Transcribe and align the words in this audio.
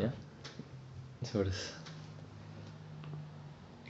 ¿Ya? 0.00 0.12
Sobres. 1.22 1.72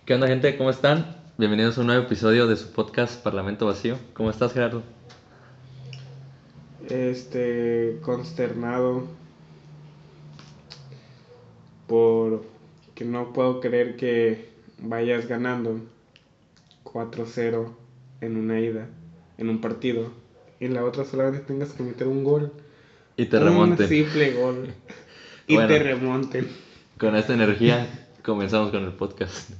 ¿Qué 0.04 0.14
onda, 0.14 0.26
gente? 0.26 0.56
¿Cómo 0.56 0.70
están? 0.70 1.16
Bienvenidos 1.38 1.78
a 1.78 1.80
un 1.80 1.86
nuevo 1.88 2.04
episodio 2.04 2.46
de 2.46 2.56
su 2.56 2.70
podcast 2.72 3.22
Parlamento 3.22 3.66
Vacío. 3.66 3.96
¿Cómo 4.12 4.30
estás, 4.30 4.52
Gerardo? 4.52 4.82
Este, 6.88 7.98
consternado 8.02 9.04
por 11.86 12.44
que 12.94 13.04
no 13.04 13.32
puedo 13.32 13.60
creer 13.60 13.96
que 13.96 14.50
vayas 14.78 15.26
ganando 15.26 15.80
4-0 16.84 17.72
en 18.20 18.36
una 18.36 18.60
ida, 18.60 18.88
en 19.38 19.48
un 19.48 19.60
partido, 19.60 20.12
y 20.60 20.66
en 20.66 20.74
la 20.74 20.84
otra 20.84 21.04
solamente 21.04 21.40
tengas 21.40 21.72
que 21.72 21.82
meter 21.82 22.06
un 22.06 22.24
gol. 22.24 22.52
Y 23.16 23.26
te 23.26 23.38
Un 23.38 23.44
remonten. 23.44 23.88
simple 23.88 24.32
gol. 24.34 24.68
y 25.46 25.54
Bueno. 25.54 25.68
te 25.68 25.78
remonten. 25.78 26.48
Con 26.98 27.16
esta 27.16 27.34
energía 27.34 28.08
comenzamos 28.22 28.70
con 28.70 28.84
el 28.84 28.92
podcast. 28.92 29.50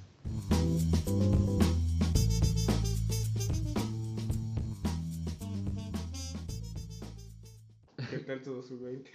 ¿Qué 8.11 8.19
tal 8.19 8.43
tu 8.43 8.55
2020? 8.55 9.11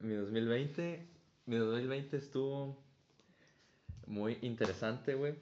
Mi 0.00 0.14
2020, 0.14 1.06
mi 1.46 1.56
2020 1.56 2.16
estuvo 2.16 2.76
muy 4.06 4.38
interesante, 4.42 5.14
güey. 5.14 5.34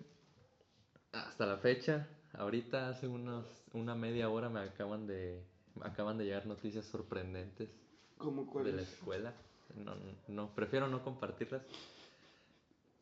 Hasta 1.13 1.47
la 1.47 1.57
fecha, 1.59 2.07
ahorita 2.33 2.89
hace 2.89 3.07
unos, 3.09 3.47
una 3.73 3.95
media 3.95 4.29
hora 4.29 4.49
me 4.49 4.61
acaban 4.61 5.07
de, 5.07 5.43
me 5.75 5.87
acaban 5.87 6.19
de 6.19 6.25
llegar 6.25 6.47
noticias 6.47 6.85
sorprendentes 6.87 7.71
¿Cómo 8.19 8.43
de 8.43 8.47
la 8.47 8.53
cuál? 8.53 8.79
escuela. 8.81 9.35
No, 9.77 9.95
no, 10.29 10.55
prefiero 10.55 10.89
no 10.89 11.03
compartirlas. 11.03 11.63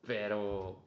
Pero 0.06 0.82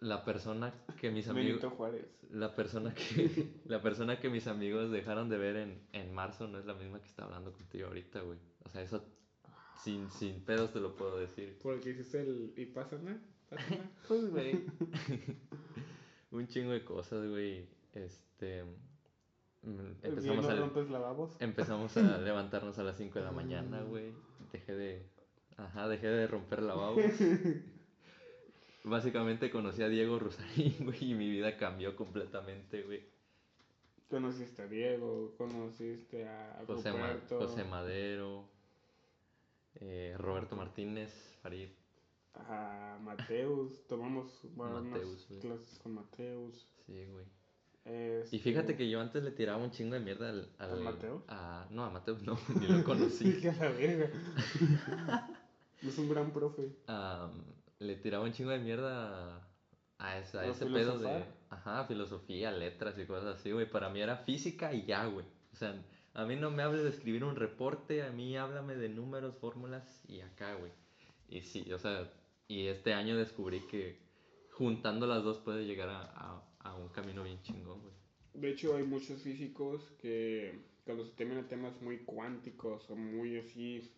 la 0.00 0.24
persona 0.24 0.72
que 1.00 1.10
mis 1.10 1.26
amigos, 1.28 1.60
Benito 1.60 1.70
Juárez. 1.70 2.06
la 2.30 2.54
persona 2.54 2.94
que, 2.94 3.48
la 3.64 3.82
persona 3.82 4.20
que 4.20 4.28
mis 4.28 4.46
amigos 4.46 4.90
dejaron 4.90 5.28
de 5.28 5.38
ver 5.38 5.56
en, 5.56 5.80
en 5.92 6.14
marzo 6.14 6.46
no 6.46 6.58
es 6.58 6.66
la 6.66 6.74
misma 6.74 7.00
que 7.00 7.08
está 7.08 7.24
hablando 7.24 7.52
contigo 7.52 7.88
ahorita, 7.88 8.20
güey. 8.20 8.38
O 8.64 8.68
sea, 8.68 8.82
eso 8.82 9.02
sin, 9.82 10.10
sin 10.10 10.44
pedos 10.44 10.72
te 10.72 10.80
lo 10.80 10.94
puedo 10.94 11.18
decir. 11.18 11.58
Porque 11.62 11.90
hiciste 11.90 12.20
el. 12.20 12.52
¿Y 12.56 12.66
pásame? 12.66 13.18
¿Pásame? 13.48 13.80
Pues, 14.08 14.30
güey. 14.30 14.64
Un 16.30 16.46
chingo 16.46 16.70
de 16.70 16.84
cosas, 16.84 17.26
güey. 17.28 17.68
Este. 17.94 18.62
mm, 19.62 19.92
Empezamos 20.02 20.44
¿No 20.44 20.50
a, 20.50 20.54
rompes 20.54 20.88
lavabos? 20.90 21.36
empezamos 21.40 21.96
a 21.96 22.18
levantarnos 22.18 22.78
a 22.78 22.84
las 22.84 22.96
5 22.96 23.18
de 23.18 23.24
la 23.24 23.32
mañana, 23.32 23.82
güey. 23.82 24.12
Dejé 24.52 24.74
de. 24.76 25.09
Ajá, 25.64 25.88
dejé 25.88 26.06
de 26.08 26.26
romper 26.26 26.62
lavabos. 26.62 27.02
Básicamente 28.84 29.50
conocí 29.50 29.82
a 29.82 29.88
Diego 29.88 30.18
Rosarín, 30.18 30.74
güey, 30.84 31.10
y 31.10 31.14
mi 31.14 31.30
vida 31.30 31.56
cambió 31.58 31.94
completamente, 31.96 32.82
güey. 32.82 33.02
Conociste 34.08 34.62
a 34.62 34.66
Diego, 34.66 35.34
conociste 35.36 36.26
a 36.26 36.62
José, 36.66 36.92
Ma- 36.92 37.20
José 37.28 37.62
Madero, 37.64 38.48
eh, 39.76 40.14
Roberto 40.18 40.56
Martínez, 40.56 41.12
Farid. 41.42 41.68
a 42.34 42.98
Mateus, 43.02 43.86
tomamos 43.86 44.26
bueno, 44.56 44.82
Mateus, 44.82 45.28
clases 45.40 45.78
con 45.78 45.94
Mateus. 45.94 46.66
Sí, 46.86 47.04
güey. 47.06 47.26
este, 47.84 48.34
Y 48.36 48.38
fíjate 48.40 48.76
que 48.76 48.88
yo 48.90 49.00
antes 49.00 49.22
le 49.22 49.30
tiraba 49.30 49.62
un 49.62 49.70
chingo 49.70 49.94
de 49.94 50.00
mierda 50.00 50.30
al. 50.30 50.48
¿A 50.58 50.64
al- 50.64 50.80
Mateus? 50.80 51.22
a- 51.28 51.66
no, 51.70 51.84
a 51.84 51.90
Mateus 51.90 52.22
no, 52.22 52.36
ni 52.60 52.66
lo 52.66 52.82
conocí. 52.82 53.46
A 53.46 53.52
la 53.54 53.70
verga. 53.70 54.10
Es 55.82 55.98
un 55.98 56.08
gran 56.08 56.32
profe. 56.32 56.70
Am, 56.86 57.44
le 57.78 57.96
tiraba 57.96 58.24
un 58.24 58.32
chingo 58.32 58.50
de 58.50 58.58
mierda 58.58 59.36
a, 59.36 59.48
a 59.98 60.18
ese, 60.18 60.38
a 60.38 60.42
¿A 60.42 60.46
ese 60.46 60.66
pedo 60.66 60.98
de. 60.98 61.24
Ajá, 61.50 61.84
filosofía, 61.86 62.50
letras 62.52 62.96
y 62.98 63.06
cosas 63.06 63.36
así, 63.36 63.50
güey. 63.50 63.68
Para 63.68 63.88
mí 63.88 64.00
era 64.00 64.16
física 64.18 64.72
y 64.72 64.84
ya, 64.86 65.04
güey. 65.06 65.26
O 65.52 65.56
sea, 65.56 65.74
a 66.14 66.24
mí 66.24 66.36
no 66.36 66.50
me 66.50 66.62
hables 66.62 66.82
de 66.84 66.90
escribir 66.90 67.24
un 67.24 67.36
reporte, 67.36 68.02
a 68.02 68.10
mí 68.10 68.36
háblame 68.36 68.76
de 68.76 68.88
números, 68.88 69.36
fórmulas 69.40 70.02
y 70.08 70.20
acá, 70.20 70.54
güey. 70.54 70.72
Y 71.28 71.42
sí, 71.42 71.72
o 71.72 71.78
sea, 71.78 72.08
y 72.48 72.66
este 72.66 72.92
año 72.94 73.16
descubrí 73.16 73.60
que 73.66 73.98
juntando 74.52 75.06
las 75.06 75.22
dos 75.24 75.38
puedes 75.38 75.66
llegar 75.66 75.88
a, 75.88 76.02
a- 76.02 76.46
a 76.60 76.74
un 76.76 76.88
camino 76.88 77.22
bien 77.24 77.40
chingón, 77.42 77.80
güey. 77.80 77.94
De 78.34 78.50
hecho, 78.50 78.76
hay 78.76 78.84
muchos 78.84 79.22
físicos 79.22 79.82
que 80.00 80.60
cuando 80.84 81.04
se 81.04 81.12
terminan 81.12 81.48
temas 81.48 81.80
muy 81.82 81.98
cuánticos 82.04 82.88
o 82.90 82.96
muy 82.96 83.38
así, 83.38 83.90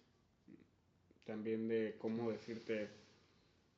también 1.24 1.68
de 1.68 1.96
cómo 1.98 2.30
decirte, 2.30 2.88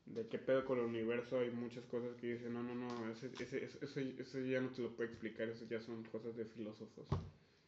de 0.06 0.26
qué 0.28 0.38
pedo 0.38 0.64
con 0.64 0.78
el 0.78 0.84
universo, 0.84 1.38
hay 1.38 1.50
muchas 1.50 1.84
cosas 1.86 2.14
que 2.16 2.34
dicen, 2.34 2.54
no, 2.54 2.62
no, 2.62 2.74
no, 2.74 3.10
ese, 3.10 3.30
ese, 3.40 3.64
eso, 3.64 3.78
eso, 3.80 4.00
eso 4.00 4.38
ya 4.40 4.60
no 4.60 4.70
te 4.70 4.82
lo 4.82 4.94
puedo 4.94 5.08
explicar, 5.08 5.48
eso 5.48 5.64
ya 5.68 5.80
son 5.80 6.02
cosas 6.04 6.36
de 6.36 6.44
filósofos. 6.44 7.06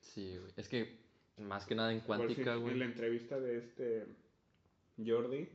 Sí, 0.00 0.36
güey. 0.38 0.52
Es 0.56 0.68
que 0.68 0.98
más 1.38 1.66
que 1.66 1.74
nada 1.74 1.92
en 1.92 2.00
cuántica, 2.00 2.56
güey. 2.56 2.72
En 2.72 2.78
la 2.80 2.84
entrevista 2.86 3.38
de 3.38 3.58
este 3.58 4.06
Jordi, 5.04 5.48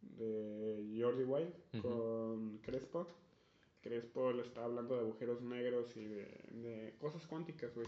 de 0.00 0.98
Jordi 1.00 1.24
White, 1.24 1.80
con 1.82 2.58
Crespo, 2.58 3.06
Crespo 3.82 4.32
le 4.32 4.42
estaba 4.42 4.66
hablando 4.66 4.94
de 4.94 5.00
agujeros 5.02 5.40
negros 5.42 5.96
y 5.96 6.04
de, 6.04 6.24
de 6.50 6.94
cosas 6.98 7.26
cuánticas, 7.26 7.74
güey. 7.74 7.86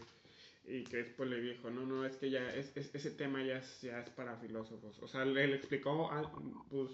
Y 0.65 0.85
Crespo 0.85 1.25
le 1.25 1.41
dijo, 1.41 1.71
no, 1.71 1.85
no, 1.85 2.05
es 2.07 2.17
que 2.17 2.31
ya, 2.31 2.55
es, 2.55 2.73
es- 2.77 2.95
ese 2.95 3.11
tema 3.11 3.43
ya 3.45 3.59
es, 3.59 3.81
ya 3.83 4.01
es 4.01 4.11
para 4.11 4.37
filósofos. 4.37 4.99
O 5.03 5.09
sea, 5.09 5.25
le, 5.25 5.47
le 5.49 5.57
explicó, 5.57 6.11
al- 6.11 6.31
pues, 6.71 6.91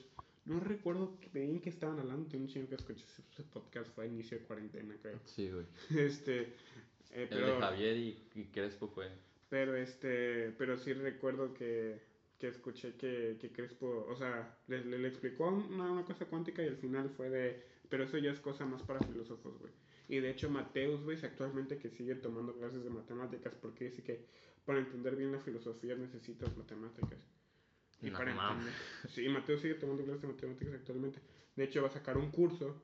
no 0.47 0.61
recuerdo 0.61 1.19
bien 1.35 1.61
que 1.61 1.69
estaban 1.69 1.99
hablando, 1.99 2.29
de 2.31 2.39
un 2.39 2.49
chingo 2.49 2.69
que 2.69 2.77
escuché 2.77 3.05
ese, 3.05 3.43
podcast, 3.45 3.91
fue 3.95 4.05
a 4.05 4.07
inicio 4.07 4.39
de 4.39 4.45
cuarentena, 4.45 4.97
creo. 5.03 5.21
Sí, 5.25 5.51
güey. 5.51 5.67
Este, 6.07 6.41
eh, 6.41 6.49
El 7.13 7.29
pero... 7.29 7.47
de 7.55 7.61
Javier 7.61 7.97
y, 7.97 8.19
y 8.35 8.45
Crespo 8.47 8.89
fue. 8.89 9.09
Pero 9.51 9.77
este, 9.77 10.51
pero 10.59 10.77
sí 10.79 10.93
recuerdo 10.95 11.53
que, 11.55 12.01
que 12.39 12.49
escuché 12.49 12.95
que, 12.97 13.37
que 13.41 13.51
Crespo, 13.51 14.07
o 14.09 14.17
sea, 14.17 14.57
le, 14.69 14.85
le, 14.85 14.99
le 14.99 15.09
explicó 15.09 15.49
una, 15.49 15.91
una 15.93 16.05
cosa 16.05 16.25
cuántica 16.27 16.63
y 16.63 16.69
al 16.69 16.77
final 16.77 17.09
fue 17.11 17.29
de, 17.31 17.63
pero 17.91 18.05
eso 18.05 18.17
ya 18.19 18.31
es 18.31 18.41
cosa 18.41 18.65
más 18.67 18.83
para 18.83 19.01
filósofos, 19.01 19.59
güey. 19.59 19.73
Y 20.09 20.21
de 20.21 20.31
hecho 20.31 20.49
Mateus, 20.51 21.01
es 21.13 21.25
actualmente 21.25 21.79
que 21.79 21.91
sigue 21.91 22.15
tomando 22.17 22.55
clases 22.55 22.83
de 22.83 22.91
matemáticas 22.91 23.55
porque 23.61 23.85
dice 23.87 24.03
que 24.03 24.27
para 24.65 24.79
entender 24.79 25.17
bien 25.17 25.33
la 25.33 25.41
filosofía 25.41 25.95
necesitas 25.97 26.57
matemáticas. 26.57 27.19
Y 28.01 28.11
No 28.11 28.19
para 28.19 28.33
entender. 28.33 28.75
Sí, 29.09 29.29
Mateo 29.29 29.59
sigue 29.59 29.75
tomando 29.75 30.05
clases 30.05 30.23
de 30.23 30.29
matemáticas 30.29 30.75
actualmente. 30.75 31.21
De 31.57 31.65
hecho, 31.65 31.83
va 31.83 31.89
a 31.89 31.93
sacar 31.93 32.17
un 32.17 32.31
curso 32.31 32.81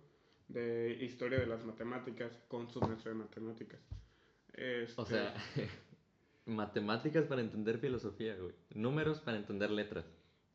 de 0.49 0.99
historia 1.01 1.39
de 1.39 1.47
las 1.47 1.65
matemáticas 1.65 2.33
con 2.49 2.69
su 2.69 2.81
maestro 2.81 3.13
de 3.13 3.19
matemáticas. 3.19 3.81
O 4.97 5.03
Este, 5.03 5.05
sea, 5.05 5.35
matemáticas 6.47 7.27
para 7.27 7.41
entender 7.43 7.79
filosofía, 7.79 8.37
güey. 8.37 8.55
Números 8.75 9.21
para 9.21 9.37
entender 9.39 9.71
letras. 9.71 10.05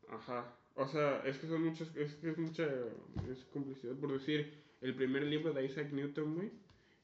Ajá. 0.08 0.56
O 0.74 0.86
sea, 0.86 1.20
es 1.24 1.38
que 1.38 1.46
son 1.46 1.62
muchas, 1.64 1.94
es 1.96 2.14
que 2.16 2.30
es 2.30 2.38
mucha, 2.38 2.64
es 3.30 3.44
complicidad. 3.46 3.94
Por 3.96 4.12
decir, 4.12 4.62
el 4.80 4.94
primer 4.94 5.22
libro 5.24 5.52
de 5.52 5.64
Isaac 5.64 5.92
Newton, 5.92 6.34
güey, 6.34 6.50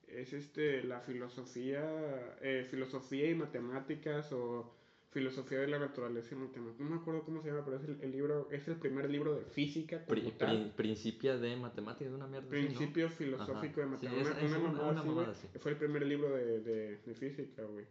es 0.08 0.32
este, 0.32 0.82
la 0.84 1.00
filosofía, 1.00 2.36
eh, 2.40 2.66
filosofía 2.70 3.28
y 3.30 3.34
matemáticas 3.34 4.32
o 4.32 4.72
filosofía 5.10 5.58
de 5.60 5.68
la 5.68 5.78
naturaleza 5.78 6.34
y 6.34 6.38
matemáticas. 6.38 6.80
No 6.80 6.90
me 6.94 7.00
acuerdo 7.00 7.22
cómo 7.24 7.42
se 7.42 7.48
llama, 7.48 7.64
pero 7.64 7.78
es 7.78 7.84
el, 7.84 7.98
el 8.02 8.12
libro, 8.12 8.48
es 8.50 8.68
el 8.68 8.76
primer 8.76 9.10
libro 9.10 9.34
de 9.34 9.44
física 9.46 10.04
Pri- 10.06 10.32
pri- 10.38 10.72
principia 10.76 11.36
de 11.38 11.56
matemáticas, 11.56 12.12
una 12.12 12.26
mierda. 12.26 12.48
así, 12.48 12.56
¿no? 12.56 12.66
Principio 12.66 13.08
filosófico 13.10 13.80
Ajá. 13.80 13.90
de 13.90 13.98
Sí, 13.98 14.06
matemáticas. 14.06 14.36
es- 14.38 14.44
es 14.44 14.50
una, 14.50 14.58
una- 14.58 14.68
mamada 14.72 14.90
una 14.92 15.02
mamada 15.02 15.32
así. 15.32 15.48
Fue 15.58 15.72
el 15.72 15.78
primer 15.78 16.06
libro 16.06 16.30
de, 16.36 16.60
de, 16.60 16.96
de 16.98 17.14
física, 17.14 17.62
güey. 17.64 17.86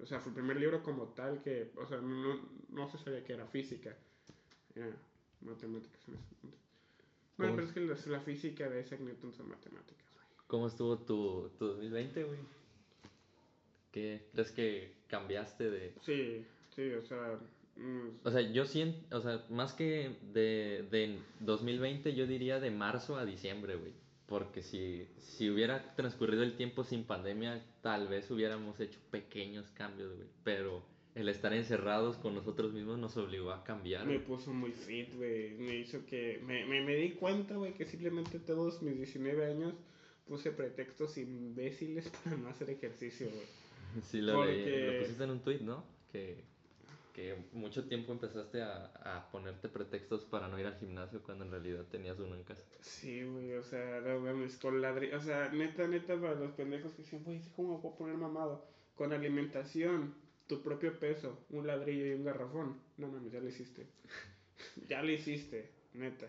O 0.00 0.06
sea, 0.06 0.18
fue 0.20 0.30
el 0.30 0.34
primer 0.34 0.56
libro 0.58 0.82
como 0.82 1.08
tal 1.14 1.40
que, 1.42 1.70
o 1.76 1.86
sea, 1.86 2.00
no, 2.00 2.40
no 2.70 2.88
se 2.88 2.98
sabía 2.98 3.22
que 3.22 3.32
era 3.34 3.46
física. 3.46 3.96
Era 4.74 4.88
matemáticas 5.42 6.00
en 6.08 6.14
ese 6.14 6.24
momento. 6.42 6.63
Bueno, 7.36 7.52
¿Cómo 7.52 7.56
pero 7.56 7.66
es 7.68 7.72
que 7.72 8.10
la, 8.10 8.16
la 8.18 8.22
física 8.24 8.68
de 8.68 8.80
Isaac 8.80 9.00
Newton 9.00 9.32
son 9.34 9.48
matemáticas, 9.48 10.06
güey. 10.14 10.26
¿Cómo 10.46 10.66
estuvo 10.68 10.98
tu, 10.98 11.50
tu 11.58 11.66
2020, 11.66 12.24
güey? 12.24 12.38
¿Qué 13.92 14.26
crees 14.32 14.50
que 14.52 14.92
cambiaste 15.08 15.70
de...? 15.70 15.94
Sí, 16.02 16.44
sí, 16.74 16.90
o 16.92 17.02
sea... 17.02 17.38
mm, 17.76 18.08
O 18.24 18.30
sea, 18.30 18.40
yo 18.40 18.64
siento, 18.64 19.16
o 19.16 19.20
sea, 19.20 19.44
más 19.50 19.72
que 19.72 20.16
de, 20.32 20.86
de 20.90 21.18
2020, 21.40 22.14
yo 22.14 22.26
diría 22.26 22.60
de 22.60 22.70
marzo 22.70 23.16
a 23.16 23.24
diciembre, 23.24 23.76
güey. 23.76 23.92
Porque 24.26 24.62
si, 24.62 25.06
si 25.18 25.50
hubiera 25.50 25.94
transcurrido 25.96 26.42
el 26.42 26.56
tiempo 26.56 26.82
sin 26.82 27.04
pandemia, 27.04 27.62
tal 27.82 28.08
vez 28.08 28.30
hubiéramos 28.30 28.80
hecho 28.80 28.98
pequeños 29.10 29.70
cambios, 29.72 30.14
güey. 30.16 30.28
Pero 30.42 30.82
el 31.14 31.28
estar 31.28 31.52
encerrados 31.52 32.16
con 32.16 32.34
nosotros 32.34 32.72
mismos 32.72 32.98
nos 32.98 33.16
obligó 33.16 33.52
a 33.52 33.62
cambiar. 33.64 34.06
me 34.06 34.18
puso 34.18 34.52
muy 34.52 34.72
fit, 34.72 35.14
güey. 35.14 35.54
Me 35.54 35.76
hizo 35.76 36.04
que... 36.06 36.40
Me, 36.44 36.64
me, 36.66 36.80
me 36.82 36.96
di 36.96 37.12
cuenta, 37.12 37.54
güey, 37.54 37.74
que 37.74 37.84
simplemente 37.86 38.38
todos 38.40 38.82
mis 38.82 38.96
19 38.96 39.46
años 39.46 39.74
puse 40.26 40.50
pretextos 40.50 41.16
imbéciles 41.18 42.08
para 42.24 42.36
no 42.36 42.48
hacer 42.48 42.70
ejercicio, 42.70 43.28
güey. 43.28 43.46
Sí, 44.02 44.20
lo 44.20 44.44
leí. 44.44 44.62
Porque- 44.62 44.86
Lo 44.92 44.98
pusiste 45.02 45.24
en 45.24 45.30
un 45.30 45.40
tweet, 45.40 45.60
¿no? 45.60 45.84
Que 46.10 46.52
que 47.14 47.36
mucho 47.52 47.84
tiempo 47.86 48.10
empezaste 48.10 48.60
a, 48.60 48.86
a 49.04 49.30
ponerte 49.30 49.68
pretextos 49.68 50.24
para 50.24 50.48
no 50.48 50.58
ir 50.58 50.66
al 50.66 50.76
gimnasio 50.80 51.22
cuando 51.22 51.44
en 51.44 51.52
realidad 51.52 51.84
tenías 51.88 52.18
uno 52.18 52.34
en 52.34 52.42
casa. 52.42 52.64
Sí, 52.80 53.22
güey, 53.22 53.52
o 53.54 53.62
sea, 53.62 54.00
no 54.00 54.18
mames, 54.18 54.56
con 54.58 54.82
ladrillo, 54.82 55.18
o 55.18 55.20
sea, 55.20 55.48
neta, 55.50 55.86
neta, 55.86 56.20
para 56.20 56.34
los 56.34 56.50
pendejos 56.54 56.90
que 56.94 57.02
dicen, 57.02 57.22
güey, 57.22 57.40
¿cómo 57.54 57.76
me 57.76 57.80
puedo 57.82 57.94
poner 57.94 58.16
mamado? 58.16 58.66
Con 58.96 59.12
alimentación, 59.12 60.12
tu 60.46 60.62
propio 60.62 60.98
peso, 60.98 61.44
un 61.50 61.66
ladrillo 61.66 62.06
y 62.06 62.12
un 62.12 62.24
garrafón. 62.24 62.80
No 62.96 63.08
mames, 63.08 63.32
ya 63.32 63.40
lo 63.40 63.48
hiciste. 63.48 63.86
ya 64.88 65.02
lo 65.02 65.10
hiciste, 65.10 65.70
neta. 65.94 66.26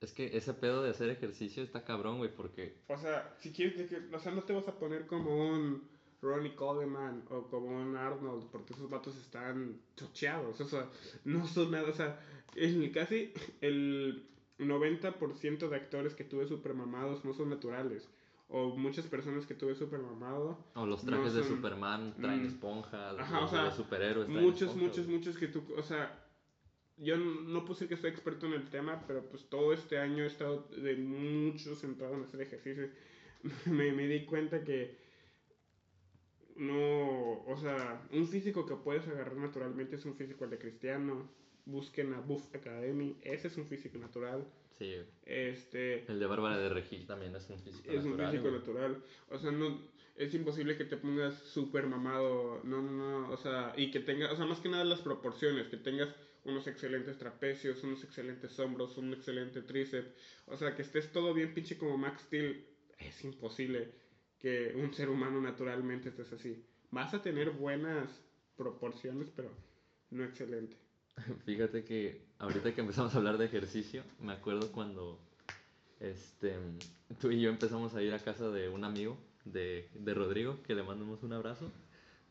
Es 0.00 0.12
que 0.12 0.36
ese 0.36 0.54
pedo 0.54 0.82
de 0.82 0.90
hacer 0.90 1.10
ejercicio 1.10 1.62
está 1.62 1.84
cabrón, 1.84 2.18
güey, 2.18 2.32
porque... 2.32 2.76
O 2.88 2.96
sea, 2.96 3.34
si 3.40 3.50
quieres, 3.50 3.90
o 4.12 4.18
sea, 4.18 4.32
no 4.32 4.42
te 4.42 4.52
vas 4.52 4.68
a 4.68 4.78
poner 4.78 5.06
como 5.06 5.34
un 5.36 5.88
Ronnie 6.22 6.54
Coleman 6.54 7.24
o 7.30 7.48
como 7.48 7.68
un 7.68 7.96
Arnold, 7.96 8.48
porque 8.50 8.74
esos 8.74 8.88
vatos 8.88 9.16
están 9.16 9.80
chocheados, 9.96 10.60
o 10.60 10.68
sea, 10.68 10.88
no 11.24 11.46
son 11.46 11.72
nada, 11.72 11.88
o 11.88 11.92
sea, 11.92 12.20
el, 12.54 12.90
casi 12.92 13.32
el 13.60 14.28
90% 14.58 15.68
de 15.68 15.76
actores 15.76 16.14
que 16.14 16.24
tuve 16.24 16.46
super 16.46 16.74
mamados 16.74 17.24
no 17.24 17.32
son 17.34 17.50
naturales. 17.50 18.08
O 18.50 18.74
muchas 18.76 19.06
personas 19.06 19.44
que 19.46 19.54
tuve 19.54 19.74
super 19.74 20.00
mamado, 20.00 20.58
O 20.74 20.86
los 20.86 21.04
No 21.04 21.12
trajes 21.12 21.34
de 21.34 21.44
Superman 21.44 22.14
traen 22.20 22.42
Mm. 22.44 22.46
esponjas, 22.46 23.18
Ajá, 23.18 23.40
los, 23.42 23.50
o 23.50 23.54
sea, 23.54 23.64
los 23.64 23.74
superhéroes 23.74 24.26
traen 24.26 24.42
muchos, 24.42 24.62
esponjas, 24.70 24.82
muchos, 24.88 25.06
muchos 25.08 25.36
que 25.36 25.48
tú, 25.48 25.62
o 25.76 25.82
sea, 25.82 26.24
yo 26.96 27.16
no 27.18 27.60
puedo 27.60 27.74
decir 27.74 27.88
que 27.88 27.96
soy 27.96 28.10
experto 28.10 28.46
en 28.46 28.54
el 28.54 28.70
tema, 28.70 29.04
pero 29.06 29.28
pues 29.28 29.44
todo 29.50 29.72
este 29.72 29.98
año 29.98 30.24
he 30.24 30.26
estado 30.26 30.66
de 30.76 30.96
mucho 30.96 31.74
centrado 31.76 32.14
en 32.14 32.24
hacer 32.24 32.40
ejercicios. 32.40 32.90
me, 33.66 33.92
me 33.92 34.06
di 34.08 34.24
cuenta 34.24 34.64
que 34.64 34.96
no, 36.56 37.42
o 37.44 37.56
sea, 37.56 38.02
un 38.12 38.26
físico 38.26 38.66
que 38.66 38.74
puedes 38.74 39.06
agarrar 39.06 39.36
naturalmente 39.36 39.96
es 39.96 40.04
un 40.06 40.14
físico 40.14 40.44
el 40.44 40.50
de 40.50 40.58
Cristiano. 40.58 41.28
Busquen 41.66 42.14
a 42.14 42.20
Buff 42.20 42.52
Academy, 42.54 43.16
ese 43.22 43.48
es 43.48 43.56
un 43.58 43.66
físico 43.66 43.98
natural. 43.98 44.44
Sí. 44.78 44.94
Este, 45.24 46.04
El 46.10 46.20
de 46.20 46.26
Bárbara 46.26 46.56
de 46.58 46.68
Regil 46.68 47.06
también 47.06 47.34
es 47.34 47.48
un 47.50 47.58
físico 47.58 47.90
es 47.90 48.04
un 48.04 48.12
natural, 48.12 48.30
físico 48.30 48.48
güey. 48.48 48.60
natural. 48.60 49.02
O 49.30 49.38
sea, 49.38 49.50
no 49.50 49.80
es 50.16 50.34
imposible 50.34 50.76
que 50.76 50.84
te 50.84 50.96
pongas 50.96 51.34
súper 51.34 51.86
mamado. 51.86 52.60
No, 52.64 52.80
no, 52.82 52.92
no. 52.92 53.30
O 53.30 53.36
sea, 53.36 53.72
y 53.76 53.90
que 53.90 54.00
tengas, 54.00 54.32
o 54.32 54.36
sea, 54.36 54.46
más 54.46 54.60
que 54.60 54.68
nada 54.68 54.84
las 54.84 55.00
proporciones. 55.00 55.68
Que 55.68 55.76
tengas 55.76 56.14
unos 56.44 56.66
excelentes 56.66 57.18
trapecios, 57.18 57.82
unos 57.82 58.04
excelentes 58.04 58.58
hombros, 58.58 58.96
un 58.98 59.12
excelente 59.12 59.62
tríceps. 59.62 60.10
O 60.46 60.56
sea, 60.56 60.74
que 60.74 60.82
estés 60.82 61.12
todo 61.12 61.34
bien 61.34 61.54
pinche 61.54 61.76
como 61.76 61.98
Max 61.98 62.22
Steel. 62.22 62.64
Es 62.98 63.24
imposible 63.24 63.92
que 64.38 64.72
un 64.76 64.92
ser 64.94 65.08
humano 65.08 65.40
naturalmente 65.40 66.08
estés 66.08 66.32
así. 66.32 66.64
Vas 66.90 67.14
a 67.14 67.22
tener 67.22 67.50
buenas 67.50 68.08
proporciones, 68.56 69.30
pero 69.34 69.50
no 70.10 70.24
excelente. 70.24 70.76
Fíjate 71.46 71.84
que 71.84 72.20
ahorita 72.38 72.74
que 72.74 72.80
empezamos 72.80 73.14
a 73.14 73.18
hablar 73.18 73.38
de 73.38 73.46
ejercicio, 73.46 74.02
me 74.20 74.32
acuerdo 74.32 74.70
cuando 74.72 75.18
este, 76.00 76.54
tú 77.20 77.30
y 77.30 77.40
yo 77.40 77.50
empezamos 77.50 77.94
a 77.94 78.02
ir 78.02 78.12
a 78.14 78.18
casa 78.18 78.50
de 78.50 78.68
un 78.68 78.84
amigo 78.84 79.18
de, 79.44 79.88
de 79.94 80.14
Rodrigo, 80.14 80.58
que 80.66 80.74
le 80.74 80.82
mandamos 80.82 81.22
un 81.22 81.32
abrazo. 81.32 81.66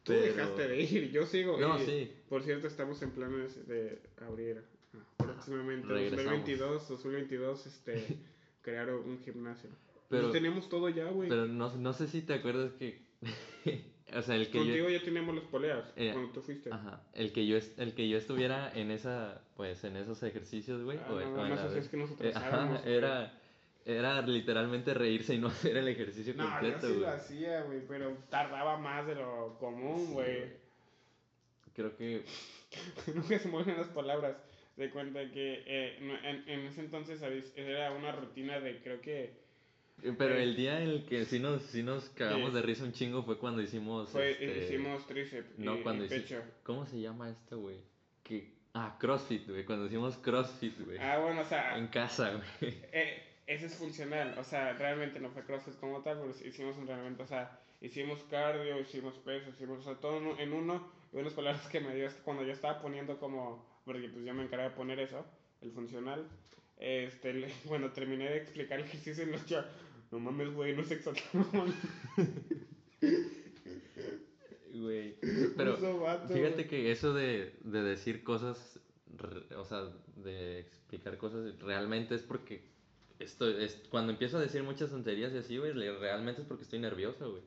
Tú 0.04 0.13
pero- 0.13 0.22
dejaste 0.22 0.68
de 0.68 0.81
ir, 0.81 1.12
yo 1.12 1.25
sigo. 1.25 1.60
No, 1.60 1.81
y, 1.81 1.86
sí. 1.86 2.12
Por 2.30 2.44
cierto, 2.44 2.68
estamos 2.68 3.01
en 3.01 3.12
planes 3.12 3.68
de 3.68 4.01
abrir 4.25 4.63
ah, 4.94 4.98
próximamente, 5.18 5.88
Regresamos. 5.88 6.25
2022, 6.25 6.88
2022, 6.89 7.68
este, 7.68 8.18
crear 8.62 8.89
un 8.94 9.19
gimnasio. 9.19 9.69
Pero- 10.10 10.31
tenemos 10.31 10.69
todo 10.69 10.88
ya, 10.89 11.10
güey. 11.10 11.28
Pero 11.28 11.48
no, 11.48 11.75
no 11.75 11.94
sé 11.94 12.07
si 12.07 12.22
te 12.22 12.34
acuerdas 12.34 12.72
que... 12.74 13.06
o 14.15 14.21
sea, 14.21 14.36
el 14.36 14.50
que 14.50 14.59
Contigo 14.59 14.89
yo... 14.89 14.98
ya 14.98 15.04
teníamos 15.04 15.36
las 15.36 15.44
poleas 15.45 15.94
Eh, 15.95 16.12
cuando 16.13 16.31
tú 16.31 16.42
fuiste. 16.42 16.69
Ajá, 16.71 17.01
el 17.13 17.31
que 17.33 17.45
yo, 17.45 17.57
el 17.77 17.94
que 17.94 18.07
yo 18.07 18.18
estuviera 18.18 18.71
en 18.74 18.92
esa, 18.92 19.42
pues, 19.56 19.83
en 19.83 19.98
esos 19.98 20.21
ejercicios, 20.24 20.83
güey. 20.83 20.98
Ah, 20.98 21.12
o 21.13 21.19
en- 21.21 21.33
no, 21.36 21.42
o 21.42 21.48
la 21.48 21.77
es 21.77 21.88
que 21.89 21.98
nos 21.98 22.12
eh, 22.21 22.31
ajá, 22.36 22.81
era, 22.86 23.33
era 23.86 24.21
literalmente 24.21 24.94
reírse 24.94 25.36
y 25.36 25.39
no 25.39 25.48
hacer 25.50 25.77
el 25.77 25.88
ejercicio 25.88 26.33
No, 26.36 26.44
yo 26.44 26.50
completo, 26.51 26.88
sí 26.88 27.00
lo 27.00 27.09
hacía, 27.09 27.62
güey, 27.63 27.81
pero 27.88 28.15
tardaba 28.30 28.77
más 28.77 29.06
de 29.07 29.15
lo 29.15 29.57
común, 29.59 30.06
Sí, 30.07 30.13
güey. 30.13 30.38
güey. 30.39 30.68
Creo 31.75 31.95
que 31.95 32.24
Nunca 33.13 33.38
se 33.39 33.48
mueven 33.50 33.77
las 33.77 33.88
palabras. 33.89 34.38
De 34.77 34.92
cuenta 34.92 35.19
que 35.31 35.63
eh, 35.65 35.98
en, 36.24 36.48
en 36.48 36.60
ese 36.68 36.81
entonces 36.81 37.19
¿sabes? 37.19 37.51
era 37.56 37.92
una 37.94 38.12
rutina 38.12 38.60
de 38.60 38.80
creo 38.83 39.01
que 39.01 39.33
Pero 40.01 40.35
Eh, 40.35 40.44
el 40.44 40.55
día 40.55 40.81
en 40.81 40.89
el 40.89 41.05
que 41.05 41.25
sí 41.25 41.39
nos, 41.39 41.61
sí 41.63 41.81
nos 41.83 42.09
cagamos 42.09 42.49
sí. 42.49 42.55
de 42.55 42.61
risa 42.61 42.83
un 42.83 42.91
chingo 42.94 43.23
fue 43.23 43.38
cuando 43.39 43.61
hicimos. 43.61 44.09
fue, 44.09 44.31
este, 44.31 44.65
hicimos 44.65 45.05
tríceps 45.07 45.57
No, 45.57 45.77
y, 45.79 45.81
cuando 45.83 46.05
y. 46.05 46.09
¿Cómo 46.63 46.85
se 46.85 46.99
llama 47.01 47.29
esto, 47.29 47.59
güey? 47.59 47.77
Que... 48.23 48.55
Ah, 48.73 48.95
CrossFit, 48.99 49.49
güey. 49.49 49.65
Cuando 49.65 49.88
hicimos 49.88 50.17
CrossFit, 50.17 50.79
güey. 50.85 50.99
Ah, 50.99 51.17
bueno, 51.17 51.41
o 51.41 51.45
sea, 51.45 51.77
En 51.77 51.88
casa, 51.88 52.31
güey. 52.31 52.75
Eh, 52.91 53.23
ese 53.47 53.65
es 53.67 53.75
funcional, 53.75 54.35
o 54.38 54.44
sea, 54.44 54.73
realmente 54.73 55.19
no 55.19 55.29
fue 55.31 55.44
CrossFit 55.45 55.79
como 55.79 56.01
tal, 56.03 56.19
pero 56.19 56.29
hicimos 56.47 56.75
un 56.75 56.81
entrenamiento, 56.81 57.23
o 57.23 57.27
sea, 57.27 57.59
hicimos 57.81 58.21
cardio, 58.29 58.79
hicimos 58.79 59.15
peso, 59.19 59.50
hicimos, 59.50 59.79
o 59.79 59.83
sea, 59.83 59.95
todo 59.95 60.38
en- 60.38 60.53
uno, 60.53 60.91
y 61.13 61.17
unas 61.17 61.33
palabras 61.33 61.65
que 61.69 61.79
me 61.79 61.95
dio 61.95 62.05
es 62.07 62.13
que 62.13 62.21
cuando 62.23 62.43
yo 62.43 62.51
estaba 62.51 62.81
poniendo 62.81 63.17
como, 63.19 63.65
porque 63.85 64.09
pues 64.09 64.25
yo 64.25 64.33
me 64.33 64.43
encargué 64.43 64.65
de 64.65 64.75
poner 64.75 65.00
eso, 65.00 65.25
el 65.61 65.71
funcional, 65.71 66.27
este, 66.77 67.47
cuando 67.67 67.91
terminé 67.93 68.29
de 68.29 68.38
explicar 68.38 68.79
el 68.79 68.85
ejercicio, 68.85 69.25
no, 69.25 69.38
yo, 69.47 69.63
no 70.12 70.19
mames, 70.19 70.54
güey, 70.54 70.75
no 70.75 70.83
sé 70.83 70.95
exactamente, 70.95 71.75
Güey. 74.74 75.15
Pero 75.56 76.00
vato, 76.00 76.33
fíjate 76.33 76.68
que 76.68 76.92
eso 76.92 77.13
de, 77.13 77.54
de 77.63 77.81
decir 77.81 78.24
cosas, 78.24 78.80
re- 79.18 79.56
o 79.56 79.65
sea, 79.65 79.92
de 80.18 80.59
explicar 80.59 81.18
cosas, 81.18 81.57
realmente 81.59 82.15
es 82.15 82.21
porque 82.21 82.62
esto 83.19 83.50
es 83.50 83.81
cuando 83.89 84.12
empiezo 84.12 84.38
a 84.38 84.42
decir 84.42 84.62
muchas 84.63 84.92
tonterías 84.92 85.33
y 85.33 85.38
así, 85.38 85.57
güey, 85.57 85.71
realmente 85.74 86.42
es 86.42 86.48
porque 86.48 86.63
estoy 86.63 86.80
nervioso, 86.80 87.31
güey. 87.31 87.44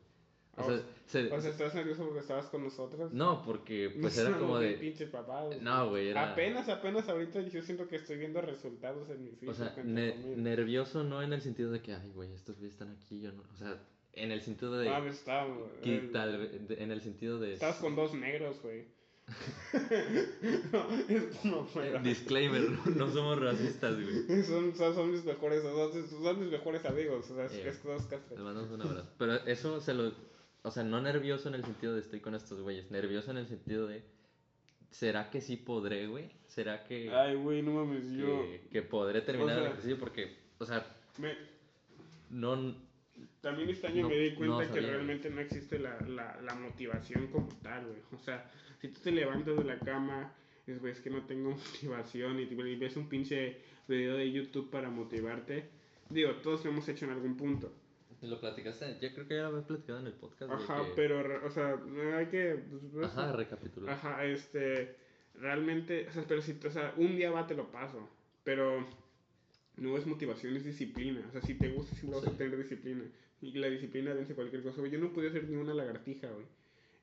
O 0.61 0.65
sea, 0.69 0.83
se- 1.07 1.33
O 1.33 1.41
sea, 1.41 1.51
¿estás 1.51 1.75
nervioso 1.75 2.05
porque 2.05 2.21
estabas 2.21 2.47
con 2.47 2.62
nosotros? 2.65 3.12
no, 3.12 3.43
porque 3.45 3.97
pues 4.01 4.17
era 4.19 4.31
como 4.39 4.59
de, 4.59 4.75
pinche 4.75 5.07
papá, 5.07 5.43
güey. 5.45 5.61
no, 5.61 5.89
güey, 5.91 6.09
era, 6.09 6.33
Apenas, 6.33 6.69
apenas 6.69 7.09
ahorita 7.09 7.41
yo 7.43 7.62
siento 7.62 7.89
que 7.89 7.97
estoy 7.97 8.17
viendo 8.19 8.41
resultados 8.41 9.09
en 9.11 9.25
mi 9.25 9.31
físico. 9.31 9.51
o 9.53 9.55
sea, 9.55 9.75
ne- 9.85 10.17
nervioso 10.37 11.03
no 11.05 11.23
en 11.23 11.33
el 11.33 11.41
sentido 11.43 11.71
de 11.73 11.81
que, 11.81 11.95
ay, 11.95 12.11
güey, 12.15 12.33
estos 12.33 12.57
güeyes 12.59 12.75
están 12.75 12.91
aquí, 12.91 13.21
yo 13.21 13.33
no, 13.33 13.43
o 13.53 13.57
sea, 13.57 13.79
en 14.12 14.31
el 14.33 14.41
sentido 14.43 14.77
de, 14.79 14.89
Ah, 14.89 15.05
estaba, 15.07 15.47
que 15.83 15.97
el- 15.99 16.12
tal 16.12 16.39
ve- 16.39 16.59
de- 16.69 16.83
en 16.83 16.91
el 16.91 17.01
sentido 17.01 17.39
de, 17.39 17.55
Estabas 17.55 17.77
con 17.77 17.95
dos 17.97 18.15
negros, 18.15 18.61
güey. 18.63 18.85
no, 20.73 20.89
es 21.09 21.45
no, 21.45 21.61
Eh, 21.83 21.91
güey. 21.91 22.03
disclaimer, 22.03 22.63
no, 22.71 22.85
no 22.87 23.11
somos 23.13 23.41
racistas, 23.41 23.95
güey. 23.95 24.43
Son, 24.43 24.75
son, 24.75 24.95
son 24.95 25.11
mis 25.13 25.25
mejores, 25.25 25.63
son, 25.63 26.09
son 26.09 26.41
mis 26.41 26.51
mejores 26.51 26.84
amigos. 26.84 27.31
O 27.31 27.34
sea, 27.37 27.44
es, 27.46 27.53
Eh. 27.53 27.69
es 27.69 27.82
dos 27.84 28.03
cafés. 28.06 28.31
Les 28.32 28.41
mandamos 28.41 28.70
un 28.70 28.82
abrazo. 28.82 29.08
Pero 29.19 29.34
eso 29.46 29.81
se 29.81 29.94
lo. 29.94 30.13
O 30.62 30.70
sea, 30.70 30.82
no 30.84 31.00
nervioso 31.00 31.48
en 31.48 31.55
el 31.55 31.64
sentido 31.64 31.94
de 31.94 32.00
estoy 32.00 32.20
con 32.20 32.34
estos 32.34 32.60
güeyes. 32.60 32.90
Nervioso 32.90 33.31
en 33.31 33.38
el 33.38 33.46
sentido 33.46 33.86
de. 33.86 34.02
¿Será 34.90 35.31
que 35.31 35.40
sí 35.40 35.56
podré, 35.56 36.06
güey? 36.08 36.31
¿Será 36.48 36.82
que, 36.84 37.10
Ay, 37.10 37.36
güey, 37.36 37.62
no 37.62 37.72
mames, 37.74 38.10
yo. 38.10 38.26
que, 38.43 38.69
que 38.72 38.82
podré 38.82 39.20
terminar 39.22 39.52
o 39.52 39.55
sea- 39.55 39.60
el 39.67 39.70
ejercicio? 39.72 39.98
Porque, 39.98 40.36
o 40.58 40.67
sea, 40.67 40.84
Me, 41.19 41.34
no. 42.31 42.74
también 43.40 43.70
este 43.70 43.86
año 43.86 44.02
No, 44.02 44.08
me 44.08 44.17
di 44.19 44.31
no 44.32 44.36
cuenta 44.38 44.64
que 44.74 44.81
güey. 44.81 44.90
realmente 44.93 45.31
no 45.31 45.40
existe 45.40 45.79
la, 45.79 45.98
la, 46.00 46.40
la 46.43 46.55
motivación 46.56 47.29
como 47.29 47.48
tal, 47.62 47.86
güey. 47.86 47.98
O 48.12 48.19
sea, 48.19 48.50
si 48.81 48.88
tú 48.88 49.00
te 49.00 49.12
levantas 49.12 49.56
de 49.56 49.64
la 49.64 49.79
cama 49.79 50.32
dices, 50.67 50.81
güey, 50.81 50.93
es 50.93 51.00
que 51.00 51.10
no 51.10 51.22
tengo 51.24 51.50
motivación 51.82 52.40
y, 52.40 52.43
y 52.43 52.76
ves 52.76 52.96
un 52.96 53.08
pinche 53.08 53.58
video 53.88 54.17
de 54.17 54.31
YouTube 54.32 54.70
para 54.70 54.90
motivarte. 54.90 55.69
Digo, 56.08 56.32
todos 56.43 56.64
lo 56.64 56.72
hemos 56.72 56.88
hecho 56.88 57.05
en 57.05 57.12
algún 57.12 57.36
punto. 57.36 57.72
Lo 58.22 58.39
platicaste. 58.39 58.98
Yo 59.00 59.12
creo 59.15 59.27
que 59.27 59.34
ya 59.34 59.43
lo 59.43 59.48
había 59.48 59.67
platicado 59.67 59.98
en 60.00 60.06
el 60.06 60.12
podcast. 60.12 60.53
Ajá, 60.53 60.84
que- 60.84 60.93
pero, 60.94 61.46
o 61.46 61.50
sea, 61.50 61.79
hay 62.17 62.27
que... 62.27 62.62
pues, 62.93 63.05
Ajá, 63.06 63.32
recapitular. 63.32 63.94
Ajá, 63.94 64.24
este, 64.27 64.94
realmente, 65.34 66.06
o 66.08 66.12
sea, 66.12 66.24
pero 66.29 66.43
si, 66.43 66.58
o 66.67 66.70
sea, 66.70 66.93
un 66.96 67.17
día 67.17 67.31
va, 67.31 67.46
te 67.46 67.55
lo 67.55 67.70
paso, 67.70 68.08
pero 68.44 68.86
no 69.77 69.96
es 69.96 70.06
motivación, 70.06 70.55
es 70.56 70.65
disciplina, 70.65 71.24
o 71.29 71.32
sea, 71.32 71.41
si 71.41 71.55
te 71.55 71.69
gusta, 71.70 71.96
si 71.96 72.06
vas 72.06 72.22
a 72.27 72.31
Sí. 72.31 72.36
tener 72.36 72.58
disciplina, 72.58 73.05
y 73.41 73.53
la 73.53 73.69
disciplina 73.69 74.12
vence 74.12 74.34
cualquier 74.34 74.62
cosa, 74.62 74.86
yo 74.86 74.98
no 74.98 75.12
podía 75.15 75.31
hacer 75.31 75.48
ni 75.48 75.56
una 75.56 75.72
lagartija, 75.72 76.29
güey, 76.31 76.44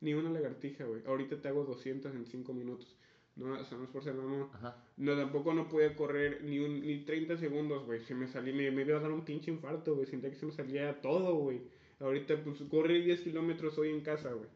ni 0.01 0.13
una 0.13 0.29
lagartija, 0.29 0.83
güey, 0.86 1.01
ahorita 1.07 1.41
te 1.41 1.47
hago 1.47 1.63
200 1.65 2.13
en 2.13 2.27
5 2.27 2.53
minutos, 2.53 2.95
no, 3.38 3.53
o 3.53 3.63
sea, 3.65 3.77
no 3.77 3.86
es 3.86 3.89
por 3.89 4.03
ser 4.03 4.13
mamón, 4.13 4.50
Ajá. 4.53 4.84
no, 4.98 5.15
tampoco 5.15 5.53
no 5.53 5.67
podía 5.67 5.96
correr 5.96 6.44
ni, 6.44 6.60
un, 6.60 6.82
ni 6.82 7.06
30 7.06 7.38
segundos, 7.38 7.86
güey, 7.86 8.01
se 8.01 8.15
me 8.15 8.27
salí, 8.27 8.51
me, 8.51 8.70
me 8.72 8.82
iba 8.82 8.98
a 8.98 9.01
dar 9.01 9.12
un 9.12 9.24
pinche 9.25 9.51
infarto, 9.51 9.96
güey, 9.96 10.08
sentía 10.08 10.29
que 10.29 10.36
se 10.36 10.46
me 10.46 10.51
salía 10.51 11.01
todo, 11.01 11.36
güey, 11.36 11.62
ahorita, 12.00 12.44
pues, 12.44 12.62
corrí 12.70 13.01
10 13.03 13.22
kilómetros 13.22 13.77
hoy 13.77 13.89
en 13.89 14.01
casa, 14.01 14.34
güey, 14.34 14.50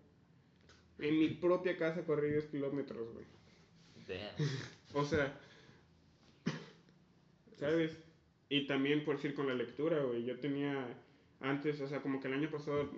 en 0.99 1.19
mi 1.19 1.29
propia 1.29 1.77
casa 1.77 2.03
corrí 2.05 2.31
10 2.31 2.45
kilómetros, 2.47 3.13
güey. 3.13 3.25
O 4.93 5.05
sea, 5.05 5.39
¿sabes? 7.57 7.97
Y 8.49 8.67
también 8.67 9.05
por 9.05 9.15
decir 9.15 9.33
con 9.33 9.47
la 9.47 9.53
lectura, 9.53 10.03
güey. 10.03 10.25
Yo 10.25 10.37
tenía 10.39 10.85
antes, 11.39 11.79
o 11.79 11.87
sea, 11.87 12.01
como 12.01 12.19
que 12.19 12.27
el 12.27 12.33
año 12.33 12.51
pasado 12.51 12.89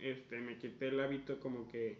este, 0.00 0.40
me 0.40 0.56
quité 0.56 0.88
el 0.88 1.00
hábito 1.00 1.38
como 1.40 1.68
que 1.68 1.98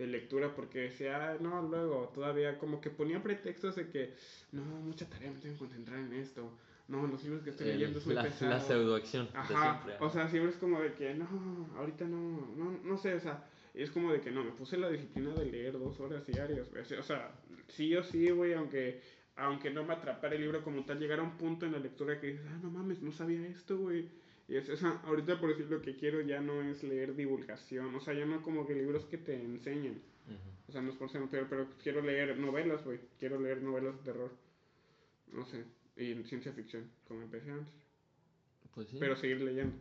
de 0.00 0.06
lectura 0.06 0.54
porque 0.54 0.80
decía, 0.80 1.30
ah, 1.32 1.36
no, 1.40 1.62
luego 1.62 2.10
todavía 2.14 2.58
como 2.58 2.80
que 2.80 2.88
ponía 2.90 3.22
pretextos 3.22 3.76
de 3.76 3.88
que, 3.88 4.14
no, 4.52 4.62
mucha 4.62 5.08
tarea, 5.08 5.30
me 5.30 5.38
tengo 5.38 5.54
que 5.54 5.58
concentrar 5.58 5.98
en 5.98 6.14
esto. 6.14 6.50
No, 6.88 7.06
los 7.06 7.22
libros 7.22 7.42
que 7.42 7.50
estoy 7.50 7.66
leyendo 7.68 7.98
es 7.98 8.06
muy 8.06 8.14
la, 8.16 8.22
pesado. 8.22 8.50
la 8.50 8.60
pseudoacción 8.60 9.28
Ajá, 9.34 9.80
siempre. 9.82 10.04
o 10.04 10.10
sea, 10.10 10.28
siempre 10.28 10.50
es 10.50 10.56
como 10.56 10.80
de 10.80 10.94
que, 10.94 11.14
no, 11.14 11.70
ahorita 11.76 12.06
no, 12.06 12.48
no, 12.56 12.80
no 12.82 12.96
sé, 12.96 13.14
o 13.14 13.20
sea, 13.20 13.44
es 13.74 13.90
como 13.90 14.12
de 14.12 14.20
que 14.20 14.30
no, 14.30 14.42
me 14.42 14.50
puse 14.52 14.76
la 14.76 14.88
disciplina 14.88 15.32
de 15.34 15.44
leer 15.44 15.78
dos 15.78 16.00
horas 16.00 16.26
diarias. 16.26 16.66
O 16.98 17.02
sea, 17.02 17.32
sí 17.68 17.94
o 17.94 18.02
sí, 18.02 18.30
güey, 18.30 18.54
aunque, 18.54 19.00
aunque 19.36 19.70
no 19.70 19.84
me 19.84 19.92
atrapara 19.92 20.34
el 20.34 20.40
libro 20.40 20.64
como 20.64 20.84
tal, 20.84 20.98
llegar 20.98 21.20
a 21.20 21.22
un 21.22 21.36
punto 21.36 21.66
en 21.66 21.72
la 21.72 21.78
lectura 21.78 22.18
que 22.18 22.28
dices, 22.28 22.46
ah, 22.48 22.58
no 22.62 22.70
mames, 22.70 23.02
no 23.02 23.12
sabía 23.12 23.46
esto, 23.46 23.76
güey. 23.78 24.08
Y 24.50 24.56
es, 24.56 24.68
o 24.68 24.76
sea, 24.76 25.00
ahorita 25.04 25.38
por 25.38 25.50
decir 25.50 25.70
lo 25.70 25.80
que 25.80 25.94
quiero 25.94 26.20
ya 26.22 26.40
no 26.40 26.60
es 26.60 26.82
leer 26.82 27.14
divulgación, 27.14 27.94
o 27.94 28.00
sea, 28.00 28.14
ya 28.14 28.26
no 28.26 28.42
como 28.42 28.66
que 28.66 28.74
libros 28.74 29.04
que 29.04 29.16
te 29.16 29.40
enseñen. 29.40 30.02
Ujú. 30.26 30.50
O 30.66 30.72
sea, 30.72 30.82
no 30.82 30.90
es 30.90 30.96
por 30.96 31.08
ser 31.08 31.22
pero, 31.30 31.46
pero 31.48 31.68
quiero 31.80 32.02
leer 32.02 32.36
novelas, 32.36 32.84
güey. 32.84 32.98
Quiero 33.20 33.40
leer 33.40 33.62
novelas 33.62 33.96
de 33.98 34.02
terror. 34.02 34.32
No 35.32 35.46
sé. 35.46 35.64
Y 35.96 36.14
ciencia 36.24 36.52
ficción, 36.52 36.90
como 37.06 37.22
empecé 37.22 37.48
antes. 37.48 37.72
Pues 38.74 38.88
sí. 38.88 38.96
Pero 38.98 39.14
seguir 39.14 39.40
leyendo. 39.40 39.76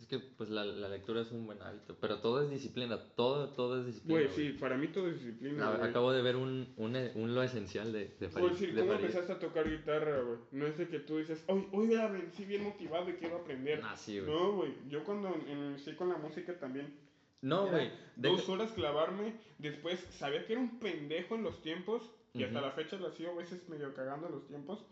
Es 0.00 0.06
que 0.06 0.18
pues 0.18 0.50
la, 0.50 0.64
la 0.64 0.88
lectura 0.88 1.22
es 1.22 1.32
un 1.32 1.46
buen 1.46 1.60
hábito, 1.62 1.96
pero 2.00 2.20
todo 2.20 2.42
es 2.42 2.50
disciplina, 2.50 2.98
todo, 3.16 3.48
todo 3.54 3.80
es 3.80 3.86
disciplina. 3.86 4.20
Güey, 4.20 4.30
sí, 4.34 4.52
para 4.58 4.76
mí 4.76 4.88
todo 4.88 5.08
es 5.08 5.14
disciplina. 5.14 5.68
A- 5.68 5.76
güey. 5.78 5.88
Acabo 5.90 6.12
de 6.12 6.22
ver 6.22 6.36
un, 6.36 6.72
un, 6.76 6.96
un 7.14 7.34
lo 7.34 7.42
esencial 7.42 7.92
de, 7.92 8.08
de 8.20 8.28
Güey, 8.28 8.30
Farid. 8.50 8.56
sí, 8.56 8.72
¿cómo 8.76 8.92
empezaste 8.92 9.32
a 9.32 9.38
tocar 9.38 9.68
guitarra, 9.68 10.20
güey? 10.20 10.38
No 10.52 10.66
es 10.66 10.76
de 10.78 10.88
que 10.88 11.00
tú 11.00 11.16
dices, 11.18 11.42
hoy, 11.48 11.66
hoy 11.72 11.88
ya 11.90 12.08
vencí 12.08 12.44
bien 12.44 12.62
motivado 12.64 13.08
y 13.10 13.14
quiero 13.14 13.36
aprender. 13.36 13.80
Ah, 13.82 13.96
sí, 13.96 14.20
güey. 14.20 14.30
no, 14.30 14.52
güey. 14.52 14.72
Yo 14.88 15.02
cuando 15.02 15.34
inicié 15.48 15.96
con 15.96 16.08
la 16.10 16.18
música 16.18 16.58
también. 16.58 16.94
No, 17.40 17.68
güey. 17.68 17.90
Dos 18.16 18.48
horas 18.48 18.72
clavarme. 18.72 19.34
Después 19.58 19.98
sabía 20.10 20.44
que 20.46 20.52
era 20.52 20.62
un 20.62 20.78
pendejo 20.78 21.34
en 21.36 21.42
los 21.42 21.62
tiempos. 21.62 22.02
Y 22.34 22.42
hasta 22.44 22.58
Ujú. 22.58 22.66
la 22.66 22.72
fecha 22.72 22.96
la 22.98 23.10
sigo 23.12 23.30
a 23.30 23.34
veces 23.36 23.66
medio 23.70 23.94
cagando 23.94 24.26
en 24.26 24.32
los 24.34 24.46
tiempos. 24.46 24.84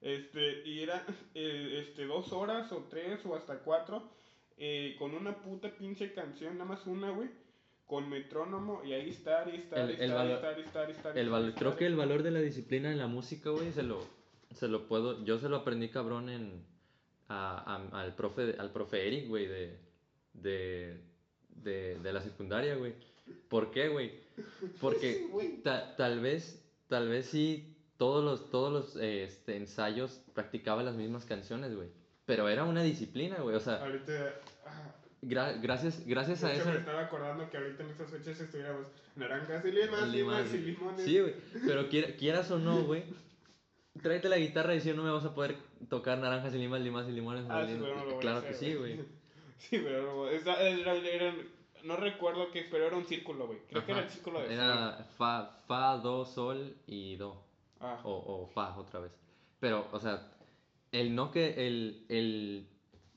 Este, 0.00 0.66
y 0.66 0.80
era 0.80 1.04
eh, 1.34 1.84
este, 1.86 2.06
dos 2.06 2.32
horas 2.32 2.70
o 2.72 2.86
tres 2.90 3.24
o 3.24 3.34
hasta 3.36 3.58
cuatro. 3.60 4.02
Eh, 4.58 4.96
con 4.98 5.14
una 5.14 5.36
puta 5.42 5.70
pinche 5.76 6.12
canción, 6.12 6.54
nada 6.58 6.64
más 6.68 6.86
una, 6.86 7.10
güey. 7.10 7.28
Con 7.86 8.10
metrónomo 8.10 8.82
y 8.84 8.92
ahí 8.92 9.08
estar, 9.08 9.48
y 9.48 9.56
estar, 9.56 9.78
el 9.78 9.90
estar, 9.92 10.06
y 10.08 10.10
valor- 10.12 10.34
estar, 10.36 10.58
y 10.58 10.62
estar, 10.62 10.88
y 10.88 10.92
estar, 10.92 11.16
y 11.16 11.18
El 11.20 11.26
estar, 11.26 11.40
y 11.40 11.42
val- 11.44 11.54
creo 11.54 11.76
que 11.76 11.86
el 11.86 11.96
valor 11.96 12.22
de 12.22 12.30
la 12.32 12.40
disciplina 12.40 12.92
en 12.92 12.98
la 12.98 13.06
música, 13.06 13.48
güey, 13.48 13.72
se 13.72 13.82
lo, 13.82 14.04
se 14.52 14.68
lo 14.68 14.86
puedo, 14.88 15.24
yo 15.24 15.38
se 15.38 15.48
lo 15.48 15.56
aprendí 15.56 15.88
cabrón 15.88 16.28
en, 16.28 16.64
a- 17.28 17.88
a- 17.92 18.00
al 18.02 18.14
profe, 18.14 18.56
al 18.58 18.72
profe 18.72 19.06
Eric, 19.06 19.28
güey, 19.28 19.46
de, 19.46 19.78
de, 20.34 21.00
de, 21.48 21.98
de 21.98 22.12
la 22.12 22.20
secundaria, 22.20 22.74
güey. 22.76 22.92
¿Por 23.48 23.70
qué, 23.70 23.88
güey? 23.88 24.12
Porque 24.80 25.14
Sí, 25.18 25.28
güey. 25.30 25.62
ta- 25.62 25.96
tal 25.96 26.20
vez, 26.20 26.62
tal 26.88 27.08
vez 27.08 27.26
sí, 27.26 27.74
todos 27.96 28.22
los, 28.22 28.50
todos 28.50 28.70
los 28.70 28.96
eh, 29.02 29.24
este, 29.24 29.56
ensayos 29.56 30.20
practicaba 30.34 30.82
las 30.82 30.94
mismas 30.96 31.24
canciones, 31.24 31.74
güey. 31.74 31.88
Pero 32.28 32.46
era 32.50 32.64
una 32.64 32.82
disciplina, 32.82 33.36
güey, 33.38 33.56
o 33.56 33.60
sea, 33.60 33.76
Ahorita, 33.82 34.34
ah, 34.66 34.92
gra- 35.22 35.58
gracias, 35.62 36.04
gracias 36.06 36.44
a 36.44 36.52
eso... 36.52 36.66
me 36.68 36.76
estaba 36.76 37.00
acordando 37.00 37.48
que 37.48 37.56
ahorita 37.56 37.82
en 37.84 37.88
estas 37.88 38.10
fechas 38.10 38.38
estuviéramos 38.38 38.86
naranjas 39.16 39.64
y 39.64 39.72
limas, 39.72 40.08
limas 40.08 40.52
y 40.52 40.58
limones. 40.58 41.04
Sí, 41.06 41.18
güey. 41.20 41.34
Pero 41.66 41.88
quiera- 41.88 42.14
quieras 42.16 42.50
o 42.50 42.58
no, 42.58 42.82
güey. 42.82 43.04
Tráete 44.02 44.28
la 44.28 44.36
guitarra 44.36 44.74
y 44.74 44.80
si 44.82 44.92
no 44.92 45.02
me 45.02 45.10
vas 45.10 45.24
a 45.24 45.34
poder 45.34 45.56
tocar 45.88 46.18
naranjas 46.18 46.54
y 46.54 46.58
limas, 46.58 46.82
limas 46.82 47.08
y 47.08 47.12
limones. 47.12 47.46
Ah, 47.48 47.64
sí, 47.66 47.76
pero 47.80 47.96
no 47.96 48.04
lo 48.04 48.10
voy 48.10 48.16
a 48.18 48.20
claro 48.20 48.42
que 48.46 48.52
sí, 48.54 48.74
güey. 48.74 49.00
Sí, 49.58 49.78
pero 49.82 50.02
no, 50.02 50.28
esa- 50.28 50.60
era- 50.60 50.94
era- 50.94 51.34
no 51.82 51.96
recuerdo 51.96 52.50
qué, 52.52 52.68
pero 52.70 52.86
era 52.86 52.96
un 52.96 53.06
círculo, 53.06 53.46
güey. 53.46 53.58
Creo 53.70 53.86
que 53.86 53.92
era 53.92 54.02
el 54.02 54.10
círculo 54.10 54.40
de 54.40 54.48
sol. 54.48 54.54
Era 54.54 55.06
fa, 55.16 55.62
fa, 55.66 55.96
do, 55.96 56.26
sol 56.26 56.76
y 56.86 57.16
do. 57.16 57.42
Ah, 57.80 57.98
O, 58.04 58.42
o 58.42 58.46
fa 58.48 58.76
otra 58.76 59.00
vez. 59.00 59.12
Pero, 59.58 59.88
o 59.92 59.98
sea, 59.98 60.30
el 60.92 61.14
no 61.14 61.30
que. 61.30 61.66
El, 61.66 62.04
el, 62.08 62.66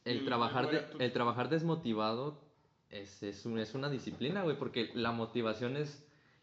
el, 0.06 0.18
El- 0.20 0.26
trabajar, 0.26 0.70
de- 0.72 0.80
tu- 0.80 1.00
el 1.00 1.12
trabajar 1.12 1.50
desmotivado 1.50 2.42
es, 2.90 3.24
es, 3.24 3.46
un- 3.46 3.60
es 3.60 3.74
una 3.74 3.90
disciplina, 3.90 4.44
güey. 4.44 4.58
Porque 4.58 4.92
la 4.94 5.12
motivación 5.12 5.78
es. 5.78 5.90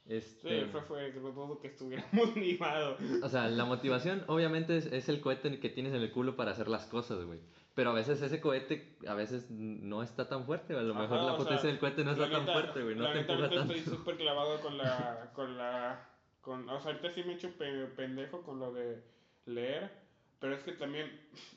sí, 0.07 0.15
Este, 0.15 0.65
fue, 0.67 0.81
fue, 0.83 1.13
no 1.13 1.31
dudo 1.33 1.61
que 1.61 1.69
estuviéramos 1.69 2.13
animados. 2.37 2.99
O 3.23 3.29
sea, 3.29 3.49
la 3.49 3.65
motivación 3.67 4.25
obviamente 4.27 4.77
es, 4.77 4.87
es 4.87 5.09
el 5.09 5.21
cohete 5.21 5.59
que 5.61 5.69
tienes 5.69 5.93
en 5.95 6.03
el 6.03 6.11
culo 6.11 6.35
para 6.37 6.53
hacer 6.53 6.69
las 6.69 6.87
cosas, 6.87 7.23
güey. 7.25 7.41
Pero 7.75 7.91
a 7.91 7.93
veces 7.93 8.21
ese 8.23 8.41
cohete, 8.41 8.97
a 9.07 9.15
veces 9.15 9.51
no 9.51 10.03
está 10.03 10.29
tan 10.29 10.45
fuerte, 10.47 10.75
a 10.77 10.83
lo 10.83 10.95
Ajá, 10.95 11.03
mejor 11.03 11.23
la 11.23 11.37
potencia 11.37 11.59
sea, 11.63 11.71
del 11.71 11.79
cohete 11.79 12.03
no 12.03 12.11
está 12.13 12.27
La 12.27 12.33
tan 12.33 12.41
neta- 12.47 12.53
fuerte, 12.55 12.83
güey, 12.83 12.97
no 12.97 13.03
la 13.05 13.13
te 13.13 13.19
neta, 13.21 13.33
empuja 13.35 13.47
ahorita 13.49 13.61
tanto. 13.61 13.75
estoy 13.75 13.95
súper 13.97 14.17
clavado 14.17 14.61
con 14.61 14.79
la, 14.79 15.31
con 15.33 15.57
la, 15.57 16.09
con, 16.41 16.69
o 16.69 16.81
sea, 16.81 16.91
ahorita 16.91 17.11
sí 17.13 17.23
me 17.23 17.33
he 17.33 17.35
hecho 17.37 17.51
pe- 17.53 17.87
pendejo 17.95 18.43
con 18.43 18.59
lo 18.59 18.73
de 18.73 19.01
leer, 19.47 19.93
pero 20.41 20.55
es 20.55 20.63
que 20.63 20.73
también 20.73 21.11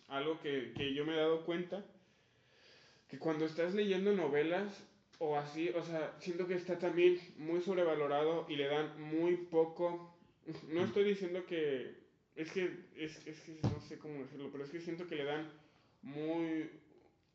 algo 0.07 0.39
que, 0.39 0.73
que 0.75 0.93
yo 0.93 1.05
me 1.05 1.13
he 1.13 1.17
dado 1.17 1.45
cuenta, 1.45 1.85
que 3.07 3.19
cuando 3.19 3.45
estás 3.45 3.73
leyendo 3.73 4.13
novelas 4.13 4.71
o 5.19 5.37
así, 5.37 5.69
o 5.69 5.83
sea, 5.83 6.15
siento 6.19 6.47
que 6.47 6.55
está 6.55 6.79
también 6.79 7.19
muy 7.37 7.61
sobrevalorado 7.61 8.45
y 8.49 8.55
le 8.55 8.67
dan 8.67 8.99
muy 8.99 9.35
poco, 9.37 10.17
no 10.69 10.83
estoy 10.83 11.03
diciendo 11.03 11.45
que, 11.45 11.95
es 12.35 12.51
que, 12.51 12.85
es, 12.95 13.27
es 13.27 13.39
que 13.41 13.59
no 13.61 13.79
sé 13.81 13.99
cómo 13.99 14.19
decirlo, 14.23 14.49
pero 14.51 14.63
es 14.63 14.71
que 14.71 14.79
siento 14.79 15.07
que 15.07 15.15
le 15.15 15.25
dan 15.25 15.51
muy, 16.01 16.71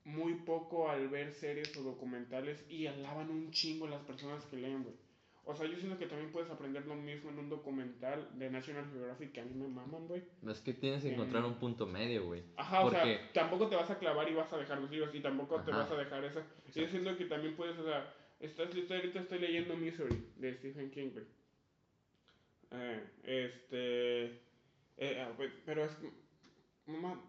muy 0.04 0.34
poco 0.34 0.90
al 0.90 1.08
ver 1.08 1.32
series 1.34 1.76
o 1.76 1.82
documentales 1.82 2.64
y 2.68 2.86
alaban 2.86 3.30
un 3.30 3.50
chingo 3.50 3.86
las 3.86 4.02
personas 4.02 4.44
que 4.46 4.56
leen, 4.56 4.82
güey. 4.82 5.05
O 5.48 5.54
sea, 5.54 5.64
yo 5.66 5.76
siento 5.78 5.96
que 5.96 6.06
también 6.06 6.32
puedes 6.32 6.50
aprender 6.50 6.84
lo 6.86 6.96
mismo 6.96 7.30
en 7.30 7.38
un 7.38 7.48
documental 7.48 8.28
de 8.36 8.50
National 8.50 8.84
Geographic 8.90 9.30
que 9.30 9.40
a 9.40 9.44
mí 9.44 9.54
me 9.54 9.68
maman, 9.68 10.08
güey. 10.08 10.24
Es 10.50 10.60
que 10.60 10.74
tienes 10.74 11.02
que 11.04 11.12
encontrar 11.14 11.44
un 11.44 11.54
punto 11.54 11.86
medio, 11.86 12.24
güey. 12.24 12.42
Ajá, 12.56 12.84
o 12.84 12.90
sea, 12.90 13.02
tampoco 13.32 13.68
te 13.68 13.76
vas 13.76 13.88
a 13.88 13.98
clavar 14.00 14.28
y 14.28 14.34
vas 14.34 14.52
a 14.52 14.58
dejar 14.58 14.80
los 14.80 14.90
libros 14.90 15.14
y 15.14 15.20
tampoco 15.20 15.60
te 15.62 15.70
vas 15.70 15.88
a 15.90 15.96
dejar 15.96 16.24
eso. 16.24 16.42
Yo 16.74 16.88
siento 16.88 17.16
que 17.16 17.26
también 17.26 17.54
puedes, 17.54 17.78
o 17.78 17.84
sea, 17.84 18.12
estás 18.40 18.74
listo, 18.74 18.92
ahorita 18.94 19.20
estoy 19.20 19.38
leyendo 19.38 19.76
Misery 19.76 20.32
de 20.36 20.54
Stephen 20.54 20.90
King, 20.90 21.10
güey. 21.12 21.24
Eh, 22.72 23.04
este, 23.22 24.24
eh, 24.96 25.20
ah, 25.24 25.30
pero 25.64 25.84
es 25.84 25.96
ma- 26.86 27.22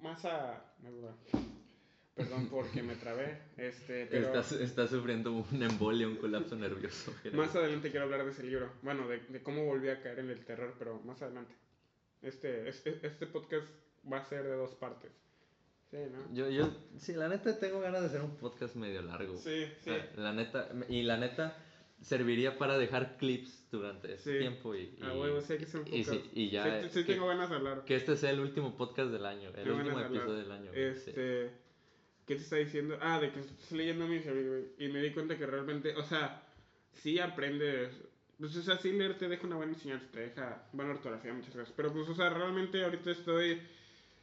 más 0.00 0.24
a... 0.24 0.74
Perdón 2.14 2.48
porque 2.50 2.82
me 2.82 2.94
trabé, 2.96 3.40
este, 3.56 4.06
pero... 4.06 4.26
Estás, 4.26 4.52
estás 4.52 4.90
sufriendo 4.90 5.32
un 5.32 5.62
embolia, 5.62 6.06
un 6.06 6.16
colapso 6.16 6.54
nervioso. 6.56 7.12
Gerardo. 7.22 7.42
Más 7.42 7.56
adelante 7.56 7.90
quiero 7.90 8.04
hablar 8.04 8.24
de 8.26 8.32
ese 8.32 8.42
libro. 8.42 8.70
Bueno, 8.82 9.08
de, 9.08 9.18
de 9.20 9.42
cómo 9.42 9.64
volví 9.64 9.88
a 9.88 10.02
caer 10.02 10.18
en 10.18 10.28
el 10.30 10.44
terror, 10.44 10.74
pero 10.78 11.00
más 11.04 11.22
adelante. 11.22 11.54
Este, 12.20 12.68
este, 12.68 12.98
este 13.02 13.26
podcast 13.26 13.66
va 14.10 14.18
a 14.18 14.24
ser 14.24 14.44
de 14.44 14.52
dos 14.56 14.74
partes. 14.74 15.10
Sí, 15.90 15.96
¿no? 16.10 16.34
Yo, 16.34 16.50
yo, 16.50 16.70
sí, 16.98 17.14
la 17.14 17.28
neta 17.28 17.58
tengo 17.58 17.80
ganas 17.80 18.02
de 18.02 18.06
hacer 18.08 18.20
un 18.20 18.36
podcast 18.36 18.76
medio 18.76 19.00
largo. 19.02 19.36
Sí, 19.38 19.66
sí. 19.80 19.90
Ah, 19.90 20.06
La 20.16 20.32
neta, 20.32 20.68
y 20.88 21.02
la 21.02 21.16
neta 21.16 21.56
serviría 22.02 22.58
para 22.58 22.76
dejar 22.78 23.16
clips 23.16 23.68
durante 23.70 24.14
ese 24.14 24.32
Sí. 24.34 24.38
tiempo 24.38 24.74
y, 24.74 24.98
Ah, 25.00 25.12
y- 25.14 25.18
huevo, 25.18 25.40
sí, 25.40 25.52
hay 25.54 25.58
que 25.60 25.64
hacer 25.64 25.80
un 25.80 25.86
y 25.94 26.04
sí, 26.04 26.30
y 26.34 26.50
ya 26.50 26.82
Sí, 26.82 26.88
sí 26.90 27.04
que- 27.04 27.14
tengo 27.14 27.26
ganas 27.28 27.48
de 27.48 27.56
hablar. 27.56 27.84
Que 27.84 27.96
este 27.96 28.16
sea 28.16 28.30
el 28.30 28.40
último 28.40 28.76
podcast 28.76 29.10
del 29.10 29.24
año, 29.24 29.48
el 29.48 29.54
Tengo 29.64 29.76
último 29.76 30.00
episodio 30.00 30.34
del 30.34 30.52
año. 30.52 30.70
sí. 30.72 30.80
Este, 30.80 31.50
¿qué 32.32 32.36
te 32.36 32.42
está 32.42 32.56
diciendo? 32.56 32.98
Ah, 33.00 33.20
de 33.20 33.32
que 33.32 33.40
estoy 33.40 33.78
leyendo 33.78 34.06
Misery, 34.06 34.46
güey. 34.48 34.64
Y 34.78 34.88
me 34.88 35.00
di 35.02 35.12
cuenta 35.12 35.36
que 35.38 35.46
realmente, 35.46 35.94
o 35.96 36.02
sea, 36.04 36.42
sí 36.92 37.18
aprendes. 37.18 37.92
Pues, 38.38 38.56
o 38.56 38.62
sea, 38.62 38.78
sí 38.78 38.92
leer 38.92 39.18
te 39.18 39.28
deja 39.28 39.46
una 39.46 39.56
buena 39.56 39.72
enseñanza, 39.72 40.06
te 40.12 40.20
deja 40.20 40.68
buena 40.72 40.92
ortografía, 40.92 41.32
muchas 41.32 41.54
gracias. 41.54 41.74
Pero, 41.76 41.92
pues, 41.92 42.08
o 42.08 42.14
sea, 42.14 42.30
realmente 42.30 42.82
ahorita 42.84 43.10
estoy 43.12 43.60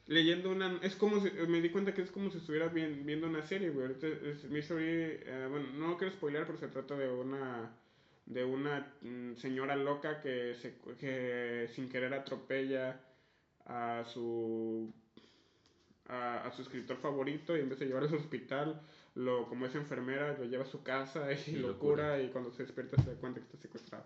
leyendo 0.07 0.51
una. 0.51 0.79
Es 0.81 0.95
como 0.95 1.21
si. 1.21 1.31
Me 1.47 1.61
di 1.61 1.69
cuenta 1.69 1.93
que 1.93 2.01
es 2.03 2.11
como 2.11 2.29
si 2.31 2.37
estuviera 2.39 2.67
vi- 2.69 3.01
viendo 3.03 3.27
una 3.27 3.43
serie, 3.43 3.69
güey. 3.69 3.87
Ahorita 3.87 4.07
es 4.07 4.43
Misery. 4.45 4.83
eh, 5.25 5.47
bueno, 5.49 5.67
no 5.73 5.97
quiero 5.97 6.13
spoiler, 6.13 6.45
pero 6.45 6.57
se 6.59 6.67
trata 6.69 6.97
de 6.97 7.09
una. 7.09 7.71
De 8.25 8.43
una 8.45 8.93
mm, 9.01 9.35
señora 9.37 9.75
loca 9.75 10.21
que, 10.21 10.53
se, 10.55 10.77
que 10.99 11.67
sin 11.73 11.89
querer 11.89 12.13
atropella 12.13 13.01
a 13.65 14.03
su 14.05 14.93
a, 16.09 16.45
a 16.45 16.51
su 16.51 16.63
escritor 16.63 16.97
favorito 16.97 17.55
y 17.55 17.61
en 17.61 17.69
vez 17.69 17.79
de 17.79 17.85
llevarlo 17.85 18.09
al 18.09 18.15
hospital, 18.15 18.81
lo, 19.15 19.47
como 19.47 19.65
es 19.65 19.75
enfermera, 19.75 20.37
lo 20.37 20.45
lleva 20.45 20.63
a 20.63 20.67
su 20.67 20.83
casa 20.83 21.31
y, 21.31 21.51
Y 21.51 21.53
lo 21.59 21.77
cura 21.79 22.21
y 22.21 22.29
cuando 22.29 22.51
se 22.51 22.63
despierta 22.63 23.01
se 23.01 23.13
da 23.13 23.19
cuenta 23.19 23.39
que 23.39 23.45
está 23.45 23.57
secuestrado. 23.57 24.05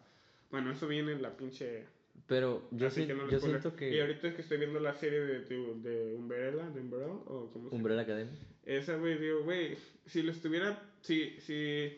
Bueno, 0.51 0.71
eso 0.71 0.87
viene 0.87 1.13
en 1.13 1.21
la 1.21 1.35
pinche... 1.35 1.85
Pero 2.27 2.67
yo, 2.71 2.89
que 2.93 3.13
no 3.13 3.29
yo 3.29 3.39
siento 3.39 3.69
Y 3.69 3.75
que 3.75 4.01
ahorita 4.01 4.27
es 4.27 4.35
que 4.35 4.41
estoy 4.43 4.59
viendo 4.59 4.79
la 4.79 4.93
serie 4.93 5.19
de, 5.19 5.39
de, 5.41 5.55
de 5.81 6.15
Umbrella, 6.15 6.69
de 6.69 6.79
Umbrella, 6.79 7.07
o 7.07 7.49
como 7.51 7.69
se 7.69 7.75
Umbrella 7.75 8.01
Academy. 8.01 8.31
Esa, 8.65 8.95
güey, 8.97 9.17
digo, 9.17 9.43
güey, 9.43 9.75
si 10.05 10.21
lo 10.21 10.31
estuviera... 10.31 10.79
Si, 11.01 11.31
si, 11.41 11.97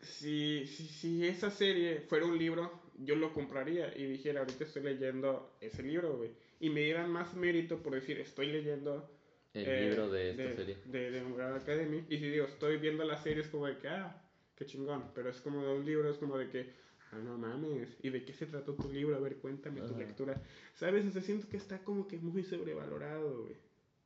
si, 0.00 0.66
si, 0.66 0.86
si 0.86 1.26
esa 1.26 1.50
serie 1.50 2.02
fuera 2.02 2.26
un 2.26 2.38
libro, 2.38 2.70
yo 2.98 3.16
lo 3.16 3.32
compraría 3.32 3.96
y 3.96 4.04
dijera, 4.04 4.40
ahorita 4.40 4.64
estoy 4.64 4.82
leyendo 4.82 5.56
ese 5.60 5.82
libro, 5.82 6.16
güey. 6.16 6.30
Y 6.60 6.70
me 6.70 6.80
dieran 6.80 7.10
más 7.10 7.34
mérito 7.34 7.82
por 7.82 7.94
decir, 7.94 8.18
estoy 8.20 8.46
leyendo 8.46 9.10
El 9.52 9.66
eh, 9.66 9.88
libro 9.88 10.10
de 10.10 10.30
esta 10.30 10.42
de, 10.42 10.54
serie. 10.54 10.78
De, 10.84 11.10
de 11.10 11.24
Umbrella 11.24 11.56
Academy. 11.56 12.04
Y 12.08 12.18
si 12.18 12.30
digo, 12.30 12.46
estoy 12.46 12.78
viendo 12.78 13.04
la 13.04 13.16
serie, 13.16 13.42
es 13.42 13.48
como 13.48 13.66
de 13.66 13.78
que, 13.78 13.88
ah, 13.88 14.22
qué 14.56 14.66
chingón. 14.66 15.10
Pero 15.14 15.30
es 15.30 15.40
como 15.40 15.62
de 15.62 15.72
un 15.72 15.84
libro, 15.84 16.08
es 16.10 16.18
como 16.18 16.38
de 16.38 16.48
que, 16.48 16.72
ah, 17.12 17.18
no 17.18 17.36
mames, 17.38 17.96
¿y 18.02 18.10
de 18.10 18.24
qué 18.24 18.32
se 18.32 18.46
trató 18.46 18.74
tu 18.74 18.90
libro? 18.90 19.16
A 19.16 19.20
ver, 19.20 19.36
cuéntame 19.36 19.80
tu 19.80 19.94
Ajá. 19.94 19.98
lectura. 19.98 20.42
¿Sabes? 20.74 21.06
O 21.06 21.10
sea, 21.10 21.22
siento 21.22 21.48
que 21.48 21.56
está 21.56 21.82
como 21.84 22.06
que 22.08 22.18
muy 22.18 22.44
sobrevalorado, 22.44 23.42
güey. 23.42 23.56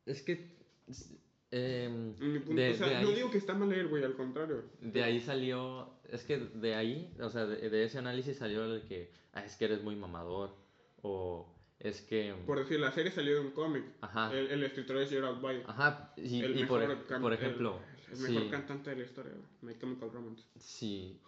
Es 0.07 0.23
que. 0.23 0.37
punto, 1.51 2.55
de, 2.55 2.71
o 2.71 2.75
sea, 2.75 2.89
de 2.89 3.03
no 3.03 3.09
ahí, 3.09 3.15
digo 3.15 3.31
que 3.31 3.39
está 3.39 3.55
mal 3.55 3.69
leer, 3.71 3.89
güey, 3.89 4.05
al 4.05 4.15
contrario. 4.15 4.65
de 4.81 5.03
ahí 5.03 5.21
salió. 5.21 5.99
Es 6.11 6.25
que 6.25 6.39
de 6.39 6.75
ahí, 6.75 7.15
o 7.21 7.31
sea, 7.31 7.47
de, 7.47 7.71
de 7.71 7.85
ese 7.85 7.99
análisis 7.99 8.37
salió 8.37 8.65
el 8.65 8.83
que. 8.87 9.13
Ah, 9.33 9.45
es 9.45 9.57
que 9.57 9.67
eres 9.67 9.83
muy 9.83 9.97
mamador. 9.97 10.55
O 11.03 11.55
es 11.81 12.01
que. 12.03 12.35
Por 12.47 12.59
decir, 12.59 12.81
la 12.81 12.91
serie 12.93 13.11
salió 13.13 13.35
de 13.35 13.41
un 13.41 13.51
cómic. 13.53 13.85
Ajá. 14.01 14.33
El, 14.33 14.49
el 14.51 14.65
escritor 14.65 14.97
es 14.99 15.11
Gerald 15.11 15.43
Way. 15.43 15.63
Ajá. 15.67 16.13
Y, 16.17 16.43
el 16.43 16.59
y 16.59 16.65
por, 16.65 16.81
mejor 16.81 17.21
por 17.21 17.33
ejemplo. 17.33 17.79
El, 18.11 18.15
el 18.15 18.21
mejor 18.21 18.43
sí. 18.45 18.49
cantante 18.51 18.91
de 18.91 18.97
la 18.97 19.03
historia. 19.05 19.33
My 19.63 19.79
Chemical 19.79 20.11
Romance. 20.13 20.43
Si, 20.59 21.21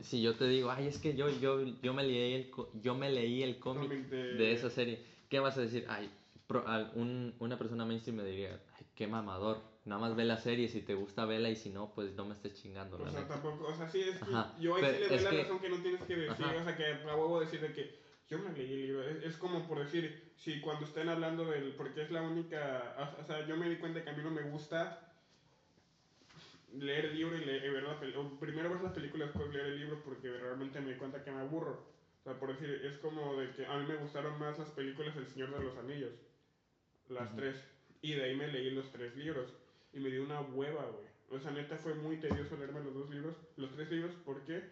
si 0.00 0.20
yo 0.20 0.34
te 0.34 0.46
digo, 0.48 0.70
ay, 0.70 0.88
es 0.88 0.98
que 0.98 1.14
yo, 1.14 1.28
yo, 1.30 1.62
yo, 1.82 1.94
me, 1.94 2.02
leí 2.02 2.34
el, 2.34 2.50
yo 2.82 2.94
me 2.96 3.10
leí 3.10 3.42
el 3.42 3.58
cómic 3.58 3.88
Cómic 3.88 4.08
de- 4.08 4.34
de 4.34 4.52
esa 4.52 4.68
serie, 4.68 5.00
¿qué 5.28 5.38
vas 5.38 5.56
a 5.58 5.60
decir? 5.60 5.84
Ay, 5.88 6.10
pro- 6.48 6.64
un- 6.94 7.34
una 7.38 7.56
persona 7.56 7.84
mainstream 7.84 8.16
me 8.16 8.24
diría, 8.24 8.60
ay, 8.78 8.86
qué 8.96 9.06
mamador, 9.06 9.62
nada 9.84 10.00
más 10.00 10.16
ve 10.16 10.24
la 10.24 10.36
serie, 10.38 10.68
si 10.68 10.80
te 10.82 10.94
gusta 10.94 11.24
vela 11.24 11.50
y 11.50 11.56
si 11.56 11.70
no, 11.70 11.94
pues 11.94 12.14
no 12.14 12.24
me 12.24 12.34
estés 12.34 12.54
chingando. 12.60 12.96
O 12.96 13.08
sea, 13.08 13.20
neta". 13.20 13.34
tampoco, 13.34 13.68
o 13.68 13.74
sea, 13.76 13.88
sí, 13.88 14.00
es 14.00 14.16
que 14.18 14.24
Ajá, 14.24 14.56
yo 14.58 14.74
ahí 14.74 14.82
sí 14.84 15.00
le 15.02 15.08
doy 15.08 15.20
la 15.20 15.30
que- 15.30 15.42
razón 15.44 15.58
que 15.60 15.68
no 15.68 15.76
tienes 15.82 16.02
que 16.02 16.16
decir, 16.16 16.44
Ajá. 16.44 16.56
o 16.60 16.64
sea, 16.64 16.76
que 16.76 16.84
a 17.08 17.16
huevo 17.16 17.40
decir 17.40 17.60
de 17.60 17.72
que 17.72 18.03
yo 18.28 18.38
me 18.38 18.52
leí 18.52 18.72
el 18.72 18.82
libro. 18.82 19.02
Es, 19.08 19.22
es 19.24 19.36
como 19.36 19.66
por 19.66 19.78
decir, 19.80 20.32
si 20.36 20.60
cuando 20.60 20.84
estén 20.84 21.08
hablando 21.08 21.46
del, 21.50 21.74
porque 21.74 22.02
es 22.02 22.10
la 22.10 22.22
única, 22.22 22.94
o- 22.98 23.20
o 23.22 23.24
sea, 23.24 23.46
yo 23.46 23.56
me 23.56 23.68
di 23.68 23.76
cuenta 23.76 24.02
que 24.02 24.10
a 24.10 24.12
mí 24.12 24.22
no 24.22 24.30
me 24.30 24.42
gusta 24.42 25.00
leer 26.72 27.06
el 27.06 27.14
libro 27.14 27.36
y, 27.36 27.44
leer, 27.44 27.64
y 27.64 27.70
ver 27.70 27.84
la 27.84 27.98
película, 27.98 28.28
primero 28.40 28.70
ver 28.70 28.80
las 28.82 28.92
películas, 28.92 29.28
después 29.28 29.50
leer 29.52 29.66
el 29.66 29.76
libro, 29.76 30.00
porque 30.04 30.28
realmente 30.28 30.80
me 30.80 30.90
di 30.92 30.96
cuenta 30.96 31.22
que 31.22 31.30
me 31.30 31.40
aburro. 31.40 31.80
O 32.20 32.22
sea, 32.24 32.38
por 32.38 32.50
decir, 32.52 32.80
es 32.84 32.96
como 32.98 33.36
de 33.36 33.50
que 33.52 33.66
a 33.66 33.76
mí 33.76 33.84
me 33.84 33.96
gustaron 33.96 34.38
más 34.38 34.58
las 34.58 34.70
películas 34.72 35.16
El 35.16 35.26
Señor 35.26 35.50
de 35.52 35.60
los 35.62 35.76
Anillos, 35.76 36.12
las 37.08 37.30
Ujú. 37.30 37.36
tres, 37.36 37.64
y 38.02 38.14
de 38.14 38.24
ahí 38.24 38.34
me 38.34 38.48
leí 38.48 38.70
los 38.70 38.90
tres 38.90 39.14
libros, 39.14 39.54
y 39.92 40.00
me 40.00 40.10
dio 40.10 40.22
una 40.22 40.40
hueva, 40.40 40.86
güey. 40.86 41.06
O 41.30 41.38
sea, 41.38 41.50
neta 41.52 41.76
fue 41.76 41.94
muy 41.94 42.16
tedioso 42.16 42.56
leerme 42.56 42.80
los 42.80 42.94
dos 42.94 43.08
libros, 43.10 43.34
los 43.56 43.70
tres 43.70 43.90
libros, 43.90 44.14
¿por 44.24 44.42
qué? 44.42 44.62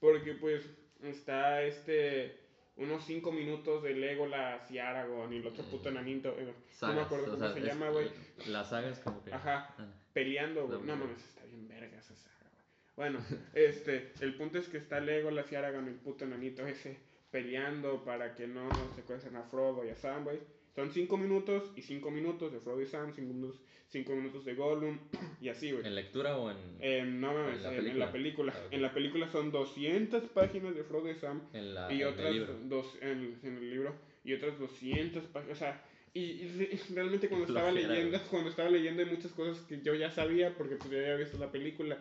Porque 0.00 0.34
pues 0.34 0.70
está 1.02 1.62
este, 1.62 2.32
unos 2.78 3.04
cinco 3.04 3.30
minutos 3.32 3.82
de 3.82 3.94
Legolas 3.94 4.70
y 4.70 4.78
Aragorn 4.78 5.32
y 5.32 5.36
el 5.36 5.46
otro 5.46 5.64
puto 5.64 5.88
enanito, 5.88 6.30
eh, 6.38 6.52
no 6.82 6.92
me 6.94 7.00
acuerdo 7.02 7.26
cómo 7.26 7.38
sea, 7.38 7.52
se 7.52 7.58
es- 7.60 7.64
llama, 7.66 7.90
güey. 7.90 8.08
La 8.46 8.64
saga 8.64 8.88
es 8.88 8.98
como 9.00 9.22
que... 9.22 9.32
Ajá, 9.32 9.74
ah, 9.78 9.86
peleando, 10.12 10.66
güey. 10.66 10.80
No, 10.82 10.96
mames, 10.96 11.18
está 11.24 11.44
bien 11.44 11.68
verga 11.68 11.98
esa 11.98 12.14
saga, 12.16 12.50
güey. 12.96 13.10
Bueno, 13.10 13.24
este, 13.54 14.12
el 14.20 14.34
punto 14.36 14.58
es 14.58 14.68
que 14.68 14.78
está 14.78 15.00
Legolas 15.00 15.50
y 15.52 15.56
Aragorn, 15.56 15.88
el 15.88 15.94
puto 15.96 16.24
enanito 16.24 16.66
ese, 16.66 16.98
peleando 17.30 18.04
para 18.04 18.34
que 18.34 18.46
no 18.46 18.68
secuestren 18.94 19.36
a 19.36 19.42
Frodo 19.42 19.84
y 19.84 19.90
a 19.90 19.96
Sam, 19.96 20.24
güey. 20.24 20.38
Son 20.74 20.90
cinco 20.92 21.16
minutos 21.16 21.72
y 21.74 21.82
cinco 21.82 22.10
minutos 22.12 22.52
de 22.52 22.60
Frodo 22.60 22.80
y 22.80 22.86
Sam, 22.86 23.12
cinco 23.12 23.34
minutos, 23.34 23.60
cinco 23.90 24.14
minutos 24.14 24.44
de 24.44 24.54
Gollum 24.54 24.98
y 25.40 25.48
así, 25.48 25.72
güey. 25.72 25.86
¿En 25.86 25.94
lectura 25.94 26.36
o 26.36 26.50
en...? 26.50 26.56
Eh, 26.80 27.04
no 27.06 27.32
mames, 27.32 27.56
¿En 27.56 27.62
la 27.62 27.74
en, 27.76 27.86
en 27.88 27.98
la 27.98 28.12
película. 28.12 28.52
Ah. 28.56 28.68
En 28.70 28.82
la 28.82 28.92
película 28.92 29.28
son 29.28 29.50
200 29.50 30.22
páginas 30.30 30.74
de 30.74 30.84
Frodo 30.84 31.10
y 31.10 31.14
Sam 31.14 31.42
en 31.52 31.74
la, 31.74 31.90
y 31.92 31.96
en 31.96 32.00
el 32.02 32.06
otras 32.08 32.32
libro? 32.32 32.54
dos 32.64 32.98
en, 33.00 33.38
en 33.42 33.56
el 33.56 33.70
libro 33.70 33.94
y 34.24 34.34
otras 34.34 34.58
200 34.58 35.24
páginas, 35.26 35.56
o 35.56 35.58
sea, 35.58 35.82
y, 36.12 36.20
y 36.20 36.48
re- 36.58 36.78
realmente 36.94 37.28
cuando 37.28 37.46
estaba 37.46 37.70
leyendo, 37.70 38.18
güey. 38.18 38.28
cuando 38.30 38.50
estaba 38.50 38.68
leyendo 38.70 39.02
hay 39.02 39.08
muchas 39.10 39.32
cosas 39.32 39.62
que 39.66 39.80
yo 39.82 39.94
ya 39.94 40.10
sabía 40.10 40.54
porque 40.56 40.76
pues 40.76 40.90
ya 40.90 40.98
había 40.98 41.16
visto 41.16 41.38
la 41.38 41.50
película. 41.52 41.98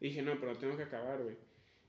Dije, 0.00 0.22
no, 0.22 0.38
pero 0.40 0.56
tengo 0.56 0.76
que 0.76 0.84
acabar, 0.84 1.22
güey. 1.22 1.36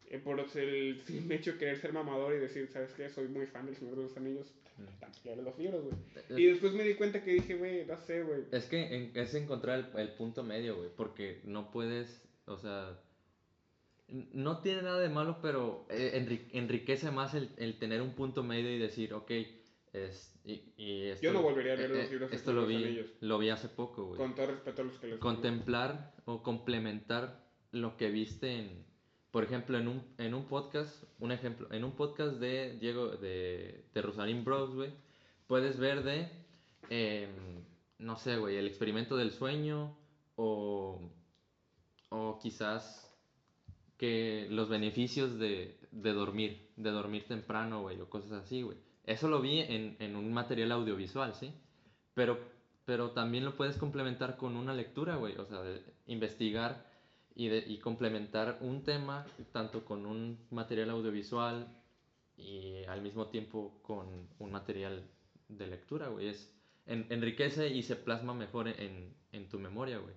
Eh, 0.09 0.17
por 0.17 0.39
el 0.39 1.01
simple 1.05 1.35
hecho 1.35 1.53
de 1.53 1.57
querer 1.59 1.77
ser 1.77 1.93
mamador 1.93 2.33
y 2.33 2.37
decir, 2.39 2.67
¿sabes 2.67 2.93
qué? 2.93 3.09
Soy 3.09 3.27
muy 3.27 3.45
fan 3.45 3.65
del 3.67 3.75
Señor 3.75 3.95
de 3.95 4.03
los 4.03 4.17
Anillos. 4.17 4.51
Mm. 4.77 5.43
Los 5.43 5.57
libros, 5.59 5.83
güey. 5.83 6.41
Y 6.41 6.45
después 6.47 6.73
me 6.73 6.83
di 6.83 6.95
cuenta 6.95 7.23
que 7.23 7.33
dije, 7.33 7.55
güey, 7.55 7.85
no 7.85 7.97
sé, 7.99 8.23
güey. 8.23 8.43
Es 8.51 8.65
que 8.65 8.95
en- 8.95 9.11
es 9.15 9.33
encontrar 9.35 9.91
el, 9.93 9.99
el 9.99 10.13
punto 10.13 10.43
medio, 10.43 10.77
güey, 10.77 10.89
porque 10.95 11.41
no 11.43 11.69
puedes, 11.69 12.23
o 12.45 12.57
sea, 12.57 12.97
no 14.07 14.61
tiene 14.61 14.81
nada 14.81 14.99
de 14.99 15.09
malo, 15.09 15.37
pero 15.41 15.85
eh, 15.89 16.13
enri- 16.15 16.47
enriquece 16.53 17.11
más 17.11 17.35
el, 17.35 17.51
el 17.57 17.77
tener 17.77 18.01
un 18.01 18.13
punto 18.15 18.41
medio 18.41 18.71
y 18.73 18.79
decir, 18.79 19.13
ok, 19.13 19.31
es, 19.93 20.33
y, 20.45 20.73
y 20.77 21.01
esto, 21.09 21.23
Yo 21.23 21.33
no 21.33 21.43
volvería 21.43 21.73
a 21.73 21.75
leer 21.75 21.89
los 21.91 21.99
eh, 21.99 22.09
libros 22.11 22.29
de 22.31 22.35
Esto 22.35 22.53
lo 22.53 22.65
vi, 22.65 23.05
lo 23.19 23.37
vi 23.37 23.49
hace 23.49 23.67
poco, 23.69 24.05
güey. 24.05 24.17
Con 24.17 24.33
todo 24.33 24.47
respeto 24.47 24.81
a 24.81 24.85
los 24.85 24.97
que 24.97 25.07
les 25.07 25.19
Contemplar 25.19 26.13
o 26.25 26.41
complementar 26.41 27.43
lo 27.71 27.97
que 27.97 28.09
viste 28.09 28.51
en, 28.57 28.85
por 29.31 29.43
ejemplo, 29.43 29.77
en 29.77 29.87
un, 29.87 30.03
en 30.17 30.33
un 30.33 30.45
podcast, 30.45 31.03
un 31.19 31.31
ejemplo, 31.31 31.71
en 31.71 31.83
un 31.83 31.91
podcast 31.91 32.37
de 32.37 32.77
Diego, 32.79 33.09
de, 33.09 33.85
de 33.93 34.01
Rosarín 34.01 34.43
Bros, 34.43 34.71
puedes 35.47 35.77
ver 35.77 36.03
de, 36.03 36.27
em, 36.89 37.63
no 37.99 38.17
sé, 38.17 38.37
güey, 38.37 38.57
el 38.57 38.67
experimento 38.67 39.15
del 39.17 39.31
sueño 39.31 39.95
o, 40.35 40.99
o 42.09 42.39
quizás 42.39 43.05
que 43.97 44.47
los 44.49 44.69
beneficios 44.69 45.37
de, 45.37 45.77
de 45.91 46.13
dormir, 46.13 46.71
de 46.75 46.89
dormir 46.89 47.27
temprano, 47.27 47.81
güey, 47.81 47.99
o 48.01 48.09
cosas 48.09 48.31
así, 48.31 48.61
güey. 48.63 48.77
Eso 49.03 49.27
lo 49.27 49.41
vi 49.41 49.59
en, 49.59 49.95
en 49.99 50.15
un 50.15 50.31
material 50.33 50.71
audiovisual, 50.71 51.35
¿sí? 51.35 51.53
Pero, 52.13 52.39
pero 52.85 53.11
también 53.11 53.45
lo 53.45 53.55
puedes 53.55 53.77
complementar 53.77 54.37
con 54.37 54.55
una 54.55 54.73
lectura, 54.73 55.17
güey, 55.17 55.37
o 55.37 55.45
sea, 55.45 55.61
investigar 56.07 56.88
y, 57.35 57.47
de, 57.47 57.59
y 57.59 57.77
complementar 57.77 58.57
un 58.61 58.83
tema 58.83 59.25
tanto 59.51 59.85
con 59.85 60.05
un 60.05 60.37
material 60.51 60.89
audiovisual 60.89 61.67
y 62.37 62.83
al 62.85 63.01
mismo 63.01 63.27
tiempo 63.27 63.79
con 63.81 64.27
un 64.39 64.51
material 64.51 65.03
de 65.47 65.67
lectura, 65.67 66.07
güey. 66.09 66.27
Es, 66.29 66.53
en- 66.85 67.05
enriquece 67.09 67.69
y 67.69 67.83
se 67.83 67.95
plasma 67.95 68.33
mejor 68.33 68.67
en, 68.67 69.13
en 69.31 69.49
tu 69.49 69.59
memoria, 69.59 69.97
güey. 69.99 70.15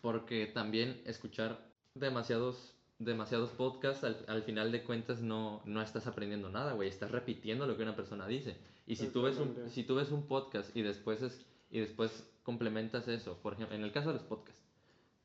Porque 0.00 0.46
también 0.46 1.02
escuchar 1.06 1.58
demasiados, 1.94 2.74
demasiados 2.98 3.50
podcasts, 3.50 4.04
al, 4.04 4.24
al 4.28 4.42
final 4.42 4.70
de 4.70 4.84
cuentas 4.84 5.20
no, 5.20 5.60
no 5.64 5.82
estás 5.82 6.06
aprendiendo 6.06 6.50
nada, 6.50 6.72
güey. 6.74 6.88
Estás 6.88 7.10
repitiendo 7.10 7.66
lo 7.66 7.76
que 7.76 7.82
una 7.82 7.96
persona 7.96 8.26
dice. 8.26 8.56
Y 8.86 8.96
si 8.96 9.08
tú, 9.08 9.22
ves 9.22 9.38
un, 9.38 9.68
si 9.70 9.82
tú 9.84 9.96
ves 9.96 10.10
un 10.10 10.26
podcast 10.26 10.74
y 10.76 10.82
después, 10.82 11.20
es, 11.22 11.44
y 11.70 11.80
después 11.80 12.26
complementas 12.42 13.08
eso, 13.08 13.38
por 13.42 13.54
ejemplo, 13.54 13.76
en 13.76 13.82
el 13.82 13.92
caso 13.92 14.08
de 14.08 14.14
los 14.14 14.22
podcasts, 14.22 14.62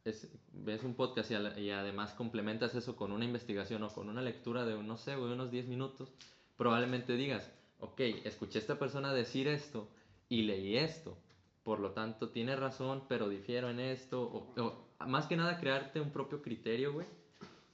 es- 0.06 0.30
ves 0.52 0.84
un 0.84 0.96
podcast 0.96 1.32
y, 1.32 1.70
además 1.72 2.14
complementas 2.14 2.76
eso 2.76 2.96
con 2.96 3.12
una 3.12 3.26
investigación 3.26 3.84
o 3.84 3.90
con 3.90 4.10
una 4.10 4.22
lectura 4.22 4.66
de, 4.66 4.82
no 4.82 4.98
sé, 4.98 5.16
unos 5.16 5.52
10 5.52 5.68
minutos, 5.68 6.12
probablemente 6.58 7.16
digas, 7.16 7.52
ok, 7.80 8.00
escuché 8.26 8.60
a 8.60 8.62
esta 8.62 8.80
persona 8.80 9.14
decir 9.14 9.48
esto 9.48 9.90
y 10.30 10.44
leí 10.44 10.78
esto, 10.78 11.18
por 11.64 11.80
lo 11.80 11.92
tanto 11.92 12.30
tiene 12.30 12.56
razón, 12.56 13.06
pero 13.08 13.30
difiero 13.30 13.70
en 13.70 13.80
esto, 13.80 14.22
o, 14.58 15.06
más 15.08 15.28
que 15.28 15.36
nada 15.38 15.60
crearte 15.60 16.02
un 16.02 16.12
propio 16.12 16.42
criterio, 16.42 16.94
güey, 16.94 17.08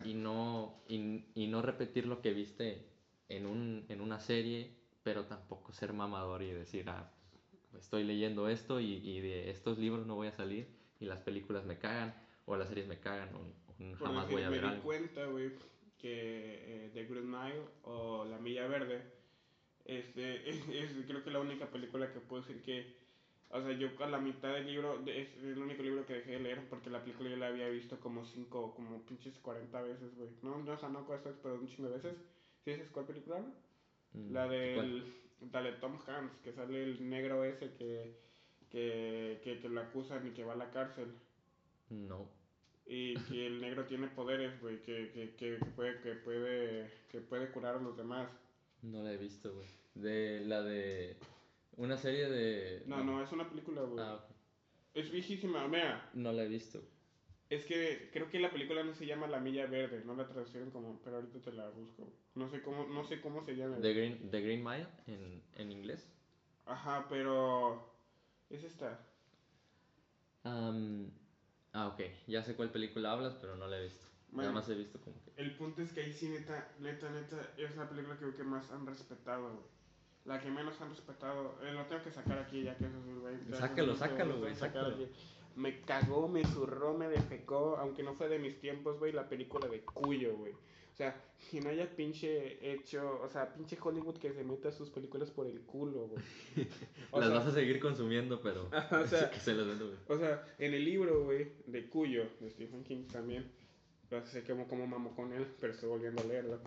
y 0.05 0.13
no, 0.13 0.81
y 0.87 1.47
no 1.47 1.61
repetir 1.61 2.05
lo 2.05 2.21
que 2.21 2.31
viste 2.33 2.85
en, 3.27 3.45
un, 3.45 3.85
en 3.89 4.01
una 4.01 4.19
serie, 4.19 4.71
pero 5.03 5.25
tampoco 5.25 5.73
ser 5.73 5.93
mamador 5.93 6.41
y 6.41 6.51
decir, 6.51 6.89
ah, 6.89 7.11
estoy 7.77 8.03
leyendo 8.03 8.47
esto 8.47 8.79
y, 8.79 8.93
y 8.95 9.19
de 9.19 9.49
estos 9.49 9.77
libros 9.77 10.05
no 10.05 10.15
voy 10.15 10.27
a 10.27 10.31
salir 10.31 10.78
y 10.99 11.05
las 11.05 11.19
películas 11.19 11.65
me 11.65 11.77
cagan 11.77 12.13
o 12.45 12.55
las 12.57 12.67
series 12.69 12.87
me 12.87 12.99
cagan 12.99 13.29
o, 13.35 13.95
o 14.03 14.03
jamás 14.03 14.27
decir, 14.27 14.29
voy 14.29 14.43
a 14.43 14.49
me 14.49 14.59
ver 14.59 14.61
di 14.61 14.67
algo. 14.67 14.83
cuenta, 14.83 15.25
güey, 15.25 15.51
que 15.97 16.85
eh, 16.85 16.91
The 16.93 17.05
Green 17.05 17.29
Mile 17.29 17.63
o 17.83 18.25
La 18.25 18.37
Milla 18.39 18.67
Verde, 18.67 19.03
este, 19.85 20.49
es, 20.49 20.67
es 20.69 21.05
creo 21.07 21.23
que 21.23 21.31
la 21.31 21.39
única 21.39 21.67
película 21.71 22.11
que 22.11 22.19
puedo 22.19 22.41
decir 22.43 22.61
que, 22.61 22.95
o 23.49 23.61
sea, 23.61 23.71
yo 23.73 23.89
a 23.99 24.07
la 24.07 24.19
mitad 24.19 24.53
del 24.53 24.65
libro, 24.67 25.01
es 25.07 25.35
el 25.37 25.57
único 25.57 25.81
libro 25.83 26.05
que 26.05 26.13
dejé 26.15 26.31
de 26.33 26.39
leer 26.39 26.67
porque 26.69 26.89
la 26.89 27.01
película 27.03 27.29
yo 27.29 27.37
la 27.37 27.47
había 27.47 27.69
visto 27.69 27.99
como 27.99 28.23
cinco, 28.25 28.73
como 28.75 29.05
pinches 29.05 29.37
40 29.39 29.81
veces, 29.81 30.15
güey. 30.15 30.29
No, 30.41 30.57
no, 30.59 30.73
o 30.73 30.77
sea, 30.77 30.89
no 30.89 31.05
cuesta, 31.05 31.31
pero 31.41 31.55
un 31.55 31.67
chingo 31.67 31.89
de 31.89 31.95
veces. 31.95 32.17
¿Sí 32.63 32.71
sabes 32.73 32.89
cuál 32.91 33.05
película? 33.07 33.41
Mm, 34.13 34.33
La 34.33 34.47
¿cuál? 34.73 34.87
del, 34.87 35.13
la 35.51 35.61
de 35.63 35.71
Tom 35.73 35.97
Hanks, 36.07 36.37
que 36.43 36.53
sale 36.53 36.83
el 36.83 37.09
negro 37.09 37.43
ese 37.43 37.73
que, 37.73 38.15
que, 38.69 39.41
que, 39.43 39.59
que 39.59 39.69
lo 39.69 39.81
acusan 39.81 40.27
y 40.27 40.31
que 40.31 40.43
va 40.43 40.53
a 40.53 40.57
la 40.57 40.71
cárcel. 40.71 41.07
No. 41.89 42.29
Y 42.85 43.15
que 43.25 43.45
el 43.47 43.61
negro 43.61 43.85
tiene 43.85 44.07
poderes, 44.07 44.59
güey, 44.61 44.81
que, 44.81 45.11
que, 45.11 45.35
que, 45.35 45.59
puede, 45.75 46.01
que, 46.01 46.13
puede, 46.13 46.91
que 47.09 47.21
puede 47.21 47.51
curar 47.51 47.75
a 47.75 47.81
los 47.81 47.95
demás. 47.95 48.29
No 48.81 49.03
la 49.03 49.13
he 49.13 49.17
visto, 49.17 49.53
güey. 49.53 49.67
De 49.93 50.41
la 50.45 50.63
de. 50.63 51.17
Una 51.77 51.97
serie 51.97 52.29
de. 52.29 52.83
No, 52.87 53.03
no, 53.03 53.21
es 53.21 53.31
una 53.31 53.47
película, 53.47 53.81
güey. 53.81 54.03
Ah, 54.03 54.15
ok. 54.15 54.23
Es 54.95 55.11
viejísima, 55.11 55.67
mira. 55.67 56.09
No 56.13 56.31
la 56.31 56.43
he 56.43 56.47
visto. 56.47 56.81
Es 57.49 57.65
que 57.65 58.09
creo 58.13 58.29
que 58.29 58.39
la 58.39 58.51
película 58.51 58.83
no 58.83 58.93
se 58.93 59.07
llama 59.07 59.27
La 59.27 59.39
Milla 59.39 59.65
Verde, 59.65 60.03
no 60.05 60.15
la 60.15 60.27
traducieron 60.27 60.69
como, 60.69 60.99
pero 61.03 61.15
ahorita 61.17 61.39
te 61.39 61.51
la 61.51 61.67
busco. 61.69 62.07
No 62.35 62.47
sé 62.47 62.61
cómo, 62.61 62.85
no 62.87 63.03
sé 63.03 63.21
cómo 63.21 63.43
se 63.43 63.55
llama. 63.55 63.79
The 63.81 63.93
Green, 63.93 64.29
The 64.29 64.41
Green 64.41 64.63
Mile 64.63 64.87
en, 65.07 65.41
en 65.55 65.71
inglés. 65.71 66.07
Ajá, 66.65 67.07
pero 67.09 67.88
es 68.49 68.63
esta. 68.63 68.99
Am, 70.43 71.11
ah, 71.73 71.87
ok. 71.87 72.01
Ya 72.27 72.43
sé 72.43 72.55
cuál 72.55 72.71
película 72.71 73.11
hablas, 73.11 73.35
pero 73.35 73.55
no 73.55 73.67
la 73.67 73.79
he 73.79 73.83
visto. 73.83 74.05
Nada 74.31 74.51
más 74.51 74.69
he 74.69 74.75
visto 74.75 74.99
como 74.99 75.21
que. 75.23 75.31
El 75.37 75.55
punto 75.55 75.81
es 75.81 75.91
que 75.91 76.01
ahí 76.01 76.13
sí, 76.13 76.29
neta, 76.29 76.71
neta, 76.79 77.09
neta, 77.09 77.53
es 77.57 77.75
la 77.75 77.89
película 77.89 78.17
que 78.17 78.33
que 78.35 78.43
más 78.43 78.69
han 78.71 78.85
respetado, 78.85 79.53
güey. 79.53 79.65
La 80.25 80.39
que 80.39 80.51
menos 80.51 80.79
han 80.81 80.89
respetado. 80.89 81.57
Eh, 81.63 81.71
lo 81.71 81.85
tengo 81.85 82.03
que 82.03 82.11
sacar 82.11 82.37
aquí 82.37 82.63
ya 82.63 82.77
que 82.77 82.85
eso 82.85 82.97
es, 82.97 83.19
güey. 83.19 83.35
Sácalo, 83.53 83.95
sácalo, 83.95 84.33
lo 84.33 84.39
güey, 84.41 84.55
sácalo. 84.55 84.95
aquí. 84.95 85.07
Me 85.55 85.81
cagó, 85.81 86.27
me 86.27 86.45
zurró, 86.45 86.93
me 86.93 87.09
defecó, 87.09 87.77
aunque 87.77 88.03
no 88.03 88.13
fue 88.13 88.29
de 88.29 88.39
mis 88.39 88.59
tiempos, 88.59 88.99
güey, 88.99 89.11
la 89.11 89.27
película 89.27 89.67
de 89.67 89.83
Cuyo, 89.83 90.37
güey. 90.37 90.53
O 90.99 91.01
sea, 91.01 91.15
que 91.49 91.61
no 91.61 91.69
haya 91.69 91.89
pinche 91.95 92.57
hecho, 92.73 93.21
o 93.21 93.29
sea, 93.29 93.53
pinche 93.53 93.77
Hollywood 93.81 94.17
que 94.17 94.33
se 94.33 94.43
meta 94.43 94.69
sus 94.69 94.89
películas 94.89 95.31
por 95.31 95.47
el 95.47 95.61
culo, 95.61 96.09
güey. 96.09 96.21
Las 97.13 97.27
sea, 97.29 97.29
vas 97.37 97.45
a 97.47 97.51
seguir 97.53 97.79
consumiendo, 97.79 98.41
pero. 98.41 98.69
o 98.91 99.07
sea, 99.07 99.31
que 99.31 99.39
se 99.39 99.53
las 99.53 99.65
vendo, 99.65 99.85
güey. 99.87 99.97
o 100.09 100.17
sea, 100.19 100.45
en 100.57 100.73
el 100.73 100.83
libro, 100.83 101.23
güey, 101.23 101.53
de 101.67 101.87
Cuyo, 101.87 102.25
de 102.41 102.49
Stephen 102.49 102.83
King 102.83 103.05
también, 103.09 103.49
no 104.11 104.25
sé 104.25 104.43
cómo, 104.43 104.67
cómo 104.67 104.87
mamo 104.87 105.15
con 105.15 105.31
él, 105.31 105.47
pero 105.61 105.71
estoy 105.71 105.87
volviendo 105.87 106.21
a 106.21 106.25
leerlo. 106.25 106.59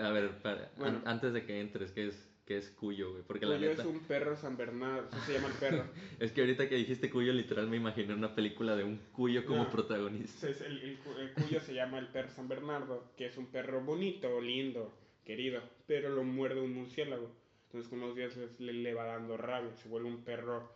A 0.00 0.10
ver, 0.10 0.30
para- 0.40 0.70
Bueno. 0.76 0.98
an- 0.98 1.08
antes 1.08 1.32
de 1.32 1.44
que 1.44 1.60
entres, 1.60 1.90
¿qué 1.90 2.06
es, 2.06 2.27
qué 2.48 2.56
es 2.56 2.70
Cuyo, 2.70 3.10
güey? 3.10 3.22
Porque 3.24 3.44
la 3.44 3.56
Cuyo 3.56 3.68
neta. 3.68 3.82
es 3.82 3.88
un 3.88 4.00
perro 4.00 4.34
San 4.34 4.56
Bernardo, 4.56 5.06
se 5.26 5.34
llama 5.34 5.48
el 5.48 5.54
perro. 5.54 5.84
Es 6.18 6.32
que 6.32 6.40
ahorita 6.40 6.66
que 6.66 6.76
dijiste 6.76 7.10
Cuyo, 7.10 7.34
literal 7.34 7.68
me 7.68 7.76
imaginé 7.76 8.14
una 8.14 8.34
película 8.34 8.74
de 8.74 8.84
un 8.84 8.96
Cuyo 9.12 9.44
como 9.44 9.64
No. 9.64 9.70
protagonista. 9.70 10.46
Entonces, 10.46 10.66
el, 10.66 10.80
el 10.82 10.98
cu- 10.98 11.12
el 11.18 11.32
Cuyo 11.34 11.60
se 11.60 11.74
llama 11.74 11.98
el 11.98 12.06
perro 12.08 12.30
San 12.30 12.48
Bernardo, 12.48 13.12
que 13.18 13.26
es 13.26 13.36
un 13.36 13.46
perro 13.48 13.82
bonito, 13.82 14.40
lindo, 14.40 14.92
querido, 15.26 15.60
pero 15.86 16.08
lo 16.08 16.24
muerde 16.24 16.60
un 16.62 16.72
murciélago. 16.72 17.30
Entonces, 17.66 17.90
con 17.90 18.00
los 18.00 18.16
días 18.16 18.34
le, 18.58 18.72
le 18.72 18.94
va 18.94 19.04
dando 19.04 19.36
rabia, 19.36 19.70
se 19.76 19.88
vuelve 19.90 20.08
un 20.08 20.24
perro 20.24 20.72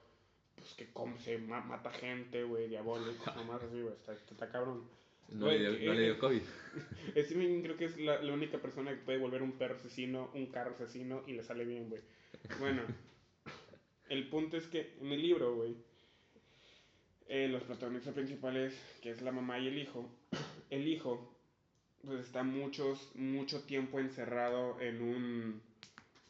pues 0.55 0.75
que 0.75 0.93
come, 0.93 1.19
se 1.21 1.39
ma- 1.39 1.63
mata 1.63 1.91
gente, 1.91 2.45
güey, 2.45 2.69
diabólico, 2.69 3.25
nomás 3.37 3.63
así, 3.63 3.81
güey, 3.81 3.95
está, 3.95 4.13
está 4.13 4.51
cabrón. 4.51 4.83
No, 5.33 5.51
le 5.51 5.59
dio, 5.59 5.71
no 5.71 5.95
le 5.95 6.03
dio 6.03 6.19
COVID. 6.19 6.43
Stephen 7.25 7.63
creo 7.63 7.77
que 7.77 7.87
es 7.87 7.99
la, 7.99 8.23
la 8.23 8.33
única 8.33 8.59
persona 8.59 8.91
que 8.93 8.99
puede 8.99 9.19
volver 9.19 9.43
un 9.43 9.53
perro 9.53 9.77
asesino, 9.77 10.31
un 10.35 10.47
carro 10.47 10.75
asesino 10.75 11.23
y 11.27 11.33
le 11.33 11.43
sale 11.43 11.65
bien, 11.65 11.89
güey. 11.89 12.03
Bueno, 12.59 12.83
el 14.09 14.29
punto 14.29 14.57
es 14.57 14.67
que 14.67 14.95
en 15.01 15.13
el 15.13 15.23
libro, 15.23 15.55
güey, 15.55 15.77
eh, 17.29 17.49
los 17.49 17.63
protagonistas 17.63 18.15
principales, 18.15 18.75
que 19.01 19.11
es 19.11 19.23
la 19.23 19.33
mamá 19.33 19.59
y 19.59 19.69
el 19.69 19.79
hijo, 19.79 20.09
el 20.71 20.87
hijo, 20.87 21.35
pues 22.05 22.21
está 22.21 22.43
muchos, 22.43 23.11
mucho 23.15 23.65
tiempo 23.65 24.01
encerrado 24.01 24.81
en 24.81 25.03
un, 25.03 25.63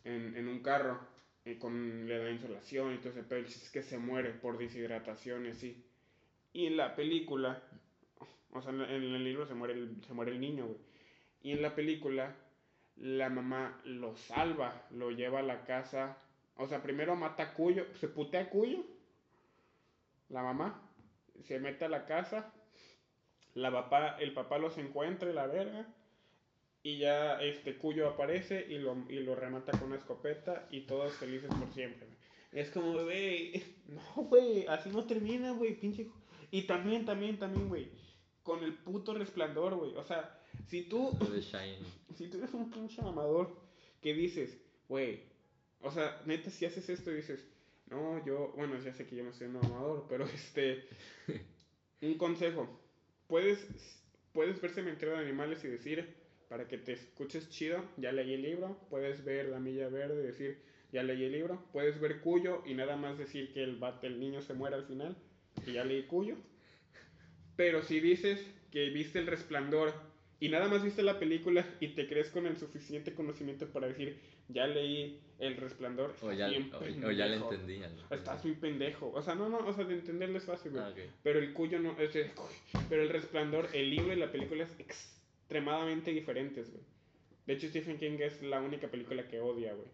en, 0.04 0.36
en 0.36 0.48
un 0.48 0.60
carro, 0.60 1.12
y 1.44 1.56
con, 1.56 2.06
le 2.06 2.18
da 2.18 2.30
insolación 2.30 2.94
y 2.94 2.98
todo 2.98 3.10
ese 3.10 3.24
pedo, 3.24 3.40
es 3.40 3.70
que 3.70 3.82
se 3.82 3.98
muere 3.98 4.30
por 4.30 4.58
deshidratación 4.58 5.46
y 5.46 5.50
así. 5.50 5.84
Y 6.52 6.66
en 6.66 6.76
la 6.76 6.94
película, 6.94 7.62
o 8.52 8.60
sea, 8.60 8.72
en 8.72 8.82
el 8.82 9.24
libro 9.24 9.46
se 9.46 9.54
muere 9.54 9.74
el, 9.74 9.96
se 10.06 10.12
muere 10.12 10.32
el 10.32 10.40
niño, 10.40 10.66
güey. 10.66 10.78
Y 11.42 11.52
en 11.52 11.62
la 11.62 11.74
película, 11.74 12.36
la 12.96 13.28
mamá 13.28 13.80
lo 13.84 14.14
salva, 14.16 14.86
lo 14.90 15.10
lleva 15.10 15.40
a 15.40 15.42
la 15.42 15.64
casa. 15.64 16.18
O 16.56 16.68
sea, 16.68 16.82
primero 16.82 17.16
mata 17.16 17.42
a 17.42 17.54
Cuyo, 17.54 17.86
se 17.94 18.08
putea 18.08 18.42
a 18.42 18.50
Cuyo. 18.50 18.84
La 20.28 20.42
mamá 20.42 20.82
se 21.42 21.58
mete 21.58 21.86
a 21.86 21.88
la 21.88 22.06
casa. 22.06 22.52
La 23.54 23.72
papá, 23.72 24.16
el 24.20 24.32
papá 24.32 24.58
los 24.58 24.78
encuentra 24.78 25.32
la 25.32 25.46
verga. 25.46 25.86
Y 26.82 26.98
ya 26.98 27.40
este 27.40 27.76
Cuyo 27.76 28.08
aparece 28.08 28.66
y 28.68 28.78
lo, 28.78 28.96
y 29.08 29.20
lo 29.20 29.34
remata 29.34 29.72
con 29.72 29.88
una 29.88 29.96
escopeta 29.96 30.66
y 30.70 30.82
todos 30.82 31.14
felices 31.14 31.50
por 31.54 31.72
siempre. 31.72 32.08
Es 32.52 32.70
como, 32.70 32.92
güey, 32.92 33.62
no, 33.88 34.24
güey, 34.24 34.66
así 34.66 34.90
no 34.90 35.06
termina, 35.06 35.52
güey, 35.52 35.74
pinche. 35.74 36.08
Y 36.50 36.62
también, 36.62 37.06
también, 37.06 37.38
también, 37.38 37.68
güey, 37.68 37.88
con 38.42 38.62
el 38.64 38.74
puto 38.74 39.14
resplandor, 39.14 39.74
güey. 39.76 39.94
O 39.96 40.04
sea, 40.04 40.38
si 40.68 40.82
tú, 40.82 41.10
si 42.16 42.28
tú 42.28 42.38
eres 42.38 42.52
un 42.54 42.70
pinche 42.70 43.00
amador 43.00 43.54
que 44.00 44.14
dices, 44.14 44.56
güey, 44.88 45.20
o 45.80 45.90
sea, 45.90 46.20
neta, 46.26 46.50
si 46.50 46.64
haces 46.64 46.88
esto 46.88 47.10
y 47.10 47.16
dices, 47.16 47.44
no, 47.90 48.24
yo, 48.24 48.52
bueno, 48.56 48.78
ya 48.80 48.92
sé 48.94 49.06
que 49.06 49.16
yo 49.16 49.24
no 49.24 49.32
soy 49.32 49.48
un 49.48 49.56
amador, 49.56 50.06
pero 50.08 50.24
este, 50.26 50.84
un 52.02 52.14
consejo, 52.18 52.68
puedes, 53.26 53.66
puedes 54.32 54.60
ver 54.60 54.72
Cementerio 54.72 55.14
de 55.14 55.20
Animales 55.20 55.62
y 55.64 55.68
decir, 55.68 56.14
para 56.48 56.68
que 56.68 56.78
te 56.78 56.92
escuches 56.92 57.48
chido, 57.50 57.82
ya 57.96 58.12
leí 58.12 58.34
el 58.34 58.42
libro, 58.42 58.76
puedes 58.90 59.24
ver 59.24 59.48
La 59.48 59.58
Milla 59.60 59.88
Verde 59.88 60.22
y 60.22 60.26
decir, 60.26 60.62
ya 60.92 61.02
leí 61.02 61.24
el 61.24 61.32
libro, 61.32 61.64
puedes 61.72 61.98
ver 62.00 62.20
Cuyo 62.20 62.62
y 62.66 62.74
nada 62.74 62.96
más 62.96 63.16
decir 63.18 63.52
que 63.52 63.62
el, 63.62 63.78
bat- 63.80 64.02
el 64.04 64.20
niño 64.20 64.42
se 64.42 64.52
muere 64.54 64.76
al 64.76 64.84
final, 64.86 65.16
y 65.66 65.72
ya 65.72 65.84
leí 65.84 66.02
Cuyo, 66.06 66.36
pero 67.56 67.82
si 67.82 68.00
dices 68.00 68.44
que 68.70 68.90
viste 68.90 69.18
el 69.18 69.26
resplandor 69.26 69.92
y 70.40 70.48
nada 70.48 70.68
más 70.68 70.82
viste 70.82 71.02
la 71.02 71.18
película 71.18 71.64
y 71.78 71.88
te 71.88 72.08
crees 72.08 72.30
con 72.30 72.46
el 72.46 72.56
suficiente 72.56 73.14
conocimiento 73.14 73.68
para 73.68 73.86
decir, 73.86 74.18
ya 74.48 74.66
leí 74.66 75.20
el 75.38 75.56
resplandor, 75.56 76.14
O 76.20 76.32
ya, 76.32 76.48
bien 76.48 76.70
o, 76.72 77.06
o 77.06 77.10
ya 77.10 77.26
le 77.26 77.36
entendí. 77.36 77.80
Estás 78.10 78.44
muy 78.44 78.54
pendejo. 78.54 79.12
O 79.14 79.22
sea, 79.22 79.34
no, 79.34 79.48
no, 79.48 79.58
o 79.58 79.72
sea, 79.72 79.84
de 79.84 79.94
entenderlo 79.94 80.38
es 80.38 80.44
fácil, 80.44 80.72
güey. 80.72 80.82
Ah. 80.84 80.94
Pero 81.22 81.38
el 81.38 81.52
cuyo 81.52 81.78
no, 81.78 81.98
es. 81.98 82.10
Pero 82.88 83.02
el 83.02 83.08
resplandor, 83.08 83.68
el 83.72 83.90
libro 83.90 84.12
y 84.12 84.16
la 84.16 84.32
película 84.32 84.64
es 84.64 84.78
extremadamente 84.78 86.12
diferentes, 86.12 86.70
güey. 86.70 86.82
De 87.46 87.54
hecho, 87.54 87.68
Stephen 87.68 87.98
King 87.98 88.18
es 88.20 88.42
la 88.42 88.60
única 88.60 88.88
película 88.88 89.26
que 89.28 89.40
odia, 89.40 89.74
güey. 89.74 89.88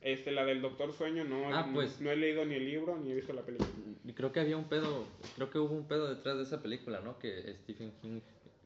Este, 0.00 0.30
la 0.32 0.44
del 0.44 0.60
Doctor 0.60 0.92
Sueño, 0.92 1.24
no, 1.24 1.48
Ah, 1.54 1.66
no- 1.66 1.74
pues. 1.74 2.00
no 2.00 2.10
he 2.10 2.16
leído 2.16 2.44
ni 2.44 2.54
el 2.54 2.64
libro 2.66 2.96
ni 2.98 3.10
he 3.10 3.14
visto 3.14 3.32
la 3.32 3.42
película. 3.42 3.68
Creo 4.14 4.32
que 4.32 4.40
había 4.40 4.56
un 4.56 4.64
pedo, 4.68 5.06
creo 5.36 5.50
que 5.50 5.58
hubo 5.58 5.74
un 5.74 5.86
pedo 5.88 6.08
detrás 6.14 6.36
de 6.36 6.42
esa 6.42 6.62
película, 6.62 7.00
¿no? 7.00 7.18
Que 7.18 7.54
Stephen 7.62 7.92
King... 8.02 8.20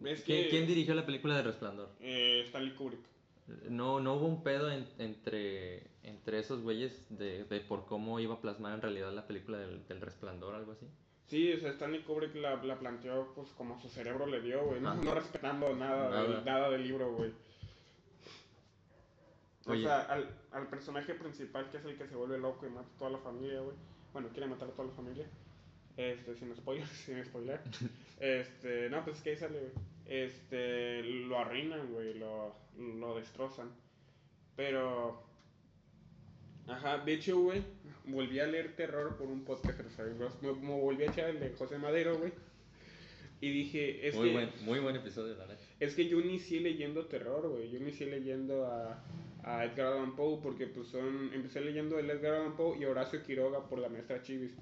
Es 0.05 0.23
¿Quién, 0.23 0.45
que- 0.45 0.49
quién 0.51 0.67
dirigió 0.67 0.95
la 0.95 1.05
película 1.07 1.37
de 1.37 1.43
Resplandor? 1.43 1.91
Eh, 2.01 2.43
Stanley 2.47 2.73
Kubrick. 2.75 3.01
No, 3.69 3.99
no 4.01 4.15
hubo 4.15 4.27
un 4.27 4.43
pedo 4.43 4.71
en- 4.71 4.87
entre, 4.99 5.83
entre 6.03 6.39
esos 6.39 6.61
güeyes 6.63 7.07
de, 7.09 7.45
de 7.45 7.61
por 7.61 7.87
cómo 7.87 8.21
iba 8.21 8.35
a 8.35 8.41
plasmar 8.41 8.75
en 8.75 8.83
realidad 8.83 9.13
la 9.13 9.27
película 9.27 9.59
del, 9.59 9.87
del 9.89 10.01
Resplandor, 10.01 10.55
algo 10.55 10.73
así. 10.73 10.87
Sí, 11.29 11.53
o 11.53 11.59
sea, 11.59 11.71
Stanley 11.71 12.03
Kubrick 12.03 12.35
la, 12.37 12.63
la 12.63 12.79
planteó 12.79 13.33
pues 13.35 13.49
como 13.51 13.79
su 13.81 13.89
cerebro 13.89 14.27
le 14.27 14.41
dio, 14.41 14.65
güey, 14.65 14.81
no, 14.81 14.95
respetando 15.15 15.75
nada, 15.75 16.09
Nada. 16.11 16.23
Del, 16.23 16.45
nada 16.45 16.71
del 16.71 16.83
libro, 16.85 17.13
güey. 17.15 17.33
O 19.69 19.73
Oye. 19.73 19.83
sea, 19.83 20.01
al, 20.01 20.29
al 20.51 20.67
personaje 20.69 21.15
principal, 21.15 21.71
que 21.71 21.77
es 21.77 21.85
el 21.85 21.97
que 21.97 22.09
se 22.09 22.17
vuelve 22.17 22.39
loco 22.39 22.67
y 22.67 22.71
mata 22.71 22.89
a 22.95 22.99
toda 22.99 23.11
la 23.11 23.19
familia, 23.19 23.61
güey. 23.61 23.77
Bueno, 24.13 24.31
quiere 24.31 24.47
matar 24.49 24.69
a 24.69 24.73
toda 24.73 24.89
la 24.89 24.95
familia. 24.95 25.27
Este, 25.97 26.35
sin 26.37 26.55
spoilers, 26.57 26.91
sin 27.07 27.25
spoiler. 27.25 27.61
Este, 28.21 28.91
no, 28.91 29.05
pues 29.05 29.19
es 29.19 29.23
que 29.23 29.31
ahí 29.31 29.37
sale, 29.37 29.61
güey. 29.61 29.73
Este, 30.07 31.03
lo 31.03 31.39
arruinan, 31.39 31.93
güey, 31.93 32.15
lo, 32.15 32.55
lo 32.79 33.17
destrozan. 33.17 33.71
Pero, 34.57 35.23
ajá, 36.67 36.99
de 36.99 37.13
hecho, 37.13 37.39
güey, 37.39 37.63
volví 38.07 38.41
a 38.41 38.47
leer 38.47 38.75
terror 38.75 39.17
por 39.17 39.29
un 39.29 39.45
podcast, 39.45 39.79
sea, 39.91 40.05
me, 40.07 40.53
me 40.53 40.81
volví 40.81 41.05
a 41.05 41.11
echar 41.11 41.31
el 41.31 41.39
de 41.39 41.51
José 41.51 41.79
Madero, 41.79 42.19
güey. 42.19 42.33
Y 43.41 43.51
dije, 43.51 44.09
es 44.09 44.17
muy, 44.17 44.29
que... 44.29 44.33
buen, 44.33 44.51
muy 44.63 44.79
buen 44.81 44.97
episodio, 44.97 45.37
la 45.37 45.47
neta. 45.47 45.61
Es 45.79 45.95
que 45.95 46.09
yo 46.09 46.19
inicié 46.19 46.61
leyendo 46.61 47.07
terror, 47.07 47.49
güey. 47.49 47.71
Yo 47.71 47.79
inicié 47.79 48.07
leyendo 48.07 48.67
a, 48.67 49.01
a 49.45 49.65
Edgar 49.65 49.93
Allan 49.95 50.15
Poe 50.17 50.39
porque 50.43 50.67
pues 50.67 50.89
son... 50.89 51.31
Empecé 51.33 51.61
leyendo 51.61 51.99
el 51.99 52.09
Edgar 52.11 52.35
Allan 52.35 52.57
Poe 52.57 52.79
y 52.79 52.85
Horacio 52.85 53.23
Quiroga 53.23 53.67
por 53.69 53.79
la 53.79 53.89
maestra 53.89 54.23
Chivis. 54.23 54.53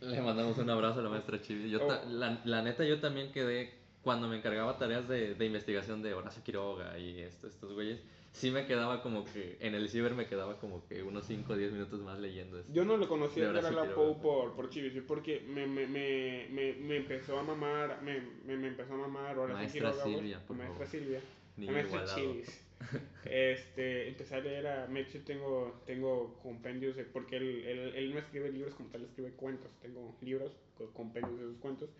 Le 0.00 0.20
mandamos 0.22 0.56
un 0.58 0.70
abrazo 0.70 1.00
a 1.00 1.02
la 1.02 1.10
maestra 1.10 1.40
Chivi. 1.40 1.68
Yo 1.70 1.80
ta- 1.86 2.02
Oh. 2.06 2.08
la, 2.10 2.40
la 2.44 2.62
neta, 2.62 2.84
yo 2.84 3.00
también 3.00 3.32
quedé, 3.32 3.74
cuando 4.02 4.28
me 4.28 4.36
encargaba 4.38 4.78
tareas 4.78 5.06
de, 5.08 5.34
de 5.34 5.44
investigación 5.46 6.00
de 6.02 6.14
Horacio 6.14 6.42
Quiroga 6.42 6.98
y 6.98 7.20
esto- 7.20 7.46
estos 7.48 7.74
güeyes, 7.74 8.00
sí 8.32 8.50
me 8.50 8.64
quedaba 8.64 9.02
como 9.02 9.24
que, 9.26 9.58
en 9.60 9.74
el 9.74 9.90
ciber 9.90 10.14
me 10.14 10.26
quedaba 10.26 10.56
como 10.58 10.86
que 10.86 11.02
unos 11.02 11.26
5 11.26 11.52
o 11.52 11.56
10 11.56 11.72
minutos 11.72 12.00
más 12.00 12.18
leyendo 12.18 12.58
esto. 12.60 12.72
Yo 12.72 12.84
no 12.86 12.96
lo 12.96 13.08
conocí 13.08 13.42
a 13.42 13.50
Edgar 13.50 13.66
Allan. 13.66 13.90
Poe 13.94 14.14
por, 14.22 14.54
por 14.54 14.70
Chivis, 14.70 15.02
porque 15.06 15.40
me, 15.46 15.66
me, 15.66 15.86
me, 15.86 16.46
me, 16.50 16.72
me 16.74 16.96
empezó 16.96 17.38
a 17.38 17.42
mamar, 17.42 18.00
me, 18.02 18.20
me, 18.46 18.56
me 18.56 18.68
empezó 18.68 18.94
a 18.94 18.98
mamar 18.98 19.36
Horacio 19.36 19.54
Maestra 19.58 19.90
Quiroga. 19.92 20.04
Silvia, 20.04 20.40
por 20.46 20.56
Maestra 20.56 20.86
favor. 20.86 20.90
Silvia. 20.90 21.20
Maestra 21.66 22.02
igualado. 22.02 22.32
Chivis. 22.32 22.66
Este, 23.24 24.08
empecé 24.08 24.34
a 24.34 24.40
leer 24.40 24.66
a 24.66 24.98
hecho 24.98 25.20
tengo, 25.20 25.82
tengo 25.86 26.38
compendios 26.42 26.96
de, 26.96 27.04
porque 27.04 27.36
él, 27.36 27.64
él, 27.66 27.92
él 27.94 28.14
no 28.14 28.18
escribe 28.18 28.50
libros 28.50 28.74
como 28.74 28.88
tal, 28.88 29.04
escribe 29.04 29.32
cuentos. 29.32 29.70
Tengo 29.82 30.16
libros 30.22 30.52
con 30.76 30.90
compendios 30.92 31.38
de 31.38 31.44
sus 31.44 31.58
cuentos. 31.58 31.90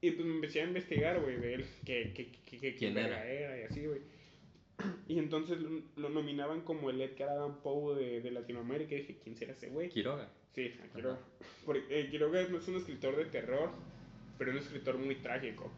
Y 0.00 0.10
pues 0.10 0.26
me 0.26 0.34
empecé 0.34 0.60
a 0.60 0.64
investigar, 0.64 1.20
güey, 1.20 1.36
de 1.36 1.54
él, 1.54 1.66
que, 1.84 2.12
que, 2.12 2.30
que, 2.30 2.58
que 2.58 2.74
¿Quién 2.74 2.94
verga 2.94 3.26
era? 3.26 3.58
y 3.58 3.62
así, 3.62 3.86
güey. 3.86 4.02
Y 5.08 5.18
entonces 5.18 5.58
lo, 5.58 5.82
lo 5.96 6.08
nominaban 6.10 6.60
como 6.60 6.90
el 6.90 7.00
Edgar 7.00 7.30
Allan 7.30 7.62
Poe 7.62 7.94
de, 7.94 8.20
de 8.20 8.30
Latinoamérica. 8.30 8.94
Y 8.94 8.98
dije, 8.98 9.18
¿quién 9.22 9.36
será 9.36 9.52
ese 9.52 9.70
güey? 9.70 9.88
Quiroga. 9.88 10.28
Sí, 10.54 10.72
a 10.82 10.94
Quiroga. 10.94 11.18
Porque 11.64 11.84
eh, 11.88 12.10
Quiroga 12.10 12.46
no 12.48 12.58
es 12.58 12.68
un 12.68 12.76
escritor 12.76 13.16
de 13.16 13.24
terror, 13.26 13.70
pero 14.38 14.50
es 14.50 14.56
un 14.58 14.62
escritor 14.62 14.98
muy 14.98 15.16
trágico. 15.16 15.72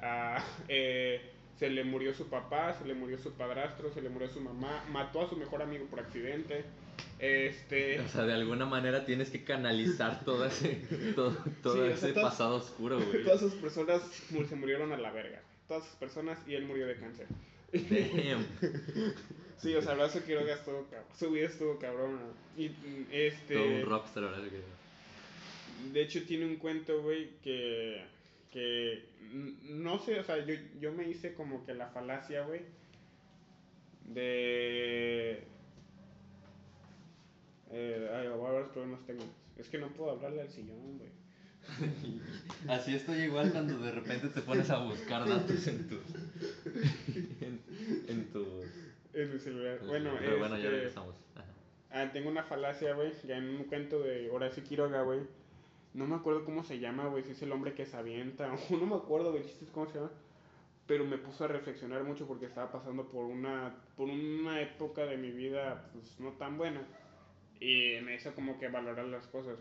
Ah, 0.00 0.44
eh, 0.68 1.20
se 1.62 1.70
le 1.70 1.84
murió 1.84 2.12
su 2.12 2.26
papá, 2.26 2.74
se 2.76 2.84
le 2.88 2.92
murió 2.92 3.16
su 3.18 3.34
padrastro, 3.34 3.88
se 3.94 4.02
le 4.02 4.08
murió 4.08 4.28
su 4.28 4.40
mamá, 4.40 4.84
mató 4.90 5.20
a 5.20 5.28
su 5.28 5.36
mejor 5.36 5.62
amigo 5.62 5.86
por 5.86 6.00
accidente. 6.00 6.64
Este. 7.20 8.00
O 8.00 8.08
sea, 8.08 8.24
de 8.24 8.32
alguna 8.32 8.66
manera 8.66 9.06
tienes 9.06 9.30
que 9.30 9.44
canalizar 9.44 10.24
todo 10.24 10.44
ese, 10.44 10.82
todo, 11.14 11.36
todo 11.62 11.74
Sí, 11.74 11.78
o 11.78 11.84
sea, 11.84 11.94
ese 11.94 12.12
todas- 12.14 12.32
pasado 12.32 12.56
oscuro, 12.56 13.00
güey. 13.00 13.22
Todas 13.22 13.38
sus 13.38 13.54
personas 13.54 14.02
se 14.48 14.56
murieron 14.56 14.90
a 14.90 14.96
la 14.96 15.12
verga. 15.12 15.40
Todas 15.68 15.84
sus 15.84 15.94
personas 15.94 16.36
y 16.48 16.56
él 16.56 16.64
murió 16.64 16.88
de 16.88 16.96
cáncer. 16.96 17.26
Damn. 17.72 18.44
Sí, 19.58 19.72
o 19.76 19.80
sea, 19.80 19.92
Horacio 19.92 20.24
Quiroga 20.24 20.54
estuvo 20.54 20.82
cabrón. 20.90 21.06
Su 21.16 21.30
vida 21.30 21.46
estuvo 21.46 21.78
cabrón. 21.78 22.18
Y 22.56 22.70
mm, 22.70 23.06
este. 23.12 23.54
Todo 23.54 23.66
un 23.68 23.82
rockstar, 23.82 24.24
ahora 24.24 24.38
que... 24.42 25.92
De 25.92 26.02
hecho, 26.02 26.24
tiene 26.24 26.46
un 26.46 26.56
cuento, 26.56 27.00
güey, 27.02 27.28
que. 27.44 28.02
Que. 28.52 29.10
No 29.64 29.98
sé, 29.98 30.20
o 30.20 30.24
sea, 30.24 30.44
yo, 30.44 30.54
yo 30.78 30.92
me 30.92 31.08
hice 31.08 31.34
como 31.34 31.64
que 31.64 31.74
la 31.74 31.88
falacia, 31.88 32.42
güey. 32.44 32.60
De. 34.04 35.44
Eh, 37.70 38.10
ay, 38.14 38.28
voy 38.28 38.46
a 38.46 38.52
ver 38.52 38.62
los 38.62 38.72
problemas 38.72 39.04
técnicos. 39.06 39.34
Es 39.56 39.68
que 39.68 39.78
no 39.78 39.88
puedo 39.88 40.10
hablarle 40.10 40.42
al 40.42 40.50
sillón, 40.50 40.98
güey. 40.98 41.10
Así 42.68 42.94
estoy 42.94 43.20
igual 43.20 43.52
cuando 43.52 43.78
de 43.78 43.92
repente 43.92 44.28
te 44.28 44.40
pones 44.42 44.68
a 44.70 44.84
buscar 44.84 45.28
datos 45.28 45.66
en 45.68 45.88
tus... 45.88 46.02
en, 47.40 47.60
en 48.08 48.30
tus... 48.32 48.66
En 49.14 49.32
mi 49.32 49.38
celular. 49.38 49.78
Bueno, 49.86 50.10
Pero 50.18 50.38
bueno, 50.38 50.56
ya 50.56 50.64
este, 50.64 50.76
regresamos. 50.76 51.14
Ajá. 51.36 51.46
Ah, 51.90 52.10
tengo 52.12 52.30
una 52.30 52.42
falacia, 52.42 52.94
güey, 52.94 53.12
ya 53.26 53.36
en 53.36 53.48
un 53.48 53.64
cuento 53.64 54.00
de 54.00 54.28
Horacio 54.30 54.64
Quiroga, 54.64 55.02
güey. 55.02 55.20
No 55.94 56.06
me 56.06 56.16
acuerdo 56.16 56.44
cómo 56.44 56.64
se 56.64 56.78
llama, 56.78 57.06
güey, 57.06 57.22
si 57.24 57.32
es 57.32 57.42
el 57.42 57.52
hombre 57.52 57.74
que 57.74 57.86
se 57.86 57.96
avienta, 57.96 58.52
o 58.70 58.76
no 58.76 58.86
me 58.86 58.96
acuerdo, 58.96 59.30
güey, 59.32 59.44
chistes 59.44 59.70
cómo 59.70 59.86
se 59.86 59.98
llama. 59.98 60.10
Pero 60.86 61.04
me 61.04 61.18
puso 61.18 61.44
a 61.44 61.48
reflexionar 61.48 62.02
mucho 62.02 62.26
porque 62.26 62.46
estaba 62.46 62.72
pasando 62.72 63.08
por 63.08 63.24
una, 63.26 63.76
por 63.96 64.08
una 64.08 64.60
época 64.60 65.04
de 65.06 65.16
mi 65.16 65.30
vida, 65.30 65.88
pues, 65.92 66.18
no 66.18 66.32
tan 66.32 66.58
buena. 66.58 66.82
Y 67.60 68.00
me 68.02 68.16
hizo 68.16 68.34
como 68.34 68.58
que 68.58 68.68
valorar 68.68 69.06
las 69.06 69.26
cosas. 69.28 69.58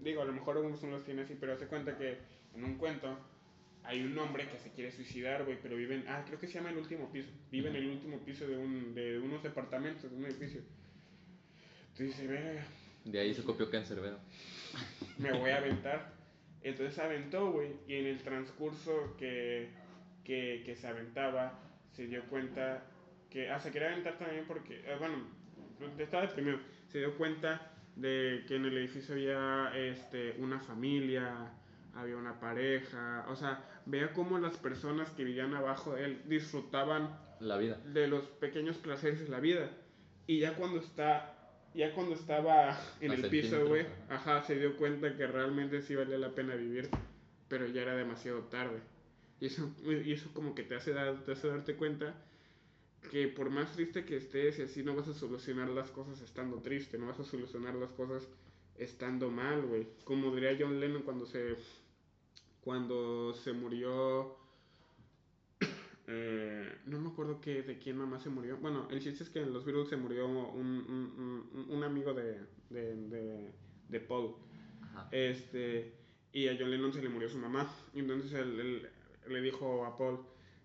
Digo, 0.00 0.22
a 0.22 0.24
lo 0.24 0.32
mejor 0.32 0.56
algunos 0.56 0.82
no 0.82 0.90
los 0.90 1.04
tiene 1.04 1.22
así, 1.22 1.36
pero 1.38 1.52
hace 1.52 1.68
cuenta 1.68 1.96
que 1.96 2.18
en 2.54 2.64
un 2.64 2.76
cuento 2.76 3.16
hay 3.84 4.02
un 4.02 4.18
hombre 4.18 4.48
que 4.50 4.58
se 4.58 4.70
quiere 4.70 4.92
suicidar, 4.92 5.44
güey, 5.44 5.58
pero 5.62 5.76
vive 5.76 5.94
en, 5.94 6.08
ah, 6.08 6.22
creo 6.26 6.38
que 6.38 6.46
se 6.46 6.54
llama 6.54 6.70
el 6.70 6.76
último 6.76 7.10
piso. 7.10 7.30
Vive 7.50 7.70
en 7.70 7.76
el 7.76 7.88
último 7.88 8.18
piso 8.18 8.46
de, 8.46 8.56
un, 8.56 8.94
de 8.94 9.18
unos 9.18 9.42
departamentos, 9.42 10.10
de 10.10 10.16
un 10.16 10.26
edificio. 10.26 10.60
Entonces 11.92 12.08
dice, 12.08 12.26
verga, 12.26 12.66
De 13.04 13.18
ahí 13.18 13.32
se 13.32 13.42
copió 13.44 13.70
Cancerbero. 13.70 14.18
Me 15.18 15.32
voy 15.32 15.50
a 15.50 15.58
aventar. 15.58 16.12
Entonces 16.62 16.94
se 16.94 17.02
aventó, 17.02 17.52
güey, 17.52 17.76
y 17.86 17.94
en 17.94 18.06
el 18.06 18.22
transcurso 18.22 19.14
que, 19.16 19.68
que, 20.24 20.62
que 20.64 20.74
se 20.74 20.86
aventaba, 20.88 21.58
se 21.92 22.06
dio 22.06 22.24
cuenta 22.24 22.84
que, 23.30 23.50
ah, 23.50 23.60
se 23.60 23.70
quería 23.70 23.88
aventar 23.88 24.18
también 24.18 24.44
porque, 24.46 24.82
eh, 24.84 24.96
bueno, 24.98 25.16
estaba 25.98 26.26
deprimido, 26.26 26.58
se 26.88 26.98
dio 26.98 27.16
cuenta 27.16 27.72
de 27.96 28.44
que 28.46 28.56
en 28.56 28.64
el 28.64 28.76
edificio 28.78 29.14
había 29.14 29.72
este, 29.74 30.34
una 30.38 30.60
familia, 30.60 31.52
había 31.94 32.16
una 32.16 32.38
pareja, 32.38 33.26
o 33.28 33.36
sea, 33.36 33.64
veía 33.86 34.12
cómo 34.12 34.38
las 34.38 34.56
personas 34.56 35.10
que 35.10 35.24
vivían 35.24 35.54
abajo 35.54 35.94
de 35.94 36.04
él 36.04 36.22
disfrutaban 36.26 37.18
La 37.40 37.56
vida. 37.56 37.76
de 37.86 38.06
los 38.06 38.24
pequeños 38.26 38.76
placeres 38.76 39.20
de 39.20 39.28
la 39.28 39.40
vida. 39.40 39.70
Y 40.26 40.40
ya 40.40 40.54
cuando 40.54 40.78
está, 40.80 41.37
ya 41.74 41.92
cuando 41.94 42.14
estaba 42.14 42.78
en 43.00 43.10
A 43.10 43.14
el 43.14 43.28
piso, 43.28 43.66
güey, 43.66 43.86
ajá. 44.08 44.38
ajá, 44.38 44.46
se 44.46 44.58
dio 44.58 44.76
cuenta 44.76 45.16
que 45.16 45.26
realmente 45.26 45.82
sí 45.82 45.94
valía 45.94 46.18
la 46.18 46.34
pena 46.34 46.54
vivir, 46.54 46.88
pero 47.48 47.66
ya 47.66 47.82
era 47.82 47.96
demasiado 47.96 48.40
tarde. 48.44 48.80
Y 49.40 49.46
eso, 49.46 49.70
y 49.84 50.12
eso 50.12 50.30
como 50.34 50.54
que 50.54 50.64
te 50.64 50.74
hace, 50.74 50.92
dar, 50.92 51.24
te 51.24 51.32
hace 51.32 51.48
darte 51.48 51.76
cuenta 51.76 52.14
que 53.10 53.28
por 53.28 53.50
más 53.50 53.72
triste 53.72 54.04
que 54.04 54.16
estés 54.16 54.58
y 54.58 54.62
así 54.62 54.82
no 54.82 54.94
vas 54.96 55.08
a 55.08 55.14
solucionar 55.14 55.68
las 55.68 55.90
cosas 55.90 56.20
estando 56.20 56.60
triste, 56.60 56.98
no 56.98 57.06
vas 57.06 57.20
a 57.20 57.24
solucionar 57.24 57.74
las 57.74 57.90
cosas 57.90 58.28
estando 58.76 59.30
mal, 59.30 59.62
güey. 59.62 59.86
Como 60.04 60.34
diría 60.34 60.56
John 60.58 60.80
Lennon 60.80 61.02
cuando 61.02 61.26
se 61.26 61.56
cuando 62.62 63.34
se 63.34 63.52
murió 63.52 64.36
eh, 66.08 66.78
no 66.86 67.00
me 67.00 67.10
acuerdo 67.10 67.40
que, 67.40 67.62
de 67.62 67.78
quién 67.78 67.98
mamá 67.98 68.18
se 68.18 68.30
murió. 68.30 68.56
Bueno, 68.58 68.88
el 68.90 69.00
chiste 69.00 69.24
es 69.24 69.30
que 69.30 69.40
en 69.40 69.52
los 69.52 69.64
Beatles 69.64 69.88
se 69.88 69.96
murió 69.96 70.26
un, 70.26 70.36
un, 70.36 71.48
un, 71.54 71.66
un 71.70 71.84
amigo 71.84 72.14
de, 72.14 72.40
de, 72.70 72.96
de, 73.08 73.52
de 73.88 74.00
Paul. 74.00 74.36
Ajá. 74.82 75.08
Este, 75.12 75.94
y 76.32 76.48
a 76.48 76.56
John 76.58 76.70
Lennon 76.70 76.92
se 76.92 77.02
le 77.02 77.08
murió 77.10 77.28
su 77.28 77.38
mamá. 77.38 77.70
Y 77.94 78.00
entonces 78.00 78.32
él, 78.34 78.58
él 78.60 78.88
le 79.28 79.42
dijo 79.42 79.84
a 79.86 79.96
Paul, 79.98 80.20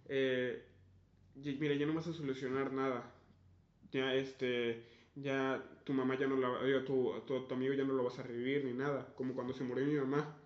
eh, 0.07 0.63
"Y- 1.35 1.55
mira, 1.55 1.75
ya 1.75 1.85
no 1.85 1.93
vas 1.93 2.07
a 2.07 2.13
solucionar 2.13 2.73
nada. 2.73 3.13
Ya, 3.91 4.13
este, 4.15 4.83
ya 5.15 5.63
tu 5.83 5.93
mamá 5.93 6.17
ya 6.17 6.27
no 6.27 6.37
la, 6.37 6.63
digo, 6.65 6.81
tu, 6.83 7.13
tu, 7.27 7.47
tu 7.47 7.53
amigo 7.55 7.73
ya 7.73 7.83
no 7.83 7.93
lo 7.93 8.03
vas 8.03 8.19
a 8.19 8.23
revivir 8.23 8.65
ni 8.65 8.73
nada. 8.73 9.13
Como 9.15 9.33
cuando 9.35 9.53
se 9.53 9.63
murió 9.63 9.85
mi 9.85 9.95
mamá. 9.95 10.37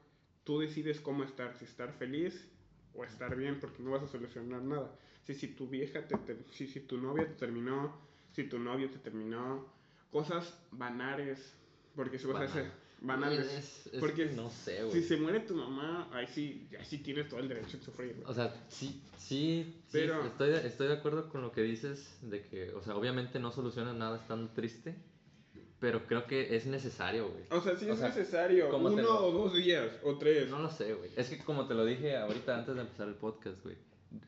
Tú 0.44 0.60
decides 0.60 1.02
cómo 1.02 1.24
estar, 1.24 1.56
si 1.56 1.66
estar 1.66 1.94
feliz 1.94 2.50
o 2.98 3.04
estar 3.06 3.36
bien, 3.36 3.60
porque 3.60 3.82
no 3.84 3.92
vas 3.92 4.04
a 4.04 4.08
solucionar 4.08 4.62
nada. 4.62 4.92
Si, 5.26 5.34
si 5.34 5.48
tu 5.50 5.68
vieja, 5.68 6.08
te, 6.08 6.18
te- 6.18 6.44
si, 6.52 6.68
si 6.68 6.82
tu 6.82 6.98
novia 6.98 7.28
te 7.28 7.34
terminó, 7.36 7.96
si 8.34 8.44
tu 8.46 8.60
novio 8.60 8.90
te 8.90 8.98
terminó, 8.98 9.66
cosas 10.12 10.58
banales, 10.72 11.54
porque 11.96 12.18
si 12.20 12.26
a 12.30 12.34
Banal. 12.34 12.72
banales. 13.02 13.46
Es- 13.54 13.88
es 13.94 14.00
porque 14.00 14.30
que 14.30 14.36
no 14.36 14.50
sé, 14.50 14.78
Si 14.78 14.84
güey. 14.88 15.04
se 15.04 15.18
muere 15.18 15.40
tu 15.42 15.54
mamá, 15.56 16.10
ahí 16.12 16.28
sí, 16.28 16.68
ahí 16.80 16.86
sí 16.86 16.98
tienes 17.00 17.28
todo 17.30 17.40
el 17.40 17.48
derecho 17.48 17.78
a 17.78 17.82
sufrir. 17.82 18.14
güey. 18.16 18.26
O 18.26 18.34
sea, 18.34 18.54
sí, 18.70 19.02
sí, 19.18 19.76
sí, 19.88 19.90
Pero- 19.92 20.26
estoy, 20.26 20.50
de, 20.52 20.68
estoy 20.68 20.88
de 20.88 20.94
acuerdo 20.94 21.30
con 21.30 21.42
lo 21.42 21.52
que 21.52 21.62
dices 21.62 22.18
de 22.22 22.42
que, 22.44 22.74
o 22.74 22.82
sea, 22.82 22.96
obviamente 22.96 23.40
no 23.40 23.52
soluciona 23.52 23.94
nada 23.94 24.18
estando 24.18 24.50
triste, 24.52 24.96
pero 25.80 26.06
creo 26.08 26.26
que 26.26 26.56
es 26.56 26.66
necesario, 26.66 27.30
güey. 27.30 27.44
O 27.52 27.62
sea, 27.62 27.76
sí 27.76 27.90
O 27.90 27.94
es 27.94 28.00
sea, 28.00 28.10
necesario, 28.10 28.70
¿cómo 28.70 28.90
te 28.90 28.96
uno 28.96 29.04
lo- 29.04 29.26
o 29.28 29.32
dos 29.32 29.54
días, 29.56 29.92
o 30.04 30.18
tres. 30.18 30.50
No 30.50 30.60
lo 30.60 30.70
sé, 30.70 30.94
güey. 30.94 31.12
Es 31.16 31.30
que 31.30 31.38
como 31.40 31.68
te 31.68 31.74
lo 31.76 31.86
dije 31.86 32.18
ahorita 32.18 32.58
antes 32.58 32.76
de 32.76 32.82
empezar 32.82 33.08
el 33.08 33.16
podcast, 33.16 33.62
güey. 33.64 33.76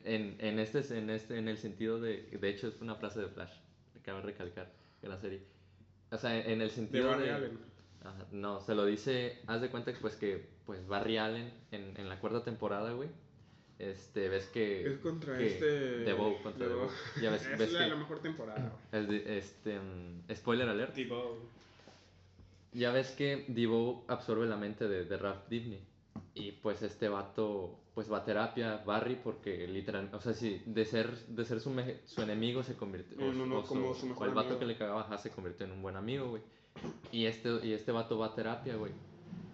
En, 0.04 0.36
en, 0.40 0.58
este, 0.58 0.80
en, 0.96 1.10
este, 1.10 1.38
en 1.38 1.48
el 1.48 1.56
sentido 1.58 2.00
de... 2.00 2.22
De 2.38 2.48
hecho, 2.48 2.68
es 2.68 2.80
una 2.80 2.94
frase 2.96 3.20
de 3.20 3.28
Flash. 3.28 3.52
Cabe 4.02 4.20
recalcar 4.22 4.70
en 5.02 5.08
la 5.08 5.18
serie. 5.18 5.42
O 6.10 6.18
sea, 6.18 6.36
en 6.38 6.60
el 6.60 6.68
de 6.68 6.74
sentido 6.74 7.08
de... 7.08 7.14
Barry 7.16 7.28
Allen. 7.30 7.58
Ajá, 8.04 8.26
no, 8.32 8.60
se 8.60 8.74
lo 8.74 8.84
dice... 8.84 9.38
Haz 9.46 9.60
de 9.60 9.70
cuenta 9.70 9.92
que, 9.92 10.00
pues, 10.00 10.16
que 10.16 10.46
pues, 10.66 10.86
Barry 10.86 11.16
Allen 11.18 11.52
en, 11.72 11.94
en 11.96 12.08
la 12.08 12.20
cuarta 12.20 12.44
temporada, 12.44 12.92
güey. 12.92 13.08
Este, 13.80 14.28
ves 14.28 14.46
que... 14.48 14.86
Es 14.86 14.98
contra 14.98 15.38
que 15.38 15.46
este. 15.46 15.66
Devo, 16.04 16.36
contra 16.42 16.68
Devo. 16.68 16.80
Devo. 16.82 16.90
Ya 17.22 17.30
ves, 17.30 17.46
es 17.52 17.58
ves 17.58 17.72
la, 17.72 17.78
que... 17.84 17.86
la 17.88 17.96
mejor 17.96 18.20
temporada. 18.20 18.72
es 18.92 19.08
de- 19.08 19.38
este, 19.38 19.78
mm, 19.78 20.34
spoiler 20.34 20.68
alert. 20.68 20.94
Devo. 20.94 21.38
Ya 22.72 22.92
ves 22.92 23.10
que 23.12 23.44
Devo 23.48 24.04
absorbe 24.06 24.46
la 24.46 24.56
mente 24.56 24.86
de, 24.88 25.04
de 25.04 25.16
Ralph 25.16 25.48
Dibny. 25.48 25.80
Y 26.34 26.52
pues 26.52 26.82
este 26.82 27.08
vato 27.08 27.76
pues 27.94 28.10
va 28.10 28.18
a 28.18 28.24
terapia, 28.24 28.82
Barry, 28.86 29.16
porque 29.16 29.66
literalmente, 29.66 30.16
o 30.16 30.20
sea, 30.20 30.32
sí, 30.32 30.62
de 30.64 30.84
ser, 30.84 31.10
de 31.26 31.44
ser 31.44 31.60
su, 31.60 31.70
me- 31.70 32.00
su 32.06 32.22
enemigo 32.22 32.62
se 32.62 32.76
convirtió, 32.76 33.16
No, 33.18 33.32
no, 33.32 33.46
no, 33.46 33.58
o 33.58 33.62
como 33.64 33.94
su 33.94 34.06
mejor 34.06 34.26
o 34.26 34.30
el 34.30 34.34
vato 34.34 34.48
amigo. 34.50 34.60
que 34.60 34.66
le 34.66 34.76
cagaba 34.76 35.00
ajá, 35.02 35.18
se 35.18 35.30
convirtió 35.30 35.66
en 35.66 35.72
un 35.72 35.82
buen 35.82 35.96
amigo, 35.96 36.28
güey. 36.28 36.42
Y 37.12 37.26
este, 37.26 37.66
y 37.66 37.72
este 37.72 37.90
vato 37.92 38.16
va 38.18 38.26
a 38.26 38.34
terapia, 38.34 38.76
güey. 38.76 38.92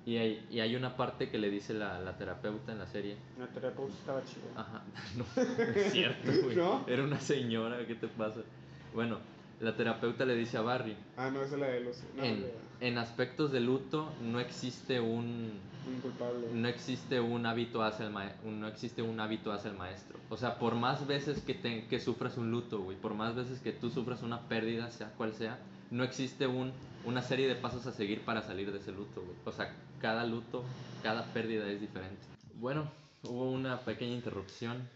Y 0.07 0.19
hay, 0.19 0.47
y 0.51 0.61
hay 0.61 0.77
una 0.77 0.97
parte 0.97 1.29
que 1.31 1.37
le 1.39 1.51
dice 1.51 1.75
la, 1.75 1.99
la 2.01 2.17
terapeuta 2.17 2.71
en 2.73 2.79
la 2.79 2.87
serie. 2.87 3.17
La 3.39 3.49
terapeuta 3.49 3.93
estaba 3.93 4.25
chida. 4.25 4.45
Ajá, 4.55 4.83
no, 5.17 5.25
es 5.75 5.93
cierto, 5.93 6.31
güey. 6.45 6.57
¿No? 6.57 6.85
Era 6.87 7.03
una 7.03 7.19
señora, 7.21 7.85
¿qué 7.87 7.97
te 7.97 8.07
pasa? 8.07 8.41
Bueno, 8.95 9.19
la 9.61 9.75
terapeuta 9.77 10.25
le 10.25 10.37
dice 10.37 10.59
a 10.59 10.63
Barry, 10.63 10.97
Ah, 11.17 11.31
no, 11.31 11.43
esa 11.43 11.55
es 11.57 11.61
la 11.61 11.67
de 11.67 11.81
los. 11.81 12.03
No, 12.17 12.23
en, 12.23 12.47
en 12.81 12.99
aspectos 12.99 13.51
de 13.51 13.61
luto 13.61 14.13
no 14.23 14.39
existe 14.39 15.01
un 15.01 15.59
un 15.89 16.01
culpable. 16.01 16.49
no 16.53 16.69
existe 16.69 17.21
un 17.21 17.47
hábito 17.47 17.83
hacia 17.83 18.07
el 18.07 18.13
ma- 18.13 18.33
un- 18.45 18.61
no 18.61 18.69
existe 18.69 19.03
un 19.03 19.19
hábito 19.19 19.53
hacia 19.53 19.71
el 19.73 19.77
maestro. 19.77 20.19
O 20.31 20.37
sea, 20.37 20.59
por 20.59 20.75
más 20.77 21.07
veces 21.09 21.41
que 21.43 21.55
te, 21.55 21.87
que 21.87 21.99
sufras 22.01 22.37
un 22.37 22.51
luto, 22.53 22.81
güey, 22.81 22.97
por 22.97 23.15
más 23.15 23.35
veces 23.35 23.61
que 23.61 23.73
tú 23.73 23.91
sufras 23.91 24.23
una 24.23 24.43
pérdida, 24.43 24.91
sea 24.91 25.09
cual 25.17 25.33
sea, 25.33 25.59
no 25.91 26.05
existe 26.05 26.47
un 26.47 26.73
una 27.05 27.23
serie 27.23 27.47
de 27.47 27.55
pasos 27.55 27.87
a 27.87 27.93
seguir 27.93 28.25
para 28.25 28.43
salir 28.43 28.73
de 28.73 28.79
ese 28.79 28.91
luto, 28.91 29.23
güey. 29.23 29.37
O 29.45 29.53
sea, 29.53 29.73
cada 30.01 30.25
luto, 30.25 30.65
cada 31.05 31.25
pérdida 31.33 31.69
es 31.71 31.81
diferente. 31.81 32.21
Bueno, 32.55 32.91
hubo 33.23 33.49
una 33.51 33.79
pequeña 33.81 34.15
interrupción. 34.15 34.89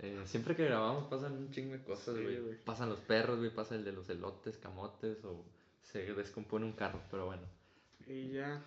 Eh, 0.00 0.20
siempre 0.24 0.56
que 0.56 0.64
grabamos 0.64 1.04
pasan 1.04 1.34
un 1.36 1.50
chingo 1.52 1.74
de 1.74 1.82
cosas, 1.84 2.14
güey. 2.20 2.56
pasan 2.64 2.88
los 2.88 2.98
perros, 2.98 3.38
güey, 3.38 3.54
pasa 3.54 3.76
el 3.76 3.84
de 3.84 3.92
los 3.92 4.08
elotes, 4.08 4.56
camotes 4.58 5.24
o 5.24 5.44
se 5.82 6.12
descompone 6.14 6.64
un 6.64 6.72
carro, 6.72 7.00
pero 7.12 7.26
bueno. 7.26 7.42
Y 8.08 8.30
ya, 8.32 8.60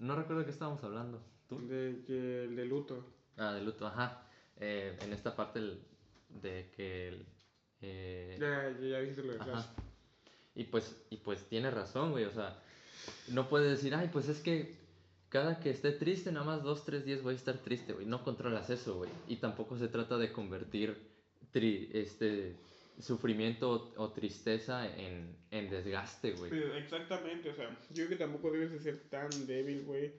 No 0.00 0.16
recuerdo 0.16 0.40
de 0.40 0.46
qué 0.46 0.50
estábamos 0.52 0.82
hablando. 0.82 1.22
¿Tú? 1.48 1.58
de 1.68 2.02
que 2.06 2.44
el 2.44 2.56
de 2.56 2.64
luto. 2.64 3.04
Ah, 3.36 3.52
de 3.52 3.60
luto, 3.62 3.86
ajá. 3.86 4.22
Eh, 4.56 4.96
en 5.02 5.12
esta 5.12 5.36
parte 5.36 5.58
el- 5.60 5.80
de 6.30 6.70
que... 6.76 7.08
el, 7.08 7.26
eh, 7.82 8.36
Ya, 8.40 8.70
ya, 8.80 8.86
ya 8.88 8.98
dijiste 9.00 9.22
lo 9.22 9.34
de 9.34 9.40
ajá. 9.40 9.72
Y 10.60 10.64
pues, 10.64 10.94
y 11.08 11.16
pues 11.16 11.48
tiene 11.48 11.70
razón, 11.70 12.10
güey. 12.10 12.26
O 12.26 12.32
sea, 12.32 12.54
no 13.28 13.48
puedes 13.48 13.70
decir, 13.70 13.94
ay, 13.94 14.10
pues 14.12 14.28
es 14.28 14.40
que 14.40 14.74
cada 15.30 15.58
que 15.58 15.70
esté 15.70 15.92
triste, 15.92 16.30
nada 16.32 16.44
más 16.44 16.62
dos, 16.62 16.84
tres 16.84 17.06
días 17.06 17.22
voy 17.22 17.32
a 17.32 17.36
estar 17.36 17.56
triste, 17.58 17.94
güey. 17.94 18.04
No 18.04 18.22
controlas 18.22 18.68
eso, 18.68 18.96
güey. 18.98 19.10
Y 19.26 19.36
tampoco 19.36 19.78
se 19.78 19.88
trata 19.88 20.18
de 20.18 20.32
convertir 20.32 20.94
tri- 21.54 21.88
este, 21.94 22.56
sufrimiento 23.00 23.70
o, 23.96 24.02
o 24.04 24.12
tristeza 24.12 24.86
en, 24.98 25.34
en 25.50 25.70
desgaste, 25.70 26.32
güey. 26.32 26.52
Exactamente, 26.76 27.48
o 27.48 27.54
sea, 27.54 27.70
yo 27.88 27.94
creo 28.04 28.08
que 28.10 28.16
tampoco 28.16 28.50
debes 28.50 28.70
de 28.72 28.80
ser 28.80 28.98
tan 29.08 29.30
débil, 29.46 29.84
güey, 29.84 30.12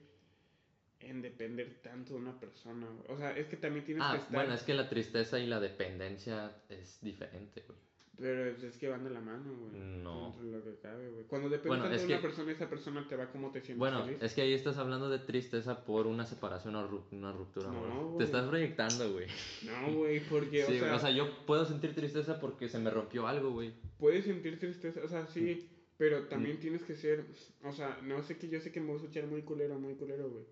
en 1.02 1.22
depender 1.22 1.80
tanto 1.84 2.14
de 2.14 2.18
una 2.18 2.40
persona, 2.40 2.88
güey. 2.88 3.04
O 3.16 3.16
sea, 3.16 3.30
es 3.36 3.46
que 3.46 3.56
también 3.58 3.84
tienes 3.84 4.02
que 4.02 4.08
Ah, 4.10 4.16
estar... 4.16 4.32
bueno, 4.32 4.54
es 4.54 4.62
que 4.64 4.74
la 4.74 4.88
tristeza 4.88 5.38
y 5.38 5.46
la 5.46 5.60
dependencia 5.60 6.50
es 6.68 6.98
diferente, 7.00 7.62
güey. 7.68 7.78
Pero 8.18 8.44
es, 8.50 8.62
es 8.62 8.76
que 8.76 8.88
van 8.88 9.02
de 9.04 9.10
la 9.10 9.20
mano, 9.20 9.56
güey. 9.56 9.72
No. 9.80 10.36
Lo 10.42 10.62
que 10.62 10.76
cabe, 10.80 11.08
güey. 11.10 11.24
Cuando 11.24 11.48
dependes 11.48 11.80
Bueno, 11.80 11.96
de 11.96 12.04
una 12.04 12.16
que- 12.16 12.22
persona, 12.22 12.52
esa 12.52 12.68
persona 12.68 13.08
te 13.08 13.16
va 13.16 13.32
como 13.32 13.50
te 13.50 13.60
sientes 13.60 13.78
Bueno, 13.78 14.04
feliz. 14.04 14.22
es 14.22 14.34
que 14.34 14.42
ahí 14.42 14.52
estás 14.52 14.76
hablando 14.76 15.08
de 15.08 15.18
tristeza 15.18 15.84
por 15.84 16.06
una 16.06 16.26
separación 16.26 16.76
o 16.76 16.88
ru- 16.88 17.04
una 17.10 17.32
ruptura. 17.32 17.68
No, 17.72 18.04
güey. 18.08 18.18
Te 18.18 18.24
estás 18.24 18.46
proyectando, 18.48 19.12
güey. 19.12 19.26
No, 19.64 19.96
güey, 19.96 20.20
porque, 20.28 20.62
Sí, 20.66 20.78
o, 20.80 20.98
sea, 20.98 21.10
yo 21.10 21.26
puedo 21.46 21.64
sentir 21.64 21.94
tristeza 21.94 22.38
porque 22.38 22.68
se 22.68 22.78
me 22.78 22.90
rompió 22.90 23.26
algo, 23.26 23.50
güey. 23.52 23.72
puedes 23.98 24.24
sentir 24.24 24.58
tristeza, 24.58 25.00
o 25.02 25.08
sea, 25.08 25.26
sí, 25.26 25.68
pero 25.96 26.20
Mm. 26.22 26.28
también 26.28 26.60
tienes 26.60 26.82
que 26.82 26.94
ser, 26.96 27.24
o 27.64 27.72
sea, 27.72 27.98
no 28.02 28.22
sé 28.22 28.36
que 28.36 28.48
yo 28.48 28.60
sé 28.60 28.70
que 28.72 28.80
me 28.80 28.88
voy 28.88 28.96
a 28.96 29.00
escuchar 29.00 29.26
muy 29.26 29.42
culero, 29.42 29.78
muy 29.78 29.94
culero, 29.94 30.28
güey. 30.28 30.44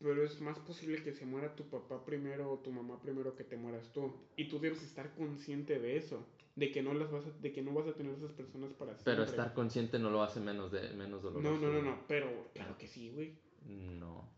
Pero 0.00 0.22
es 0.22 0.40
más 0.40 0.58
posible 0.60 1.02
que 1.02 1.12
se 1.12 1.24
muera 1.26 1.56
tu 1.56 1.64
papá 1.70 2.04
primero 2.04 2.52
o 2.52 2.58
tu 2.58 2.70
mamá 2.70 3.00
primero 3.02 3.34
que 3.34 3.42
te 3.42 3.56
mueras 3.56 3.90
tú. 3.92 4.12
Y 4.36 4.48
tú 4.48 4.60
debes 4.60 4.82
estar 4.82 5.12
consciente 5.16 5.80
de 5.80 5.96
eso, 5.96 6.24
de 6.58 6.72
que 6.72 6.82
no 6.82 6.92
las 6.92 7.10
vas 7.10 7.24
a, 7.24 7.30
de 7.30 7.52
que 7.52 7.62
no 7.62 7.72
vas 7.72 7.86
a 7.86 7.92
tener 7.94 8.14
esas 8.14 8.32
personas 8.32 8.72
para 8.72 8.92
siempre. 8.92 9.12
Pero 9.12 9.22
estar 9.22 9.54
consciente 9.54 9.98
no 9.98 10.10
lo 10.10 10.22
hace 10.22 10.40
menos, 10.40 10.72
de, 10.72 10.90
menos 10.90 11.22
doloroso. 11.22 11.48
No, 11.48 11.58
no, 11.58 11.72
no, 11.72 11.82
no, 11.82 12.04
pero 12.08 12.50
claro 12.52 12.76
que 12.76 12.88
sí, 12.88 13.10
güey. 13.10 13.38
No. 13.64 14.28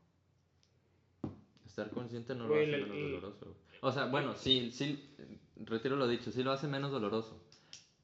Estar 1.64 1.90
consciente 1.90 2.34
no 2.34 2.46
Güey, 2.48 2.66
lo 2.66 2.76
hace 2.76 2.86
menos 2.86 3.10
doloroso. 3.10 3.56
O 3.80 3.90
sea, 3.92 4.06
bueno, 4.06 4.34
sí, 4.36 4.70
sí, 4.70 5.02
retiro 5.56 5.96
lo 5.96 6.06
dicho, 6.08 6.30
sí 6.30 6.42
lo 6.42 6.52
hace 6.52 6.68
menos 6.68 6.90
doloroso. 6.90 7.42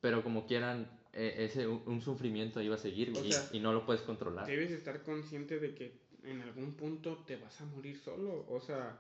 Pero 0.01 0.23
como 0.23 0.47
quieran, 0.47 0.89
eh, 1.13 1.35
ese 1.39 1.67
un, 1.67 2.01
sufrimiento 2.01 2.61
ahí 2.61 2.69
va 2.69 2.77
a 2.77 2.79
seguir, 2.79 3.11
güey, 3.13 3.25
O 3.25 3.27
y- 3.27 3.33
sea, 3.33 3.49
y, 3.53 3.61
no 3.61 3.73
lo 3.75 3.85
puedes 3.85 4.01
controlar. 4.03 4.47
Debes 4.47 4.71
estar 4.71 5.03
consciente 5.03 5.59
de 5.59 5.75
que 5.75 6.01
en 6.25 6.41
algún 6.41 6.73
punto 6.73 7.23
te 7.27 7.37
vas 7.37 7.61
a 7.61 7.67
morir 7.67 7.99
solo. 7.99 8.47
O 8.49 8.61
sea, 8.61 8.99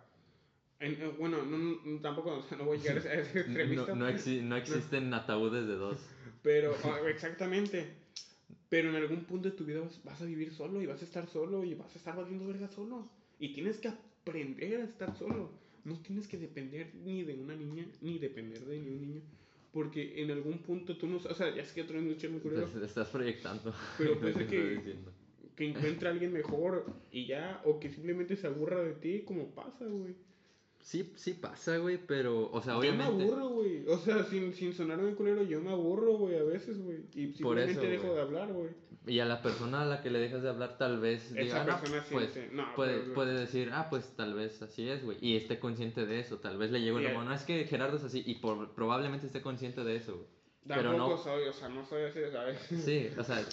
en- 0.80 0.92
eh, 0.92 1.12
bueno, 1.18 1.44
no, 1.44 1.58
no, 1.58 2.00
tampoco 2.00 2.36
o 2.36 2.42
sea, 2.48 2.58
no 2.58 2.64
voy 2.64 2.78
a 2.78 2.80
llegar 2.80 2.96
a 2.98 3.00
ese 3.00 3.34
No, 3.34 3.40
extremista. 3.40 3.94
no, 3.94 4.08
exi- 4.10 4.42
no 4.42 4.56
existen 4.56 5.12
ataúdes 5.14 5.66
de 5.66 5.74
dos. 5.76 5.98
Pero, 6.42 6.74
ah, 6.84 6.98
exactamente. 7.08 7.86
Pero 8.68 8.90
en 8.90 8.96
algún 8.96 9.24
punto 9.24 9.48
de 9.50 9.56
tu 9.56 9.64
vida 9.64 9.80
vas, 9.80 10.02
vas 10.04 10.20
a 10.20 10.24
vivir 10.24 10.52
solo 10.52 10.82
y 10.82 10.86
vas 10.86 11.00
a 11.02 11.04
estar 11.04 11.26
solo 11.28 11.64
y 11.64 11.74
vas 11.74 11.94
a 11.94 11.98
estar 11.98 12.16
valiendo 12.16 12.46
verga 12.46 12.68
solo. 12.68 13.08
Y 13.38 13.52
tienes 13.52 13.78
que 13.78 13.88
aprender 13.88 14.80
a 14.80 14.84
estar 14.84 15.16
solo. 15.16 15.50
No 15.84 16.00
tienes 16.00 16.26
que 16.26 16.36
depender 16.36 16.92
ni 16.96 17.22
de 17.22 17.34
una 17.34 17.54
niña 17.54 17.86
ni 18.00 18.18
depender 18.18 18.64
de 18.64 18.78
ni 18.80 18.88
un 18.88 19.00
niño. 19.02 19.22
Porque 19.72 20.20
en 20.22 20.30
algún 20.32 20.58
punto 20.58 20.96
tú 20.96 21.06
no. 21.06 21.16
O 21.18 21.34
sea, 21.34 21.54
ya 21.54 21.64
sé 21.64 21.74
que 21.74 21.82
otro 21.82 21.98
es 21.98 22.30
muy 22.30 22.40
culero. 22.40 22.66
Te, 22.66 22.80
te 22.80 22.86
estás 22.86 23.08
proyectando. 23.08 23.72
Pero 23.98 24.18
puede 24.18 24.46
que 24.46 24.70
diciendo. 24.70 25.12
Que 25.54 25.68
encuentre 25.68 26.08
a 26.08 26.12
alguien 26.12 26.32
mejor 26.32 26.86
y 27.12 27.26
ya. 27.26 27.60
O 27.64 27.78
que 27.78 27.88
simplemente 27.90 28.36
se 28.36 28.46
aburra 28.48 28.82
de 28.82 28.94
ti, 28.94 29.22
como 29.24 29.54
pasa, 29.54 29.84
güey. 29.84 30.14
Sí, 30.86 31.12
sí 31.16 31.34
pasa, 31.34 31.78
güey, 31.78 31.98
pero, 31.98 32.48
o 32.52 32.62
sea, 32.62 32.74
Yo 32.74 32.78
me 32.80 32.88
obviamente... 32.90 33.24
aburro, 33.24 33.48
güey. 33.48 33.84
O 33.88 33.98
sea, 33.98 34.22
sin, 34.22 34.54
sin 34.54 34.72
sonar 34.72 35.00
culero, 35.16 35.42
yo 35.42 35.60
me 35.60 35.70
aburro, 35.72 36.12
güey, 36.16 36.38
a 36.38 36.44
veces, 36.44 36.78
güey. 36.80 36.98
Y 37.12 37.26
Por 37.42 37.58
eso, 37.58 37.70
simplemente 37.72 37.88
dejo 38.04 38.14
de 38.14 38.20
hablar, 38.20 38.52
güey. 38.52 38.68
Y 39.04 39.18
a 39.18 39.24
la 39.24 39.42
persona 39.42 39.82
a 39.82 39.84
la 39.84 40.00
que 40.00 40.10
le 40.10 40.20
dejas 40.20 40.44
de 40.44 40.48
hablar 40.48 40.78
tal 40.78 41.00
vez 41.00 41.24
Esa 41.32 41.40
diga, 41.40 41.62
"Ah, 41.62 41.64
no, 41.64 41.80
persona 41.80 42.04
pues, 42.12 42.30
siente- 42.32 42.54
no, 42.54 42.72
puede, 42.76 43.00
pero- 43.00 43.14
puede 43.14 43.36
decir, 43.40 43.70
ah, 43.72 43.88
pues 43.90 44.14
tal 44.14 44.34
vez 44.34 44.62
así 44.62 44.88
es, 44.88 45.02
güey. 45.04 45.18
Y 45.20 45.36
esté 45.36 45.58
consciente 45.58 46.06
de 46.06 46.20
eso. 46.20 46.38
Tal 46.38 46.56
vez 46.56 46.70
le 46.70 46.80
llegó 46.80 47.00
Y 47.00 47.04
la 47.04 47.14
mano. 47.14 47.34
Es 47.34 47.42
que 47.42 47.64
Gerardo 47.64 47.96
es 47.96 48.04
así. 48.04 48.22
Y 48.24 48.36
por, 48.36 48.72
probablemente 48.76 49.26
esté 49.26 49.42
consciente 49.42 49.82
de 49.82 49.96
eso, 49.96 50.14
güey. 50.14 50.26
Pero 50.68 50.90
Tampoco 50.92 51.10
no- 51.10 51.18
soy, 51.18 51.48
o 51.48 51.52
sea, 51.52 51.68
no 51.68 51.84
soy 51.84 52.02
así, 52.04 52.20
¿sabes? 52.30 52.58
Sí, 52.60 53.08
o 53.18 53.24
sea, 53.24 53.44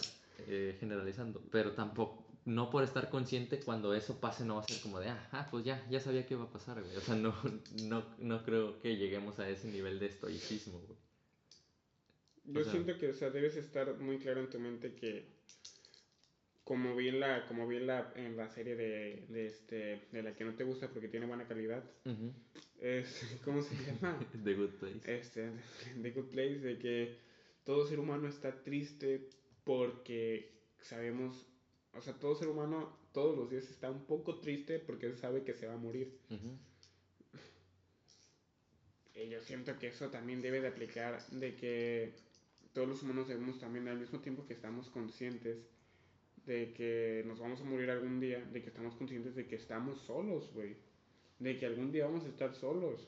eh, 0.48 0.78
generalizando. 0.80 1.42
Pero 1.52 1.72
tampoco, 1.72 2.23
no 2.46 2.70
por 2.70 2.84
estar 2.84 3.10
consciente 3.10 3.60
cuando 3.60 3.94
eso 3.94 4.20
pase 4.20 4.44
no 4.46 4.56
va 4.56 4.62
a 4.62 4.68
ser 4.68 4.82
como 4.82 5.00
de, 5.00 5.10
ah, 5.10 5.30
ah, 5.32 5.48
pues 5.50 5.64
ya, 5.66 5.86
ya 5.90 6.00
sabía 6.00 6.26
que 6.26 6.34
iba 6.34 6.44
a 6.44 6.52
pasar, 6.52 6.82
güey. 6.82 6.96
O 6.98 7.02
sea, 7.02 7.16
no, 7.16 7.34
no, 7.84 8.06
no 8.20 8.44
creo 8.44 8.80
que 8.80 8.98
lleguemos 8.98 9.40
a 9.40 9.50
ese 9.50 9.70
nivel 9.70 10.00
de 10.00 10.08
estoicismo, 10.08 10.80
güey. 10.82 10.98
Yo 12.46 12.60
O 12.62 12.64
sea- 12.64 12.74
siento 12.74 12.98
que, 12.98 13.10
o 13.10 13.14
sea, 13.14 13.30
debes 13.30 13.56
estar 13.56 13.98
muy 14.00 14.18
claro 14.20 14.42
en 14.42 14.50
tu 14.50 14.60
mente 14.60 14.94
que, 14.96 15.32
como 16.66 16.96
vi 16.96 17.10
en 17.10 17.20
la, 17.20 17.46
como 17.48 17.68
vi 17.68 17.78
en 17.78 17.88
la, 17.88 18.12
en 18.16 18.36
la 18.38 18.50
serie 18.50 18.76
de, 18.76 19.26
de, 19.30 19.48
este, 19.48 20.08
de 20.12 20.24
la 20.24 20.34
que 20.36 20.44
no 20.46 20.54
te 20.56 20.64
gusta 20.64 20.90
porque 20.90 21.08
tiene 21.10 21.26
buena 21.26 21.48
calidad, 21.48 21.84
es, 22.82 23.38
¿cómo 23.46 23.62
se 23.62 23.76
llama? 23.86 24.20
The 24.44 24.54
Good 24.54 24.70
Place. 24.80 25.18
este, 25.20 25.52
The 26.02 26.12
Good 26.12 26.30
Place, 26.32 26.60
de 26.60 26.78
que 26.80 27.18
todo 27.64 27.86
ser 27.86 28.00
humano 28.00 28.28
está 28.28 28.62
triste 28.64 29.30
porque 29.64 30.52
sabemos, 30.82 31.46
o 31.96 32.02
sea, 32.02 32.14
todo 32.14 32.36
ser 32.36 32.48
humano 32.48 32.98
todos 33.12 33.38
los 33.38 33.50
días 33.50 33.70
está 33.70 33.90
un 33.92 34.06
poco 34.06 34.40
triste 34.40 34.80
porque 34.80 35.16
sabe 35.16 35.44
que 35.44 35.54
se 35.54 35.68
va 35.68 35.74
a 35.74 35.78
morir. 35.78 36.18
Ujú. 36.30 36.58
Y 39.16 39.30
yo 39.30 39.42
siento 39.42 39.78
que 39.78 39.88
eso 39.88 40.10
también 40.10 40.42
debe 40.42 40.60
de 40.60 40.70
aplicar 40.70 41.26
de 41.30 41.56
que 41.56 42.16
todos 42.74 42.88
los 42.88 43.04
humanos 43.04 43.28
debemos 43.28 43.60
también, 43.60 43.88
al 43.88 44.00
mismo 44.00 44.20
tiempo 44.20 44.46
que 44.46 44.54
estamos 44.54 44.90
conscientes 44.90 45.60
de 46.46 46.74
que 46.74 47.24
nos 47.26 47.40
vamos 47.40 47.62
a 47.62 47.64
morir 47.64 47.90
algún 47.92 48.20
día, 48.20 48.40
de 48.40 48.62
que 48.62 48.70
estamos 48.70 48.96
conscientes 48.96 49.36
de 49.36 49.48
que 49.48 49.56
estamos 49.56 50.02
solos, 50.02 50.52
güey. 50.54 50.76
De 51.40 51.58
que 51.58 51.66
algún 51.66 51.92
día 51.92 52.06
vamos 52.06 52.26
a 52.26 52.30
estar 52.30 52.54
solos. 52.56 53.08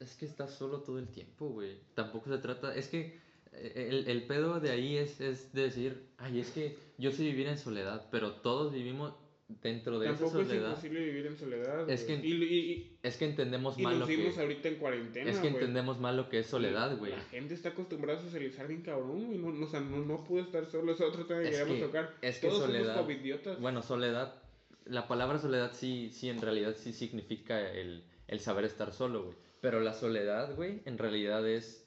Es 0.00 0.16
que 0.16 0.24
estás 0.24 0.54
solo 0.54 0.82
todo 0.82 0.98
el 0.98 1.08
tiempo, 1.08 1.50
güey. 1.50 1.78
Tampoco 1.94 2.30
se 2.30 2.38
trata. 2.38 2.74
Es 2.74 2.88
que 2.88 3.20
el, 3.52 4.08
el 4.08 4.22
pedo 4.26 4.60
de 4.60 4.70
ahí 4.70 4.96
es, 4.96 5.20
es 5.20 5.52
decir, 5.52 6.08
ay, 6.18 6.40
es 6.40 6.50
que 6.50 6.76
yo 6.98 7.10
sé 7.10 7.22
vivir 7.24 7.48
en 7.48 7.58
soledad, 7.58 8.08
pero 8.10 8.32
todos 8.36 8.72
vivimos 8.72 9.14
dentro 9.62 9.98
de 9.98 10.06
Tampoco 10.06 10.30
esa 10.30 10.40
es 10.40 10.46
soledad. 10.48 10.68
imposible 10.70 11.04
vivir 11.04 11.26
en 11.26 11.36
soledad. 11.36 11.90
Es 11.90 12.04
que- 12.04 12.14
Y, 12.14 12.32
y- 12.44 12.98
Es 13.02 13.16
que 13.18 13.26
entendemos 13.26 13.76
y, 13.76 13.80
y 13.82 13.84
mal 13.84 13.98
lo 13.98 14.06
que. 14.06 14.32
ahorita 14.40 14.68
en 14.68 14.76
cuarentena, 14.76 15.30
Es 15.30 15.36
que 15.36 15.50
güey. 15.50 15.54
entendemos 15.54 16.00
mal 16.00 16.16
lo 16.16 16.28
que 16.30 16.38
es 16.38 16.46
soledad, 16.46 16.96
güey. 16.96 17.12
La 17.12 17.20
gente 17.24 17.52
está 17.52 17.70
acostumbrada 17.70 18.18
a 18.18 18.22
socializar 18.22 18.66
bien 18.66 18.80
cabrón, 18.82 19.26
güey. 19.26 19.38
No, 19.38 19.52
no, 19.52 19.66
o 19.66 19.68
sea, 19.68 19.80
no, 19.80 19.98
no 19.98 20.24
pude 20.24 20.42
estar 20.42 20.64
solo. 20.66 20.92
Es 20.92 21.00
otro 21.02 21.26
tema 21.26 21.40
que 21.42 21.48
Es 21.48 21.56
queríamos 21.58 21.76
que- 21.76 21.82
tocar. 21.86 22.14
es 22.22 22.38
que 22.38 22.48
Todos 22.48 22.64
soledad- 22.64 22.94
somos 22.94 23.02
covidiotas. 23.02 23.60
Bueno, 23.60 23.82
soledad. 23.82 24.42
La 24.86 25.06
palabra 25.06 25.38
soledad 25.38 25.72
sí, 25.74 26.10
sí, 26.12 26.28
en 26.30 26.40
realidad 26.40 26.74
sí 26.78 26.92
significa 26.94 27.60
el, 27.72 28.04
el 28.28 28.40
saber 28.40 28.64
estar 28.64 28.92
solo, 28.94 29.24
güey. 29.24 29.36
Pero 29.60 29.80
la 29.80 29.92
soledad, 29.92 30.56
güey, 30.56 30.80
en 30.86 30.96
realidad 30.98 31.46
es. 31.46 31.81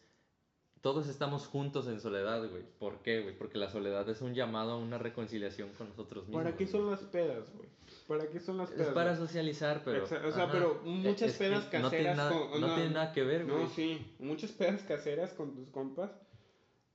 Todos 0.85 1.07
estamos 1.07 1.47
juntos 1.47 1.87
en 1.87 1.99
soledad, 1.99 2.47
güey. 2.47 2.61
¿Por 2.77 3.01
qué, 3.01 3.23
güey? 3.23 3.35
Porque 3.35 3.57
la 3.57 3.71
soledad 3.71 4.07
es 4.07 4.21
un 4.21 4.35
llamado 4.35 4.73
a 4.73 4.77
una 4.77 4.99
reconciliación 4.99 5.69
con 5.75 5.89
nosotros 5.89 6.27
mismos. 6.27 6.43
¿Para 6.43 6.55
qué 6.55 6.67
son 6.67 6.91
las 6.91 6.99
pedas, 6.99 7.51
güey? 7.55 7.67
¿Para 8.07 8.29
qué 8.29 8.39
son 8.39 8.59
las 8.59 8.69
Es 8.69 8.75
pedas? 8.77 8.93
para 8.93 9.15
güey? 9.15 9.27
socializar, 9.27 9.81
pero. 9.83 10.03
O 10.03 10.05
sea, 10.07 10.19
ajá, 10.27 10.51
pero 10.51 10.81
muchas 10.83 11.29
es 11.31 11.37
pedas 11.37 11.63
no 11.63 11.69
tiene 11.69 11.81
caseras 11.89 12.17
nada, 12.17 12.29
con- 12.29 12.61
no 12.61 12.67
no, 12.67 12.75
tiene 12.75 12.89
nada 12.91 13.11
que 13.13 13.23
ver, 13.23 13.45
güey. 13.47 13.63
No, 13.63 13.67
sí, 13.69 14.15
muchas 14.19 14.51
pedas 14.51 14.83
caseras 14.83 15.33
con 15.33 15.55
tus 15.55 15.69
compas. 15.69 16.11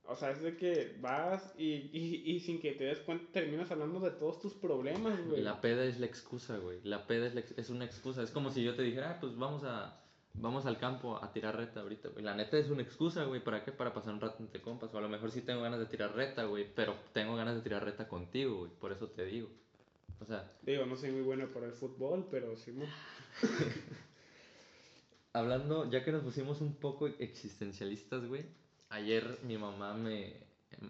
O 0.05 0.15
sea, 0.15 0.31
es 0.31 0.41
de 0.41 0.55
que 0.55 0.95
vas 1.01 1.53
y, 1.57 1.65
y, 1.91 2.23
y 2.31 2.39
sin 2.39 2.61
que 2.61 2.71
te 2.71 2.85
des 2.85 2.99
cuenta 2.99 3.29
terminas 3.33 3.71
hablando 3.71 3.99
de 3.99 4.11
todos 4.11 4.39
tus 4.39 4.53
problemas, 4.53 5.19
güey. 5.27 5.41
La 5.41 5.59
peda 5.59 5.83
es 5.83 5.99
la 5.99 6.05
excusa, 6.05 6.57
güey. 6.59 6.79
La 6.85 7.07
peda 7.07 7.27
es, 7.27 7.35
la 7.35 7.41
es 7.57 7.69
una 7.69 7.83
excusa. 7.83 8.23
Es 8.23 8.31
como 8.31 8.51
si 8.51 8.63
yo 8.63 8.73
te 8.73 8.83
dijera, 8.83 9.11
ah, 9.11 9.17
pues 9.19 9.35
vamos 9.37 9.65
a 9.65 10.00
vamos 10.33 10.65
al 10.65 10.77
campo 10.77 11.21
a 11.23 11.31
tirar 11.33 11.55
reta 11.55 11.81
ahorita, 11.81 12.09
güey. 12.09 12.23
La 12.23 12.35
neta 12.35 12.57
es 12.57 12.69
una 12.69 12.81
excusa, 12.81 13.23
güey. 13.25 13.43
¿Para 13.43 13.63
qué? 13.63 13.71
Para 13.71 13.93
pasar 13.93 14.13
un 14.13 14.21
rato 14.21 14.37
entre 14.39 14.61
compas. 14.61 14.93
O 14.93 14.97
a 14.97 15.01
lo 15.01 15.09
mejor 15.09 15.31
sí 15.31 15.41
tengo 15.41 15.61
ganas 15.61 15.79
de 15.79 15.85
tirar 15.85 16.15
reta, 16.15 16.43
güey. 16.45 16.65
Pero 16.73 16.95
tengo 17.13 17.35
ganas 17.35 17.55
de 17.55 17.61
tirar 17.61 17.83
reta 17.83 18.07
contigo, 18.07 18.59
güey. 18.59 18.71
Por 18.71 18.91
eso 18.91 19.07
te 19.09 19.25
digo. 19.25 19.49
O 20.19 20.25
sea, 20.25 20.51
Digo, 20.61 20.85
no 20.85 20.95
soy 20.95 21.11
muy 21.11 21.21
bueno 21.23 21.47
para 21.47 21.65
el 21.65 21.73
fútbol, 21.73 22.27
pero 22.29 22.55
sí. 22.55 22.71
mo- 22.71 22.85
hablando, 25.33 25.89
ya 25.89 26.03
que 26.03 26.11
nos 26.11 26.23
pusimos 26.23 26.61
un 26.61 26.75
poco 26.75 27.07
existencialistas, 27.07 28.25
güey. 28.27 28.45
Ayer 28.89 29.39
mi 29.43 29.57
mamá 29.57 29.93
me. 29.93 30.33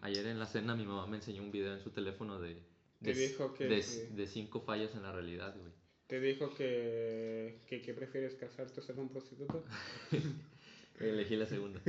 Ayer 0.01 0.27
en 0.27 0.39
la 0.39 0.45
cena 0.45 0.75
mi 0.75 0.86
mamá 0.86 1.08
me 1.08 1.17
enseñó 1.17 1.41
un 1.41 1.51
video 1.51 1.73
en 1.73 1.80
su 1.82 1.91
teléfono 1.91 2.39
de. 2.39 2.62
De, 2.99 3.13
dijo 3.13 3.54
que- 3.54 3.65
de, 3.67 4.27
cinco 4.27 4.62
fallas 4.62 4.93
en 4.95 5.01
la 5.04 5.12
realidad, 5.12 5.56
güey. 5.58 5.71
Te 6.12 6.19
dijo 6.19 6.54
que, 6.54 7.62
que, 7.69 7.82
que 7.82 7.93
prefieres 7.93 8.36
casarte 8.36 8.82
o 8.82 8.84
ser 8.84 9.00
un 9.00 9.08
prostituto. 9.08 9.63
Elegí 11.00 11.38
la 11.38 11.46
segunda. 11.46 11.79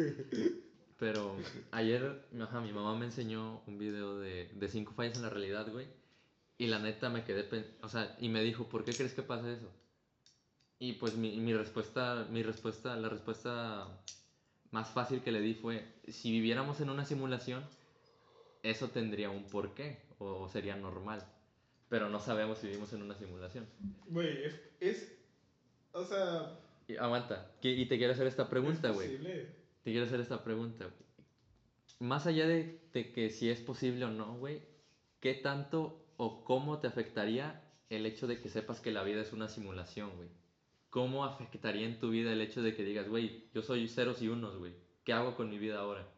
Pero 1.00 1.34
ayer, 1.72 2.24
ajá, 2.40 2.60
mi 2.60 2.72
mamá 2.72 2.96
me 2.96 3.06
enseñó 3.06 3.64
un 3.66 3.78
video 3.78 4.20
de, 4.20 4.48
de 4.54 4.68
cinco 4.68 4.92
fallas 4.92 5.16
en 5.16 5.22
la 5.22 5.28
realidad, 5.28 5.72
güey. 5.72 5.88
Y 6.56 6.68
la 6.68 6.78
neta 6.78 7.10
me 7.10 7.24
quedé, 7.24 7.48
o 7.82 7.88
sea, 7.88 8.16
y 8.20 8.28
me 8.28 8.44
dijo, 8.44 8.68
¿por 8.68 8.84
qué 8.84 8.92
crees 8.92 9.12
que 9.12 9.24
pasa 9.24 9.50
eso? 9.50 9.68
Y 10.78 10.92
pues 10.92 11.16
mi, 11.16 11.38
mi 11.38 11.52
respuesta, 11.52 12.24
mi 12.30 12.44
respuesta, 12.44 12.94
la 12.94 13.08
respuesta 13.08 13.88
más 14.70 14.88
fácil 14.88 15.20
que 15.22 15.32
le 15.32 15.40
di 15.40 15.54
fue, 15.54 15.84
si 16.06 16.30
viviéramos 16.30 16.80
en 16.80 16.90
una 16.90 17.04
simulación, 17.04 17.64
eso 18.62 18.88
tendría 18.90 19.30
un 19.30 19.42
porqué, 19.42 19.98
o 20.18 20.48
sería 20.48 20.76
normal. 20.76 21.26
Pero 21.92 22.08
no 22.08 22.20
sabemos 22.20 22.56
si 22.56 22.68
vivimos 22.68 22.90
en 22.94 23.02
una 23.02 23.14
simulación. 23.14 23.66
Güey, 24.06 24.46
es, 24.46 24.58
es. 24.80 25.14
O 25.92 26.02
sea. 26.02 26.58
Y, 26.88 26.96
aguanta, 26.96 27.52
que- 27.60 27.68
y 27.74 27.84
te 27.84 27.98
quiero 27.98 28.14
hacer 28.14 28.26
esta 28.26 28.48
pregunta, 28.48 28.88
güey. 28.92 29.08
te 29.84 29.90
quiero 29.90 30.06
hacer 30.06 30.18
esta 30.20 30.42
pregunta. 30.42 30.88
Más 32.00 32.26
allá 32.26 32.46
de, 32.46 32.80
de 32.94 33.12
que 33.12 33.28
si 33.28 33.50
es 33.50 33.60
posible 33.60 34.06
o 34.06 34.10
no, 34.10 34.38
güey, 34.38 34.62
¿qué 35.20 35.34
tanto 35.34 36.02
o 36.16 36.44
cómo 36.44 36.78
te 36.78 36.86
afectaría 36.86 37.62
el 37.90 38.06
hecho 38.06 38.26
de 38.26 38.40
que 38.40 38.48
sepas 38.48 38.80
que 38.80 38.90
la 38.90 39.02
vida 39.02 39.20
es 39.20 39.34
una 39.34 39.48
simulación, 39.50 40.16
güey? 40.16 40.30
¿Cómo 40.88 41.26
afectaría 41.26 41.86
en 41.86 41.98
tu 42.00 42.08
vida 42.08 42.32
el 42.32 42.40
hecho 42.40 42.62
de 42.62 42.74
que 42.74 42.84
digas, 42.84 43.06
güey, 43.06 43.50
yo 43.52 43.60
soy 43.60 43.86
ceros 43.86 44.22
y 44.22 44.28
unos, 44.28 44.56
güey? 44.56 44.72
¿Qué 45.04 45.12
hago 45.12 45.36
con 45.36 45.50
mi 45.50 45.58
vida 45.58 45.78
ahora? 45.80 46.08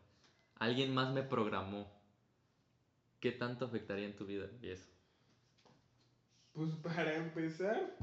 Alguien 0.54 0.94
más 0.94 1.12
me 1.12 1.24
programó. 1.24 1.90
¿Qué 3.18 3.32
tanto 3.32 3.64
afectaría 3.64 4.06
en 4.06 4.14
tu 4.14 4.24
vida 4.24 4.48
y 4.62 4.68
eso? 4.68 4.93
Pues 6.54 6.70
para 6.82 7.16
empezar, 7.16 7.96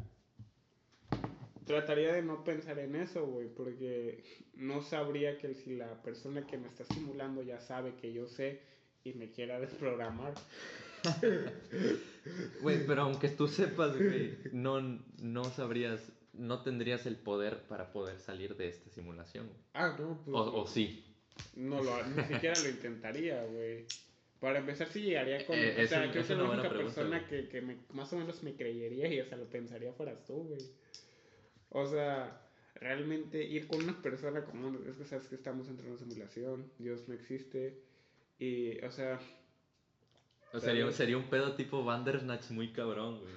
trataría 1.66 2.14
de 2.14 2.22
no 2.22 2.44
pensar 2.44 2.80
en 2.80 2.96
eso, 2.96 3.26
güey, 3.26 3.48
porque 3.48 4.24
no 4.56 4.82
sabría 4.82 5.38
que 5.38 5.56
si 5.56 5.76
la 5.76 6.02
persona 6.02 6.46
que 6.46 6.58
me 6.58 6.68
está 6.68 6.84
simulando 6.86 7.42
ya 7.42 7.60
sabe 7.60 7.96
que 7.96 8.14
yo 8.14 8.28
sé 8.28 8.62
y 9.04 9.14
me 9.14 9.32
quiera 9.32 9.60
desprogramar. 9.60 10.34
Güey, 12.62 12.86
pero 12.86 13.02
aunque 13.02 13.30
tú 13.30 13.48
sepas, 13.48 13.98
güey, 13.98 14.38
no, 14.52 14.80
no 15.24 15.44
sabrías, 15.46 16.12
no 16.34 16.62
tendrías 16.62 17.08
el 17.08 17.16
poder 17.16 17.64
para 17.64 17.92
poder 17.92 18.20
salir 18.20 18.56
de 18.56 18.68
esta 18.68 18.92
simulación. 18.92 19.50
Ah, 19.74 19.96
no, 19.98 20.22
pues. 20.24 20.38
O, 20.38 20.62
o 20.62 20.68
sí. 20.68 21.04
No 21.56 21.82
lo, 21.82 22.06
ni 22.06 22.24
siquiera 22.26 22.54
lo 22.62 22.70
intentaría, 22.70 23.44
güey. 23.46 23.88
Para 24.42 24.60
empezar, 24.60 24.88
sí 24.90 25.02
llegaría 25.04 25.46
con. 25.46 25.56
Eh, 25.58 25.76
o 25.84 25.88
sea, 25.88 26.04
un- 26.04 26.10
creo 26.10 26.22
es 26.24 26.28
que 26.28 26.36
la 26.36 26.44
única 26.44 26.70
pregunta, 26.70 26.96
persona 26.96 27.28
que, 27.28 27.48
que 27.48 27.62
me, 27.62 27.78
más 27.92 28.12
o 28.12 28.18
menos 28.18 28.42
me 28.44 28.56
creyería 28.56 29.08
y, 29.08 29.20
o 29.22 29.26
sea, 29.26 29.38
lo 29.38 29.46
pensaría 29.46 29.94
fueras 29.94 30.26
tú, 30.26 30.34
güey. 30.46 30.62
O 31.70 31.86
sea, 31.86 32.42
realmente 32.76 33.42
ir 33.44 33.68
con 33.68 33.84
una 33.84 34.02
persona 34.02 34.44
como. 34.44 34.78
Es 34.90 34.98
que 34.98 35.06
sabes 35.06 35.28
que 35.28 35.36
estamos 35.36 35.70
entre 35.70 35.88
una 35.88 35.98
simulación, 35.98 36.70
Dios 36.80 37.08
no 37.08 37.14
existe. 37.14 37.78
Y, 38.40 38.84
o 38.84 38.92
sea, 38.92 39.20
O 40.52 40.60
sería, 40.60 40.92
sería 40.92 41.18
un 41.18 41.30
pedo 41.30 41.54
tipo 41.56 41.84
Bandersnatch 41.86 42.50
muy 42.50 42.74
cabrón, 42.74 43.22
güey. 43.22 43.36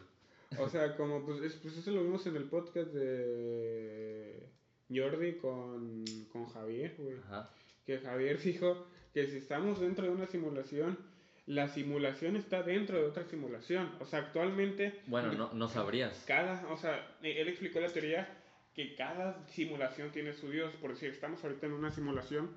o 0.59 0.69
sea, 0.71 0.97
como, 0.97 1.25
pues, 1.27 1.43
es- 1.43 1.57
pues 1.57 1.77
eso 1.77 1.91
lo 1.91 2.03
vimos 2.03 2.27
en 2.27 2.37
el 2.37 2.45
podcast 2.45 2.89
de 2.95 4.49
Jordi 4.89 5.35
con, 5.35 6.05
con 6.33 6.47
Javier, 6.47 6.95
güey. 6.99 7.17
Ajá. 7.25 7.51
que 7.85 7.99
Javier 7.99 8.41
dijo 8.41 8.87
que 9.15 9.27
si 9.29 9.37
estamos 9.39 9.81
dentro 9.81 10.05
de 10.05 10.11
una 10.11 10.27
simulación, 10.27 10.99
la 11.47 11.69
simulación 11.69 12.37
está 12.37 12.63
dentro 12.63 12.99
de 12.99 13.05
otra 13.07 13.25
simulación. 13.25 13.91
O 14.01 14.07
sea, 14.07 14.19
actualmente 14.19 15.01
Bueno, 15.07 15.33
no, 15.33 15.53
no 15.55 15.69
sabrías. 15.69 16.25
cada, 16.27 16.67
o 16.73 16.77
sea, 16.77 17.17
él 17.23 17.49
explicó 17.49 17.79
la 17.81 17.89
teoría 17.93 18.29
que 18.75 18.95
cada 18.97 19.47
simulación 19.49 20.11
tiene 20.11 20.33
su 20.33 20.51
Dios. 20.51 20.75
Por 20.81 20.91
decir, 20.91 21.11
estamos 21.11 21.43
ahorita 21.45 21.67
en 21.67 21.73
una 21.75 21.93
simulación 21.93 22.51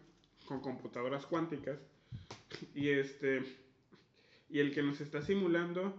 con 0.46 0.62
computadoras 0.62 1.26
cuánticas 1.28 1.78
y 2.74 2.90
este 2.90 3.44
y 4.50 4.60
el 4.60 4.74
que 4.74 4.82
nos 4.82 5.00
está 5.02 5.22
simulando 5.22 5.94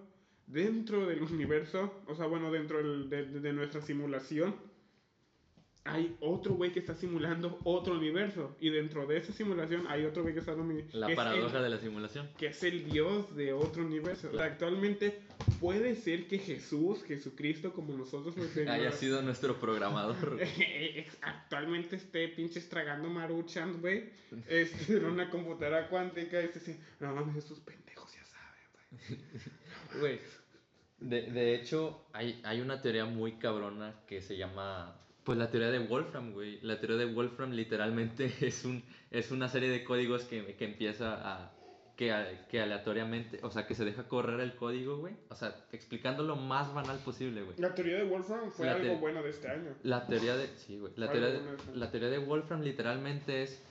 dentro 0.47 1.07
del 1.07 1.23
universo, 1.23 2.03
o 2.07 2.15
sea, 2.15 2.25
bueno, 2.27 2.51
dentro 2.51 2.79
del- 2.79 3.11
de, 3.11 3.27
de- 3.27 3.41
de 3.41 3.53
nuestra 3.53 3.83
simulación, 3.83 4.57
hay 5.89 6.17
otro 6.21 6.55
güey 6.55 6.73
que 6.73 6.79
está 6.81 6.95
simulando 6.95 7.59
otro 7.65 7.95
universo. 7.95 8.57
Y 8.61 8.71
dentro 8.71 9.07
de 9.07 9.17
esa 9.19 9.33
simulación 9.33 9.87
hay 9.89 10.05
otro 10.05 10.23
güey 10.23 10.35
que 10.35 10.41
está 10.41 10.55
La 10.93 11.07
que 11.09 11.15
paradoja 11.15 11.57
el- 11.59 11.63
de 11.65 11.69
la 11.71 11.79
simulación. 11.79 12.29
que 12.37 12.47
es 12.49 12.63
el 12.63 12.89
Dios 12.91 13.35
de 13.37 13.53
otro 13.53 13.85
universo. 13.85 14.29
O 14.29 14.31
sea, 14.31 14.39
Claro. 14.39 14.53
actualmente 14.53 15.21
puede 15.61 15.95
ser 15.97 16.27
que 16.29 16.39
Jesús, 16.39 17.03
Jesucristo, 17.05 17.73
como 17.73 17.97
nosotros 17.97 18.37
lo 18.37 18.45
Haya 18.73 18.93
sido 18.93 19.23
nuestro 19.23 19.59
programador. 19.59 20.35
güey. 20.37 21.07
actualmente 21.23 21.97
esté 21.97 22.29
pinches 22.29 22.69
tragando 22.69 23.09
maruchan, 23.09 23.81
güey, 23.81 24.11
este, 24.49 24.97
en 24.99 25.05
una 25.07 25.31
computadora 25.31 25.89
cuántica, 25.89 26.41
y 26.41 26.45
este 26.47 26.79
no 27.01 27.15
mames, 27.15 27.37
esos 27.45 27.61
pendejos 27.61 28.13
ya 28.15 28.25
saben, 28.25 29.19
güey. 29.91 30.01
Güey. 30.01 30.21
De, 31.01 31.23
de 31.31 31.55
hecho, 31.55 32.07
hay, 32.13 32.41
hay 32.45 32.61
una 32.61 32.83
teoría 32.83 33.05
muy 33.05 33.33
cabrona 33.39 33.95
que 34.07 34.21
se 34.21 34.37
llama. 34.37 35.01
Pues 35.29 35.37
la 35.39 35.51
teoría 35.51 35.71
de 35.71 35.79
Wolfram, 35.81 36.33
güey. 36.33 36.59
La 36.63 36.81
teoría 36.81 36.97
de 36.97 37.05
Wolfram 37.13 37.51
literalmente 37.53 38.33
es, 38.41 38.65
un, 38.65 38.83
es 39.11 39.31
una 39.31 39.49
serie 39.49 39.69
de 39.69 39.85
códigos 39.85 40.23
que, 40.25 40.55
que 40.57 40.65
empieza 40.65 41.21
a. 41.23 41.53
Que, 41.99 42.13
a- 42.13 42.47
que 42.49 42.63
aleatoriamente. 42.63 43.39
O 43.43 43.51
sea, 43.51 43.67
que 43.67 43.75
se 43.75 43.85
deja 43.85 44.09
correr 44.09 44.41
el 44.41 44.55
código, 44.57 44.97
güey. 44.97 45.13
O 45.29 45.35
sea, 45.35 45.55
explicando 45.73 46.23
lo 46.23 46.37
más 46.37 46.73
banal 46.73 46.97
posible, 47.01 47.43
güey. 47.43 47.59
La 47.59 47.75
teoría 47.75 47.97
de 47.99 48.05
Wolfram 48.05 48.53
fue 48.53 48.65
La 48.65 48.77
algo 48.77 48.97
bueno 48.97 49.23
de 49.23 49.29
este 49.29 49.49
año. 49.49 49.75
La 49.83 50.07
teoría 50.07 50.35
de. 50.35 50.47
Sí, 50.57 50.79
güey. 50.79 50.95
La 50.97 51.11
teoría 51.13 51.29
de, 51.29 51.41
¿no? 51.43 51.57
la 51.75 51.91
teoría 51.91 52.09
de 52.09 52.19
Wolfram 52.19 52.63
literalmente 52.63 53.43
es 53.43 53.63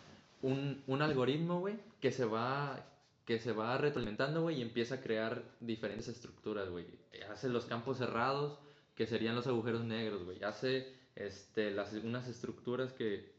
un, 0.43 0.84
un 0.86 1.01
algoritmo, 1.01 1.60
güey, 1.60 1.80
que 2.01 2.12
se 2.12 2.26
va. 2.26 2.86
Que 3.26 3.39
se 3.39 3.51
va 3.51 3.78
retroalimentando, 3.80 4.43
güey, 4.43 4.60
y 4.60 4.62
empieza 4.62 4.95
a 4.95 5.01
crear 5.01 5.41
diferentes 5.60 6.08
estructuras, 6.08 6.70
güey. 6.70 6.86
Hace 7.32 7.49
los 7.49 7.66
campos 7.66 7.97
cerrados, 7.97 8.60
que 8.95 9.08
serían 9.08 9.34
los 9.36 9.47
agujeros 9.47 9.84
negros, 9.84 10.24
güey. 10.24 10.43
Hace 10.43 10.97
este, 11.18 11.72
las, 11.72 11.93
unas 11.93 12.28
estructuras 12.28 12.93
que, 12.93 13.32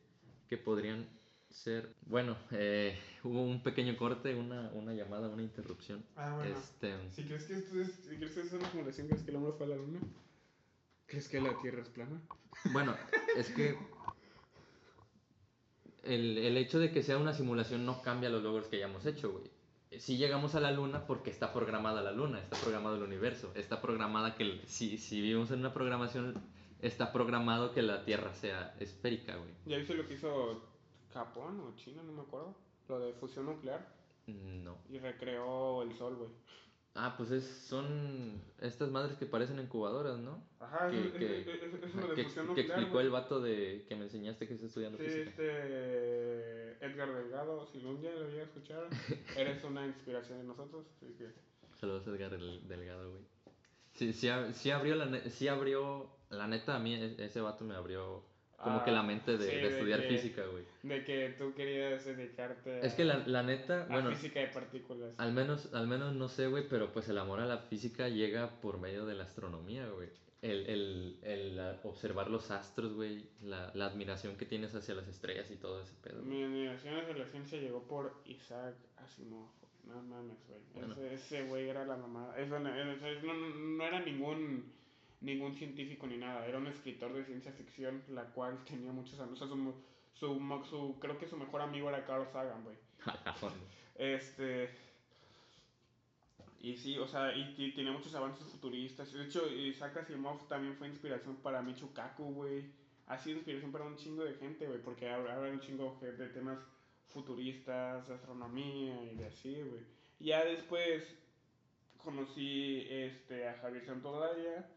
que 0.49 0.57
podrían 0.59 1.07
ser. 1.51 1.95
Bueno, 2.07 2.37
eh, 2.51 2.99
hubo 3.24 3.43
un 3.43 3.62
pequeño 3.62 3.97
corte, 3.97 4.35
una, 4.35 4.70
una 4.74 4.93
llamada, 4.93 5.29
una 5.29 5.43
interrupción. 5.43 6.05
Ah, 6.16 6.35
bueno. 6.37 6.57
Este, 6.59 6.95
Si 7.12 7.24
crees 7.24 7.45
que 7.45 7.55
esto 7.55 7.81
es, 7.81 7.93
si 8.09 8.16
crees 8.16 8.33
que 8.35 8.41
es 8.41 8.53
una 8.53 8.70
simulación, 8.70 9.07
¿crees 9.07 9.22
que 9.22 9.31
el 9.31 9.37
hombre 9.37 9.53
fue 9.57 9.66
a 9.66 9.68
la 9.70 9.76
luna? 9.76 10.01
¿Crees 11.07 11.29
que 11.29 11.41
la 11.41 11.59
Tierra 11.62 11.81
es 11.83 11.89
plana? 11.89 12.20
Bueno, 12.72 12.95
es 13.37 13.49
que 13.51 13.79
el, 16.05 16.39
el 16.39 16.57
hecho 16.57 16.79
de 16.79 16.91
que 16.91 17.03
sea 17.03 17.18
una 17.18 17.33
simulación 17.35 17.85
no 17.87 18.03
cambia 18.03 18.29
los 18.31 18.43
logros 18.43 18.66
que 18.68 18.76
hayamos 18.76 19.07
hecho, 19.07 19.31
güey. 19.33 19.45
Si 20.01 20.18
llegamos 20.18 20.55
a 20.55 20.61
la 20.61 20.70
luna 20.70 21.07
porque 21.07 21.31
está 21.31 21.53
programada 21.55 22.03
la 22.03 22.12
luna, 22.12 22.41
está 22.41 22.59
programado 22.61 22.97
el 22.97 23.03
universo, 23.03 23.51
está 23.55 23.81
programada 23.81 24.35
que 24.35 24.43
el- 24.43 24.61
si, 24.68 24.99
si 24.99 25.20
vivimos 25.20 25.51
en 25.51 25.61
una 25.61 25.72
programación, 25.72 26.35
está 26.81 27.12
programado 27.12 27.72
que 27.72 27.83
la 27.83 28.05
Tierra 28.05 28.33
sea 28.35 28.74
esférica, 28.81 29.37
güey. 29.37 29.51
¿Ya 29.66 29.79
viste 29.79 29.95
lo 29.95 30.07
que 30.07 30.14
hizo 30.14 30.62
Japón 31.12 31.61
o 31.61 31.74
China? 31.76 32.03
No 32.05 32.12
me 32.12 32.22
acuerdo. 32.22 32.55
Lo 32.89 33.01
de 33.01 33.12
fusión 33.14 33.47
nuclear. 33.47 33.87
No. 34.26 34.76
Y 34.91 34.99
recreó 34.99 35.83
el 35.83 35.95
sol, 35.97 36.16
güey. 36.16 36.31
Ah, 36.95 37.14
pues 37.16 37.31
es, 37.31 37.45
son 37.45 38.43
estas 38.61 38.91
madres 38.91 39.16
que 39.18 39.26
parecen 39.26 39.61
incubadoras, 39.61 40.18
¿no? 40.18 40.43
Ajá, 40.59 40.91
Que, 40.91 40.99
es, 41.07 41.12
que- 41.12 41.41
es, 41.43 41.47
es, 41.47 41.95
nuclear. 41.95 42.59
explicó 42.59 43.01
el 43.01 43.11
vato 43.11 43.41
de 43.41 43.85
que 43.89 43.95
me 43.95 44.05
enseñaste 44.05 44.49
que 44.49 44.55
está 44.55 44.66
estudiando 44.66 44.99
Sí, 44.99 45.05
física. 45.05 45.31
este. 45.31 46.85
Edgar 46.85 47.12
Delgado, 47.14 47.66
si 47.66 47.85
un 47.85 48.01
día 48.01 48.12
lo 48.14 48.26
voy 48.29 48.39
a 48.39 48.43
escuchar, 48.45 48.89
eres 49.37 49.62
una 49.64 49.87
inspiración 49.87 50.39
de 50.39 50.45
nosotros. 50.45 50.87
Así 50.97 51.12
que. 51.14 51.29
Saludos 51.79 52.07
Edgar 52.09 52.31
Del- 52.31 52.66
Delgado, 52.66 53.11
güey. 53.12 53.22
Sí, 53.93 54.12
sí, 54.12 54.29
sí 54.53 54.70
abrió 54.70 54.95
la 54.97 55.31
sí 55.31 55.47
abrió, 55.49 56.11
la 56.31 56.47
neta 56.47 56.76
a 56.76 56.79
mí 56.79 56.95
e- 56.95 57.16
ese 57.24 57.41
vato 57.41 57.64
me 57.64 57.74
abrió 57.74 58.22
como 58.57 58.83
que 58.85 58.91
la 58.91 59.01
Ah, 59.01 59.05
mente 59.05 59.39
de, 59.39 59.49
sí, 59.49 59.55
de 59.57 59.62
de 59.62 59.68
estudiar 59.68 60.03
que- 60.03 60.09
física, 60.09 60.45
güey. 60.47 60.64
De 60.83 61.05
que 61.05 61.29
tú 61.39 61.55
querías 61.55 62.05
dedicarte 62.05 62.85
Es 62.85 62.95
que 62.95 63.05
la, 63.05 63.18
la 63.26 63.43
neta, 63.45 63.83
a 63.83 63.87
bueno, 63.87 64.11
física 64.11 64.41
de 64.41 64.49
partículas. 64.49 65.14
al 65.16 65.33
menos, 65.33 65.72
al 65.74 65.87
menos 65.87 66.14
no 66.14 66.29
sé, 66.29 66.49
güey, 66.49 66.68
pero 66.68 66.93
pues 66.93 67.09
el 67.09 67.18
amor 67.18 67.39
a 67.41 67.47
la 67.47 67.59
física 67.59 68.09
llega 68.09 68.61
por 68.61 68.79
medio 68.81 69.07
de 69.07 69.14
la 69.14 69.24
astronomía, 69.24 69.89
güey. 69.91 70.09
El, 70.43 70.66
el, 70.66 71.18
el 71.22 71.59
ah, 71.61 71.81
observar 71.85 72.31
los 72.31 72.51
astros, 72.51 72.95
güey, 72.95 73.29
la, 73.43 73.70
la 73.74 73.87
admiración 73.87 74.37
que 74.37 74.45
tienes 74.45 74.74
hacia 74.74 74.95
las 74.95 75.07
estrellas 75.09 75.51
y 75.51 75.57
todo 75.57 75.81
ese 75.81 75.95
pedo. 76.03 76.22
Mi 76.22 76.43
admiración 76.45 76.97
hacia 76.97 77.14
la 77.16 77.26
ciencia 77.26 77.61
llegó 77.61 77.83
por 77.87 78.20
Isaac 78.24 78.74
Asimov. 78.97 79.49
No 79.85 80.03
mames, 80.03 80.37
güey. 80.49 80.61
Bueno. 80.74 80.95
Ese- 80.95 81.14
Ese 81.14 81.43
güey 81.45 81.68
era 81.68 81.85
la 81.85 81.97
mamada. 81.97 82.37
Eso 82.39 82.59
no, 82.59 82.68
eso 82.74 83.26
no, 83.26 83.35
no 83.35 83.85
era 83.85 84.01
ningún 84.01 84.72
ningún 85.21 85.55
científico 85.55 86.07
ni 86.07 86.16
nada. 86.16 86.47
Era 86.47 86.59
un 86.59 86.66
escritor 86.66 87.12
de 87.12 87.25
ciencia 87.25 87.53
ficción, 87.53 88.03
la 88.09 88.25
cual 88.33 88.64
tenía 88.64 88.93
muchos 88.93 89.19
amigos. 89.21 89.43
O 89.43 89.47
sea, 89.47 89.57
su, 89.57 89.75
su, 90.14 90.64
su- 90.71 90.99
creo 91.01 91.19
que 91.19 91.27
su 91.29 91.37
mejor 91.37 91.61
amigo 91.62 91.89
era 91.89 92.05
Carl 92.07 92.27
Sagan, 92.33 92.62
güey. 92.64 92.77
Este. 93.97 94.71
Y 96.61 96.77
sí, 96.77 96.99
o 96.99 97.07
sea, 97.07 97.35
y, 97.37 97.55
y 97.57 97.73
tiene 97.73 97.91
muchos 97.93 98.14
avances 98.14 98.45
futuristas. 98.49 99.12
De 99.12 99.25
hecho, 99.25 99.49
Isaac 99.53 99.97
Asimov 99.99 100.47
también 100.49 100.75
fue 100.77 100.89
inspiración 100.89 101.37
para 101.37 101.62
Michio 101.62 101.93
Kaku, 101.95 102.33
güey. 102.35 102.64
Ha 103.07 103.19
sido 103.19 103.37
inspiración 103.37 103.73
para 103.73 103.85
un 103.85 103.97
chingo 103.97 104.25
de 104.25 104.35
gente, 104.35 104.66
güey, 104.66 104.81
porque 104.83 105.09
habla 105.09 105.35
habla 105.37 105.51
un 105.51 105.61
chingo 105.61 105.99
de 106.03 106.12
de 106.12 106.29
temas 106.29 106.59
futuristas, 107.07 108.07
de 108.09 108.14
astronomía 108.14 109.03
y 109.12 109.16
de 109.16 109.27
así, 109.27 109.62
güey. 109.62 109.83
Ya 110.21 110.45
después 110.45 111.05
conocí 111.97 112.87
este, 112.91 113.49
a 113.49 113.55
Javier 113.59 113.87
Santolaya, 113.87 114.69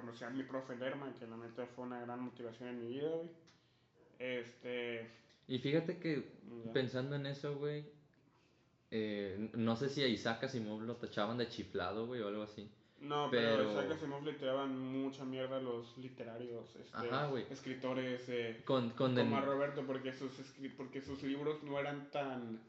conocí 0.00 0.24
a 0.24 0.30
mi 0.30 0.42
profe 0.42 0.76
Lerman, 0.76 1.14
que 1.14 1.26
la 1.26 1.36
neta 1.36 1.66
fue 1.66 1.84
una 1.84 2.00
gran 2.00 2.20
motivación 2.20 2.68
en 2.70 2.80
mi 2.80 2.88
vida, 2.94 3.08
güey. 3.10 3.30
Este. 4.18 5.10
Y 5.48 5.58
fíjate 5.58 5.98
que 5.98 6.24
ya. 6.64 6.72
pensando 6.72 7.16
en 7.16 7.26
eso, 7.26 7.56
güey, 7.56 7.84
eh, 8.90 9.50
no 9.54 9.76
sé 9.76 9.88
si 9.88 10.02
a 10.02 10.08
Isaac 10.08 10.44
Asimov 10.44 10.82
lo 10.82 10.96
tachaban 10.96 11.38
de 11.38 11.48
chiflado, 11.48 12.06
güey, 12.06 12.20
o 12.22 12.28
algo 12.28 12.42
así. 12.42 12.68
No, 13.00 13.28
pero, 13.30 13.56
Pero- 13.58 13.70
Isaac 13.72 13.90
Asimov 13.92 14.24
le 14.24 14.32
tiraban 14.34 14.76
mucha 14.78 15.24
mierda 15.24 15.58
a 15.58 15.60
los 15.60 15.96
literarios, 15.98 16.74
este, 16.76 16.96
Ajá, 16.96 17.30
escritores, 17.50 18.26
eh, 18.28 18.62
Con, 18.64 18.90
con 18.90 19.14
como 19.14 19.16
den- 19.16 19.34
a 19.34 19.40
Roberto, 19.42 19.84
porque 19.86 20.12
sus, 20.12 20.32
escri- 20.40 20.74
porque 20.76 21.00
sus 21.02 21.22
libros 21.22 21.62
no 21.62 21.78
eran 21.78 22.10
tan 22.10 22.60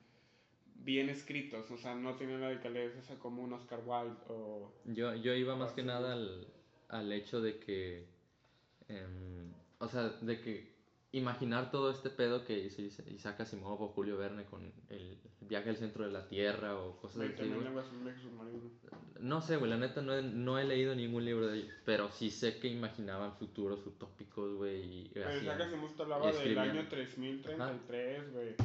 bien 0.75 1.09
escritos, 1.09 1.71
o 1.71 1.77
sea, 1.77 1.95
no 1.95 2.15
tenían 2.15 2.41
la 2.41 2.49
delicadeza 2.49 3.15
como 3.19 3.41
un 3.41 3.53
Oscar 3.53 3.79
Wilde 3.85 4.17
o... 4.27 4.71
Yo, 4.85 5.15
yo 5.15 5.33
iba 5.33 5.55
más 5.55 5.71
que 5.73 5.83
nada 5.83 6.13
al, 6.13 6.47
al 6.89 7.11
hecho 7.11 7.41
de 7.41 7.59
que, 7.59 8.05
em, 8.87 9.51
o 9.79 9.87
sea, 9.87 10.09
de 10.21 10.39
que 10.41 10.75
imaginar 11.13 11.71
todo 11.71 11.89
este 11.89 12.09
pedo 12.09 12.43
que 12.45 12.59
hizo 12.59 12.81
Isa- 12.81 13.09
Isaac 13.09 13.39
Asimov 13.41 13.81
o 13.81 13.87
Julio 13.87 14.17
Verne 14.17 14.43
con 14.45 14.71
el 14.89 15.17
viaje 15.41 15.69
al 15.69 15.77
centro 15.77 16.05
de 16.05 16.11
la 16.11 16.27
Tierra 16.27 16.77
o 16.77 16.97
cosas 16.97 17.17
así, 17.21 17.33
20.000 17.33 17.53
güey. 17.55 17.63
lenguas 17.63 17.85
en 17.89 17.95
un 17.97 18.03
viaje 18.03 18.21
submarino. 18.21 18.61
No 19.21 19.41
sé, 19.41 19.55
güey, 19.57 19.71
la 19.71 19.77
neta 19.77 20.01
no 20.01 20.13
he, 20.15 20.21
no 20.21 20.59
he 20.59 20.65
leído 20.65 20.93
ningún 20.95 21.25
libro 21.25 21.47
de 21.47 21.59
ellos, 21.59 21.73
pero 21.85 22.11
sí 22.11 22.29
sé 22.29 22.59
que 22.59 22.67
imaginaban 22.67 23.33
futuros 23.37 23.85
utópicos, 23.87 24.55
güey, 24.57 24.81
y 24.83 25.11
Pero 25.13 25.35
Isaac 25.41 25.61
Asimov 25.61 25.95
te 25.95 26.03
hablaba 26.03 26.31
del 26.31 26.57
año 26.59 26.87
3033, 26.87 28.33
güey. 28.33 28.47
Eh, 28.49 28.55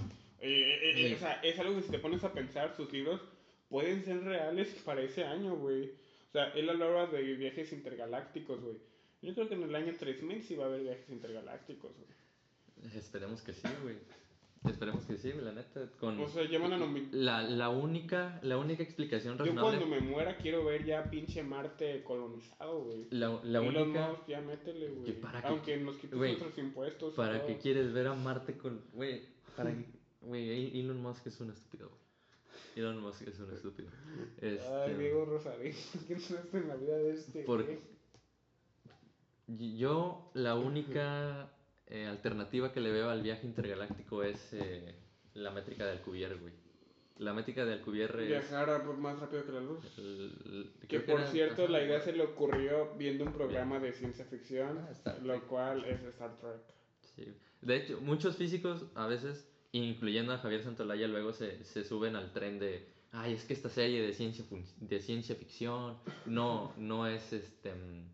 eh, 0.41 0.91
eh, 0.91 1.09
Sí. 1.09 1.15
O 1.15 1.19
sea, 1.19 1.35
es 1.35 1.59
algo 1.59 1.77
que 1.77 1.83
si 1.83 1.91
te 1.91 1.99
pones 2.01 2.23
a 2.25 2.33
pensar, 2.33 2.75
sus 2.77 2.93
libros 2.93 3.21
pueden 3.69 4.05
ser 4.05 4.23
reales 4.25 4.69
para 4.85 5.01
ese 5.01 5.25
año, 5.25 5.55
güey. 5.57 5.93
O 6.33 6.39
sea, 6.39 6.49
él 6.53 6.69
hablaba 6.71 7.07
de 7.09 7.23
viajes 7.35 7.73
intergalácticos, 7.75 8.61
güey. 8.63 8.77
Yo 9.21 9.35
creo 9.35 9.49
que 9.49 9.55
en 9.55 9.65
el 9.65 9.75
año 9.75 9.93
3000 9.99 10.43
sí 10.43 10.57
va 10.57 10.65
a 10.65 10.69
haber 10.69 10.83
viajes 10.83 11.11
intergalácticos, 11.11 11.93
güey. 11.95 12.93
Esperemos 12.97 13.43
que 13.43 13.53
sí, 13.53 13.69
güey. 13.83 13.97
Esperemos 14.65 15.05
que 15.05 15.17
sí, 15.19 15.33
la 15.41 15.53
neta. 15.53 15.91
Con 16.01 16.19
O 16.21 16.29
sea, 16.29 16.45
llevan 16.45 16.73
a 16.73 16.79
nomi- 16.79 17.09
la, 17.11 17.43
la 17.43 17.69
única 17.69 18.39
la 18.43 18.57
única 18.57 18.83
explicación 18.83 19.37
Yo 19.37 19.45
razonable 19.45 19.79
cuando 19.79 19.95
me 19.95 20.01
muera 20.01 20.37
quiero 20.39 20.65
ver 20.65 20.85
ya 20.87 21.05
pinche 21.11 21.43
Marte 21.43 22.03
colonizado, 22.05 22.83
güey. 22.85 23.07
la, 23.11 23.41
la 23.43 23.59
Elon 23.59 23.77
única 23.89 24.09
Musk, 24.09 24.27
ya 24.29 24.41
métele, 24.41 24.89
güey. 24.89 25.17
Aunque 25.45 25.77
nos 25.79 25.97
quites 25.97 26.17
güey, 26.17 26.33
nuestros 26.33 26.59
impuestos. 26.59 27.15
para 27.15 27.45
que 27.45 27.59
quieres 27.59 27.93
ver 27.93 28.07
a 28.07 28.15
Marte 28.15 28.57
con 28.57 28.81
güey, 28.95 29.23
para 29.57 29.75
güey, 30.23 30.81
Elon 30.81 31.03
Musk 31.03 31.27
es 31.27 31.41
un 31.41 31.51
estúpido, 31.51 31.89
güey. 31.89 32.02
Elon 32.77 33.01
Musk 33.01 33.23
es 33.29 33.39
un 33.41 33.53
estúpido. 33.53 33.91
Ay, 34.41 34.49
Este, 34.57 34.99
Diego 34.99 35.25
Rosarín, 35.27 35.75
¿qué 36.09 36.15
no 36.15 36.21
estás 36.21 36.55
en 36.55 36.69
la 36.69 36.77
vida 36.77 36.97
de 36.97 37.11
este? 37.13 37.43
Por- 37.45 37.67
yo 39.47 40.31
la 40.35 40.55
única 40.55 41.51
eh, 41.87 42.07
alternativa 42.07 42.73
que 42.73 42.81
le 42.81 42.91
veo 42.91 43.11
al 43.11 43.23
viaje 43.23 43.47
intergaláctico 43.47 44.23
es 44.23 44.53
eh, 44.53 44.95
la 45.35 45.51
métrica 45.51 45.85
de 45.85 45.93
Alcubierre, 45.93 46.37
güey. 46.37 46.53
La 47.19 47.35
métrica 47.35 47.65
de 47.67 47.75
Alcubierre 47.75 48.23
es 48.25 48.29
Viajar 48.31 48.71
a- 48.71 48.79
más 48.95 49.19
rápido 49.21 49.45
que 49.45 49.53
la 49.53 49.61
luz. 49.61 49.85
el- 49.99 50.73
el- 50.81 50.89
Que 50.89 51.01
por 51.01 51.21
era- 51.21 51.31
cierto, 51.31 51.65
ajá, 51.65 51.73
la 51.73 51.85
idea 51.85 52.01
se 52.01 52.13
le 52.13 52.23
ocurrió 52.25 52.95
viendo 52.97 53.25
un 53.25 53.33
programa 53.33 53.79
de 53.79 53.93
ciencia 53.93 54.25
ficción, 54.25 54.79
Ah, 55.05 55.17
lo 55.23 55.47
cual 55.47 55.85
es 55.85 56.03
Star 56.05 56.37
Trek. 56.39 56.63
Sí. 57.15 57.35
De 57.61 57.77
hecho, 57.77 58.01
muchos 58.01 58.37
físicos 58.37 58.87
a 58.95 59.07
veces, 59.07 59.47
incluyendo 59.73 60.33
a 60.33 60.39
Javier 60.39 60.63
Santolaya, 60.63 61.09
luego 61.09 61.33
se, 61.33 61.65
se 61.65 61.85
suben 61.85 62.15
al 62.17 62.33
tren 62.33 62.59
de, 62.59 62.87
ay, 63.11 63.33
es 63.35 63.45
que 63.45 63.55
esta 63.55 63.69
serie 63.71 64.03
de 64.03 64.13
ciencia, 64.13 64.45
de 64.81 65.01
ciencia 65.01 65.35
ficción 65.35 65.97
no, 66.27 66.73
no 66.77 67.07
es, 67.07 67.33
este, 67.33 67.75
mm, 67.75 68.13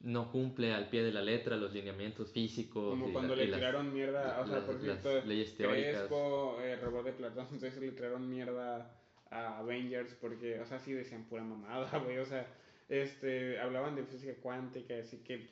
no 0.00 0.30
cumple 0.30 0.72
al 0.72 0.88
pie 0.88 1.02
de 1.02 1.12
la 1.12 1.22
letra 1.22 1.56
los 1.56 1.72
lineamientos 1.72 2.30
físicos. 2.32 2.90
Como 2.90 3.12
cuando 3.12 3.34
la- 3.36 3.42
le 3.44 3.48
las- 3.50 3.60
tiraron 3.60 3.92
mierda, 3.92 4.40
o 4.40 4.46
sea, 4.46 4.56
las- 4.56 4.64
por 4.64 4.80
cierto, 4.80 5.24
leyes 5.24 5.56
teóricas. 5.56 5.96
Crespo, 5.96 6.58
eh, 6.62 6.76
Robot 6.76 7.04
de 7.06 7.12
Platón, 7.12 7.46
entonces 7.52 7.76
le 7.78 7.92
tiraron 7.92 8.28
mierda 8.28 8.94
a 9.30 9.58
Avengers 9.58 10.14
porque, 10.20 10.60
o 10.60 10.66
sea, 10.66 10.78
sí 10.78 10.92
decían 10.92 11.24
pura 11.24 11.42
mamada, 11.42 11.90
güey, 11.98 12.18
o 12.18 12.26
sea, 12.26 12.46
este, 12.88 13.58
hablaban 13.58 13.96
de 13.96 14.04
física 14.04 14.34
cuántica, 14.40 14.94
así 14.98 15.18
que 15.18 15.50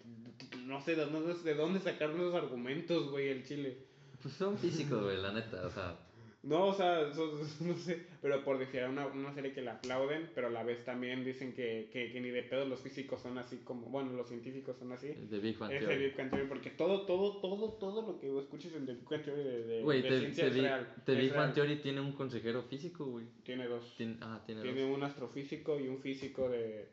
no 0.65 0.81
sé 0.81 0.95
de 0.95 1.05
dónde, 1.07 1.35
de 1.35 1.55
dónde 1.55 1.81
sacaron 1.81 2.17
esos 2.21 2.35
argumentos, 2.35 3.11
güey, 3.11 3.29
el 3.29 3.45
chile. 3.45 3.79
Pues 4.25 4.35
son 4.35 4.57
físicos, 4.65 5.03
güey, 5.05 5.21
la 5.21 5.33
neta, 5.33 5.67
o 5.67 5.71
sea, 5.71 5.97
No, 6.43 6.67
o 6.69 6.75
sea, 6.75 7.11
no 7.61 7.75
sé, 7.77 8.07
pero 8.23 8.43
por 8.45 8.59
decir, 8.59 8.83
una, 8.85 9.07
una 9.07 9.33
serie 9.35 9.53
que 9.53 9.63
la 9.63 9.73
aplauden, 9.75 10.31
pero 10.35 10.47
a 10.49 10.51
la 10.51 10.63
vez 10.63 10.85
también 10.85 11.25
dicen 11.25 11.55
que, 11.55 11.89
que, 11.93 12.11
que 12.11 12.21
ni 12.21 12.31
de 12.31 12.43
pedo 12.43 12.65
los 12.67 12.81
físicos 12.81 13.21
son 13.23 13.39
así 13.39 13.59
como, 13.65 13.87
bueno, 13.87 14.13
los 14.13 14.29
científicos 14.29 14.77
son 14.79 14.93
así. 14.93 15.09
de 15.09 15.39
Big 15.41 15.59
Bang 15.59 15.73
Es 15.73 15.81
Theory. 15.81 16.05
Big 16.05 16.17
Bang 16.17 16.31
Theory, 16.31 16.49
porque 16.49 16.71
todo, 16.71 17.07
todo, 17.07 17.41
todo, 17.41 17.73
todo 17.75 18.03
lo 18.03 18.19
que 18.21 18.39
escuches 18.41 18.75
en 18.75 18.87
The 18.87 18.95
Big 18.95 19.09
Bang 19.09 19.23
Theory 19.25 19.43
de, 19.45 19.63
de, 19.65 19.83
Güey, 19.83 20.03
de 20.03 20.19
ciencia 20.21 20.47
es 20.47 20.55
Big, 20.55 20.63
real. 20.65 20.95
The 21.05 21.13
es 21.13 21.19
Big 21.19 21.33
Bang. 21.35 21.55
Theory 21.55 21.77
tiene 21.83 22.01
un 22.01 22.13
consejero 22.13 22.63
físico, 22.65 23.05
güey. 23.07 23.27
Tiene 23.43 23.67
dos. 23.67 23.95
Tiene, 23.97 24.17
ah, 24.23 24.43
tiene, 24.45 24.63
Tiene 24.63 24.83
dos. 24.83 24.97
un 24.97 25.03
astrofísico 25.03 25.79
y 25.81 25.89
un 25.89 25.99
físico 26.01 26.49
de... 26.49 26.89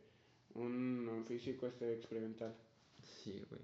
Un, 0.53 1.07
un 1.07 1.25
físico 1.25 1.65
este 1.67 1.93
experimental. 1.93 2.53
Sí, 3.03 3.41
güey. 3.49 3.61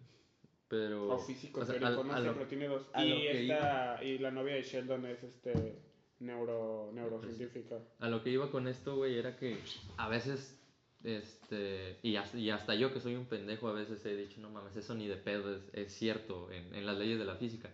Pero... 0.69 1.07
O 1.09 1.17
físico 1.19 1.61
o 1.61 1.65
sea, 1.65 1.79
teórico, 1.79 2.01
a- 2.01 2.03
no 2.05 2.13
a 2.13 2.17
sé, 2.19 2.25
lo- 2.25 2.33
pero 2.33 2.47
tiene 2.47 2.67
dos. 2.67 2.87
Y 2.97 3.27
esta, 3.27 4.03
y 4.03 4.17
la 4.17 4.31
novia 4.31 4.55
de 4.55 4.63
Sheldon 4.63 5.05
es 5.05 5.23
este 5.23 5.79
neuro, 6.19 6.91
neurocientífica. 6.93 7.77
A 7.99 8.09
lo 8.09 8.21
que 8.23 8.31
iba 8.31 8.51
con 8.51 8.67
esto, 8.67 8.95
güey, 8.97 9.17
era 9.17 9.37
que 9.37 9.57
a 9.97 10.09
veces, 10.09 10.59
este, 11.03 11.97
y 12.03 12.15
hasta, 12.17 12.37
y 12.37 12.49
hasta 12.49 12.75
yo 12.75 12.93
que 12.93 12.99
soy 12.99 13.15
un 13.15 13.25
pendejo, 13.27 13.67
a 13.69 13.73
veces 13.73 14.05
he 14.05 14.15
dicho, 14.15 14.41
no 14.41 14.49
mames, 14.49 14.75
eso 14.75 14.93
ni 14.93 15.07
de 15.07 15.15
pedo 15.17 15.55
es, 15.55 15.61
es 15.73 15.93
cierto 15.93 16.51
en, 16.51 16.73
en 16.75 16.85
las 16.85 16.97
leyes 16.97 17.17
de 17.19 17.25
la 17.25 17.35
física. 17.35 17.69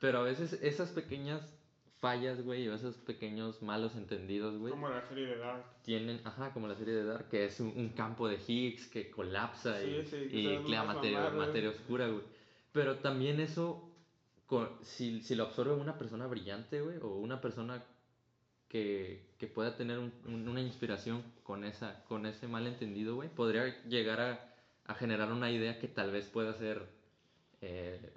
Pero 0.00 0.18
a 0.18 0.22
veces 0.22 0.52
esas 0.62 0.90
pequeñas 0.90 1.57
fallas, 2.00 2.42
güey, 2.42 2.68
o 2.68 2.74
esos 2.74 2.96
pequeños 2.98 3.60
malos 3.62 3.94
entendidos, 3.96 4.56
güey, 4.58 4.70
Como 4.72 4.88
la 4.88 5.02
serie 5.08 5.26
de 5.26 5.36
Dark. 5.38 5.64
tienen, 5.82 6.20
ajá, 6.24 6.52
como 6.52 6.68
la 6.68 6.74
serie 6.76 6.94
de 6.94 7.04
Dark, 7.04 7.28
que 7.28 7.44
es 7.46 7.58
un, 7.60 7.68
un 7.76 7.88
campo 7.90 8.28
de 8.28 8.38
Higgs 8.46 8.86
que 8.88 9.10
colapsa 9.10 9.82
y, 9.82 10.02
Sí, 10.02 10.10
sí, 10.10 10.28
que 10.28 10.36
y 10.40 10.64
crea 10.64 10.84
materia, 10.84 11.30
materia 11.30 11.70
oscura, 11.70 12.08
güey. 12.08 12.22
Pero 12.72 12.98
también 12.98 13.40
eso, 13.40 13.90
co- 14.46 14.78
si, 14.82 15.20
si 15.22 15.34
lo 15.34 15.44
absorbe 15.44 15.72
una 15.74 15.98
persona 15.98 16.26
brillante, 16.26 16.80
güey, 16.80 16.98
o 17.02 17.16
una 17.16 17.40
persona 17.40 17.82
que, 18.68 19.32
que 19.38 19.46
pueda 19.46 19.76
tener 19.76 19.98
un- 19.98 20.12
un- 20.26 20.46
una 20.48 20.60
inspiración 20.60 21.22
con, 21.42 21.64
esa, 21.64 22.04
con 22.04 22.26
ese 22.26 22.46
malentendido, 22.48 23.14
güey, 23.16 23.28
podría 23.30 23.82
llegar 23.84 24.20
a, 24.20 24.54
a 24.86 24.94
generar 24.94 25.32
una 25.32 25.50
idea 25.50 25.78
que 25.78 25.88
tal 25.88 26.10
vez 26.12 26.26
pueda 26.28 26.52
ser 26.54 26.86
eh, 27.60 28.12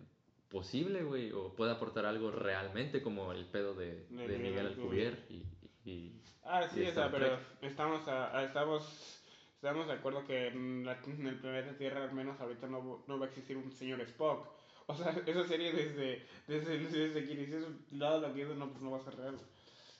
posible, 0.52 1.02
güey, 1.04 1.32
o 1.32 1.54
pueda 1.56 1.74
aportar 1.74 2.06
algo 2.06 2.30
realmente, 2.32 3.02
como 3.02 3.32
el 3.32 3.46
pedo 3.46 3.74
de, 3.74 4.06
De 4.10 4.28
de 4.28 4.38
Miguel 4.38 4.68
Alcubierre. 4.68 5.18
Y- 5.30 5.44
y 5.90 6.22
Ah, 6.44 6.68
sí, 6.72 6.82
Y 6.82 6.88
o 6.88 6.94
sea, 6.94 7.10
pero 7.12 7.40
estamos, 7.62 8.08
a- 8.08 8.38
a- 8.38 8.44
estamos, 8.44 9.24
estamos 9.56 9.88
de 9.88 9.94
acuerdo 9.94 10.26
que 10.26 10.48
en, 10.48 10.86
la- 10.86 11.00
en 11.06 11.26
el 11.28 11.40
planeta 11.40 11.78
Tierra 11.78 12.04
al 12.04 12.14
menos 12.14 12.40
ahorita 12.40 12.68
no, 12.68 13.04
no 13.08 13.20
va 13.20 13.26
a 13.26 13.30
existir 13.30 13.58
un 13.58 13.72
señor 13.72 14.02
Spock. 14.02 14.48
O 14.88 14.96
sea, 14.96 15.12
esa 15.26 15.48
serie 15.48 15.72
desde, 15.72 16.26
desde, 16.48 16.78
desde 16.80 17.26
que 17.26 17.34
inició 17.34 17.62
su 17.62 17.96
lado 17.98 18.22
la 18.22 18.34
que 18.34 18.44
no, 18.46 18.70
pues 18.70 18.82
no 18.82 18.92
va 18.92 18.98
a 18.98 19.04
ser 19.04 19.16
real. 19.16 19.38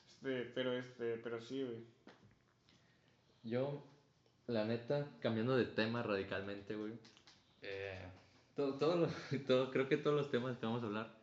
Este, 0.08 0.42
pero 0.54 0.74
este, 0.74 1.18
pero 1.18 1.42
sí, 1.42 1.64
güey. 1.64 1.78
Yo, 3.44 3.84
la 4.48 4.66
neta, 4.66 5.08
cambiando 5.20 5.56
de 5.56 5.66
tema 5.66 6.04
radicalmente, 6.04 6.76
güey. 6.76 6.94
Eh, 7.62 8.06
todo, 8.56 8.76
todo, 8.76 9.08
todo- 9.48 9.72
creo 9.72 9.88
que 9.88 9.98
todos 9.98 10.16
los 10.16 10.32
temas 10.32 10.58
que 10.58 10.66
vamos 10.66 10.84
a 10.84 10.86
hablar. 10.88 11.14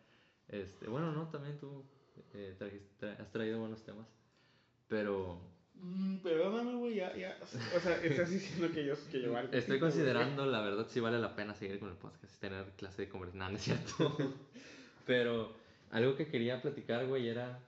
Este, 0.48 0.86
bueno, 0.88 1.12
no, 1.12 1.28
también 1.28 1.58
tú 1.58 1.84
eh, 2.34 2.56
trajiste- 2.58 2.98
tra- 3.00 3.20
has 3.20 3.30
traído 3.32 3.60
buenos 3.60 3.82
temas. 3.84 4.06
Pero 4.88 5.38
Mm, 5.80 6.16
perdóname, 6.18 6.74
güey, 6.74 6.96
ya, 6.96 7.14
ya. 7.14 7.38
O 7.42 7.78
sea, 7.78 8.02
estás 8.02 8.28
diciendo 8.30 8.68
que 8.74 8.84
yo, 8.84 8.94
que 9.12 9.20
yo 9.22 9.32
valgo 9.32 9.52
estoy 9.52 9.78
considerando, 9.78 10.44
la 10.44 10.60
verdad, 10.60 10.88
si 10.88 10.98
vale 10.98 11.20
la 11.20 11.36
pena 11.36 11.54
seguir 11.54 11.78
con 11.78 11.88
el 11.90 11.94
podcast 11.94 12.34
y 12.34 12.38
tener 12.40 12.64
clase 12.72 13.02
de 13.02 13.08
conversación. 13.08 13.44
No, 13.44 13.50
no 13.50 13.56
es 13.58 13.62
cierto. 13.62 14.16
Pero 15.06 15.52
algo 15.92 16.16
que 16.16 16.26
quería 16.26 16.60
platicar, 16.60 17.06
güey, 17.06 17.28
era. 17.28 17.60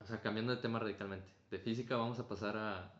O 0.00 0.06
sea, 0.06 0.20
cambiando 0.20 0.54
de 0.54 0.60
tema 0.60 0.78
radicalmente. 0.78 1.26
De 1.50 1.58
física 1.58 1.96
vamos 1.96 2.18
a 2.18 2.28
pasar 2.28 2.54
a. 2.58 2.92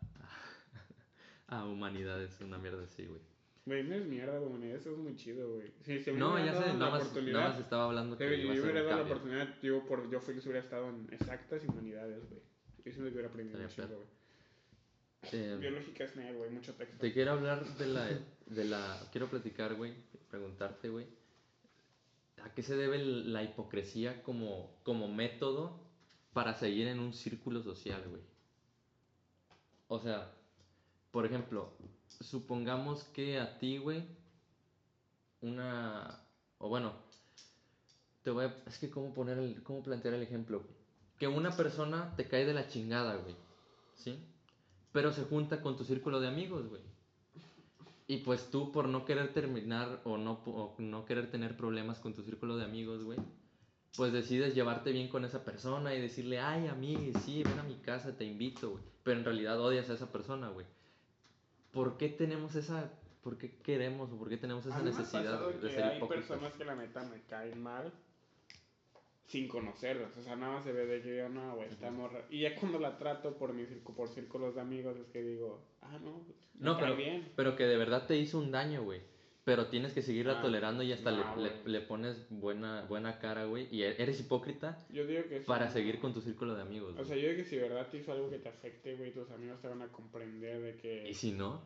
a 1.48 1.64
humanidades, 1.66 2.40
una 2.40 2.56
mierda 2.56 2.84
así, 2.84 3.04
güey. 3.04 3.20
Güey, 3.64 3.84
no 3.84 3.94
es 3.94 4.04
mierda, 4.06 4.38
güey, 4.40 4.72
eso 4.72 4.90
es 4.90 4.98
muy 4.98 5.14
chido, 5.14 5.54
güey. 5.54 5.72
Si 5.82 6.00
se 6.00 6.12
me 6.12 6.18
No, 6.18 6.34
hubiera 6.34 6.52
ya 6.52 6.60
sé, 6.60 6.74
nada 6.74 6.90
más, 6.90 7.14
nada 7.14 7.48
más 7.48 7.60
estaba 7.60 7.84
hablando 7.84 8.18
que 8.18 8.42
yo 8.42 8.50
hubiera 8.50 8.82
dado 8.82 8.96
la 8.96 9.02
oportunidad, 9.02 9.54
yo, 9.62 9.86
por, 9.86 10.10
yo 10.10 10.20
feliz 10.20 10.44
hubiera 10.46 10.60
estado 10.60 10.88
en 10.88 11.08
exactas 11.12 11.62
humanidades, 11.64 12.28
güey. 12.28 12.40
Yo 12.84 12.92
siento 12.92 13.04
que 13.04 13.12
hubiera 13.12 13.28
aprendido 13.28 13.68
chingo, 13.68 13.96
güey. 13.96 14.08
Eh, 15.30 15.56
Biológica 15.60 16.04
es 16.04 16.16
nerd, 16.16 16.36
güey, 16.36 16.50
mucho 16.50 16.74
texto. 16.74 16.98
te 16.98 17.12
quiero 17.12 17.32
hablar 17.32 17.64
de 17.76 17.86
la, 17.86 18.08
de 18.46 18.64
la... 18.64 19.08
Quiero 19.12 19.28
platicar, 19.28 19.74
güey, 19.76 19.94
preguntarte, 20.28 20.88
güey. 20.88 21.06
¿A 22.42 22.52
qué 22.54 22.64
se 22.64 22.74
debe 22.74 22.98
la 22.98 23.44
hipocresía 23.44 24.24
como, 24.24 24.80
como 24.82 25.06
método 25.06 25.80
para 26.32 26.54
seguir 26.54 26.88
en 26.88 26.98
un 26.98 27.12
círculo 27.12 27.62
social, 27.62 28.02
güey? 28.08 28.22
O 29.86 30.00
sea, 30.00 30.32
por 31.12 31.24
ejemplo, 31.24 31.72
supongamos 32.20 33.04
que 33.04 33.38
a 33.38 33.58
ti, 33.58 33.78
güey, 33.78 34.04
una... 35.40 36.20
O 36.58 36.68
bueno, 36.68 36.92
te 38.22 38.30
voy 38.30 38.46
a... 38.46 38.62
Es 38.66 38.78
que 38.78 38.90
cómo 38.90 39.12
poner 39.14 39.38
el... 39.38 39.62
Cómo 39.62 39.82
plantear 39.82 40.14
el 40.14 40.22
ejemplo. 40.22 40.62
Que 41.18 41.28
una 41.28 41.56
persona 41.56 42.14
te 42.16 42.26
cae 42.28 42.44
de 42.44 42.54
la 42.54 42.68
chingada, 42.68 43.16
güey. 43.16 43.36
¿Sí? 43.96 44.18
Pero 44.92 45.12
se 45.12 45.24
junta 45.24 45.60
con 45.60 45.76
tu 45.76 45.84
círculo 45.84 46.20
de 46.20 46.28
amigos, 46.28 46.68
güey. 46.68 46.82
Y 48.06 48.18
pues 48.18 48.50
tú 48.50 48.72
por 48.72 48.88
no 48.88 49.04
querer 49.04 49.32
terminar 49.32 50.00
o 50.04 50.18
no, 50.18 50.42
o 50.44 50.74
no 50.78 51.04
querer 51.04 51.30
tener 51.30 51.56
problemas 51.56 51.98
con 51.98 52.14
tu 52.14 52.22
círculo 52.22 52.56
de 52.56 52.64
amigos, 52.64 53.04
güey, 53.04 53.18
pues 53.96 54.12
decides 54.12 54.54
llevarte 54.54 54.92
bien 54.92 55.08
con 55.08 55.24
esa 55.24 55.44
persona 55.44 55.94
y 55.94 56.00
decirle, 56.00 56.38
ay, 56.38 56.66
a 56.66 56.74
sí, 57.20 57.42
ven 57.42 57.58
a 57.58 57.62
mi 57.62 57.76
casa, 57.76 58.16
te 58.16 58.24
invito, 58.24 58.70
güey. 58.70 58.84
Pero 59.02 59.18
en 59.18 59.24
realidad 59.24 59.60
odias 59.60 59.88
a 59.90 59.94
esa 59.94 60.12
persona, 60.12 60.48
güey. 60.48 60.66
¿Por 61.72 61.96
qué 61.96 62.08
tenemos 62.08 62.54
esa, 62.54 62.90
por 63.22 63.38
qué 63.38 63.56
queremos 63.62 64.10
o 64.12 64.16
por 64.18 64.28
qué 64.28 64.36
tenemos 64.36 64.64
esa 64.66 64.82
necesidad 64.82 65.40
de 65.48 65.58
que 65.60 65.68
ser 65.74 65.82
hay 65.84 65.96
hipócritas? 65.96 66.26
personas 66.28 66.52
que 66.54 66.64
la 66.64 66.74
neta 66.76 67.02
me 67.04 67.20
caen 67.22 67.62
mal 67.62 67.92
sin 69.26 69.48
conocerlas. 69.48 70.14
O 70.16 70.22
sea, 70.22 70.36
nada 70.36 70.54
más 70.56 70.64
se 70.64 70.72
ve 70.72 70.84
de 70.84 71.00
que 71.00 71.16
yo, 71.16 71.28
no, 71.30 71.56
güey, 71.56 71.68
esta 71.70 71.90
morra. 71.90 72.22
Y 72.28 72.40
ya 72.40 72.54
cuando 72.54 72.78
la 72.78 72.98
trato 72.98 73.36
por 73.38 73.54
mi 73.54 73.64
circo, 73.64 73.94
por 73.94 74.08
círculos 74.08 74.54
de 74.54 74.60
amigos, 74.60 74.96
es 74.98 75.06
que 75.06 75.22
digo, 75.22 75.62
ah, 75.80 75.98
no, 76.02 76.18
me 76.54 76.64
No, 76.66 76.74
cae 76.74 76.84
pero, 76.84 76.96
bien. 76.96 77.32
pero 77.34 77.56
que 77.56 77.64
de 77.64 77.78
verdad 77.78 78.06
te 78.06 78.16
hizo 78.18 78.38
un 78.38 78.50
daño, 78.50 78.82
güey. 78.82 79.00
Pero 79.44 79.66
tienes 79.66 79.92
que 79.92 80.02
seguirla 80.02 80.38
Ah, 80.38 80.40
tolerando 80.42 80.84
y 80.84 80.92
hasta 80.92 81.10
le- 81.10 81.64
le, 81.64 81.80
pones 81.80 82.26
buena, 82.30 82.84
buena 82.84 83.18
cara, 83.18 83.44
güey. 83.46 83.66
Y 83.72 83.82
e- 83.82 84.00
eres 84.00 84.20
hipócrita 84.20 84.78
Yo 84.88 85.04
digo 85.04 85.24
que 85.28 85.40
sí, 85.40 85.46
para 85.46 85.68
seguir 85.68 85.98
con 85.98 86.14
tu 86.14 86.20
círculo 86.20 86.54
de 86.54 86.62
amigos. 86.62 86.90
O 86.92 86.94
güey. 86.94 87.06
sea, 87.06 87.16
yo 87.16 87.22
digo 87.30 87.42
que 87.42 87.44
si 87.48 87.56
de 87.56 87.62
verdad 87.62 87.88
te 87.90 87.96
hizo 87.98 88.12
algo 88.12 88.30
que 88.30 88.38
te 88.38 88.48
afecte, 88.48 88.94
güey, 88.94 89.12
tus 89.12 89.28
amigos 89.32 89.60
te 89.60 89.66
van 89.66 89.82
a 89.82 89.88
comprender 89.88 90.60
de 90.60 90.76
que... 90.76 91.08
¿Y 91.10 91.14
si 91.14 91.32
no? 91.32 91.60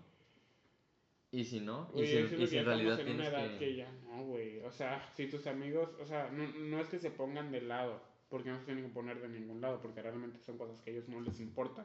¿Y 1.30 1.44
si 1.44 1.60
no? 1.60 1.90
¿Y 1.94 2.06
si, 2.06 2.12
y 2.14 2.56
en 2.58 2.64
realidad 2.64 2.98
en 3.00 3.10
una 3.12 3.28
edad 3.28 3.50
que... 3.52 3.58
que... 3.58 3.76
ya 3.76 3.90
no, 4.04 4.24
güey. 4.24 4.60
O 4.60 4.70
sea, 4.70 5.06
si 5.14 5.26
tus 5.28 5.46
amigos, 5.46 5.90
o 6.00 6.06
sea, 6.06 6.30
no, 6.30 6.46
no 6.46 6.80
es 6.80 6.88
que 6.88 6.98
se 6.98 7.10
pongan 7.10 7.52
de 7.52 7.60
lado, 7.60 8.00
porque 8.30 8.48
no 8.48 8.58
se 8.58 8.64
tienen 8.64 8.84
que 8.84 8.90
poner 8.94 9.20
de 9.20 9.28
ningún 9.28 9.60
lado, 9.60 9.80
porque 9.82 10.00
realmente 10.00 10.38
son 10.40 10.56
cosas 10.56 10.80
que 10.80 10.90
a 10.90 10.92
ellos 10.94 11.08
no 11.08 11.20
les 11.20 11.40
importa. 11.40 11.84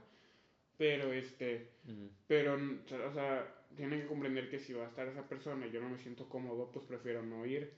Pero 0.78 1.12
este, 1.12 1.70
Ujú. 1.86 2.10
pero, 2.28 2.54
o 2.56 3.14
sea, 3.14 3.46
tienen 3.76 4.02
que 4.02 4.08
comprender 4.08 4.50
que 4.50 4.60
si 4.60 4.74
va 4.74 4.86
a 4.86 4.90
estar 4.90 5.08
esa 5.08 5.28
persona 5.28 5.68
y 5.68 5.72
yo 5.72 5.82
no 5.82 5.90
me 5.90 5.98
siento 5.98 6.28
cómodo, 6.30 6.72
pues 6.72 6.86
prefiero 6.86 7.24
no 7.24 7.46
ir, 7.46 7.72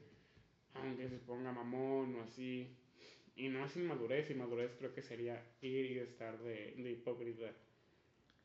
aunque 0.74 1.10
se 1.10 1.18
ponga 1.18 1.52
mamón 1.52 2.16
o 2.16 2.24
así. 2.24 2.76
Y 3.36 3.50
no 3.50 3.66
es 3.66 3.76
inmadurez, 3.76 4.30
inmadurez 4.30 4.72
creo 4.78 4.94
que 4.94 5.02
sería 5.02 5.44
ir 5.62 5.92
y 5.92 6.00
estar 6.00 6.38
de, 6.40 6.74
de 6.78 6.92
hipócrita. 6.92 7.52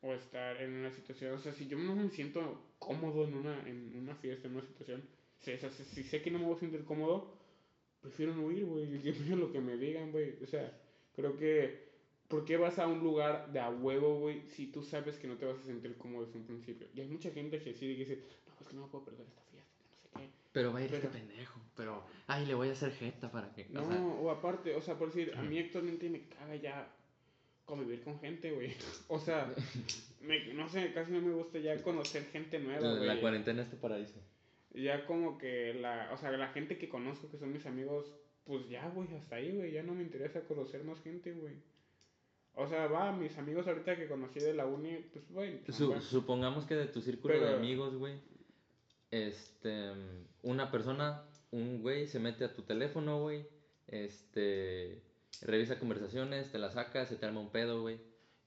O 0.01 0.13
estar 0.13 0.61
en 0.61 0.73
una 0.75 0.91
situación, 0.91 1.33
o 1.33 1.39
sea, 1.39 1.51
si 1.53 1.67
yo 1.67 1.77
no 1.77 1.93
me 1.93 2.09
siento 2.09 2.71
cómodo 2.79 3.27
en 3.27 3.33
una, 3.33 3.67
en 3.67 3.93
una 3.97 4.15
fiesta, 4.15 4.47
en 4.47 4.55
una 4.55 4.65
situación, 4.65 5.03
si, 5.39 6.03
sé 6.03 6.21
que 6.21 6.31
no 6.31 6.39
me 6.39 6.45
voy 6.45 6.55
a 6.55 6.59
sentir 6.59 6.83
cómodo, 6.83 7.33
prefiero 8.01 8.35
no 8.35 8.51
ir, 8.51 8.65
güey, 8.65 8.87
lo 9.35 9.51
que 9.51 9.61
me 9.61 9.77
digan, 9.77 10.11
güey. 10.11 10.41
O 10.43 10.47
sea, 10.47 10.77
creo 11.15 11.37
que, 11.37 11.88
¿por 12.29 12.45
qué 12.45 12.55
vas 12.55 12.79
a 12.79 12.87
un 12.87 12.99
lugar 12.99 13.51
de 13.51 13.59
a 13.59 13.69
huevo, 13.69 14.19
güey, 14.19 14.43
si 14.49 14.67
tú 14.67 14.81
sabes 14.83 15.17
que 15.17 15.27
no 15.27 15.35
te 15.35 15.45
vas 15.45 15.57
a 15.59 15.63
sentir 15.63 15.97
cómodo 15.97 16.25
desde 16.25 16.39
un 16.39 16.45
principio? 16.45 16.87
Y 16.93 17.01
hay 17.01 17.07
mucha 17.07 17.31
gente 17.31 17.59
que 17.59 17.73
sí 17.73 17.87
dice, 17.87 18.23
no, 18.47 18.53
es 18.61 18.67
que 18.67 18.75
no 18.75 18.83
me 18.83 18.87
puedo 18.87 19.03
perder 19.05 19.27
esta 19.27 19.41
fiesta, 19.51 19.73
que 19.77 19.89
no 19.89 19.97
sé 19.97 20.09
qué. 20.15 20.29
Pero 20.53 20.71
va 20.71 20.79
a 20.79 20.83
ir 20.85 20.93
este 20.93 21.07
pendejo. 21.09 21.59
Pero, 21.75 22.03
ay, 22.27 22.45
le 22.45 22.53
voy 22.53 22.69
a 22.69 22.71
hacer 22.73 22.91
jeta 22.91 23.31
para 23.31 23.51
que... 23.51 23.65
No, 23.69 23.83
o 23.83 23.91
sea, 23.91 24.01
o 24.01 24.29
aparte, 24.31 24.75
o 24.75 24.81
sea, 24.81 24.97
por 24.97 25.07
decir, 25.11 25.33
a 25.35 25.41
mí 25.41 25.59
actualmente 25.59 26.09
me 26.09 26.27
caga 26.27 26.55
ya 26.55 26.87
convivir 27.65 28.03
con 28.03 28.19
gente, 28.19 28.51
güey. 28.51 28.75
O 29.07 29.19
sea, 29.19 29.53
me- 30.21 30.53
no 30.53 30.69
sé, 30.69 30.93
casi 30.93 31.11
no 31.11 31.21
me 31.21 31.31
gusta 31.33 31.59
ya 31.59 31.81
conocer 31.81 32.25
gente 32.25 32.59
nueva, 32.59 32.81
la, 32.81 32.95
güey. 32.95 33.07
la 33.07 33.21
cuarentena 33.21 33.61
es 33.61 33.69
tu 33.69 33.77
paraíso. 33.77 34.19
Ya 34.73 35.05
como 35.05 35.37
que 35.37 35.73
la, 35.73 36.11
o 36.13 36.17
sea, 36.17 36.31
la 36.31 36.49
gente 36.49 36.77
que 36.77 36.89
conozco 36.89 37.29
que 37.29 37.37
son 37.37 37.51
mis 37.51 37.65
amigos, 37.65 38.13
pues 38.43 38.69
ya, 38.69 38.87
güey, 38.89 39.13
hasta 39.15 39.37
ahí, 39.37 39.51
güey, 39.51 39.71
ya 39.71 39.83
no 39.83 39.95
me 39.95 40.03
interesa 40.03 40.41
conocer 40.41 40.83
más 40.83 41.01
gente, 41.01 41.31
güey. 41.31 41.55
O 42.55 42.67
sea, 42.67 42.87
va, 42.87 43.11
mis 43.13 43.37
amigos 43.37 43.67
ahorita 43.67 43.95
que 43.95 44.07
conocí 44.07 44.39
de 44.39 44.53
la 44.53 44.65
uni, 44.65 44.97
pues, 45.13 45.31
güey, 45.31 45.61
Su- 45.69 45.87
buenos. 45.87 46.03
supongamos 46.05 46.65
que 46.65 46.75
de 46.75 46.87
tu 46.87 47.01
círculo 47.01 47.39
de 47.39 47.55
amigos, 47.55 47.95
güey, 47.95 48.19
este, 49.11 49.91
una 50.43 50.71
persona, 50.71 51.23
un 51.51 51.81
güey, 51.81 52.07
se 52.07 52.19
mete 52.19 52.43
a 52.45 52.53
tu 52.53 52.63
teléfono, 52.63 53.21
güey, 53.21 53.47
este, 53.87 55.01
revisa 55.41 55.79
conversaciones, 55.79 56.51
te 56.51 56.59
la 56.59 56.69
saca, 56.71 57.05
se 57.05 57.15
te 57.15 57.25
arma 57.25 57.39
un 57.39 57.51
pedo, 57.51 57.81
güey, 57.81 57.99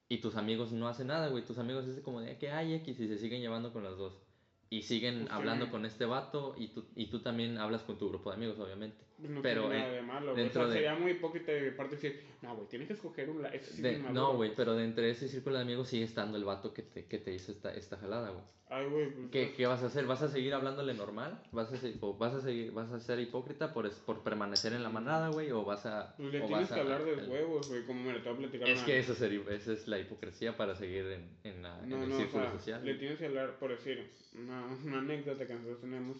y 0.09 0.19
tus 0.19 0.37
amigos 0.37 0.73
no 0.73 0.89
hacen 0.89 1.07
nada, 1.09 1.29
güey, 1.29 1.45
tus 1.45 1.59
amigos 1.59 1.87
es 1.87 2.01
como 2.01 2.21
de 2.21 2.37
que 2.39 2.51
hay 2.51 2.75
X 2.75 3.01
y 3.01 3.09
se 3.09 3.19
siguen 3.19 3.41
llevando 3.41 3.73
con 3.73 3.83
las 3.85 3.97
dos. 3.97 4.21
Y 4.69 4.83
siguen 4.83 5.15
Pues 5.21 5.29
sí. 5.29 5.33
hablando 5.35 5.71
con 5.71 5.85
este 5.85 6.07
vato 6.07 6.55
y 6.57 6.69
tú, 6.69 6.87
y 6.97 7.07
tú 7.11 7.21
también 7.21 7.59
hablas 7.59 7.83
con 7.83 7.99
tu 7.99 8.09
grupo 8.09 8.31
de 8.31 8.37
amigos, 8.37 8.59
obviamente. 8.59 9.05
Pues 9.23 9.31
no 9.35 9.41
pero 9.43 9.63
tiene 9.63 9.79
nada 9.79 9.89
en- 9.91 9.95
de 9.95 10.03
malo, 10.03 10.33
güey. 10.33 10.41
O 10.41 10.43
dentro 10.45 10.63
sea, 10.63 10.69
de- 10.69 10.75
sería 10.75 10.95
muy 10.97 11.13
hipócrita 11.13 11.53
de 11.53 11.61
mi 11.63 11.71
parte 11.71 11.95
decir, 11.97 12.21
no, 12.43 12.57
güey, 12.57 12.69
tienes 12.69 12.89
que 12.89 12.95
escoger 12.95 13.31
un. 13.31 13.47
Eso 13.47 13.73
sí 13.73 13.81
De- 13.83 13.99
no, 13.99 14.35
güey, 14.35 14.53
pero 14.55 14.75
de 14.75 14.85
entre 14.85 15.11
ese 15.11 15.29
círculo 15.29 15.57
de 15.57 15.63
amigos 15.63 15.89
sigue 15.89 16.05
estando 16.05 16.37
el 16.37 16.45
vato 16.45 16.75
que 16.75 16.83
te, 16.83 17.07
que 17.07 17.19
te 17.19 17.33
hizo 17.33 17.53
esta, 17.53 17.73
esta 17.73 17.97
jalada, 17.97 18.31
güey. 18.31 18.45
Ay, 18.75 18.87
güey, 18.89 19.11
pues, 19.11 19.31
¿Qué, 19.31 19.53
qué 19.55 19.67
vas 19.67 19.83
a 19.83 19.87
hacer? 19.87 20.07
¿Vas 20.07 20.23
a 20.23 20.29
seguir 20.31 20.55
hablándole 20.55 20.95
normal? 20.95 21.43
¿Vas 21.53 21.71
a, 21.71 21.77
se- 21.77 21.95
o 22.01 22.15
vas 22.17 22.33
a 22.33 22.41
seguir, 22.41 22.73
vas 22.73 22.91
a 22.91 22.99
ser 23.01 23.21
hipócrita 23.21 23.75
por, 23.75 23.85
es- 23.87 23.99
por 24.01 24.23
permanecer 24.23 24.73
en 24.73 24.83
la 24.83 24.89
manada, 24.89 25.29
güey? 25.29 25.51
¿O 25.51 25.63
vas 25.63 25.85
a...? 25.85 26.15
pues 26.17 26.33
le 26.33 26.41
o 26.41 26.47
tienes 26.47 26.69
que 26.71 26.75
a- 26.75 26.83
hablar 26.83 27.05
de 27.05 27.13
el- 27.13 27.29
huevos, 27.29 27.69
güey, 27.69 27.85
como 27.85 28.03
me 28.03 28.15
lo 28.15 28.23
te 28.23 28.31
voy 28.31 28.37
a 28.37 28.41
platicar. 28.49 28.69
Es 28.69 28.79
una- 28.79 28.87
que 28.87 28.99
eso 28.99 29.15
sería, 29.15 29.43
esa 29.51 29.73
es 29.75 29.87
la 29.87 29.99
hipocresía 29.99 30.57
para 30.57 30.75
seguir 30.75 31.05
en, 31.07 31.37
en, 31.45 31.63
la- 31.63 31.79
en 31.83 31.91
No, 31.91 32.03
el 32.03 32.09
no, 32.09 32.15
o 32.17 32.19
círculo 32.19 32.45
sea, 32.45 32.53
social. 32.53 32.85
le 32.85 32.95
tienes 32.95 33.19
que 33.19 33.27
hablar, 33.27 33.59
por 33.59 33.71
decir, 33.71 34.11
una, 34.37 34.65
una 34.87 34.99
anécdota 35.01 35.47
que 35.47 35.53
nosotros 35.53 35.81
tenemos, 35.83 36.17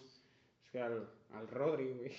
es 0.63 0.69
que 0.71 0.79
al, 0.79 1.09
al 1.33 1.47
Rodri, 1.47 1.89
güey, 1.89 2.11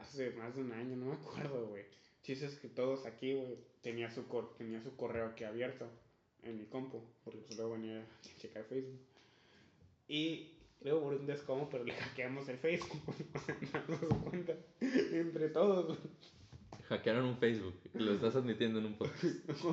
hace 0.00 0.30
más 0.32 0.54
de 0.54 0.62
un 0.62 0.72
año, 0.72 0.96
no 0.96 1.06
me 1.06 1.14
acuerdo, 1.14 1.66
güey. 1.68 1.84
Chistes 2.22 2.58
que 2.58 2.68
todos 2.68 3.04
aquí, 3.06 3.34
güey, 3.34 3.56
tenía 3.82 4.10
su, 4.10 4.26
cor- 4.28 4.54
tenía 4.56 4.82
su 4.82 4.96
correo 4.96 5.26
aquí 5.26 5.44
abierto 5.44 5.86
en 6.42 6.58
mi 6.58 6.64
compu, 6.66 7.00
porque 7.24 7.40
pues 7.40 7.56
luego 7.58 7.72
venía 7.74 8.00
a 8.00 8.38
checar 8.40 8.64
Facebook. 8.64 8.98
Y 10.08 10.52
luego 10.82 11.02
por 11.02 11.14
un 11.14 11.26
descomo, 11.26 11.68
pero 11.70 11.84
le 11.84 11.94
hackeamos 11.94 12.48
el 12.48 12.58
Facebook, 12.58 13.02
o 13.34 13.38
sea, 13.40 13.84
no 13.88 13.98
nos 14.08 14.22
cuenta, 14.24 14.54
entre 14.80 15.48
todos, 15.50 15.86
güey. 15.86 15.98
Hackearon 16.88 17.24
un 17.24 17.38
Facebook 17.38 17.74
lo 17.94 18.12
estás 18.12 18.36
admitiendo 18.36 18.78
en 18.78 18.86
un 18.86 18.94
podcast. 18.98 19.24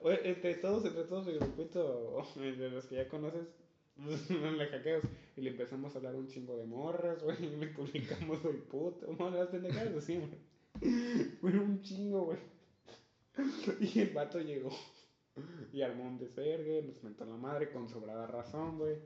O 0.00 0.10
sea, 0.10 0.20
entre 0.24 0.54
todos, 0.56 0.84
entre 0.84 1.04
todos, 1.04 1.26
el 1.28 1.38
grupito 1.38 2.22
de 2.36 2.70
los 2.70 2.84
que 2.86 2.96
ya 2.96 3.08
conoces, 3.08 3.46
le 4.58 4.66
hackeamos 4.66 5.04
y 5.36 5.40
le 5.40 5.50
empezamos 5.50 5.94
a 5.94 5.98
hablar 5.98 6.16
un 6.16 6.26
chingo 6.26 6.56
de 6.56 6.66
morras, 6.66 7.22
güey, 7.22 7.44
y 7.44 7.56
le 7.56 7.68
publicamos 7.68 8.40
soy 8.40 8.58
puto, 8.58 9.12
morras 9.12 9.48
pendejadas 9.48 9.94
así, 9.94 10.16
güey. 10.16 11.34
Fue 11.40 11.58
un 11.58 11.80
chingo, 11.82 12.26
güey. 12.26 12.38
Y 13.80 14.00
el 14.00 14.10
vato 14.10 14.40
llegó 14.40 14.70
y 15.72 15.82
armó 15.82 16.04
un 16.04 16.18
desvergue, 16.18 16.82
nos 16.82 17.02
mentó 17.02 17.24
la 17.24 17.36
madre 17.36 17.70
con 17.70 17.88
sobrada 17.88 18.26
razón, 18.26 18.78
güey. 18.78 18.96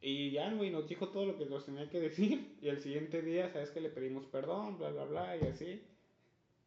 Y 0.00 0.32
ya, 0.32 0.52
güey, 0.52 0.70
nos 0.70 0.86
dijo 0.86 1.08
todo 1.08 1.24
lo 1.24 1.38
que 1.38 1.46
nos 1.46 1.64
tenía 1.64 1.88
que 1.88 2.00
decir. 2.00 2.58
Y 2.60 2.68
el 2.68 2.80
siguiente 2.80 3.22
día, 3.22 3.50
¿sabes 3.50 3.70
que 3.70 3.80
Le 3.80 3.88
pedimos 3.88 4.26
perdón, 4.26 4.76
bla, 4.78 4.90
bla, 4.90 5.04
bla, 5.04 5.36
y 5.36 5.46
así. 5.46 5.82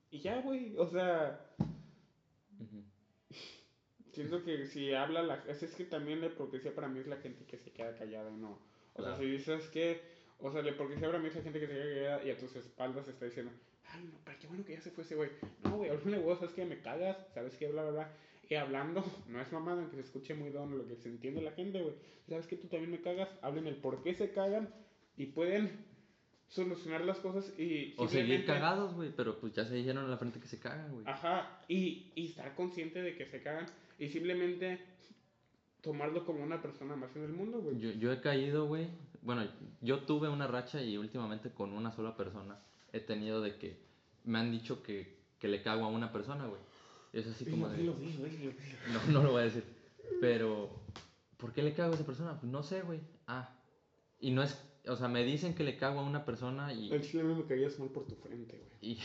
Y 0.09 0.19
ya, 0.19 0.41
güey, 0.41 0.75
o 0.77 0.87
sea, 0.87 1.47
Ujú. 2.59 2.83
Siento 4.17 4.43
que 4.43 4.65
si 4.65 4.93
habla 4.93 5.21
la 5.21 5.43
es, 5.47 5.61
es 5.63 5.75
que 5.75 5.85
también 5.85 6.21
la 6.21 6.27
hipocresía 6.27 6.73
para 6.73 6.87
mí 6.87 6.99
es 6.99 7.07
la 7.07 7.17
gente 7.17 7.45
que 7.45 7.57
se 7.57 7.71
queda 7.71 7.95
callada 7.95 8.29
y 8.31 8.35
no. 8.37 8.51
O 8.93 8.97
Claro. 8.97 9.15
sea, 9.15 9.23
si 9.23 9.29
dices 9.31 9.67
que, 9.67 10.01
o 10.39 10.51
sea, 10.51 10.61
la 10.63 10.71
hipocresía 10.71 11.07
para 11.07 11.19
mí 11.19 11.27
es 11.27 11.35
la 11.35 11.41
gente 11.43 11.59
que 11.59 11.67
se 11.67 11.73
queda 11.73 11.85
callada 11.85 12.23
y 12.23 12.31
a 12.31 12.37
tus 12.37 12.55
espaldas 12.55 13.07
está 13.07 13.25
diciendo, 13.25 13.51
ay, 13.93 14.03
no, 14.11 14.17
pero 14.25 14.39
qué 14.39 14.47
bueno 14.47 14.65
que 14.65 14.73
ya 14.73 14.81
se 14.81 14.89
fue 14.91 15.03
ese 15.03 15.15
güey. 15.15 15.29
No, 15.63 15.77
güey, 15.77 15.91
háblale 15.91 16.17
vos, 16.17 16.39
sabes 16.39 16.55
que 16.55 16.65
me 16.65 16.81
cagas, 16.81 17.15
sabes 17.33 17.55
que 17.57 17.67
bla, 17.67 17.83
bla, 17.83 17.91
bla. 17.91 18.11
Y 18.49 18.55
hablando, 18.55 19.03
no 19.27 19.39
es 19.39 19.51
mamada, 19.51 19.81
aunque 19.81 19.97
se 19.97 20.01
escuche 20.01 20.33
muy 20.33 20.49
don 20.49 20.75
lo 20.77 20.87
que 20.87 20.95
se 20.95 21.09
entiende 21.09 21.41
la 21.41 21.51
gente, 21.51 21.79
güey. 21.81 21.93
Sabes 22.27 22.47
que 22.47 22.55
tú 22.57 22.67
también 22.67 22.89
me 22.91 23.01
cagas, 23.01 23.29
hablen 23.43 23.67
el 23.67 23.75
por 23.75 24.01
qué 24.01 24.13
se 24.15 24.31
cagan 24.31 24.73
y 25.15 25.27
pueden 25.27 25.85
solucionar 26.47 27.01
las 27.01 27.19
cosas 27.19 27.53
y 27.59 27.93
O 27.97 28.07
seguir 28.07 28.45
cagados, 28.45 28.93
güey, 28.95 29.11
pero 29.15 29.37
pues 29.39 29.53
ya 29.53 29.65
se 29.65 29.75
dijeron 29.75 30.05
en 30.05 30.11
la 30.11 30.17
frente 30.17 30.39
que 30.39 30.47
se 30.47 30.59
cagan, 30.59 30.91
güey. 30.93 31.05
Ajá, 31.07 31.61
y, 31.67 32.11
y 32.15 32.27
estar 32.29 32.55
consciente 32.55 33.01
de 33.01 33.15
que 33.15 33.25
se 33.25 33.41
cagan 33.41 33.65
y 33.97 34.09
simplemente 34.09 34.79
tomarlo 35.81 36.25
como 36.25 36.43
una 36.43 36.61
persona 36.61 36.95
más 36.95 37.15
en 37.15 37.23
el 37.23 37.33
mundo, 37.33 37.59
güey. 37.59 37.79
Yo, 37.79 37.91
yo 37.91 38.11
he 38.11 38.21
caído, 38.21 38.67
güey. 38.67 38.87
Bueno, 39.21 39.47
yo 39.81 39.99
tuve 40.03 40.29
una 40.29 40.47
racha 40.47 40.81
y 40.81 40.97
últimamente 40.97 41.51
con 41.51 41.73
una 41.73 41.91
sola 41.91 42.15
persona 42.15 42.59
he 42.93 42.99
tenido 42.99 43.41
de 43.41 43.57
que 43.57 43.77
me 44.23 44.39
han 44.39 44.51
dicho 44.51 44.83
que, 44.83 45.17
que 45.39 45.47
le 45.47 45.61
cago 45.61 45.85
a 45.85 45.89
una 45.89 46.11
persona, 46.11 46.45
güey. 46.45 46.61
Es 47.13 47.27
así 47.27 47.45
como 47.45 47.69
de... 47.69 47.77
Dilo, 47.77 47.93
dilo, 47.93 48.25
dilo, 48.25 48.37
dilo. 48.37 48.53
No, 48.91 49.11
no 49.11 49.23
lo 49.23 49.31
voy 49.31 49.41
a 49.41 49.45
decir. 49.45 49.63
Pero, 50.19 50.69
¿por 51.37 51.53
qué 51.53 51.63
le 51.63 51.73
cago 51.73 51.93
a 51.93 51.95
esa 51.95 52.05
persona? 52.05 52.39
Pues 52.39 52.51
no 52.51 52.63
sé, 52.63 52.81
güey. 52.81 52.99
Ah. 53.27 53.55
Y 54.19 54.31
no 54.31 54.43
es... 54.43 54.61
O 54.87 54.95
sea, 54.95 55.07
me 55.07 55.23
dicen 55.23 55.53
que 55.53 55.63
le 55.63 55.77
cago 55.77 55.99
a 55.99 56.03
una 56.03 56.25
persona 56.25 56.73
y... 56.73 56.91
El 56.91 57.01
chile 57.01 57.21
a 57.21 57.25
mí 57.25 57.35
me 57.35 57.45
caías 57.45 57.77
mal 57.79 57.89
por 57.89 58.05
tu 58.07 58.15
frente, 58.15 58.57
güey. 58.57 58.93
Y, 58.93 58.99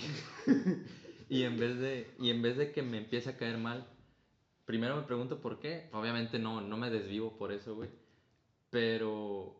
y, 1.28 1.42
en 1.42 1.58
vez 1.58 1.78
de, 1.78 2.10
y 2.18 2.30
en 2.30 2.42
vez 2.42 2.56
de 2.56 2.72
que 2.72 2.82
me 2.82 2.98
empiece 2.98 3.30
a 3.30 3.36
caer 3.36 3.58
mal, 3.58 3.86
primero 4.64 4.96
me 4.96 5.02
pregunto 5.02 5.40
por 5.40 5.58
qué. 5.58 5.88
Obviamente 5.92 6.38
no, 6.38 6.60
no 6.60 6.76
me 6.76 6.90
desvivo 6.90 7.36
por 7.36 7.52
eso, 7.52 7.74
güey. 7.74 7.90
Pero 8.70 9.54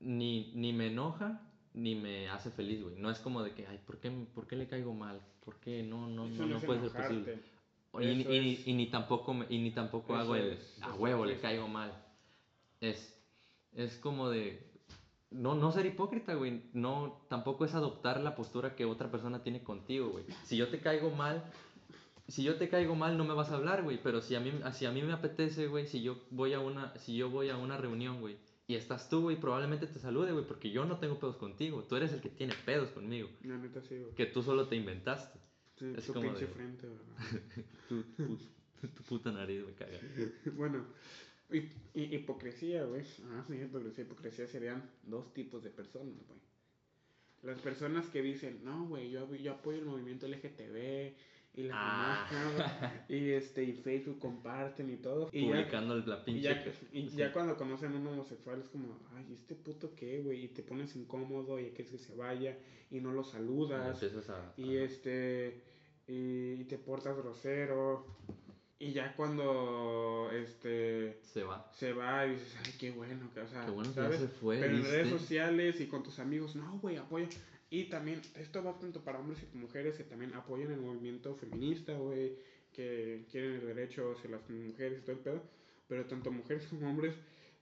ni, 0.00 0.50
ni 0.54 0.72
me 0.72 0.86
enoja 0.88 1.40
ni 1.74 1.94
me 1.94 2.28
hace 2.28 2.50
feliz, 2.50 2.82
güey. 2.82 2.96
No 2.96 3.10
es 3.10 3.18
como 3.20 3.42
de 3.42 3.52
que, 3.54 3.66
ay, 3.66 3.78
¿por 3.86 3.98
qué, 3.98 4.10
¿por 4.34 4.46
qué 4.46 4.56
le 4.56 4.66
caigo 4.66 4.92
mal? 4.92 5.20
¿Por 5.44 5.56
qué? 5.60 5.82
No, 5.82 6.08
no, 6.08 6.26
Eso 6.26 6.46
no, 6.46 6.54
no 6.54 6.60
puede 6.60 6.80
ser 6.80 6.90
enojarte. 6.90 7.14
posible. 7.14 7.42
O- 7.92 8.00
Y, 8.00 8.06
y 8.06 8.52
es- 8.54 8.66
y 8.66 8.72
ni 8.72 8.86
tampoco, 8.88 9.34
me- 9.34 9.46
y 9.48 9.58
ni 9.58 9.70
tampoco 9.72 10.12
Eso 10.14 10.20
hago 10.22 10.36
el, 10.36 10.52
es- 10.52 10.78
a 10.82 10.94
huevo, 10.94 11.24
es- 11.26 11.30
le 11.36 11.40
caigo 11.40 11.68
mal. 11.68 11.92
Es, 12.80 13.14
es 13.72 13.96
como 13.98 14.30
de, 14.30 14.66
no, 15.30 15.54
no 15.54 15.70
ser 15.70 15.86
hipócrita, 15.86 16.34
güey. 16.34 16.62
No, 16.72 17.20
tampoco 17.28 17.64
es 17.64 17.74
adoptar 17.74 18.20
la 18.20 18.34
postura 18.34 18.74
que 18.74 18.84
otra 18.84 19.10
persona 19.10 19.42
tiene 19.42 19.62
contigo, 19.62 20.08
güey. 20.10 20.24
Si 20.44 20.56
yo 20.56 20.68
te 20.70 20.80
caigo 20.80 21.10
mal, 21.10 21.44
si 22.30 22.42
yo 22.42 22.56
te 22.56 22.68
caigo 22.68 22.94
mal 22.94 23.16
no 23.18 23.24
me 23.24 23.34
vas 23.34 23.50
a 23.50 23.56
hablar, 23.56 23.82
güey. 23.82 24.00
Pero 24.02 24.20
si 24.22 24.34
a 24.34 24.40
mí, 24.40 24.52
si 24.72 24.86
a 24.86 24.92
mí 24.92 25.02
me 25.02 25.12
apetece, 25.12 25.66
güey, 25.66 25.86
si 25.86 26.02
yo 26.02 26.18
voy 26.30 26.52
a 26.54 26.60
una, 26.60 26.96
si 26.98 27.16
yo 27.16 27.28
voy 27.30 27.48
a 27.50 27.56
una 27.56 27.76
reunión, 27.76 28.20
güey, 28.20 28.36
y 28.66 28.74
estás 28.76 29.08
tú, 29.08 29.22
güey, 29.22 29.36
probablemente 29.40 29.86
te 29.86 29.98
salude, 29.98 30.32
güey, 30.32 30.46
porque 30.46 30.70
yo 30.70 30.84
no 30.84 30.98
tengo 30.98 31.18
pedos 31.18 31.36
contigo. 31.36 31.82
Tú 31.84 31.96
eres 31.96 32.12
el 32.12 32.20
que 32.20 32.28
tiene 32.28 32.54
pedos 32.64 32.90
conmigo. 32.90 33.28
La 33.42 33.56
neta 33.58 33.80
sí, 33.82 33.98
güey. 33.98 34.14
Que 34.14 34.26
tú 34.26 34.42
solo 34.42 34.68
te 34.68 34.76
inventaste. 34.76 35.38
Sí, 35.76 35.92
es 35.96 36.06
tu 36.06 36.12
como 36.14 36.26
pinche 36.28 36.46
de- 36.46 36.52
frente, 36.52 36.86
güey. 36.86 37.00
Tu, 37.88 38.02
tu- 38.14 38.38
tu 38.94 39.02
puta 39.02 39.32
nariz 39.32 39.64
me 39.66 39.72
caga. 39.74 39.98
Bueno, 40.56 40.86
hi- 41.50 41.68
hi- 41.94 42.14
hipocresía, 42.14 42.84
güey. 42.84 43.02
Ah, 43.32 43.44
sí, 43.48 43.54
hipocresía. 43.54 44.04
Hipocresía 44.04 44.46
serían 44.46 44.88
dos 45.02 45.34
tipos 45.34 45.62
de 45.64 45.70
personas, 45.70 46.14
güey. 46.28 46.38
Las 47.42 47.58
personas 47.60 48.06
que 48.06 48.20
dicen, 48.22 48.60
no, 48.64 48.86
güey, 48.86 49.10
yo, 49.10 49.34
yo 49.34 49.52
apoyo 49.52 49.78
el 49.78 49.86
movimiento 49.86 50.26
LGTB 50.28 51.14
y 51.54 51.64
la 51.64 51.74
Ah. 51.76 52.28
mamá, 52.32 53.04
y 53.08 53.30
este, 53.30 53.64
y 53.64 53.72
Facebook 53.72 54.18
comparten 54.18 54.88
y 54.90 54.96
todo. 54.96 55.28
Y 55.32 55.42
ya, 55.46 55.52
Publicando 55.52 55.96
la 55.96 56.22
y 56.26 56.40
ya, 56.40 56.62
que- 56.62 56.72
y 56.92 57.08
sí. 57.10 57.16
ya 57.16 57.32
cuando 57.32 57.56
conocen 57.56 57.92
a 57.92 57.96
un 57.96 58.06
homosexual 58.06 58.60
es 58.60 58.68
como, 58.68 58.98
ay, 59.16 59.32
¿este 59.32 59.54
puto 59.56 59.94
qué, 59.94 60.20
güey? 60.20 60.44
Y 60.44 60.48
te 60.48 60.62
pones 60.62 60.94
incómodo 60.96 61.58
y 61.58 61.70
quieres 61.70 61.90
que 61.92 61.98
se 61.98 62.14
vaya 62.14 62.56
y 62.90 63.00
no 63.00 63.12
lo 63.12 63.24
saludas 63.24 64.00
a. 64.30 64.52
y 64.56 64.76
a- 64.76 64.82
este 64.84 65.62
y, 66.06 66.54
y 66.60 66.64
te 66.64 66.76
portas 66.78 67.16
grosero 67.16 68.04
y 68.80 68.92
ya 68.92 69.14
cuando 69.14 70.30
este 70.32 71.20
Se 71.22 71.42
va. 71.44 71.70
se 71.72 71.92
va 71.92 72.26
y 72.26 72.30
dices 72.32 72.56
ay 72.64 72.72
qué 72.78 72.90
bueno 72.90 73.28
que 73.34 73.40
o 73.40 73.46
sea 73.46 73.64
Qué 73.64 73.70
bueno 73.70 73.92
que 73.94 74.16
se 74.16 74.26
fue. 74.28 74.58
pero 74.58 74.74
en 74.76 74.82
redes 74.84 75.08
sociales 75.10 75.80
y 75.80 75.86
con 75.86 76.02
tus 76.02 76.18
amigos 76.18 76.56
no 76.56 76.78
güey 76.78 76.96
apoya 76.96 77.28
y 77.70 77.84
también 77.84 78.20
esto 78.36 78.62
va 78.64 78.78
tanto 78.78 79.02
para 79.04 79.18
hombres 79.20 79.38
y 79.52 79.56
mujeres 79.56 79.96
que 79.96 80.04
también 80.04 80.34
apoyan 80.34 80.72
el 80.72 80.80
movimiento 80.80 81.34
feminista 81.36 81.92
güey 81.94 82.36
que 82.72 83.26
quieren 83.30 83.52
el 83.54 83.66
derecho 83.66 84.12
hacia 84.12 84.30
las 84.30 84.48
mujeres 84.50 84.98
y 84.98 85.02
todo 85.02 85.12
el 85.16 85.22
pedo 85.22 85.42
pero 85.88 86.04
tanto 86.06 86.30
mujeres 86.30 86.66
como 86.66 86.88
hombres 86.88 87.14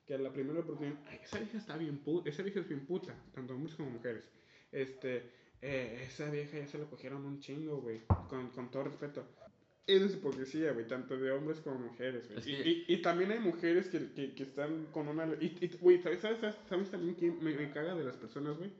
que 0.06 0.14
a 0.14 0.18
la 0.18 0.32
primera 0.32 0.60
oportunidad 0.60 0.98
"Ay, 1.08 1.20
esa 1.22 1.38
vieja 1.38 1.58
está 1.58 1.76
bien 1.76 1.98
puta 1.98 2.28
esa 2.30 2.42
vieja 2.42 2.60
es 2.60 2.68
bien 2.68 2.86
puta 2.86 3.14
tanto 3.34 3.54
hombres 3.54 3.74
como 3.74 3.90
mujeres 3.90 4.24
este 4.72 5.30
eh, 5.60 6.04
esa 6.06 6.30
vieja 6.30 6.56
ya 6.58 6.66
se 6.68 6.78
la 6.78 6.84
cogieron 6.84 7.24
un 7.24 7.40
chingo, 7.40 7.80
güey. 7.80 8.00
Con, 8.28 8.50
con 8.50 8.70
todo 8.70 8.84
respeto. 8.84 9.26
Eso 9.88 10.04
es 10.04 10.14
hipocresía, 10.14 10.70
güey, 10.70 10.86
tanto 10.86 11.18
de 11.18 11.32
hombres 11.32 11.58
como 11.58 11.80
mujeres, 11.80 12.28
güey. 12.28 12.38
Es 12.38 12.46
Y, 12.46 12.56
que- 12.56 12.68
y, 12.68 12.84
y 12.86 13.02
también 13.02 13.32
hay 13.32 13.40
mujeres 13.40 13.88
que, 13.88 14.12
que, 14.12 14.34
que 14.34 14.42
están 14.44 14.86
con 14.92 15.08
una... 15.08 15.26
Y, 15.40 15.56
y, 15.60 15.68
güey, 15.80 16.00
¿sabes, 16.00 16.20
sabes, 16.20 16.38
sabes, 16.38 16.54
sabes 16.68 16.90
también 16.92 17.16
que 17.16 17.32
me, 17.32 17.54
me 17.56 17.72
caga 17.72 17.96
de 17.96 18.04
las 18.04 18.16
personas, 18.16 18.56
güey? 18.56 18.70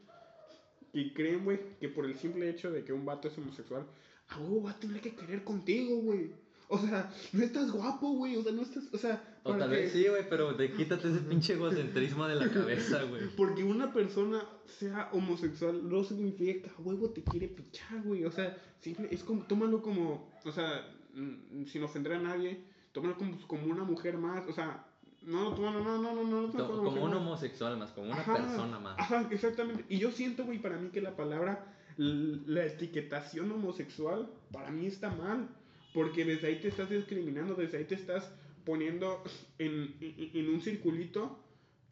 Que 1.05 1.13
creen, 1.15 1.45
güey, 1.45 1.61
que 1.81 1.89
por 1.89 2.05
el 2.07 2.17
simple 2.17 2.49
hecho 2.51 2.71
de 2.73 2.83
que 2.85 2.93
un 2.93 3.05
vato 3.05 3.29
es 3.29 3.39
homosexual, 3.39 3.87
a 4.29 4.39
huevo 4.41 4.65
va 4.65 4.73
a 4.73 4.81
tener 4.81 5.01
que 5.01 5.15
querer 5.15 5.45
contigo, 5.45 5.97
güey. 6.01 6.31
O 6.71 6.79
sea, 6.79 7.11
no 7.33 7.43
estás 7.45 7.71
guapo, 7.71 8.11
güey. 8.13 8.37
O 8.37 8.43
sea, 8.43 8.53
no 8.53 8.63
estás... 8.63 8.85
O 8.93 8.99
sea, 8.99 9.39
O 9.45 9.57
tal 9.57 9.71
que- 9.71 9.77
vez 9.77 9.93
sí, 9.93 10.07
güey, 10.09 10.29
pero 10.29 10.53
de, 10.55 10.71
quítate 10.73 11.09
ese 11.09 11.21
pinche 11.21 11.55
egocentrismo 11.55 12.27
de 12.27 12.35
la 12.35 12.51
cabeza, 12.51 13.05
güey. 13.05 13.23
Porque 13.37 13.63
una 13.65 13.93
persona 13.93 14.45
sea 14.67 15.09
homosexual 15.13 15.89
no 15.89 16.03
significa 16.05 16.63
que 16.65 16.71
a 16.71 16.81
huevo 16.83 17.11
te 17.11 17.23
quiere 17.23 17.49
pichar, 17.49 18.03
güey. 18.03 18.25
O 18.25 18.31
sea, 18.33 18.57
simple- 18.81 19.09
es 19.11 19.23
como, 19.25 19.45
tómalo 19.47 19.81
como, 19.81 20.31
o 20.45 20.53
sea, 20.53 20.91
mm, 21.15 21.65
sin 21.67 21.83
ofender 21.85 22.15
a 22.15 22.19
nadie, 22.21 22.61
tómalo 22.93 23.17
como, 23.17 23.39
como 23.47 23.67
una 23.73 23.85
mujer 23.85 24.19
más. 24.19 24.47
O 24.49 24.53
sea, 24.53 24.85
no, 25.23 25.57
no, 25.57 25.71
no, 25.71 25.81
no, 25.81 25.99
no, 25.99 26.25
no, 26.25 26.47
no 26.47 26.85
Como 26.85 27.05
un 27.05 27.15
homosexual 27.15 27.77
más, 27.77 27.91
como 27.91 28.07
una 28.13 28.21
ajá, 28.21 28.37
persona 28.37 28.79
más. 28.79 28.99
Ajá, 28.99 29.29
exactamente. 29.31 29.85
Y 29.89 29.99
yo 29.99 30.11
siento, 30.11 30.45
güey, 30.45 30.59
para 30.59 30.79
mí 30.79 30.91
que 30.91 31.01
la 31.01 31.17
palabra, 31.17 31.67
la 31.97 32.65
etiquetación 32.65 33.51
homosexual, 33.51 34.31
para 34.53 34.71
mí 34.71 34.87
está 34.87 35.11
mal. 35.11 35.49
Porque 35.93 36.25
desde 36.25 36.49
ahí 36.49 36.61
te 36.61 36.69
estás 36.69 36.91
discriminando, 36.91 37.55
desde 37.55 37.79
ahí 37.79 37.85
te 37.85 37.95
estás 37.95 38.31
poniendo 38.65 39.23
en, 39.59 39.97
en, 40.01 40.31
en 40.35 40.55
un 40.55 40.61
circulito 40.61 41.39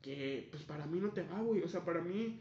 que, 0.02 0.48
pues, 0.50 0.62
para 0.62 0.86
mí 0.86 1.00
no 1.00 1.10
te 1.10 1.22
va, 1.22 1.40
güey. 1.40 1.62
O 1.62 1.68
sea, 1.68 1.84
para 1.84 2.00
mí... 2.00 2.38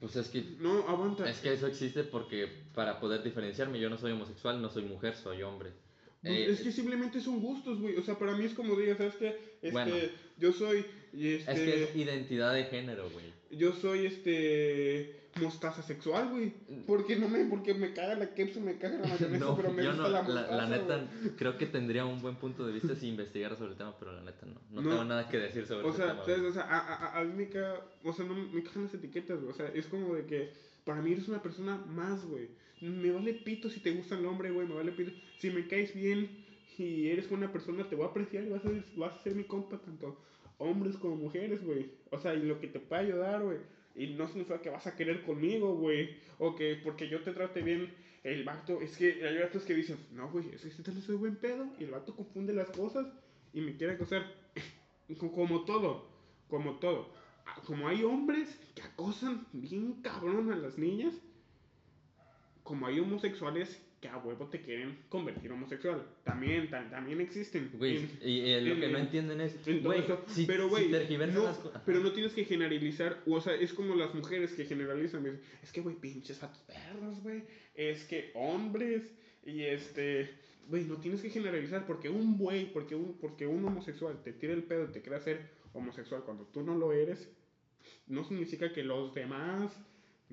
Pues 0.00 0.16
es 0.16 0.28
que... 0.28 0.56
No, 0.58 0.88
aguanta. 0.88 1.28
Es 1.28 1.38
que 1.38 1.52
eso 1.52 1.66
existe 1.66 2.02
porque 2.04 2.48
para 2.74 2.98
poder 2.98 3.22
diferenciarme, 3.22 3.78
yo 3.78 3.88
no 3.88 3.96
soy 3.96 4.12
homosexual, 4.12 4.60
no 4.60 4.68
soy 4.68 4.84
mujer, 4.84 5.14
soy 5.14 5.42
hombre. 5.42 5.72
Pues, 6.24 6.34
Eh, 6.38 6.50
es 6.52 6.60
que 6.62 6.72
simplemente 6.72 7.20
son 7.20 7.40
gustos, 7.40 7.78
güey. 7.80 7.96
O 7.96 8.02
sea, 8.02 8.18
para 8.18 8.34
mí 8.36 8.44
es 8.44 8.54
como 8.54 8.74
digas, 8.76 8.96
¿sabes 8.98 9.14
qué? 9.16 9.28
Este, 9.62 9.70
Bueno. 9.72 9.94
yo 10.38 10.52
soy, 10.52 10.84
este, 11.12 11.52
Es 11.52 11.60
que 11.60 11.82
es 11.84 11.96
identidad 11.96 12.54
de 12.54 12.64
género, 12.64 13.08
güey. 13.10 13.26
yo 13.50 13.72
soy, 13.72 14.06
este, 14.06 15.20
mostaza 15.40 15.82
sexual, 15.82 16.30
güey. 16.30 16.52
Porque 16.86 17.16
no 17.16 17.28
me, 17.28 17.44
porque 17.44 17.74
me 17.74 17.92
caga 17.92 18.14
la 18.14 18.34
ketchup, 18.34 18.62
me 18.62 18.78
caga 18.78 18.98
la 18.98 19.08
mayonesa, 19.08 19.44
No, 19.44 19.56
pero 19.56 19.72
me 19.72 19.82
yo 19.84 19.90
gusta 19.90 20.02
no, 20.04 20.08
la 20.08 20.22
la, 20.22 20.24
mostaza, 20.28 20.56
la 20.56 20.66
neta, 20.68 20.96
güey. 20.96 21.36
creo 21.36 21.58
que 21.58 21.66
tendría 21.66 22.04
un 22.06 22.22
buen 22.22 22.36
punto 22.36 22.66
de 22.66 22.72
vista 22.72 22.94
si 22.94 23.08
investigara 23.08 23.56
sobre 23.56 23.72
el 23.72 23.76
tema, 23.76 23.96
pero 23.98 24.12
la 24.12 24.22
neta 24.22 24.46
no. 24.46 24.60
No, 24.70 24.80
No. 24.82 24.90
tengo 24.90 25.04
nada 25.04 25.28
que 25.28 25.38
decir 25.38 25.66
sobre 25.66 25.86
O 25.86 25.90
ese 25.90 25.98
sea, 25.98 26.22
tema. 26.24 26.48
o 26.48 26.52
sea, 26.52 26.62
a, 26.62 26.78
a- 26.78 26.94
a- 27.06 27.20
a 27.20 27.24
mí 27.24 27.32
me 27.34 27.48
caga, 27.48 27.84
o 28.02 28.12
sea, 28.12 28.24
no 28.24 28.34
me 28.34 28.62
cagan 28.62 28.84
las 28.84 28.94
etiquetas, 28.94 29.40
güey. 29.40 29.52
O 29.52 29.54
sea, 29.56 29.68
es 29.74 29.86
como 29.86 30.14
de 30.14 30.24
que 30.24 30.52
para 30.84 31.00
mí 31.02 31.12
eres 31.12 31.28
una 31.28 31.42
persona 31.42 31.76
más, 31.76 32.24
güey. 32.24 32.48
Me 32.90 33.10
vale 33.10 33.32
pito 33.34 33.68
si 33.70 33.80
te 33.80 33.92
gusta 33.92 34.16
el 34.18 34.26
hombre, 34.26 34.50
güey, 34.50 34.66
me 34.66 34.74
vale 34.74 34.92
pito. 34.92 35.12
Si 35.38 35.50
me 35.50 35.66
caes 35.66 35.94
bien 35.94 36.28
y 36.78 37.08
eres 37.08 37.28
buena 37.28 37.52
persona, 37.52 37.88
te 37.88 37.96
voy 37.96 38.04
a 38.06 38.08
apreciar 38.10 38.44
y 38.44 38.50
vas 38.50 38.64
a, 38.64 38.68
ser- 38.68 38.84
vas 38.96 39.14
a 39.14 39.22
ser 39.22 39.34
mi 39.34 39.44
compa, 39.44 39.78
tanto 39.78 40.20
hombres 40.58 40.96
como 40.96 41.16
mujeres, 41.16 41.64
güey. 41.64 41.90
O 42.10 42.18
sea, 42.18 42.34
y 42.34 42.42
lo 42.42 42.60
que 42.60 42.68
te 42.68 42.80
pueda 42.80 43.02
ayudar, 43.02 43.42
güey. 43.42 43.58
Y 43.96 44.08
no 44.14 44.26
significa 44.26 44.60
que 44.60 44.70
vas 44.70 44.86
a 44.86 44.96
querer 44.96 45.22
conmigo, 45.22 45.74
güey. 45.76 46.10
O 46.38 46.54
que 46.56 46.76
porque 46.82 47.08
yo 47.08 47.22
te 47.22 47.32
trate 47.32 47.62
bien, 47.62 47.92
el 48.24 48.44
vato, 48.44 48.80
es 48.80 48.96
que 48.96 49.24
hay 49.26 49.38
vatos 49.38 49.62
que 49.64 49.74
dicen, 49.74 49.96
no, 50.12 50.30
güey, 50.30 50.48
es 50.52 50.62
que 50.62 50.68
este 50.68 50.82
tal 50.82 51.00
soy 51.02 51.16
buen 51.16 51.36
pedo. 51.36 51.66
Y 51.78 51.84
el 51.84 51.90
vato 51.90 52.14
confunde 52.16 52.52
las 52.52 52.70
cosas 52.70 53.06
y 53.52 53.60
me 53.60 53.76
quiere 53.76 53.94
acosar. 53.94 54.24
Co- 55.18 55.32
Como 55.32 55.64
todo, 55.64 56.08
como 56.48 56.78
todo. 56.78 57.08
Ah, 57.46 57.60
Como 57.66 57.86
hay 57.88 58.02
hombres 58.02 58.58
que 58.74 58.82
acosan 58.82 59.46
bien 59.52 60.00
cabrón 60.02 60.50
a 60.50 60.56
las 60.56 60.78
niñas, 60.78 61.14
como 62.64 62.86
hay 62.88 62.98
homosexuales 62.98 63.80
que 64.00 64.08
a 64.08 64.18
huevo 64.18 64.48
te 64.48 64.60
quieren 64.60 64.98
convertir 65.08 65.50
homosexual. 65.52 66.02
También, 66.24 66.68
ta- 66.68 66.90
también 66.90 67.20
existen. 67.22 67.70
Güey, 67.74 67.96
En- 67.98 68.18
y, 68.22 68.40
eh, 68.50 68.60
lo 68.60 68.74
en- 68.74 68.80
que 68.80 68.88
no 68.88 68.98
en- 68.98 69.04
entienden 69.04 69.40
es, 69.40 69.56
güey, 69.82 70.02
si, 70.26 70.44
pero, 70.44 70.64
si 70.64 70.70
güey, 70.70 70.90
tergiversan 70.90 71.34
no, 71.36 71.44
las 71.44 71.58
pero 71.86 72.00
no 72.00 72.12
tienes 72.12 72.32
que 72.34 72.44
generalizar, 72.44 73.22
o 73.26 73.40
sea, 73.40 73.54
es 73.54 73.72
como 73.72 73.94
las 73.94 74.12
mujeres 74.14 74.52
que 74.52 74.64
generalizan, 74.66 75.22
dicen, 75.24 75.40
es 75.62 75.72
que, 75.72 75.80
güey, 75.80 75.96
pinches 75.96 76.38
vatos 76.40 76.58
perros, 76.64 77.22
güey, 77.22 77.44
es 77.74 78.04
que 78.04 78.30
hombres, 78.34 79.10
y 79.46 79.62
este, 79.62 80.30
güey, 80.68 80.84
no 80.84 80.96
tienes 80.98 81.22
que 81.22 81.30
generalizar, 81.30 81.86
porque 81.86 82.10
un 82.10 82.36
güey, 82.36 82.70
porque 82.72 82.94
un, 82.94 83.16
porque 83.18 83.46
un 83.46 83.64
homosexual 83.64 84.22
te 84.22 84.32
tira 84.34 84.52
el 84.52 84.64
pedo 84.64 84.84
y 84.84 84.92
te 84.92 85.00
quiere 85.00 85.16
hacer 85.16 85.50
homosexual 85.72 86.22
cuando 86.24 86.44
tú 86.44 86.62
no 86.62 86.74
lo 86.76 86.92
eres, 86.92 87.30
no 88.06 88.22
significa 88.24 88.70
que 88.72 88.82
los 88.82 89.14
demás 89.14 89.72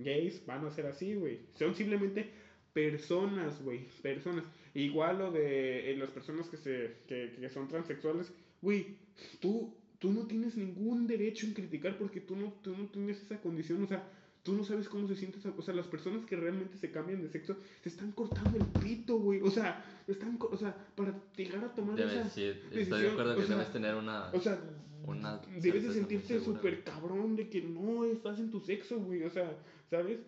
gays 0.03 0.45
van 0.45 0.65
a 0.65 0.71
ser 0.71 0.85
así, 0.85 1.15
güey, 1.15 1.39
son 1.55 1.75
simplemente 1.75 2.29
personas, 2.73 3.61
güey, 3.63 3.85
personas. 4.01 4.43
Igual 4.73 5.19
lo 5.19 5.31
de 5.31 5.91
eh, 5.91 5.97
las 5.97 6.09
personas 6.11 6.47
que, 6.47 6.57
se, 6.57 6.95
que, 7.07 7.35
que 7.39 7.49
son 7.49 7.67
transexuales, 7.67 8.31
güey, 8.61 8.95
tú, 9.41 9.75
tú 9.99 10.11
no 10.11 10.25
tienes 10.25 10.55
ningún 10.55 11.07
derecho 11.07 11.45
en 11.45 11.53
criticar 11.53 11.97
porque 11.97 12.21
tú 12.21 12.35
no, 12.35 12.53
tú 12.63 12.75
no 12.75 12.85
tienes 12.87 13.21
esa 13.21 13.41
condición, 13.41 13.83
o 13.83 13.87
sea, 13.87 14.07
tú 14.43 14.53
no 14.53 14.63
sabes 14.63 14.87
cómo 14.87 15.07
se 15.07 15.15
siente 15.15 15.39
esa, 15.39 15.53
o 15.57 15.61
sea, 15.61 15.73
las 15.73 15.87
personas 15.87 16.25
que 16.25 16.35
realmente 16.35 16.77
se 16.77 16.89
cambian 16.89 17.21
de 17.21 17.29
sexo 17.29 17.57
se 17.83 17.89
están 17.89 18.11
cortando 18.13 18.57
el 18.57 18.65
pito, 18.81 19.17
güey, 19.19 19.41
o 19.41 19.51
sea, 19.51 19.83
están, 20.07 20.37
o 20.39 20.57
sea, 20.57 20.75
para 20.95 21.13
llegar 21.35 21.63
a 21.65 21.75
tomar 21.75 21.95
Debes- 21.97 22.21
esa, 22.21 22.29
sí, 22.29 22.45
estoy 22.45 22.69
decisión, 22.77 23.01
de 23.01 23.09
acuerdo 23.09 23.33
o 23.33 23.35
que 23.35 23.45
sea, 23.45 23.55
debes 23.57 23.71
tener 23.73 23.95
una... 23.95 24.31
o 24.31 24.39
sea, 24.39 24.59
Una 25.05 25.37
debes 25.59 25.83
de 25.83 25.93
sentirte 25.93 26.39
súper 26.39 26.83
cabrón 26.83 27.35
de 27.35 27.49
que 27.49 27.61
no 27.61 28.05
estás 28.05 28.39
en 28.39 28.51
tu 28.51 28.59
sexo, 28.59 28.99
güey, 28.99 29.23
o 29.23 29.29
sea, 29.29 29.57
¿sabes? 29.89 30.19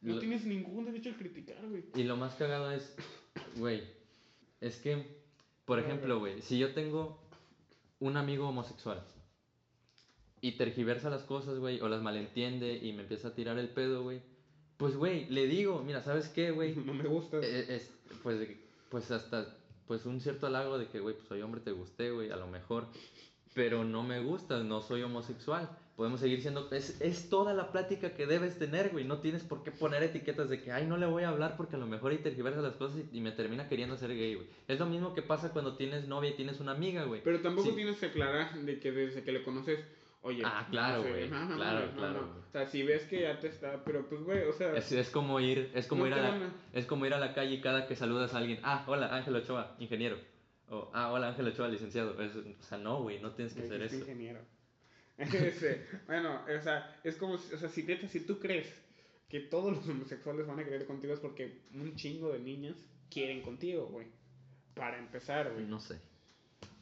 No 0.00 0.14
Lo- 0.14 0.20
tienes 0.20 0.44
ningún 0.44 0.84
derecho 0.84 1.10
a 1.10 1.14
criticar, 1.16 1.58
güey. 1.68 1.84
Y 1.94 2.04
lo 2.04 2.16
más 2.16 2.34
cagado 2.34 2.70
es, 2.72 2.94
güey, 3.56 3.82
es 4.60 4.76
que, 4.78 5.04
por 5.64 5.78
ejemplo, 5.78 6.18
güey, 6.18 6.40
si 6.42 6.58
yo 6.58 6.72
tengo 6.74 7.20
un 8.00 8.16
amigo 8.16 8.48
homosexual 8.48 9.02
y 10.40 10.52
tergiversa 10.52 11.10
las 11.10 11.22
cosas, 11.24 11.58
güey, 11.58 11.80
o 11.80 11.88
las 11.88 12.02
malentiende 12.02 12.78
y 12.80 12.92
me 12.92 13.02
empieza 13.02 13.28
a 13.28 13.34
tirar 13.34 13.58
el 13.58 13.68
pedo, 13.70 14.02
güey, 14.04 14.22
pues, 14.76 14.94
güey, 14.96 15.26
le 15.30 15.46
digo, 15.46 15.82
mira, 15.84 16.02
¿sabes 16.02 16.28
qué, 16.28 16.52
güey? 16.52 16.74
No 16.86 16.94
me 16.94 17.04
gusta. 17.08 17.38
Eh, 17.42 17.66
es, 17.76 17.90
pues, 18.22 18.48
pues 18.90 19.10
hasta, 19.10 19.56
pues 19.88 20.06
un 20.06 20.20
cierto 20.20 20.46
halago 20.46 20.78
de 20.78 20.86
que, 20.86 21.00
güey, 21.00 21.16
pues 21.16 21.26
soy 21.26 21.42
hombre, 21.42 21.60
te 21.60 21.72
gusté, 21.72 22.12
güey, 22.12 22.30
a 22.30 22.36
lo 22.36 22.46
mejor, 22.46 22.86
pero 23.58 23.82
no 23.82 24.04
me 24.04 24.20
gusta, 24.20 24.62
no 24.62 24.80
soy 24.80 25.02
homosexual. 25.02 25.68
Podemos 25.96 26.20
seguir 26.20 26.40
siendo, 26.40 26.70
es, 26.70 27.00
es 27.00 27.28
toda 27.28 27.54
la 27.54 27.72
plática 27.72 28.14
que 28.14 28.24
debes 28.24 28.56
tener, 28.56 28.90
güey, 28.90 29.04
no 29.04 29.18
tienes 29.18 29.42
por 29.42 29.64
qué 29.64 29.72
poner 29.72 30.00
etiquetas 30.04 30.48
de 30.48 30.62
que, 30.62 30.70
ay, 30.70 30.86
no 30.86 30.96
le 30.96 31.06
voy 31.06 31.24
a 31.24 31.30
hablar 31.30 31.56
porque 31.56 31.74
a 31.74 31.78
lo 31.80 31.88
mejor 31.88 32.12
y 32.12 32.18
tergiversa 32.18 32.60
las 32.60 32.76
cosas 32.76 33.00
y, 33.12 33.16
y 33.18 33.20
me 33.20 33.32
termina 33.32 33.66
queriendo 33.68 33.96
ser 33.96 34.10
gay, 34.10 34.36
güey. 34.36 34.46
Es 34.68 34.78
lo 34.78 34.86
mismo 34.86 35.12
que 35.12 35.22
pasa 35.22 35.52
cuando 35.52 35.74
tienes 35.76 36.06
novia 36.06 36.30
y 36.30 36.34
tienes 36.34 36.60
una 36.60 36.70
amiga, 36.70 37.02
güey. 37.02 37.20
Pero 37.24 37.40
tampoco 37.40 37.68
Sí. 37.70 37.74
tienes 37.74 37.96
que 37.96 38.06
aclarar 38.06 38.54
de 38.56 38.78
que 38.78 38.92
desde 38.92 39.24
que 39.24 39.32
le 39.32 39.42
conoces, 39.42 39.80
Oye, 40.22 40.42
Ah, 40.44 40.66
claro, 40.70 41.02
güey, 41.02 41.28
no, 41.28 41.56
claro, 41.56 41.86
no, 41.86 41.92
claro, 41.94 42.20
no. 42.26 42.42
O 42.48 42.50
sea, 42.52 42.66
si 42.66 42.82
ves 42.84 43.04
que 43.04 43.22
ya 43.22 43.38
te 43.40 43.48
está, 43.48 43.82
pero 43.84 44.08
pues, 44.08 44.20
güey, 44.22 44.42
o 44.48 44.52
sea, 44.52 44.74
Es, 44.76 44.90
es 44.92 45.10
como 45.10 45.38
ir, 45.40 45.70
es 45.74 45.86
como 45.88 46.06
ir 46.08 46.12
a 46.14 46.16
la, 46.22 46.50
es 46.72 46.86
como 46.86 47.06
ir 47.06 47.14
a 47.14 47.18
la 47.20 47.34
calle 47.34 47.54
y 47.54 47.60
cada 47.60 47.86
que 47.86 47.94
saludas 47.96 48.34
a 48.34 48.38
alguien, 48.38 48.58
ah, 48.62 48.84
hola, 48.88 49.14
Ángel 49.16 49.34
Ochoa, 49.36 49.74
ingeniero. 49.80 50.16
Ah, 50.92 51.12
hola, 51.12 51.28
Ángel 51.28 51.46
Ochoa, 51.48 51.68
licenciado. 51.68 52.20
Es- 52.22 52.36
o 52.36 52.62
sea, 52.62 52.78
no, 52.78 53.02
güey, 53.02 53.20
no 53.20 53.32
tienes 53.32 53.54
que 53.54 53.62
hacer 53.62 53.82
eso. 53.82 53.96
ingeniero. 53.96 54.40
Este, 55.18 55.84
bueno, 56.06 56.42
o 56.44 56.62
sea, 56.62 56.96
es 57.02 57.16
como, 57.16 57.34
o 57.34 57.38
sea, 57.38 57.68
si, 57.68 57.82
neta, 57.82 58.06
si 58.06 58.20
tú 58.20 58.38
crees 58.38 58.72
que 59.28 59.40
todos 59.40 59.76
los 59.76 59.88
homosexuales 59.88 60.46
van 60.46 60.60
a 60.60 60.64
querer 60.64 60.86
contigo 60.86 61.12
es 61.12 61.18
porque 61.20 61.62
un 61.74 61.96
chingo 61.96 62.32
de 62.32 62.38
niñas 62.38 62.76
quieren 63.10 63.42
contigo, 63.42 63.86
güey. 63.88 64.06
Para 64.74 64.96
empezar, 64.98 65.52
güey. 65.52 65.66
No 65.66 65.80
sé. 65.80 65.98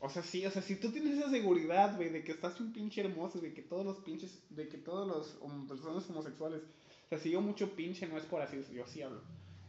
O 0.00 0.10
sea, 0.10 0.22
sí, 0.22 0.44
o 0.44 0.50
sea, 0.50 0.60
si 0.60 0.76
tú 0.76 0.92
tienes 0.92 1.16
esa 1.18 1.30
seguridad, 1.30 1.96
güey, 1.96 2.10
de 2.10 2.22
que 2.24 2.32
estás 2.32 2.60
un 2.60 2.72
pinche 2.74 3.00
hermoso, 3.00 3.40
de 3.40 3.54
que 3.54 3.62
todos 3.62 3.86
los 3.86 3.96
pinches, 4.00 4.42
de 4.50 4.68
que 4.68 4.76
todos 4.76 5.08
los 5.08 5.40
hom- 5.40 5.66
personas 5.66 6.08
homosexuales, 6.10 6.60
o 7.06 7.08
sea, 7.08 7.18
si 7.18 7.30
yo 7.30 7.40
mucho 7.40 7.74
pinche 7.74 8.06
no 8.06 8.18
es 8.18 8.24
por 8.24 8.42
así, 8.42 8.62
yo 8.74 8.86
sí 8.86 9.00
hablo, 9.00 9.22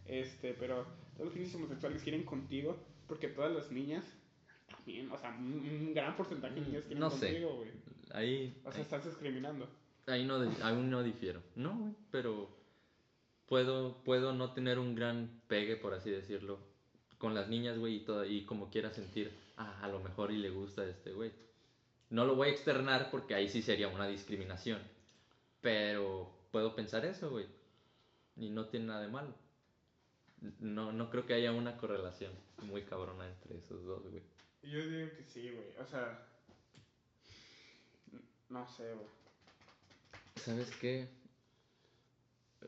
este, 0.05 0.53
pero 0.55 0.85
todos 1.13 1.27
los 1.27 1.33
pinches 1.33 1.55
homosexuales 1.55 2.03
quieren 2.03 2.23
contigo, 2.25 2.77
porque 3.07 3.27
todas 3.29 3.51
las 3.53 3.71
niñas, 3.71 4.05
también, 4.69 5.11
o 5.11 5.17
sea, 5.17 5.31
un, 5.31 5.93
gran 5.93 6.15
porcentaje 6.15 6.55
de 6.55 6.61
niñas 6.61 6.83
quieren 6.83 6.97
Mm, 6.97 7.01
No 7.01 7.09
sé. 7.09 7.27
contigo, 7.27 7.55
güey. 7.55 7.71
Ahí, 8.11 8.59
O 8.63 8.71
sea, 8.71 8.79
ahí, 8.79 8.81
estás 8.83 9.05
discriminando. 9.05 9.67
ahí 10.05 10.25
no, 10.25 10.35
aún 10.63 10.89
no 10.89 11.03
difiero. 11.03 11.41
No, 11.55 11.77
güey, 11.77 11.93
pero 12.11 12.49
puedo, 13.47 14.03
puedo 14.03 14.33
no 14.33 14.53
tener 14.53 14.79
un 14.79 14.95
gran 14.95 15.41
pegue, 15.47 15.75
por 15.75 15.93
así 15.93 16.09
decirlo, 16.09 16.59
con 17.17 17.33
las 17.33 17.47
niñas, 17.49 17.77
güey, 17.77 17.95
y, 17.95 17.99
todo, 18.01 18.25
y 18.25 18.45
como 18.45 18.69
quiera 18.69 18.91
sentir, 18.91 19.31
ah, 19.57 19.79
a 19.81 19.87
lo 19.87 19.99
mejor 19.99 20.31
y 20.31 20.37
le 20.37 20.49
gusta 20.49 20.83
a 20.83 20.87
este 20.87 21.11
güey. 21.11 21.31
No 22.09 22.25
lo 22.25 22.35
voy 22.35 22.49
a 22.49 22.51
externar 22.51 23.09
porque 23.11 23.35
ahí 23.35 23.49
sí 23.49 23.61
sería 23.61 23.89
una 23.89 24.07
discriminación. 24.07 24.79
Pero 25.61 26.31
puedo 26.51 26.75
pensar 26.75 27.05
eso, 27.05 27.29
güey. 27.29 27.45
Y 28.37 28.49
no 28.49 28.65
tiene 28.67 28.85
nada 28.85 29.01
de 29.01 29.07
malo. 29.09 29.33
No, 30.59 30.91
no 30.91 31.09
creo 31.09 31.25
que 31.25 31.33
haya 31.33 31.51
una 31.51 31.77
correlación 31.77 32.31
muy 32.63 32.83
cabrona 32.83 33.27
entre 33.27 33.57
esos 33.57 33.83
dos, 33.85 34.03
güey. 34.09 34.21
Yo 34.63 34.85
digo 34.87 35.09
que 35.15 35.23
sí, 35.23 35.49
güey, 35.51 35.67
o 35.79 35.85
sea, 35.85 36.27
no 38.49 38.67
sé, 38.69 38.93
güey. 38.93 39.07
¿Sabes 40.35 40.71
qué? 40.79 41.07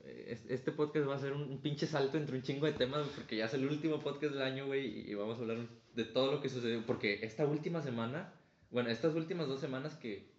Es- 0.05 0.45
Este 0.49 0.71
podcast 0.71 1.07
va 1.07 1.15
a 1.15 1.19
ser 1.19 1.33
un, 1.33 1.59
pinche 1.61 1.87
salto 1.87 2.17
entre 2.17 2.35
un 2.35 2.41
chingo 2.43 2.65
de 2.65 2.73
temas 2.73 3.07
porque 3.09 3.37
ya 3.37 3.45
es 3.45 3.53
el 3.53 3.65
último 3.67 3.99
podcast 3.99 4.33
del 4.33 4.41
año, 4.43 4.65
güey, 4.67 5.09
y 5.09 5.13
vamos 5.13 5.37
a 5.37 5.41
hablar 5.41 5.57
de 5.95 6.05
todo 6.05 6.31
lo 6.31 6.41
que 6.41 6.49
sucedió. 6.49 6.85
Porque 6.85 7.19
esta 7.25 7.45
última 7.45 7.81
semana, 7.81 8.33
bueno, 8.71 8.89
estas 8.89 9.15
últimas 9.15 9.47
dos 9.47 9.59
semanas 9.59 9.95
que 9.95 10.31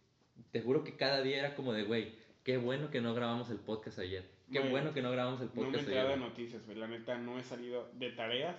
te 0.53 0.63
juro 0.63 0.85
que 0.85 0.97
cada 0.97 1.23
día 1.23 1.39
era 1.39 1.55
como 1.57 1.73
de, 1.73 1.85
güey, 1.85 2.15
qué 2.45 2.57
bueno 2.57 2.91
que 2.91 3.01
no 3.01 3.15
grabamos 3.15 3.51
el 3.51 3.59
podcast 3.59 3.99
ayer. 3.99 4.25
Qué 4.51 4.61
bueno 4.71 4.93
que 4.93 5.03
no 5.03 5.11
grabamos 5.13 5.41
el 5.41 5.49
No 5.49 5.55
me 5.55 5.61
he 5.61 5.65
podcast 5.67 5.85
enterado 5.89 6.09
de 6.11 6.17
noticias, 6.17 6.67
güey. 6.67 6.79
La 6.79 6.89
neta, 6.89 7.19
no 7.19 7.39
he 7.39 7.43
salido 7.45 7.89
de 7.95 8.11
tareas 8.11 8.57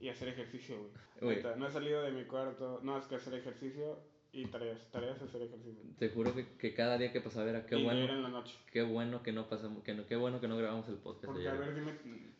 y 0.00 0.08
hacer 0.08 0.28
ejercicio, 0.28 0.76
güey. 1.20 1.36
Neta, 1.36 1.56
No 1.56 1.66
he 1.66 1.70
salido 1.70 2.02
de 2.02 2.10
mi 2.10 2.24
cuarto. 2.24 2.80
No, 2.82 2.98
es 2.98 3.04
que 3.06 3.14
hacer 3.16 3.34
ejercicio 3.34 3.98
y 4.32 4.46
tareas. 4.46 4.90
Tareas, 4.90 5.22
hacer 5.22 5.42
ejercicio. 5.42 5.82
Te 5.98 6.08
juro 6.08 6.34
que, 6.34 6.56
que 6.56 6.74
cada 6.74 6.98
día 6.98 7.12
que 7.12 7.20
pasaba 7.20 7.48
era 7.48 7.64
qué 7.64 7.78
y 7.78 7.84
bueno, 7.84 8.00
en 8.12 8.22
la 8.24 8.28
noche. 8.28 8.56
qué 8.72 8.82
bueno 8.82 9.22
que 9.22 9.32
no 9.32 9.48
pasamos, 9.48 9.82
que 9.84 9.94
no, 9.94 10.04
qué 10.06 10.16
bueno 10.16 10.40
que 10.40 10.48
no 10.48 10.56
grabamos 10.56 10.88
el 10.88 10.96
podcast 10.96 11.26
Porque, 11.26 11.48
a 11.48 11.54
ver, 11.54 11.74
dime. 11.74 11.92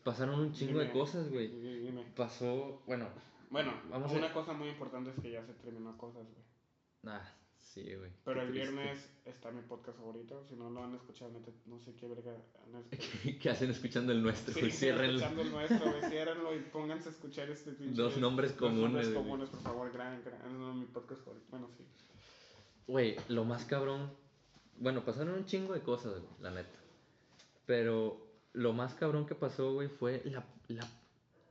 Pasaron 0.03 0.41
un 0.41 0.53
chingo 0.53 0.81
de 0.81 0.91
cosas, 0.91 1.31
güey. 1.31 1.49
di- 1.49 1.79
Dime. 1.87 2.03
Pasó, 2.17 2.83
bueno, 2.87 3.09
Bueno, 3.51 3.73
Vamos 3.89 4.13
a- 4.13 4.17
una 4.17 4.33
cosa 4.33 4.53
muy 4.53 4.69
importante 4.69 5.11
es 5.11 5.21
que 5.21 5.31
ya 5.31 5.45
se 5.47 5.53
terminó 5.55 5.97
cosas, 5.97 6.25
güey. 6.25 7.15
ah, 7.15 7.23
sí, 7.65 7.83
güey. 7.95 8.13
Pero 8.25 8.43
el 8.43 8.51
triste. 8.53 8.71
viernes 8.71 9.11
está 9.25 9.51
mi 9.51 9.63
podcast 9.63 9.99
favorito. 9.99 10.45
Si 10.49 10.55
no 10.55 10.71
lo 10.71 10.85
han 10.85 10.95
escuchado, 10.95 11.33
no 11.67 11.79
sé 11.81 11.95
qué 11.97 12.07
verga 12.07 12.33
han 12.33 12.75
escuchado. 12.93 13.39
¿Qué 13.41 13.51
hacen 13.51 13.71
escuchando 13.71 14.13
el 14.13 14.23
nuestro? 14.23 14.55
Sí, 14.55 14.61
güey? 14.61 14.71
Ciérrenlo. 14.73 15.13
escuchando 15.19 15.43
el 15.43 15.51
nuestro, 15.51 15.91
güey. 15.91 16.11
Ciérrenlo 16.11 16.55
y 16.55 16.61
pónganse 16.61 17.09
a 17.09 17.13
escuchar 17.13 17.51
este 17.51 17.73
pinche. 17.73 18.01
Dos 18.01 18.17
nombres 18.19 18.51
dos 18.53 18.61
comunes, 18.61 18.83
nombres 18.83 19.09
güey. 19.09 19.19
comunes, 19.23 19.49
por 19.51 19.61
favor, 19.63 19.93
gran, 19.93 20.23
gran. 20.25 20.79
Mi 20.81 20.87
podcast 20.87 21.23
favorito. 21.25 21.47
Bueno, 21.51 21.69
sí. 21.77 21.85
Güey, 22.87 23.17
lo 23.29 23.45
más 23.45 23.65
cabrón. 23.65 24.13
Bueno, 24.79 25.05
pasaron 25.05 25.35
un 25.35 25.47
chingo 25.47 25.73
de 25.75 25.81
cosas, 25.83 26.13
güey, 26.13 26.25
la 26.41 26.51
neta. 26.51 26.79
Pero 27.67 28.27
lo 28.53 28.73
más 28.73 28.95
cabrón 28.95 29.27
que 29.27 29.35
pasó, 29.35 29.73
güey, 29.73 29.89
fue 29.89 30.21
la, 30.27 30.45
la, 30.69 30.87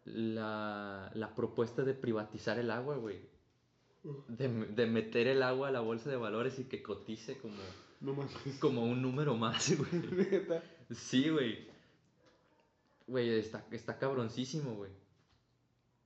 la, 0.06 1.12
la 1.14 1.36
propuesta 1.36 1.84
de 1.84 1.94
privatizar 1.94 2.60
el 2.60 2.70
agua, 2.70 2.98
güey. 2.98 3.33
De, 4.28 4.48
de 4.50 4.86
meter 4.86 5.28
el 5.28 5.42
agua 5.44 5.70
a 5.70 5.72
la 5.72 5.80
bolsa 5.80 6.10
de 6.10 6.18
valores 6.18 6.60
y 6.60 6.66
que 6.66 6.84
cotice 6.84 7.38
como, 7.38 7.56
No 8.02 8.16
como 8.60 8.84
un 8.84 9.02
número 9.02 9.36
más, 9.38 9.74
güey. 9.78 9.90
Sí, 10.92 11.30
güey. 11.30 11.68
Güey, 13.08 13.30
está, 13.40 13.66
está 13.72 13.98
cabroncísimo, 14.00 14.76
güey. 14.76 14.92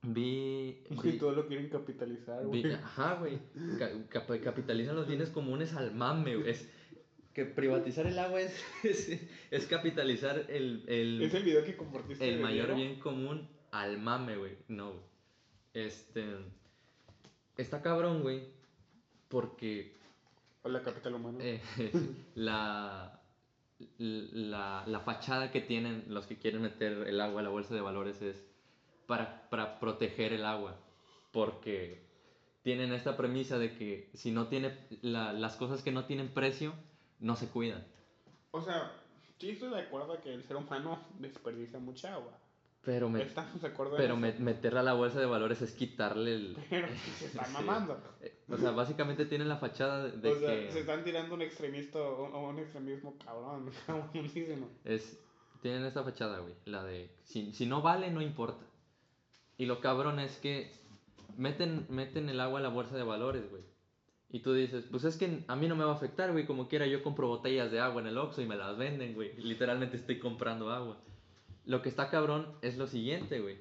Vi. 0.02 0.84
Vi- 1.02 1.18
todo 1.18 1.32
lo 1.32 1.46
quieren 1.48 1.68
capitalizar, 1.68 2.42
Vi- 2.48 2.62
güey. 2.62 2.72
ajá, 2.74 3.14
güey. 3.16 3.38
Ca- 3.78 3.90
cap- 4.08 4.42
capitalizan 4.44 4.94
los 4.96 5.08
bienes 5.08 5.30
comunes 5.30 5.74
al 5.74 5.92
mame, 5.94 6.36
güey. 6.36 6.50
Es 6.50 6.68
que 7.34 7.44
privatizar 7.44 8.06
el 8.06 8.18
agua 8.18 8.40
es, 8.40 8.64
es, 8.84 9.20
es 9.50 9.66
capitalizar 9.66 10.46
el, 10.48 10.84
el, 10.86 11.22
Es 11.22 11.34
el 11.34 11.42
video 11.42 11.64
que 11.64 11.76
compartiste. 11.76 12.28
el 12.28 12.40
mayor 12.40 12.74
bien 12.76 13.00
común 13.00 13.48
al 13.72 13.98
mame, 13.98 14.36
güey. 14.36 14.52
No, 14.68 14.92
güey. 14.92 15.02
Este. 15.74 16.24
Está 17.58 17.82
cabrón, 17.82 18.22
güey. 18.22 18.42
Porque 19.28 19.92
Hola, 20.62 20.80
capital 20.82 21.14
humano. 21.14 21.38
eh, 21.42 21.60
la, 22.34 23.20
la, 23.98 24.84
la 24.86 25.00
fachada 25.00 25.50
que 25.50 25.60
tienen 25.60 26.04
los 26.08 26.26
que 26.26 26.38
quieren 26.38 26.62
meter 26.62 27.06
el 27.06 27.20
agua 27.20 27.40
a 27.40 27.44
la 27.44 27.50
bolsa 27.50 27.74
de 27.74 27.80
valores 27.82 28.22
es 28.22 28.42
para, 29.06 29.48
para 29.50 29.78
proteger 29.80 30.32
el 30.32 30.46
agua. 30.46 30.76
Porque 31.32 32.06
tienen 32.62 32.92
esta 32.92 33.16
premisa 33.16 33.58
de 33.58 33.76
que 33.76 34.08
si 34.14 34.30
no 34.30 34.48
tiene 34.48 34.74
la- 35.02 35.32
las 35.32 35.56
cosas 35.56 35.82
que 35.82 35.92
no 35.92 36.06
tienen 36.06 36.28
precio, 36.28 36.72
no 37.20 37.36
se 37.36 37.48
cuidan. 37.48 37.84
O 38.50 38.62
sea, 38.62 38.92
sí 39.38 39.50
estoy 39.50 39.70
de 39.70 39.80
acuerdo 39.80 40.20
que 40.22 40.32
el 40.32 40.42
ser 40.44 40.56
humano 40.56 40.98
desperdicia 41.18 41.78
mucha 41.78 42.14
agua. 42.14 42.32
Pero, 42.84 43.10
me- 43.10 43.26
pero 43.96 44.16
me- 44.16 44.32
meterla 44.38 44.80
a 44.80 44.82
la 44.82 44.92
bolsa 44.94 45.20
de 45.20 45.26
valores 45.26 45.60
es 45.60 45.72
quitarle 45.72 46.34
el... 46.34 46.56
Pero 46.70 46.88
se 47.18 47.26
está 47.26 47.44
Sí. 47.46 47.52
mamando. 47.52 47.98
eh, 48.22 48.38
O 48.48 48.56
sea, 48.56 48.70
básicamente 48.70 49.26
tienen 49.26 49.48
la 49.48 49.58
fachada 49.58 50.08
de, 50.08 50.30
o 50.30 50.38
sea, 50.38 50.48
que... 50.54 50.70
se 50.72 50.80
están 50.80 51.04
tirando 51.04 51.34
un 51.34 51.42
extremista 51.42 51.98
o 51.98 52.48
un 52.48 52.58
extremismo 52.58 53.16
cabrón, 53.22 53.70
cabronísimo. 53.86 54.68
Es, 54.84 55.18
tienen 55.60 55.84
esta 55.84 56.02
fachada, 56.04 56.38
güey. 56.38 56.54
La 56.64 56.84
de, 56.84 57.10
si, 57.24 57.52
si 57.52 57.66
no 57.66 57.82
vale, 57.82 58.10
no 58.10 58.22
importa. 58.22 58.64
Y 59.58 59.66
lo 59.66 59.80
cabrón 59.80 60.20
es 60.20 60.36
que 60.38 60.72
meten, 61.36 61.84
meten 61.90 62.28
el 62.28 62.40
agua 62.40 62.60
a 62.60 62.62
la 62.62 62.68
bolsa 62.68 62.96
de 62.96 63.02
valores, 63.02 63.50
güey. 63.50 63.62
Y 64.30 64.40
tú 64.40 64.52
dices, 64.54 64.84
pues 64.90 65.04
es 65.04 65.16
que 65.16 65.42
a 65.48 65.56
mí 65.56 65.66
no 65.68 65.74
me 65.76 65.84
va 65.84 65.92
a 65.92 65.96
afectar, 65.96 66.30
güey. 66.32 66.46
Como 66.46 66.68
quiera, 66.68 66.86
yo 66.86 67.02
compro 67.02 67.28
botellas 67.28 67.70
de 67.72 67.80
agua 67.80 68.00
en 68.02 68.08
el 68.08 68.18
Oxxo 68.18 68.40
y 68.40 68.46
me 68.46 68.56
las 68.56 68.78
venden, 68.78 69.14
güey. 69.14 69.34
Literalmente 69.38 69.96
estoy 69.96 70.18
comprando 70.18 70.70
agua. 70.70 70.98
Lo 71.68 71.82
que 71.82 71.88
está 71.90 72.08
cabrón 72.10 72.46
es 72.62 72.78
lo 72.78 72.86
siguiente, 72.86 73.40
güey. 73.40 73.58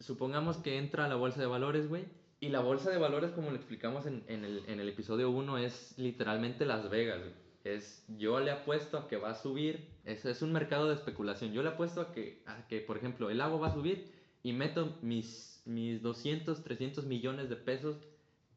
Supongamos 0.00 0.56
que 0.56 0.78
entra 0.78 1.04
a 1.04 1.08
la 1.08 1.14
bolsa 1.16 1.38
de 1.40 1.46
valores, 1.46 1.88
güey. 1.88 2.06
Y 2.40 2.48
la 2.48 2.60
bolsa 2.60 2.90
de 2.90 2.98
valores, 2.98 3.30
como 3.32 3.50
lo 3.50 3.56
explicamos 3.56 4.06
en, 4.06 4.24
en 4.26 4.44
el, 4.44 4.64
en 4.66 4.80
el 4.80 4.88
episodio 4.88 5.30
1, 5.30 5.58
es 5.58 5.94
literalmente 5.98 6.64
Las 6.66 6.88
Vegas, 6.90 7.20
güey. 7.20 7.32
Es, 7.64 8.04
yo 8.18 8.40
le 8.40 8.50
apuesto 8.50 8.96
a 8.98 9.06
que 9.06 9.16
va 9.18 9.30
a 9.30 9.34
subir. 9.34 9.86
Es, 10.04 10.24
es 10.24 10.40
un 10.42 10.50
mercado 10.52 10.88
de 10.88 10.94
especulación. 10.94 11.52
Yo 11.52 11.62
le 11.62 11.68
apuesto 11.68 12.00
a 12.00 12.10
que, 12.12 12.42
a 12.46 12.66
que, 12.66 12.80
por 12.80 12.96
ejemplo, 12.96 13.30
el 13.30 13.40
agua 13.40 13.58
va 13.60 13.66
a 13.68 13.74
subir 13.74 14.10
y 14.42 14.52
meto 14.54 14.96
mis, 15.02 15.62
mis 15.66 16.02
200, 16.02 16.64
300 16.64 17.04
millones 17.04 17.48
de 17.50 17.56
pesos 17.56 17.96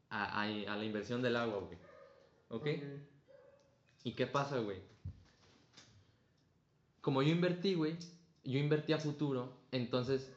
a, 0.10 0.42
a- 0.42 0.44
a 0.46 0.78
la 0.78 0.86
inversión 0.86 1.22
del 1.22 1.36
agua, 1.36 1.60
güey. 1.60 1.78
¿Ok? 2.50 2.66
¿Y 4.06 4.14
qué 4.14 4.26
pasa, 4.26 4.58
güey? 4.60 4.78
Como 7.06 7.22
yo 7.22 7.30
invertí, 7.30 7.76
güey, 7.76 7.98
yo 8.44 8.58
invertí 8.58 8.92
a 8.92 8.98
futuro, 8.98 9.60
entonces 9.72 10.34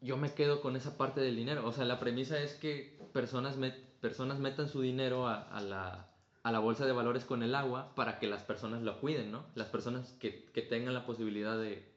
yo 0.00 0.16
me 0.16 0.34
quedo 0.34 0.60
con 0.60 0.74
esa 0.74 0.96
parte 0.98 1.20
del 1.20 1.36
dinero. 1.36 1.64
O 1.64 1.70
sea, 1.70 1.84
la 1.84 2.00
premisa 2.00 2.40
es 2.40 2.54
que 2.54 2.98
personas, 3.12 3.56
met- 3.56 3.78
personas 4.00 4.40
metan 4.40 4.68
su 4.68 4.80
dinero 4.80 5.28
a, 5.28 5.60
la, 5.60 6.10
a 6.42 6.50
la 6.50 6.58
bolsa 6.58 6.86
de 6.86 6.92
valores 6.92 7.24
con 7.24 7.44
el 7.44 7.54
agua 7.54 7.94
para 7.94 8.18
que 8.18 8.26
las 8.26 8.42
personas 8.42 8.82
lo 8.82 8.98
cuiden, 8.98 9.30
¿no? 9.30 9.46
Las 9.54 9.68
personas 9.68 10.12
que, 10.18 10.46
que 10.52 10.62
tengan 10.62 10.92
la 10.92 11.06
posibilidad 11.06 11.56
de... 11.56 11.88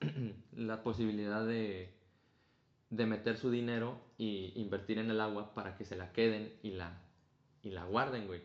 la 0.56 0.82
posibilidad 0.82 1.46
de 1.46 1.94
de 2.90 3.06
meter 3.06 3.36
su 3.36 3.52
dinero 3.52 4.00
y 4.18 4.52
invertir 4.60 4.98
en 4.98 5.08
el 5.10 5.20
agua 5.20 5.54
para 5.54 5.76
que 5.76 5.84
se 5.84 5.94
la 5.94 6.10
queden 6.10 6.52
y 6.64 6.72
la, 6.72 7.00
y 7.62 7.70
la 7.70 7.84
guarden, 7.84 8.26
güey. 8.26 8.40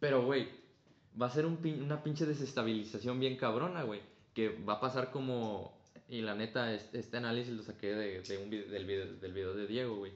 Pero, 0.00 0.24
güey, 0.24 0.48
va 1.20 1.26
a 1.26 1.30
ser 1.30 1.44
una 1.44 2.02
pinche 2.02 2.24
desestabilización 2.24 3.20
bien 3.20 3.36
cabrona, 3.36 3.82
güey. 3.82 4.00
Que 4.34 4.48
va 4.50 4.74
a 4.74 4.80
pasar 4.80 5.10
como... 5.10 5.76
Y 6.08 6.22
la 6.22 6.34
neta, 6.34 6.72
es- 6.72 6.88
este 6.94 7.16
análisis 7.18 7.52
lo 7.52 7.62
saqué 7.62 7.88
de, 7.94 8.22
de 8.22 8.38
un 8.38 8.48
del, 8.50 8.86
video, 8.86 9.06
del 9.16 9.32
video 9.32 9.54
de 9.54 9.66
Diego, 9.66 9.96
güey. 9.96 10.12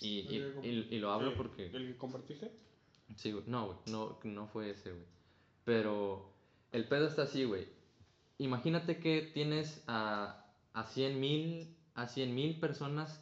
Y, 0.00 0.20
y, 0.20 0.36
y- 0.62 0.88
y 0.90 0.98
lo 0.98 1.10
hablo 1.12 1.34
porque... 1.34 1.66
¿El 1.66 1.88
que 1.92 1.96
compartiste? 1.96 2.50
Sí, 3.16 3.32
güey. 3.32 3.44
No, 3.46 3.66
güey. 3.66 3.78
No, 3.86 4.18
no 4.24 4.46
fue 4.46 4.70
ese, 4.70 4.92
güey. 4.92 5.04
Pero 5.64 6.30
el 6.72 6.84
pedo 6.86 7.06
está 7.08 7.22
así, 7.22 7.44
güey. 7.44 7.66
Imagínate 8.38 8.98
que 8.98 9.22
tienes 9.34 9.82
a, 9.86 10.46
a 10.72 10.84
100 10.84 11.20
mil 11.20 11.74
a 11.94 12.06
100 12.06 12.32
mil 12.34 12.60
personas 12.60 13.20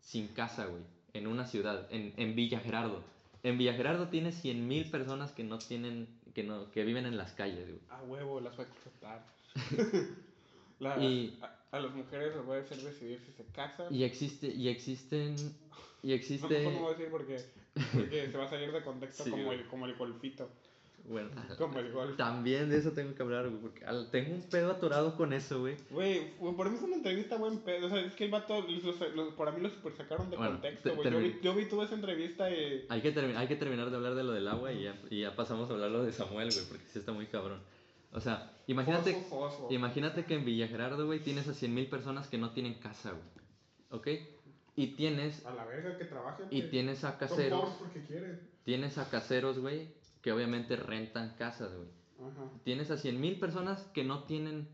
sin 0.00 0.26
casa, 0.28 0.66
güey. 0.66 0.82
En 1.12 1.28
una 1.28 1.46
ciudad, 1.46 1.86
en, 1.92 2.12
en 2.16 2.34
Villa 2.34 2.58
Gerardo. 2.58 3.02
En 3.44 3.56
Villa 3.58 3.74
Gerardo 3.74 4.08
tienes 4.08 4.34
100 4.40 4.66
mil 4.66 4.90
personas 4.90 5.30
que 5.30 5.44
no 5.44 5.58
tienen, 5.58 6.08
que 6.34 6.42
no, 6.42 6.68
que 6.72 6.82
viven 6.84 7.06
en 7.06 7.16
las 7.16 7.32
calles, 7.32 7.68
güey. 7.68 7.80
A 7.90 8.02
huevo, 8.02 8.40
las 8.40 8.58
va 8.58 8.64
a 8.64 8.66
explotar. 8.66 9.24
La- 10.80 10.96
Y- 11.02 11.38
a, 11.42 11.76
a 11.76 11.80
las 11.80 11.92
mujeres 11.94 12.34
les 12.36 12.44
voy 12.44 12.58
a 12.58 12.60
hacer 12.60 12.78
decidir 12.78 13.20
si 13.26 13.32
se 13.32 13.44
casan. 13.52 13.92
Y 13.94 14.04
existe, 14.04 14.46
y 14.46 14.68
existen, 14.68 15.34
y 16.02 16.08
No, 16.08 16.14
existe, 16.14 16.58
mejor 16.58 16.72
no 16.72 16.80
voy 16.80 16.88
a 16.94 16.96
decir 16.96 17.08
porque, 17.10 17.36
porque 17.94 18.28
se 18.30 18.38
va 18.38 18.44
a 18.44 18.48
salir 18.48 18.72
de 18.72 18.82
contexto 18.82 19.24
Sí, 19.24 19.30
como, 19.30 19.52
el, 19.52 19.66
como 19.66 19.86
el 19.86 19.94
golfito. 19.96 20.48
bueno, 21.08 21.30
Como 21.58 21.80
el 21.80 21.90
golf. 21.90 22.16
también 22.16 22.70
de 22.70 22.78
eso 22.78 22.92
tengo 22.92 23.12
que 23.14 23.22
hablar, 23.22 23.48
güey, 23.48 23.60
porque 23.60 23.84
tengo 24.12 24.34
un 24.36 24.42
pedo 24.42 24.70
atorado 24.70 25.16
con 25.16 25.32
eso, 25.32 25.58
güey. 25.60 25.74
Güey, 25.90 26.30
por 26.38 26.70
mí 26.70 26.76
fue 26.78 26.86
una 26.86 26.96
entrevista 26.98 27.36
buen 27.36 27.58
pedo. 27.58 27.86
O 27.88 27.90
sea, 27.90 27.98
es 28.00 28.14
que 28.14 28.26
el 28.26 28.30
vato, 28.30 28.60
los, 28.62 28.84
los- 28.84 29.14
los- 29.16 29.34
por 29.34 29.52
mí 29.52 29.60
lo 29.60 29.70
super 29.70 29.92
sacaron 29.96 30.30
de 30.30 30.36
Bueno, 30.36 30.52
contexto, 30.52 30.90
te- 30.90 30.94
güey. 30.96 31.10
Yo 31.10 31.18
vi, 31.18 31.36
yo 31.42 31.54
vi 31.56 31.64
toda 31.66 31.86
esa 31.86 31.96
entrevista 31.96 32.48
y. 32.50 32.86
Hay 32.88 33.00
que, 33.00 33.08
hay 33.18 33.48
que 33.48 33.56
terminar 33.56 33.90
de 33.90 33.96
hablar 33.96 34.14
de 34.14 34.22
lo 34.22 34.30
del 34.32 34.46
agua 34.46 34.72
y 34.72 34.84
ya, 34.84 34.96
y 35.10 35.22
ya 35.22 35.34
pasamos 35.34 35.68
a 35.70 35.72
hablarlo 35.72 36.04
de 36.04 36.12
Samuel, 36.12 36.50
güey, 36.52 36.64
porque 36.68 36.84
sí 36.92 37.00
está 37.00 37.10
muy 37.12 37.26
cabrón. 37.26 37.60
O 38.12 38.20
sea, 38.20 38.50
imagínate, 38.66 39.26
imagínate 39.70 40.24
que 40.24 40.34
en 40.34 40.44
Villa 40.44 40.66
Gerardo, 40.68 41.06
güey, 41.06 41.20
tienes 41.20 41.46
a 41.48 41.54
100 41.54 41.74
mil 41.74 41.88
personas 41.88 42.28
que 42.28 42.38
no 42.38 42.52
tienen 42.52 42.74
casa, 42.74 43.12
güey. 43.12 43.28
¿Ok? 43.90 44.08
Y 44.76 44.88
tienes, 44.96 45.44
A 45.44 45.52
la 45.54 45.64
verga 45.64 45.98
que 45.98 46.04
trabajen. 46.04 46.46
y 46.50 46.62
tienes 46.62 47.04
a 47.04 47.18
caseros, 47.18 47.70
porque 47.78 48.04
quieren. 48.04 48.40
tienes 48.64 48.96
a 48.98 49.10
caseros, 49.10 49.58
güey, 49.58 49.94
que 50.22 50.32
obviamente 50.32 50.76
rentan 50.76 51.34
casas, 51.36 51.74
güey. 51.74 51.88
Ajá. 52.30 52.50
Tienes 52.64 52.90
a 52.90 52.96
100 52.96 53.20
mil 53.20 53.38
personas 53.38 53.82
que 53.94 54.04
no 54.04 54.24
tienen, 54.24 54.68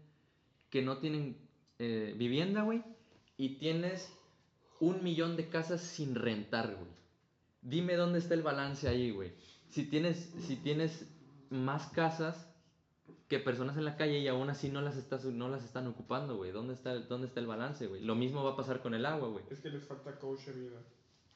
que 0.70 0.82
no 0.82 0.98
tienen 0.98 1.36
eh, 1.78 2.14
vivienda, 2.16 2.62
güey. 2.62 2.82
Y 3.36 3.56
tienes 3.58 4.12
un 4.80 5.02
millón 5.02 5.36
de 5.36 5.48
casas 5.48 5.80
sin 5.80 6.14
rentar, 6.14 6.74
güey. 6.74 6.90
Dime 7.62 7.94
dónde 7.96 8.18
está 8.18 8.34
el 8.34 8.42
balance 8.42 8.86
ahí, 8.88 9.10
güey. 9.10 9.32
Si 9.70 9.84
tienes, 9.88 10.34
si 10.46 10.56
tienes 10.56 11.06
más 11.50 11.86
casas 11.88 12.48
que 13.28 13.38
personas 13.38 13.76
en 13.76 13.84
la 13.84 13.96
calle 13.96 14.18
y 14.18 14.28
aún 14.28 14.50
así 14.50 14.68
no 14.68 14.80
las, 14.82 14.96
estás, 14.96 15.24
no 15.24 15.48
las 15.48 15.64
están 15.64 15.86
ocupando, 15.86 16.36
güey. 16.36 16.50
¿Dónde 16.52 16.74
está, 16.74 16.92
el- 16.92 17.08
¿Dónde 17.08 17.26
está 17.26 17.40
el 17.40 17.46
balance, 17.46 17.86
güey? 17.86 18.02
Lo 18.02 18.14
mismo 18.14 18.44
va 18.44 18.52
a 18.52 18.56
pasar 18.56 18.80
con 18.82 18.94
el 18.94 19.06
agua, 19.06 19.28
güey. 19.28 19.44
Es 19.50 19.60
que 19.60 19.70
les 19.70 19.84
falta 19.84 20.18
coach 20.18 20.40
de 20.46 20.52
vida. 20.52 20.82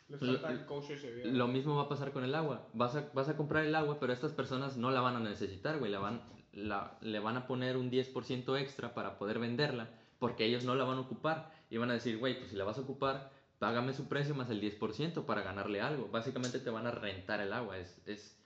Les 0.09 0.21
Lo- 0.23 0.39
falta 0.39 0.67
coach 0.67 0.89
de 0.89 1.15
vida. 1.15 1.27
Lo 1.27 1.49
mismo 1.49 1.77
va 1.77 1.83
a 1.85 1.89
pasar 1.89 2.13
con 2.13 2.25
el 2.25 2.35
agua. 2.35 2.69
Vas 2.75 2.95
a, 2.97 3.09
vas 3.15 3.29
a 3.29 3.37
comprar 3.37 3.65
el 3.65 3.75
agua, 3.75 3.99
pero 4.01 4.13
estas 4.13 4.33
personas 4.33 4.77
no 4.77 4.91
la 4.91 5.01
van 5.01 5.17
a 5.17 5.21
necesitar, 5.21 5.79
güey. 5.79 5.91
La 5.91 5.99
van, 5.99 6.23
la, 6.53 6.99
le 7.01 7.19
van 7.21 7.37
a 7.37 7.47
poner 7.47 7.77
un 7.77 7.91
10% 7.91 8.59
extra 8.61 8.93
para 8.95 9.19
poder 9.19 9.39
venderla, 9.39 9.89
porque 10.19 10.45
ellos 10.45 10.65
no 10.65 10.75
la 10.75 10.85
van 10.85 10.99
a 10.99 11.03
ocupar. 11.03 11.51
Y 11.71 11.79
van 11.79 11.91
a 11.91 11.95
decir, 11.95 12.19
güey, 12.19 12.39
pues 12.39 12.51
si 12.51 12.57
la 12.57 12.65
vas 12.65 12.79
a 12.79 12.83
ocupar, 12.83 13.31
págame 13.59 13.93
su 13.95 14.09
precio 14.09 14.35
más 14.35 14.51
el 14.51 14.61
10% 14.61 15.25
para 15.25 15.43
ganarle 15.43 15.81
algo. 15.81 16.09
Básicamente 16.09 16.59
te 16.61 16.71
van 16.71 16.87
a 16.87 16.91
rentar 16.91 17.41
el 17.41 17.53
agua. 17.53 17.79
Es, 17.79 18.01
es, 18.07 18.39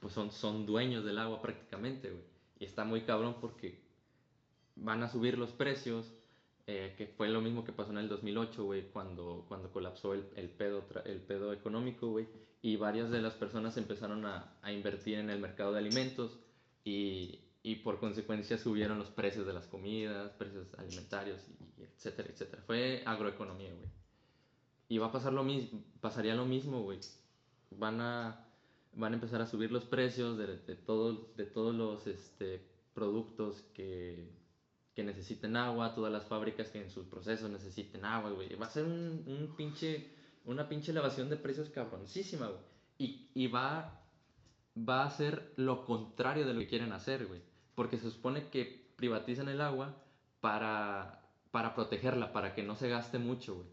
pues 0.00 0.12
son, 0.12 0.30
son 0.32 0.64
dueños 0.66 1.04
del 1.04 1.18
agua 1.18 1.40
prácticamente, 1.42 2.10
güey. 2.10 2.29
Y 2.60 2.66
está 2.66 2.84
muy 2.84 3.00
cabrón 3.00 3.38
porque 3.40 3.80
van 4.76 5.02
a 5.02 5.08
subir 5.08 5.36
los 5.36 5.50
precios, 5.50 6.12
eh, 6.66 6.94
que 6.96 7.08
fue 7.08 7.28
lo 7.28 7.40
mismo 7.40 7.64
que 7.64 7.72
pasó 7.72 7.90
en 7.90 7.98
el 7.98 8.08
2008, 8.08 8.64
güey, 8.64 8.90
cuando, 8.90 9.44
cuando 9.48 9.72
colapsó 9.72 10.14
el, 10.14 10.28
el, 10.36 10.50
pedo, 10.50 10.84
el 11.04 11.20
pedo 11.22 11.52
económico, 11.52 12.08
güey, 12.08 12.28
y 12.62 12.76
varias 12.76 13.10
de 13.10 13.20
las 13.22 13.34
personas 13.34 13.76
empezaron 13.76 14.24
a, 14.26 14.54
a 14.62 14.72
invertir 14.72 15.18
en 15.18 15.30
el 15.30 15.40
mercado 15.40 15.72
de 15.72 15.78
alimentos 15.78 16.38
y, 16.84 17.40
y 17.62 17.76
por 17.76 17.98
consecuencia 17.98 18.58
subieron 18.58 18.98
los 18.98 19.10
precios 19.10 19.46
de 19.46 19.52
las 19.52 19.66
comidas, 19.66 20.30
precios 20.32 20.66
alimentarios, 20.78 21.42
y, 21.48 21.80
y 21.80 21.84
etcétera, 21.84 22.28
etcétera. 22.30 22.62
Fue 22.66 23.02
agroeconomía, 23.06 23.72
güey. 23.74 23.88
Y 24.88 24.98
va 24.98 25.06
a 25.06 25.12
pasar 25.12 25.32
lo 25.32 25.44
mismo, 25.44 25.82
pasaría 26.00 26.34
lo 26.34 26.44
mismo, 26.44 26.82
güey. 26.82 26.98
Van 27.70 28.00
a, 28.00 28.46
van 28.94 29.12
a 29.12 29.16
empezar 29.16 29.40
a 29.40 29.46
subir 29.46 29.70
los 29.70 29.84
precios 29.84 30.36
de, 30.36 30.58
de, 30.58 30.76
todos, 30.76 31.36
de 31.36 31.46
todos 31.46 31.74
los 31.74 32.06
este, 32.06 32.62
productos 32.94 33.62
que, 33.74 34.30
que 34.94 35.04
necesiten 35.04 35.56
agua, 35.56 35.94
todas 35.94 36.12
las 36.12 36.24
fábricas 36.24 36.68
que 36.68 36.82
en 36.82 36.90
sus 36.90 37.06
procesos 37.06 37.50
necesiten 37.50 38.04
agua, 38.04 38.30
güey. 38.30 38.54
Va 38.56 38.66
a 38.66 38.70
ser 38.70 38.84
un, 38.84 39.24
un 39.26 39.54
pinche, 39.56 40.10
una 40.44 40.68
pinche 40.68 40.92
elevación 40.92 41.28
de 41.30 41.36
precios 41.36 41.70
cabroncísima, 41.70 42.46
güey. 42.46 42.60
Y, 42.98 43.30
y 43.34 43.46
va, 43.46 44.02
va 44.76 45.04
a 45.04 45.10
ser 45.10 45.52
lo 45.56 45.84
contrario 45.84 46.46
de 46.46 46.54
lo 46.54 46.60
que 46.60 46.68
quieren 46.68 46.92
hacer, 46.92 47.26
güey. 47.26 47.40
Porque 47.74 47.98
se 47.98 48.10
supone 48.10 48.48
que 48.48 48.92
privatizan 48.96 49.48
el 49.48 49.60
agua 49.60 49.96
para, 50.40 51.22
para 51.50 51.74
protegerla, 51.74 52.32
para 52.32 52.54
que 52.54 52.62
no 52.62 52.76
se 52.76 52.88
gaste 52.88 53.18
mucho, 53.18 53.54
güey. 53.54 53.68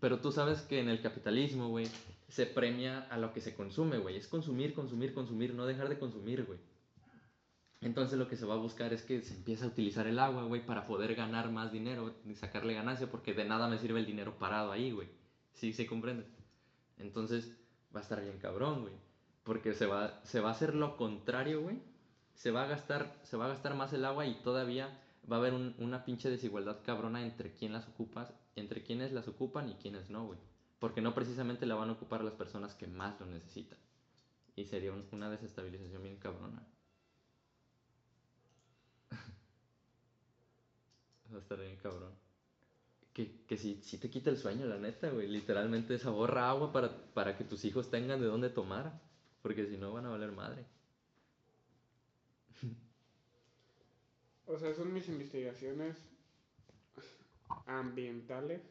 Pero 0.00 0.20
tú 0.20 0.32
sabes 0.32 0.62
que 0.62 0.80
en 0.80 0.88
el 0.88 1.02
capitalismo, 1.02 1.68
güey, 1.68 1.88
se 2.28 2.46
premia 2.46 3.00
a 3.10 3.16
lo 3.18 3.32
que 3.32 3.40
se 3.40 3.54
consume, 3.54 3.98
güey. 3.98 4.16
Es 4.16 4.28
consumir, 4.28 4.74
consumir, 4.74 5.14
consumir, 5.14 5.54
no 5.54 5.66
dejar 5.66 5.88
de 5.88 5.98
consumir, 5.98 6.44
güey. 6.44 6.58
Entonces 7.80 8.18
lo 8.18 8.28
que 8.28 8.36
se 8.36 8.44
va 8.44 8.54
a 8.54 8.58
buscar 8.58 8.92
es 8.92 9.02
que 9.02 9.22
se 9.22 9.34
empiece 9.34 9.64
a 9.64 9.68
utilizar 9.68 10.06
el 10.06 10.18
agua, 10.18 10.44
güey, 10.44 10.64
para 10.66 10.86
poder 10.86 11.14
ganar 11.14 11.50
más 11.52 11.70
dinero 11.70 12.14
y 12.26 12.34
sacarle 12.34 12.74
ganancia, 12.74 13.08
porque 13.10 13.34
de 13.34 13.44
nada 13.44 13.68
me 13.68 13.78
sirve 13.78 14.00
el 14.00 14.06
dinero 14.06 14.36
parado 14.36 14.72
ahí, 14.72 14.90
güey. 14.90 15.08
Sí, 15.52 15.72
se 15.72 15.86
comprende. 15.86 16.26
Entonces 16.98 17.56
va 17.94 18.00
a 18.00 18.02
estar 18.02 18.20
bien 18.20 18.38
cabrón, 18.38 18.82
güey. 18.82 18.94
Porque 19.44 19.74
se 19.74 19.86
va, 19.86 20.20
se 20.24 20.40
va 20.40 20.48
a 20.48 20.52
hacer 20.52 20.74
lo 20.74 20.96
contrario, 20.96 21.62
güey. 21.62 21.80
Se 22.34 22.50
va 22.50 22.64
a 22.64 22.66
gastar, 22.66 23.16
se 23.22 23.36
va 23.36 23.46
a 23.46 23.48
gastar 23.48 23.74
más 23.74 23.92
el 23.92 24.04
agua 24.04 24.26
y 24.26 24.34
todavía 24.42 25.00
va 25.30 25.36
a 25.36 25.38
haber 25.38 25.54
un- 25.54 25.74
una 25.78 26.04
pinche 26.04 26.30
desigualdad 26.30 26.78
cabrona 26.84 27.22
entre 27.24 27.52
quién 27.52 27.72
las 27.72 27.86
ocupas, 27.88 28.32
entre 28.56 28.82
quienes 28.82 29.12
las 29.12 29.28
ocupan 29.28 29.68
y 29.68 29.74
quienes 29.74 30.10
no, 30.10 30.26
güey. 30.26 30.38
Porque 30.78 31.00
no 31.00 31.14
precisamente 31.14 31.66
la 31.66 31.74
van 31.76 31.90
a 31.90 31.92
ocupar 31.92 32.22
las 32.24 32.34
personas 32.34 32.74
que 32.74 32.86
más 32.86 33.18
lo 33.20 33.26
necesitan. 33.26 33.78
Y 34.56 34.64
sería 34.66 34.92
un- 34.92 35.08
una 35.12 35.30
desestabilización 35.30 36.02
bien 36.02 36.18
cabrona. 36.18 36.66
Va 41.32 41.38
a 41.38 41.40
estar 41.40 41.58
bien 41.60 41.76
cabrón. 41.76 42.12
Que, 43.12 43.44
que 43.46 43.56
si, 43.56 43.82
si 43.82 43.98
te 43.98 44.10
quita 44.10 44.30
el 44.30 44.38
sueño, 44.38 44.66
la 44.66 44.78
neta, 44.78 45.10
güey. 45.10 45.28
Literalmente 45.28 45.94
es 45.94 46.04
ahorra 46.06 46.48
agua 46.50 46.72
para, 46.72 46.90
para 47.14 47.36
que 47.36 47.44
tus 47.44 47.64
hijos 47.64 47.90
tengan 47.90 48.20
de 48.20 48.26
dónde 48.26 48.50
tomar. 48.50 49.00
Porque 49.42 49.66
si 49.66 49.76
no 49.76 49.92
van 49.92 50.06
a 50.06 50.10
valer 50.10 50.32
madre. 50.32 50.66
O 54.46 54.58
sea, 54.58 54.74
son 54.74 54.92
mis 54.92 55.08
investigaciones 55.08 55.96
ambientales. 57.66 58.62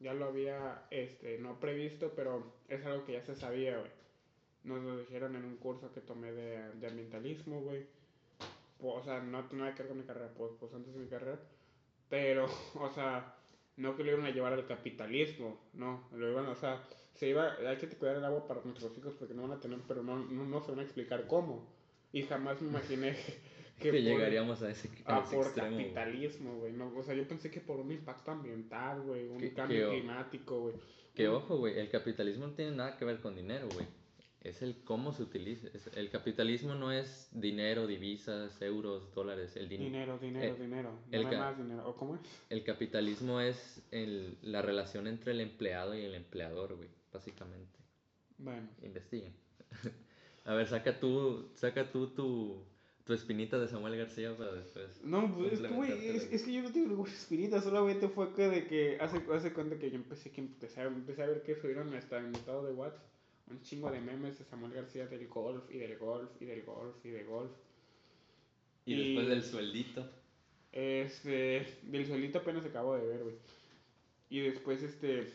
Ya 0.00 0.12
lo 0.12 0.26
había, 0.26 0.86
este, 0.90 1.38
no 1.38 1.58
previsto, 1.58 2.12
pero 2.14 2.52
es 2.68 2.84
algo 2.84 3.04
que 3.04 3.14
ya 3.14 3.22
se 3.22 3.34
sabía, 3.34 3.78
güey. 3.78 3.90
Nos 4.64 4.82
lo 4.82 4.98
dijeron 4.98 5.36
en 5.36 5.44
un 5.44 5.56
curso 5.56 5.92
que 5.92 6.00
tomé 6.00 6.32
de, 6.32 6.72
de 6.74 6.86
ambientalismo, 6.86 7.60
güey. 7.62 7.86
O 8.80 9.02
sea, 9.02 9.20
no 9.20 9.46
nada 9.52 9.74
que 9.74 9.82
ver 9.82 9.88
con 9.88 9.98
mi 9.98 10.04
carrera, 10.04 10.30
pues, 10.36 10.52
pues 10.60 10.74
antes 10.74 10.92
de 10.92 11.00
mi 11.00 11.06
carrera. 11.06 11.38
Pero, 12.10 12.46
o 12.74 12.90
sea, 12.90 13.36
no 13.76 13.96
que 13.96 14.04
lo 14.04 14.12
iban 14.12 14.26
a 14.26 14.30
llevar 14.30 14.52
al 14.52 14.66
capitalismo, 14.66 15.58
no. 15.72 16.08
Lo 16.12 16.30
iban, 16.30 16.46
o 16.46 16.56
sea, 16.56 16.82
se 17.14 17.28
iba, 17.28 17.54
hay 17.54 17.76
que 17.76 17.88
cuidar 17.88 18.16
el 18.16 18.24
agua 18.24 18.46
para 18.46 18.60
nuestros 18.64 18.96
hijos 18.98 19.14
porque 19.14 19.34
no 19.34 19.42
van 19.42 19.52
a 19.52 19.60
tener, 19.60 19.78
pero 19.88 20.02
no, 20.02 20.18
no, 20.18 20.44
no 20.44 20.60
se 20.60 20.70
van 20.72 20.80
a 20.80 20.84
explicar 20.84 21.26
cómo. 21.26 21.66
Y 22.12 22.22
jamás 22.22 22.60
me 22.60 22.68
imaginé 22.68 23.16
Que, 23.78 23.92
llegaríamos 24.02 24.62
a 24.62 24.70
ese, 24.70 24.88
a 25.04 25.16
Ah, 25.18 25.22
ese 25.26 25.36
por 25.36 25.44
extremo. 25.46 25.76
capitalismo, 25.76 26.56
güey. 26.58 26.72
No, 26.72 26.92
o 26.96 27.02
sea, 27.02 27.14
yo 27.14 27.26
pensé 27.28 27.50
que 27.50 27.60
por 27.60 27.78
un 27.78 27.92
impacto 27.92 28.30
ambiental, 28.30 29.02
güey. 29.02 29.28
Un 29.28 29.38
Que- 29.38 29.52
cambio 29.52 29.90
que- 29.90 29.98
climático, 29.98 30.60
güey. 30.60 30.74
Que 31.14 31.28
ojo, 31.28 31.58
güey, 31.58 31.78
el 31.78 31.88
capitalismo 31.90 32.46
no 32.46 32.52
tiene 32.54 32.72
nada 32.72 32.96
que 32.96 33.04
ver 33.04 33.20
con 33.20 33.34
dinero, 33.36 33.68
güey. 33.74 33.86
Es 34.42 34.62
el 34.62 34.76
cómo 34.84 35.12
se 35.12 35.24
utiliza. 35.24 35.66
Es- 35.74 35.88
el 35.96 36.08
capitalismo 36.08 36.74
no 36.74 36.92
es 36.92 37.28
dinero, 37.32 37.86
divisas, 37.86 38.62
euros, 38.62 39.12
dólares. 39.14 39.56
El, 39.56 39.68
din- 39.68 39.80
Dinero, 39.80 40.18
dinero, 40.18 40.54
dinero. 40.56 40.90
el 41.10 41.22
No 41.22 41.28
hay 41.28 41.34
ca- 41.34 41.40
más 41.40 41.58
dinero. 41.58 41.88
¿O 41.88 41.96
cómo 41.96 42.14
es? 42.14 42.20
el 42.48 42.62
capitalismo 42.62 43.40
es 43.40 43.82
el- 43.90 44.38
la 44.42 44.62
relación 44.62 45.06
entre 45.06 45.32
el 45.32 45.40
empleado 45.40 45.94
y 45.96 46.02
el 46.02 46.14
empleador, 46.14 46.76
güey, 46.76 46.88
básicamente. 47.12 47.78
Bueno. 48.38 48.68
Investiguen. 48.82 49.34
a 50.44 50.54
ver, 50.54 50.66
saca 50.68 50.98
tú, 51.00 51.50
saca 51.54 51.90
tú 51.90 52.08
tu, 52.08 52.62
tu 53.06 53.12
espinita 53.12 53.58
de 53.58 53.68
Samuel 53.68 53.96
García 53.96 54.36
para 54.36 54.52
después. 54.52 55.02
No, 55.04 55.32
pues 55.34 55.54
es 55.54 55.60
que, 55.60 55.68
güey, 55.68 56.08
es, 56.08 56.24
es 56.32 56.42
que 56.42 56.52
yo 56.52 56.62
no 56.62 56.72
tengo 56.72 56.88
ninguna 56.88 57.12
espinita, 57.12 57.62
solamente 57.62 58.08
fue 58.08 58.34
que 58.34 58.48
de 58.48 58.66
que 58.66 58.98
hace, 59.00 59.22
hace 59.32 59.52
cuenta 59.52 59.78
que 59.78 59.90
yo 59.90 59.96
empecé, 59.96 60.30
que 60.32 60.40
empecé, 60.40 60.80
a, 60.80 60.84
empecé 60.84 61.22
a 61.22 61.26
ver 61.26 61.42
que 61.42 61.54
subieron 61.54 61.94
hasta 61.94 62.18
en 62.18 62.32
mi 62.32 62.36
estado 62.36 62.66
de 62.66 62.72
WhatsApp 62.72 63.04
un 63.48 63.62
chingo 63.62 63.90
de 63.92 64.00
memes 64.00 64.38
de 64.40 64.44
Samuel 64.44 64.72
García 64.72 65.06
del 65.06 65.28
golf 65.28 65.70
y 65.70 65.78
del 65.78 65.96
golf 65.98 66.30
y 66.40 66.46
del 66.46 66.64
golf 66.64 66.96
y 67.04 67.10
del 67.10 67.26
golf. 67.26 67.52
Y, 68.84 68.94
y- 68.94 69.14
después 69.14 69.28
del 69.28 69.42
sueldito. 69.44 70.10
Este, 70.72 71.78
del 71.84 72.06
solito 72.06 72.38
apenas 72.38 72.64
acabo 72.66 72.96
de 72.96 73.06
ver, 73.06 73.22
güey. 73.22 73.36
Y 74.30 74.40
después, 74.40 74.82
este, 74.82 75.32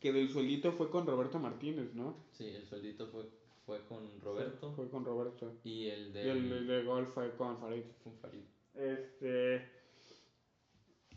que 0.00 0.12
del 0.12 0.30
sueldito 0.30 0.72
fue 0.72 0.90
con 0.90 1.06
Roberto 1.06 1.38
Martínez, 1.38 1.94
¿no? 1.94 2.16
Sí, 2.32 2.46
el 2.46 2.64
sueldito 2.64 3.06
fue, 3.08 3.24
fue 3.70 3.80
con 3.86 4.20
Roberto. 4.20 4.72
Fue 4.72 4.88
con 4.88 5.04
Roberto. 5.04 5.60
Y 5.62 5.86
el 5.86 6.12
de. 6.12 6.24
Y 6.24 6.28
el, 6.28 6.66
de 6.66 6.82
golf 6.82 7.14
fue 7.14 7.30
con 7.36 7.58
Farid. 7.58 7.84
Con 8.02 8.16
Farid. 8.18 8.42
Este. 8.74 9.68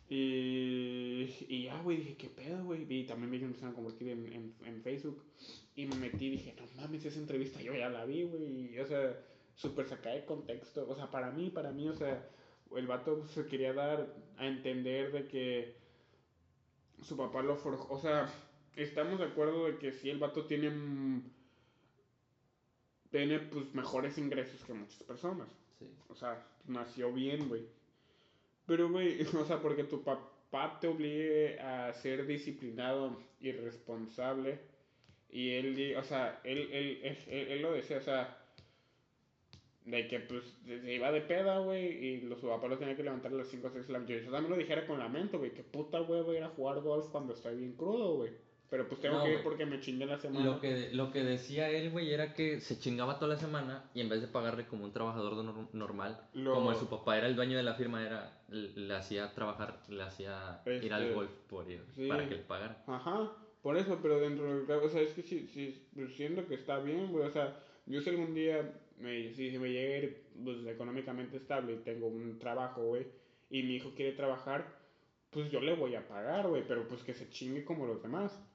Y, 0.10 1.34
y 1.48 1.64
ya, 1.64 1.82
güey, 1.82 1.98
dije, 1.98 2.18
¿qué 2.18 2.30
pedo, 2.30 2.64
güey? 2.64 2.86
Y 2.88 3.06
también 3.06 3.32
vi 3.32 3.40
que 3.40 3.46
empezaron 3.46 3.72
a 3.72 3.76
convertir 3.76 4.10
en, 4.10 4.32
en, 4.32 4.56
en, 4.66 4.82
Facebook. 4.84 5.24
Y 5.76 5.86
me 5.88 5.96
metí 5.96 6.28
y 6.28 6.32
dije, 6.32 6.56
no 6.56 6.68
mames, 6.80 7.06
esa 7.06 7.20
entrevista 7.20 7.60
yo 7.62 7.74
ya 7.74 7.90
la 7.90 8.06
vi, 8.06 8.24
güey. 8.24 8.78
O 8.80 8.86
sea, 8.86 9.20
súper 9.56 9.88
sacada 9.88 10.16
de 10.16 10.26
contexto. 10.26 10.86
O 10.88 10.96
sea, 10.96 11.10
para 11.10 11.32
mí, 11.32 11.50
para 11.50 11.72
mí, 11.72 11.88
o 11.88 11.96
sea, 11.96 12.30
el 12.76 12.86
vato 12.86 13.26
se 13.30 13.48
quería 13.48 13.74
dar 13.74 14.14
a 14.38 14.46
entender 14.46 15.12
de 15.12 15.28
que 15.28 15.76
su 17.02 17.18
papá 17.18 17.42
lo 17.42 17.56
forjó. 17.56 17.92
O 17.92 18.00
sea, 18.00 18.32
estamos 18.76 19.18
de 19.20 19.26
acuerdo 19.26 19.66
de 19.66 19.80
que 19.80 19.94
si 19.94 20.12
el 20.12 20.20
vato 20.20 20.46
tiene. 20.46 21.24
Tiene, 23.14 23.38
pues, 23.38 23.76
mejores 23.76 24.18
ingresos 24.18 24.66
que 24.66 24.74
muchas 24.74 25.04
personas. 25.04 25.48
Sí. 25.78 25.86
O 26.10 26.16
sea, 26.16 26.44
nació 26.66 27.14
bien, 27.14 27.48
güey. 27.48 27.62
Pero, 28.66 28.90
güey, 28.90 29.22
o 29.40 29.46
sea, 29.46 29.62
porque 29.62 29.84
tu 29.84 30.02
papá 30.02 30.80
te 30.82 30.88
obligue 30.88 31.60
a 31.60 31.94
ser 31.94 32.26
disciplinado 32.26 33.22
y 33.40 33.52
responsable. 33.52 34.60
Y 35.30 35.52
él, 35.52 35.96
o 35.96 36.04
sea, 36.04 36.42
él, 36.44 36.70
él, 36.72 37.02
él, 37.04 37.48
él 37.52 37.62
lo 37.62 37.74
decía, 37.74 37.98
o 37.98 38.02
sea, 38.02 38.36
de 39.86 40.08
que 40.08 40.20
pues 40.22 40.44
se 40.66 40.96
iba 40.96 41.12
de 41.12 41.22
peda, 41.22 41.60
güey, 41.60 41.86
y 42.04 42.22
los 42.22 42.40
papás 42.40 42.68
los 42.68 42.80
tenían 42.80 42.98
que 42.98 43.04
levantar 43.04 43.32
a 43.32 43.36
las 43.36 43.48
5 43.48 43.68
o 43.68 43.70
6 43.70 43.86
de 43.86 43.94
la 43.94 44.00
mañana. 44.00 44.22
Yo 44.24 44.32
también 44.32 44.50
lo 44.50 44.58
dijera 44.58 44.88
con 44.88 44.98
lamento, 44.98 45.38
güey, 45.38 45.54
que 45.54 45.62
puta, 45.62 46.00
güey, 46.00 46.24
voy 46.24 46.38
a 46.38 46.40
ir 46.40 46.46
a 46.46 46.50
jugar 46.50 46.82
golf 46.82 47.10
cuando 47.12 47.34
estoy 47.34 47.58
bien 47.58 47.74
crudo, 47.74 48.16
güey. 48.16 48.32
Pero 48.74 48.88
pues 48.88 49.02
tengo 49.02 49.20
No, 49.20 49.24
que 49.24 49.34
ir 49.34 49.44
porque 49.44 49.68
me 49.68 49.80
chingué 49.80 50.08
la 50.08 50.18
semana. 50.18 50.44
Lo 50.44 50.60
que, 50.60 50.90
lo 50.94 51.12
que 51.12 51.24
decía 51.24 51.70
él, 51.70 51.92
güey, 51.92 52.12
era 52.12 52.34
que 52.34 52.60
se 52.60 52.80
chingaba 52.80 53.20
toda 53.20 53.36
la 53.36 53.40
semana 53.40 53.92
y 53.94 54.02
en 54.02 54.10
vez 54.10 54.20
de 54.20 54.28
pagarle 54.28 54.66
como 54.66 54.84
un 54.84 54.92
trabajador 54.92 55.36
normal, 55.76 56.28
Lo- 56.34 56.56
como 56.56 56.74
su 56.74 56.90
papá 56.90 57.20
era 57.20 57.28
el 57.28 57.36
dueño 57.36 57.56
de 57.56 57.62
la 57.62 57.76
firma, 57.76 58.04
era 58.04 58.42
le, 58.48 58.70
le 58.76 58.96
hacía 58.96 59.32
trabajar, 59.36 59.84
le 59.90 60.02
hacía 60.02 60.64
ir 60.66 60.92
al 60.92 61.04
Este, 61.04 61.14
golf 61.14 61.30
por 61.48 61.70
ir, 61.70 61.84
sí. 61.94 62.08
para 62.08 62.28
que 62.28 62.34
le 62.38 62.42
pagara. 62.42 62.84
Ajá, 62.88 63.32
por 63.62 63.78
eso, 63.78 64.00
pero 64.02 64.20
dentro 64.20 64.44
del 64.66 64.72
o 64.72 64.90
sea, 64.90 65.02
es 65.02 65.14
que 65.14 65.22
sí, 65.22 65.46
sí, 65.54 65.90
pues, 65.94 66.16
siento 66.16 66.48
que 66.48 66.56
está 66.56 66.80
bien, 66.80 67.12
güey, 67.12 67.28
o 67.28 67.32
sea, 67.32 67.56
yo 67.86 68.02
si 68.02 68.10
algún 68.10 68.34
día, 68.34 68.74
me, 68.98 69.32
si, 69.36 69.52
si 69.52 69.60
me 69.60 69.70
llega 69.72 69.94
a 69.94 69.98
ir, 70.00 70.24
pues, 70.44 70.66
económicamente 70.66 71.38
estable 71.38 71.74
y 71.74 71.84
tengo 71.84 72.08
un 72.08 72.40
trabajo, 72.40 72.82
güey, 72.82 73.06
y 73.52 73.62
mi 73.62 73.76
hijo 73.76 73.94
quiere 73.96 74.14
trabajar, 74.14 74.66
pues 75.30 75.52
yo 75.52 75.62
le 75.62 75.76
voy 75.76 75.94
a 75.94 76.08
pagar, 76.08 76.48
güey, 76.48 76.64
pero 76.68 76.88
pues 76.88 77.04
que 77.04 77.14
se 77.14 77.30
chingue 77.30 77.64
como 77.66 77.86
los 77.86 78.02
demás. 78.02 78.50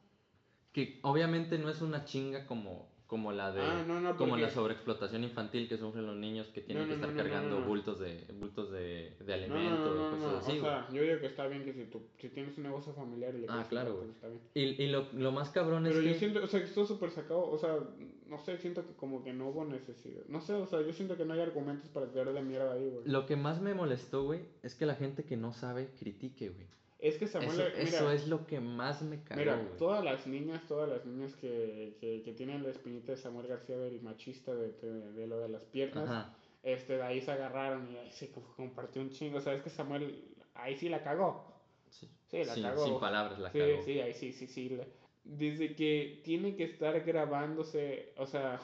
Que 0.72 0.98
obviamente 1.02 1.58
no 1.58 1.70
es 1.70 1.80
una 1.80 2.04
chinga 2.04 2.46
como, 2.46 2.88
como 3.06 3.32
la 3.32 3.50
de 3.52 3.62
Ah, 3.62 3.84
no, 3.88 4.00
no, 4.00 4.16
como 4.16 4.30
porque- 4.32 4.42
la 4.42 4.50
sobreexplotación 4.50 5.24
infantil 5.24 5.66
que 5.66 5.78
sufren 5.78 6.06
los 6.06 6.16
niños 6.16 6.46
que 6.48 6.60
tienen 6.60 6.82
No, 6.84 6.88
que 6.88 6.94
estar 6.96 7.16
cargando 7.16 7.62
bultos 7.62 7.98
de 7.98 8.26
bultos 8.38 8.70
de, 8.70 9.16
de 9.18 9.32
alimento 9.34 10.10
cosas 10.10 10.44
así, 10.46 10.58
o 10.58 10.60
sea, 10.60 10.86
yo 10.92 11.02
digo 11.02 11.18
que 11.20 11.26
está 11.26 11.46
bien 11.46 11.64
que 11.64 11.72
si, 11.72 11.84
tú, 11.86 12.02
si 12.18 12.28
tienes 12.28 12.56
un 12.58 12.64
negocio 12.64 12.92
familiar 12.92 13.34
y 13.34 13.38
le 13.40 13.46
Ah, 13.48 13.64
claro, 13.68 13.96
pues 13.96 14.10
está 14.10 14.28
bien. 14.28 14.40
Y, 14.54 14.82
y 14.84 14.88
lo, 14.88 15.06
lo 15.14 15.32
más 15.32 15.48
cabrón 15.50 15.84
Pero 15.84 15.98
es 16.00 16.04
yo 16.04 16.12
que 16.12 16.18
siento, 16.18 16.44
o 16.44 16.46
sea, 16.46 16.60
que 16.60 16.66
esto 16.66 16.82
es 16.82 16.88
súper 16.88 17.10
sacado, 17.10 17.48
o 17.50 17.56
sea, 17.56 17.78
no 18.26 18.38
sé, 18.40 18.58
siento 18.58 18.86
que 18.86 18.92
como 18.92 19.24
que 19.24 19.32
no 19.32 19.48
hubo 19.48 19.64
necesidad. 19.64 20.20
No 20.28 20.42
sé, 20.42 20.52
o 20.52 20.66
sea, 20.66 20.82
yo 20.82 20.92
siento 20.92 21.16
que 21.16 21.24
no 21.24 21.32
hay 21.32 21.40
argumentos 21.40 21.88
para 21.88 22.10
tirarle 22.10 22.42
mierda 22.42 22.74
ahí, 22.74 22.90
güey. 22.90 23.06
lo 23.06 23.24
que 23.24 23.36
más 23.36 23.62
me 23.62 23.72
molestó, 23.72 24.24
güey, 24.24 24.42
es 24.62 24.74
que 24.74 24.84
la 24.84 24.96
gente 24.96 25.24
que 25.24 25.38
no 25.38 25.54
sabe 25.54 25.88
critique, 25.98 26.50
güey. 26.50 26.66
Es 26.98 27.16
que 27.16 27.28
Samuel, 27.28 27.50
Eso, 27.60 27.62
mira, 27.76 27.82
eso 27.98 28.10
es 28.10 28.26
lo 28.26 28.44
que 28.46 28.58
más 28.58 29.02
me 29.02 29.22
cagó, 29.22 29.38
mira, 29.38 29.76
todas 29.78 30.02
las 30.04 30.26
niñas, 30.26 30.66
todas 30.66 30.88
las 30.88 31.06
niñas 31.06 31.34
que, 31.36 31.96
que, 32.00 32.22
que 32.24 32.32
tienen 32.32 32.64
la 32.64 32.70
espinita 32.70 33.12
de 33.12 33.18
Samuel 33.18 33.46
García 33.46 33.76
del 33.78 34.00
machista 34.02 34.52
de, 34.54 34.72
de, 34.72 35.12
de 35.12 35.26
lo 35.28 35.38
de 35.38 35.48
las 35.48 35.64
piernas, 35.64 36.08
Ajá. 36.08 36.34
este, 36.64 36.96
de 36.96 37.02
ahí 37.02 37.20
se 37.20 37.30
agarraron 37.30 37.88
y 37.92 37.96
ahí 37.98 38.10
se 38.10 38.32
co- 38.32 38.42
compartió 38.56 39.00
un 39.00 39.10
chingo. 39.10 39.38
O 39.38 39.40
sea, 39.40 39.54
es 39.54 39.62
que 39.62 39.70
Samuel 39.70 40.24
ahí 40.54 40.74
sí 40.76 40.88
la 40.88 41.02
cagó. 41.04 41.54
Sí. 41.88 42.08
Sí, 42.26 42.38
la 42.44 42.54
sin, 42.54 42.62
cagó. 42.64 42.84
sin 42.84 42.98
palabras 42.98 43.38
la 43.38 43.52
sí, 43.52 43.58
cagó. 43.60 43.82
sí, 43.84 44.00
ahí 44.00 44.12
sí, 44.14 44.32
sí, 44.32 44.46
sí. 44.48 44.68
la- 44.70 44.86
Desde 45.22 45.76
que 45.76 46.20
tiene 46.24 46.56
que 46.56 46.64
estar 46.64 47.00
grabándose, 47.04 48.12
o 48.16 48.26
sea, 48.26 48.60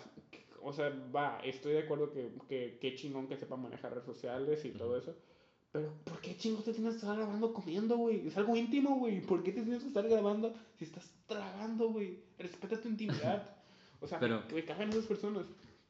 o 0.61 0.73
sea, 0.73 0.91
va, 1.15 1.39
estoy 1.45 1.75
de 1.75 1.81
acuerdo 1.81 2.11
que, 2.11 2.31
que, 2.49 2.79
que 2.81 2.95
chingón 2.97 3.29
que 3.29 3.37
sepa 3.37 3.55
manejar 3.57 3.93
redes 3.93 4.07
sociales 4.07 4.65
y 4.65 4.71
todo 4.73 4.97
eso. 4.99 5.15
Pero, 5.75 5.93
¿por 6.05 6.21
qué 6.21 6.37
chingón 6.37 6.63
te 6.63 6.73
tienes 6.73 6.93
que 6.93 7.01
estar 7.01 7.17
grabando 7.17 7.53
comiendo, 7.53 7.97
güey? 7.97 8.29
Es 8.29 8.37
algo 8.37 8.55
íntimo, 8.55 8.97
güey. 8.97 9.21
¿Por 9.21 9.43
qué 9.43 9.51
te 9.51 9.61
tienes 9.61 9.83
que 9.83 9.89
estar 9.89 10.09
grabando 10.09 10.55
si 10.79 10.85
estás 10.85 11.11
tragando, 11.27 11.89
güey? 11.89 12.21
Respeta 12.39 12.81
tu 12.81 12.89
intimidad. 12.89 13.51
O 14.01 14.07
sea, 14.07 14.21
Pero- 14.21 14.47
que 14.49 14.65
cagan 14.67 14.91
esas 14.91 15.07
personas. 15.07 15.47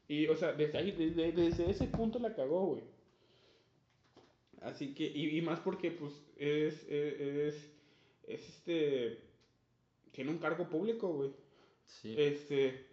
Y, 0.07 0.27
o 0.27 0.35
sea, 0.37 0.53
desde 0.53 0.77
ahí, 0.77 0.91
desde, 0.91 1.33
desde 1.33 1.69
ese 1.69 1.85
punto 1.87 2.17
la 2.17 2.33
cagó, 2.33 2.65
güey. 2.67 2.83
Así 4.61 4.93
que, 4.95 5.05
y, 5.05 5.37
y 5.37 5.41
más 5.41 5.59
porque, 5.59 5.91
pues, 5.91 6.13
es, 6.37 6.81
es, 6.87 7.19
es, 7.19 7.55
es 8.27 8.49
este, 8.49 9.19
tiene 10.11 10.31
un 10.31 10.37
cargo 10.37 10.69
público, 10.69 11.09
güey. 11.13 11.31
Sí. 11.85 12.15
Este, 12.17 12.85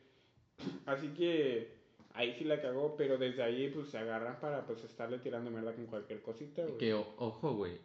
así 0.87 1.09
que 1.11 1.82
ahí 2.15 2.35
sí 2.39 2.45
la 2.45 2.61
cagó, 2.61 2.95
pero 2.97 3.19
desde 3.19 3.43
ahí, 3.43 3.71
pues, 3.71 3.89
se 3.89 3.99
agarran 3.99 4.39
para, 4.41 4.67
pues, 4.67 4.83
estarle 4.85 5.19
tirando 5.19 5.51
mierda 5.51 5.73
con 5.75 5.87
cualquier 5.87 6.23
cosita, 6.23 6.63
güey. 6.63 6.79
Que, 6.79 6.95
o- 6.95 7.15
ojo, 7.19 7.55
güey. 7.55 7.79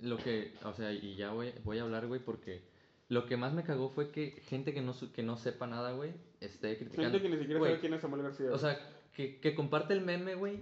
Lo 0.00 0.16
que, 0.16 0.52
o 0.64 0.72
sea, 0.72 0.92
y 0.92 1.14
ya 1.16 1.32
voy, 1.32 1.52
voy 1.64 1.78
a 1.78 1.82
hablar, 1.82 2.06
güey, 2.06 2.20
porque 2.20 2.62
lo 3.08 3.26
que 3.26 3.36
más 3.36 3.52
me 3.52 3.62
cagó 3.62 3.88
fue 3.90 4.10
que 4.10 4.32
gente 4.48 4.74
que 4.74 4.80
no, 4.82 4.92
su- 4.92 5.12
que 5.12 5.22
no 5.22 5.36
sepa 5.36 5.66
nada, 5.66 5.92
güey, 5.92 6.12
esté 6.40 6.76
criticando. 6.76 7.10
Gente 7.10 7.22
que 7.22 7.28
ni 7.28 7.38
siquiera 7.38 7.58
Güey, 7.60 7.70
sabe 7.72 7.80
quién 7.80 7.94
es 7.94 8.00
Samuel 8.00 8.22
García. 8.22 8.50
O 8.52 8.58
sea, 8.58 8.78
que, 9.14 9.38
que 9.40 9.54
comparte 9.54 9.92
el 9.94 10.00
meme, 10.00 10.34
güey. 10.34 10.60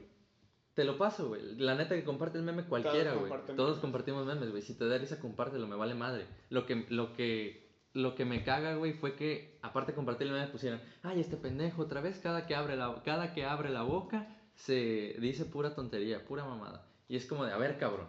Te 0.75 0.85
lo 0.85 0.97
paso, 0.99 1.29
güey. 1.29 1.57
La 1.57 1.75
neta 1.75 1.95
que 1.97 2.05
comparte 2.05 2.39
el 2.39 2.45
meme 2.45 2.65
cualquiera, 2.65 3.15
güey. 3.15 3.31
Todos 3.57 3.71
memes. 3.71 3.79
compartimos 3.81 4.25
memes, 4.27 4.51
güey. 4.51 4.63
Si 4.63 4.75
te 4.75 4.87
da 4.87 4.99
risa, 4.99 5.19
compártelo, 5.21 5.67
me 5.67 5.77
vale 5.77 5.95
madre. 5.95 6.27
Lo 6.49 6.65
que, 6.67 6.87
lo 6.91 7.13
que, 7.13 7.70
lo 7.93 8.15
que 8.15 8.25
me 8.25 8.45
caga, 8.45 8.75
güey, 8.75 8.93
fue 8.93 9.15
que, 9.15 9.59
aparte 9.63 9.93
de 9.93 9.97
compartir 9.97 10.27
el 10.27 10.33
meme, 10.33 10.47
pusieron, 10.47 10.81
ay, 11.03 11.21
este 11.21 11.37
pendejo, 11.37 11.83
otra 11.83 12.01
vez, 12.01 12.19
cada 12.19 12.47
que 12.47 12.55
abre 12.55 12.77
la, 12.77 13.03
cada 13.05 13.33
que 13.33 13.45
abre 13.45 13.71
la 13.71 13.83
boca, 13.83 14.29
se 14.55 15.17
dice 15.21 15.45
pura 15.45 15.75
tontería, 15.75 16.25
pura 16.25 16.45
mamada. 16.45 16.87
Y 17.09 17.17
es 17.17 17.27
como 17.27 17.45
de, 17.45 17.53
a 17.53 17.59
ver, 17.59 17.79
cabrón, 17.79 18.07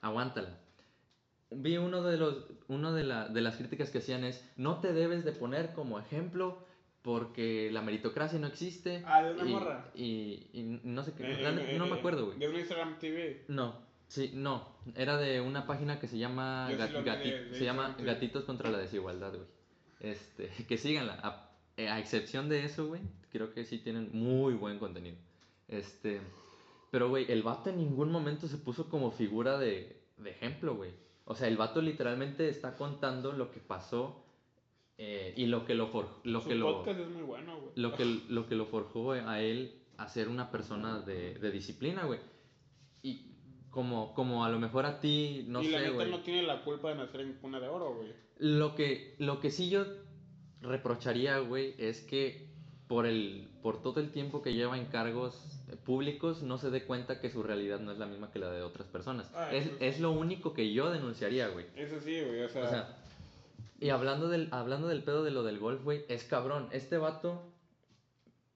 aguántala. 0.00 0.58
Vi 1.50 1.76
uno 1.78 2.02
de 2.02 2.16
los, 2.16 2.46
uno 2.68 2.92
de, 2.92 3.04
la, 3.04 3.28
de 3.28 3.40
las 3.40 3.56
críticas 3.56 3.90
que 3.90 3.98
hacían 3.98 4.24
es, 4.24 4.44
no 4.56 4.80
te 4.80 4.92
debes 4.92 5.24
de 5.24 5.32
poner 5.32 5.72
como 5.72 5.98
ejemplo 5.98 6.64
porque 7.02 7.70
la 7.70 7.82
meritocracia 7.82 8.38
no 8.38 8.46
existe. 8.46 9.02
Ah, 9.06 9.22
de 9.22 9.34
una 9.34 9.44
y, 9.44 9.52
morra. 9.52 9.90
Y, 9.94 10.46
y 10.52 10.80
no 10.84 11.04
sé 11.04 11.12
qué, 11.12 11.24
Eh, 11.24 11.74
eh, 11.74 11.78
no 11.78 11.86
me 11.86 11.96
acuerdo, 11.96 12.26
güey. 12.26 12.38
De 12.38 12.48
un 12.48 12.56
Instagram 12.56 12.98
TV. 12.98 13.44
No, 13.48 13.78
sí, 14.08 14.30
no, 14.34 14.73
era 14.96 15.16
de 15.16 15.40
una 15.40 15.66
página 15.66 15.98
que 16.00 16.08
se 16.08 16.18
llama, 16.18 16.66
sí 16.68 16.74
de- 16.74 17.44
de 17.50 17.58
se. 17.58 18.04
Gatitos 18.04 18.44
contra 18.44 18.70
la 18.70 18.78
Desigualdad, 18.78 19.30
güey. 19.34 19.46
Este, 20.00 20.48
que 20.68 20.76
síganla. 20.78 21.18
A, 21.22 21.50
eh, 21.76 21.88
a 21.88 21.98
excepción 21.98 22.48
de 22.48 22.64
eso, 22.64 22.86
güey, 22.86 23.00
creo 23.30 23.52
que 23.52 23.64
sí 23.64 23.78
tienen 23.78 24.10
muy 24.12 24.54
buen 24.54 24.78
contenido. 24.78 25.16
Este, 25.68 26.20
pero, 26.90 27.08
güey, 27.08 27.30
el 27.30 27.42
vato 27.42 27.70
en 27.70 27.78
ningún 27.78 28.10
momento 28.12 28.46
se 28.48 28.58
puso 28.58 28.88
como 28.88 29.10
figura 29.10 29.58
de, 29.58 29.96
de 30.18 30.30
ejemplo, 30.30 30.76
güey. 30.76 30.92
O 31.24 31.34
sea, 31.34 31.48
el 31.48 31.56
vato 31.56 31.80
literalmente 31.80 32.48
está 32.48 32.76
contando 32.76 33.32
lo 33.32 33.50
que 33.50 33.60
pasó 33.60 34.24
eh, 34.98 35.32
y 35.36 35.46
lo 35.46 35.64
que 35.64 35.74
lo, 35.74 35.88
for- 35.88 36.20
lo 36.22 36.40
Su 36.42 36.48
que 36.48 36.54
lo, 36.54 36.72
podcast 36.84 37.00
es 37.00 37.08
muy 37.08 37.22
bueno, 37.22 37.58
güey. 37.58 37.72
lo 37.76 37.94
que, 37.94 38.04
lo 38.28 38.46
que 38.46 38.54
lo 38.54 38.66
forjó 38.66 39.12
a 39.12 39.40
él 39.40 39.80
a 39.96 40.08
ser 40.08 40.28
una 40.28 40.50
persona 40.50 41.00
de, 41.00 41.34
de 41.34 41.50
disciplina, 41.50 42.04
güey. 42.04 42.20
Como, 43.74 44.14
como 44.14 44.44
a 44.44 44.50
lo 44.50 44.60
mejor 44.60 44.86
a 44.86 45.00
ti, 45.00 45.44
no 45.48 45.60
y 45.60 45.68
la 45.68 45.80
sé, 45.80 45.90
neta 45.90 46.04
no 46.04 46.20
tiene 46.20 46.44
la 46.44 46.62
culpa 46.62 46.90
de 46.90 46.94
nacer 46.94 47.22
en 47.22 47.32
cuna 47.34 47.58
de 47.58 47.66
oro, 47.66 47.96
güey. 47.96 48.12
Lo 48.38 48.76
que, 48.76 49.16
lo 49.18 49.40
que 49.40 49.50
sí 49.50 49.68
yo 49.68 49.84
reprocharía, 50.60 51.40
güey, 51.40 51.74
es 51.76 52.00
que 52.00 52.54
por, 52.86 53.04
el, 53.04 53.48
por 53.62 53.82
todo 53.82 53.98
el 53.98 54.12
tiempo 54.12 54.42
que 54.42 54.54
lleva 54.54 54.78
en 54.78 54.86
cargos 54.86 55.60
eh, 55.68 55.76
públicos 55.76 56.42
no 56.42 56.56
se 56.58 56.70
dé 56.70 56.84
cuenta 56.84 57.20
que 57.20 57.30
su 57.30 57.42
realidad 57.42 57.80
no 57.80 57.90
es 57.90 57.98
la 57.98 58.06
misma 58.06 58.30
que 58.30 58.38
la 58.38 58.52
de 58.52 58.62
otras 58.62 58.86
personas. 58.86 59.28
Ah, 59.34 59.52
es, 59.52 59.68
es 59.80 59.98
lo 59.98 60.12
único 60.12 60.54
que 60.54 60.72
yo 60.72 60.90
denunciaría, 60.90 61.48
güey. 61.48 61.66
Eso 61.74 61.98
sí, 62.00 62.20
güey, 62.20 62.42
o 62.42 62.48
sea... 62.48 62.64
O 62.64 62.68
sea, 62.68 62.96
y 63.80 63.90
hablando 63.90 64.28
del, 64.28 64.48
hablando 64.52 64.86
del 64.86 65.02
pedo 65.02 65.24
de 65.24 65.32
lo 65.32 65.42
del 65.42 65.58
golf, 65.58 65.82
güey, 65.82 66.04
es 66.08 66.22
cabrón. 66.22 66.68
Este 66.70 66.96
vato, 66.96 67.52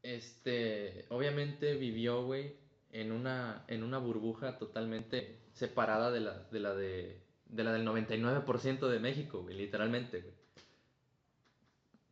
este, 0.03 1.07
obviamente 1.09 1.75
vivió, 1.75 2.25
güey, 2.25 2.55
en 2.93 3.13
una, 3.13 3.65
en 3.69 3.83
una 3.83 3.99
burbuja 3.99 4.59
totalmente 4.59 5.39
separada 5.53 6.11
de 6.11 6.21
la, 6.21 6.39
de 6.51 6.61
la, 6.61 6.75
de, 6.75 7.21
de 7.47 7.65
la 7.65 7.73
del 7.73 7.87
99% 7.87 8.89
de 8.89 8.99
México, 8.99 9.43
güey, 9.43 9.57
literalmente, 9.57 10.21
güey. 10.21 10.35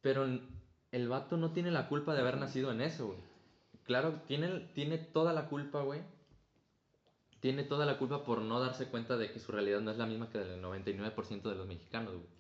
Pero 0.03 0.27
el 0.93 1.09
vato 1.09 1.37
no 1.37 1.53
tiene 1.53 1.71
la 1.71 1.89
culpa 1.89 2.15
de 2.15 2.21
haber 2.21 2.37
nacido 2.39 2.71
en 2.71 2.81
eso, 2.81 3.09
güey. 3.09 3.19
Claro, 3.85 4.21
tiene, 4.27 4.61
tiene 4.75 4.99
toda 4.99 5.33
la 5.33 5.49
culpa, 5.49 5.83
güey. 5.83 6.01
Tiene 7.41 7.65
toda 7.65 7.87
la 7.87 7.99
culpa 7.99 8.25
por 8.25 8.41
no 8.41 8.61
darse 8.61 8.87
cuenta 8.87 9.17
de 9.17 9.31
que 9.31 9.39
su 9.39 9.53
realidad 9.53 9.81
no 9.81 9.91
es 9.91 9.99
la 9.99 10.07
misma 10.07 10.31
que 10.31 10.39
la 10.39 10.45
del 10.45 10.63
99% 10.63 11.43
de 11.43 11.55
los 11.55 11.67
mexicanos, 11.67 12.15
güey. 12.15 12.37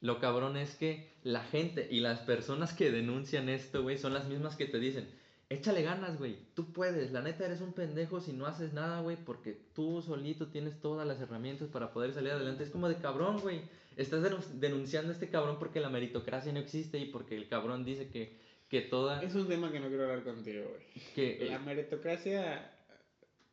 Lo 0.00 0.20
cabrón 0.20 0.56
es 0.56 0.74
que 0.76 1.14
la 1.22 1.42
gente 1.44 1.88
y 1.90 2.00
las 2.00 2.20
personas 2.20 2.74
que 2.74 2.90
denuncian 2.90 3.48
esto, 3.48 3.82
güey, 3.82 3.96
son 3.96 4.12
las 4.12 4.28
mismas 4.28 4.54
que 4.54 4.66
te 4.66 4.78
dicen, 4.78 5.08
échale 5.54 5.82
ganas, 5.82 6.18
güey, 6.18 6.36
tú 6.54 6.72
puedes, 6.72 7.12
la 7.12 7.22
neta 7.22 7.44
eres 7.44 7.60
un 7.60 7.72
pendejo 7.72 8.20
si 8.20 8.32
no 8.32 8.46
haces 8.46 8.72
nada, 8.72 9.00
güey, 9.00 9.16
porque 9.16 9.58
tú 9.74 10.02
solito 10.02 10.48
tienes 10.48 10.80
todas 10.80 11.06
las 11.06 11.20
herramientas 11.20 11.68
para 11.68 11.92
poder 11.92 12.12
salir 12.12 12.32
adelante. 12.32 12.64
Es 12.64 12.70
como 12.70 12.88
de 12.88 12.96
cabrón, 12.96 13.40
güey, 13.40 13.62
estás 13.96 14.22
denunciando 14.60 15.10
a 15.10 15.14
este 15.14 15.28
cabrón 15.28 15.58
porque 15.58 15.80
la 15.80 15.90
meritocracia 15.90 16.52
no 16.52 16.58
existe 16.58 16.98
y 16.98 17.06
porque 17.06 17.36
el 17.36 17.48
cabrón 17.48 17.84
dice 17.84 18.08
que, 18.08 18.36
que 18.68 18.82
toda... 18.82 19.22
Es 19.22 19.34
un 19.34 19.48
tema 19.48 19.70
que 19.72 19.80
no 19.80 19.88
quiero 19.88 20.04
hablar 20.04 20.24
contigo, 20.24 20.64
güey. 20.68 21.04
Que, 21.14 21.46
la 21.50 21.58
meritocracia 21.58 22.73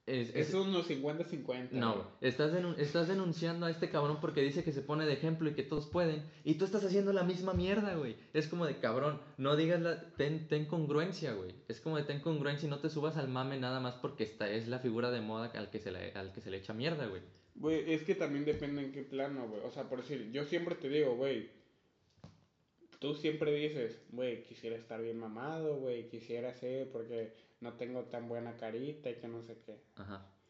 es, 0.07 0.36
es, 0.36 0.53
unos 0.56 0.90
50-50. 0.90 1.69
No, 1.72 2.07
estás, 2.22 2.52
estás 2.80 3.07
denunciando 3.07 3.68
a 3.68 3.72
este 3.72 3.90
cabrón 3.90 4.18
porque 4.19 4.41
dice 4.41 4.64
que 4.64 4.72
se 4.72 4.82
pone 4.82 5.06
de 5.06 5.14
ejemplo 5.14 5.48
y 5.49 5.53
que 5.53 5.61
todos 5.61 5.86
pueden. 5.86 6.23
Y 6.44 6.56
tú 6.56 6.65
estás 6.65 6.84
haciendo 6.84 7.14
la 7.14 7.23
misma 7.23 7.53
mierda, 7.53 7.94
güey. 7.95 8.15
Es 8.34 8.48
como 8.48 8.65
de 8.65 8.80
cabrón, 8.80 9.22
no 9.38 9.56
digas 9.56 9.80
la. 9.80 10.02
Ten, 10.15 10.48
ten 10.48 10.65
congruencia, 10.65 11.34
güey. 11.34 11.53
Es 11.68 11.80
como 11.80 11.98
de 11.98 12.03
ten 12.03 12.19
congruencia 12.19 12.65
y 12.65 12.69
no 12.69 12.80
te 12.80 12.90
subas 12.90 13.15
al 13.18 13.28
mame 13.28 13.60
nada 13.60 13.80
más 13.80 13.94
porque 13.95 14.23
esta 14.23 14.49
es 14.49 14.68
la 14.68 14.80
figura 14.80 15.11
de 15.11 15.22
moda 15.22 15.52
al 15.53 15.69
que 15.69 15.80
se 15.80 15.91
le, 15.91 16.11
al 16.14 16.34
que 16.34 16.41
se 16.41 16.49
le 16.49 16.57
echa 16.57 16.73
mierda, 16.73 17.06
güey. 17.06 17.22
Güey, 17.56 17.94
es 17.94 18.02
que 18.03 18.15
también 18.15 18.44
depende 18.44 18.82
en 18.82 18.91
qué 18.91 19.03
plano, 19.03 19.48
güey. 19.48 19.61
O 19.64 19.72
sea, 19.72 19.88
por 19.88 19.99
decir, 20.02 20.32
yo 20.32 20.45
siempre 20.45 20.76
te 20.76 20.90
digo, 20.90 21.15
güey. 21.15 21.49
Tú 22.98 23.14
siempre 23.14 23.53
dices, 23.53 24.02
güey, 24.11 24.44
quisiera 24.44 24.76
estar 24.76 25.02
bien 25.02 25.19
mamado, 25.19 25.78
güey, 25.78 26.07
quisiera 26.10 26.53
ser 26.53 26.91
porque 26.91 27.34
no 27.61 27.77
tengo 27.77 28.05
tan 28.05 28.27
buena 28.27 28.57
carita 28.57 29.09
y 29.09 29.15
que 29.19 29.27
no 29.27 29.41
sé 29.41 29.61
qué. 29.65 29.81
Ajá. 29.95 30.40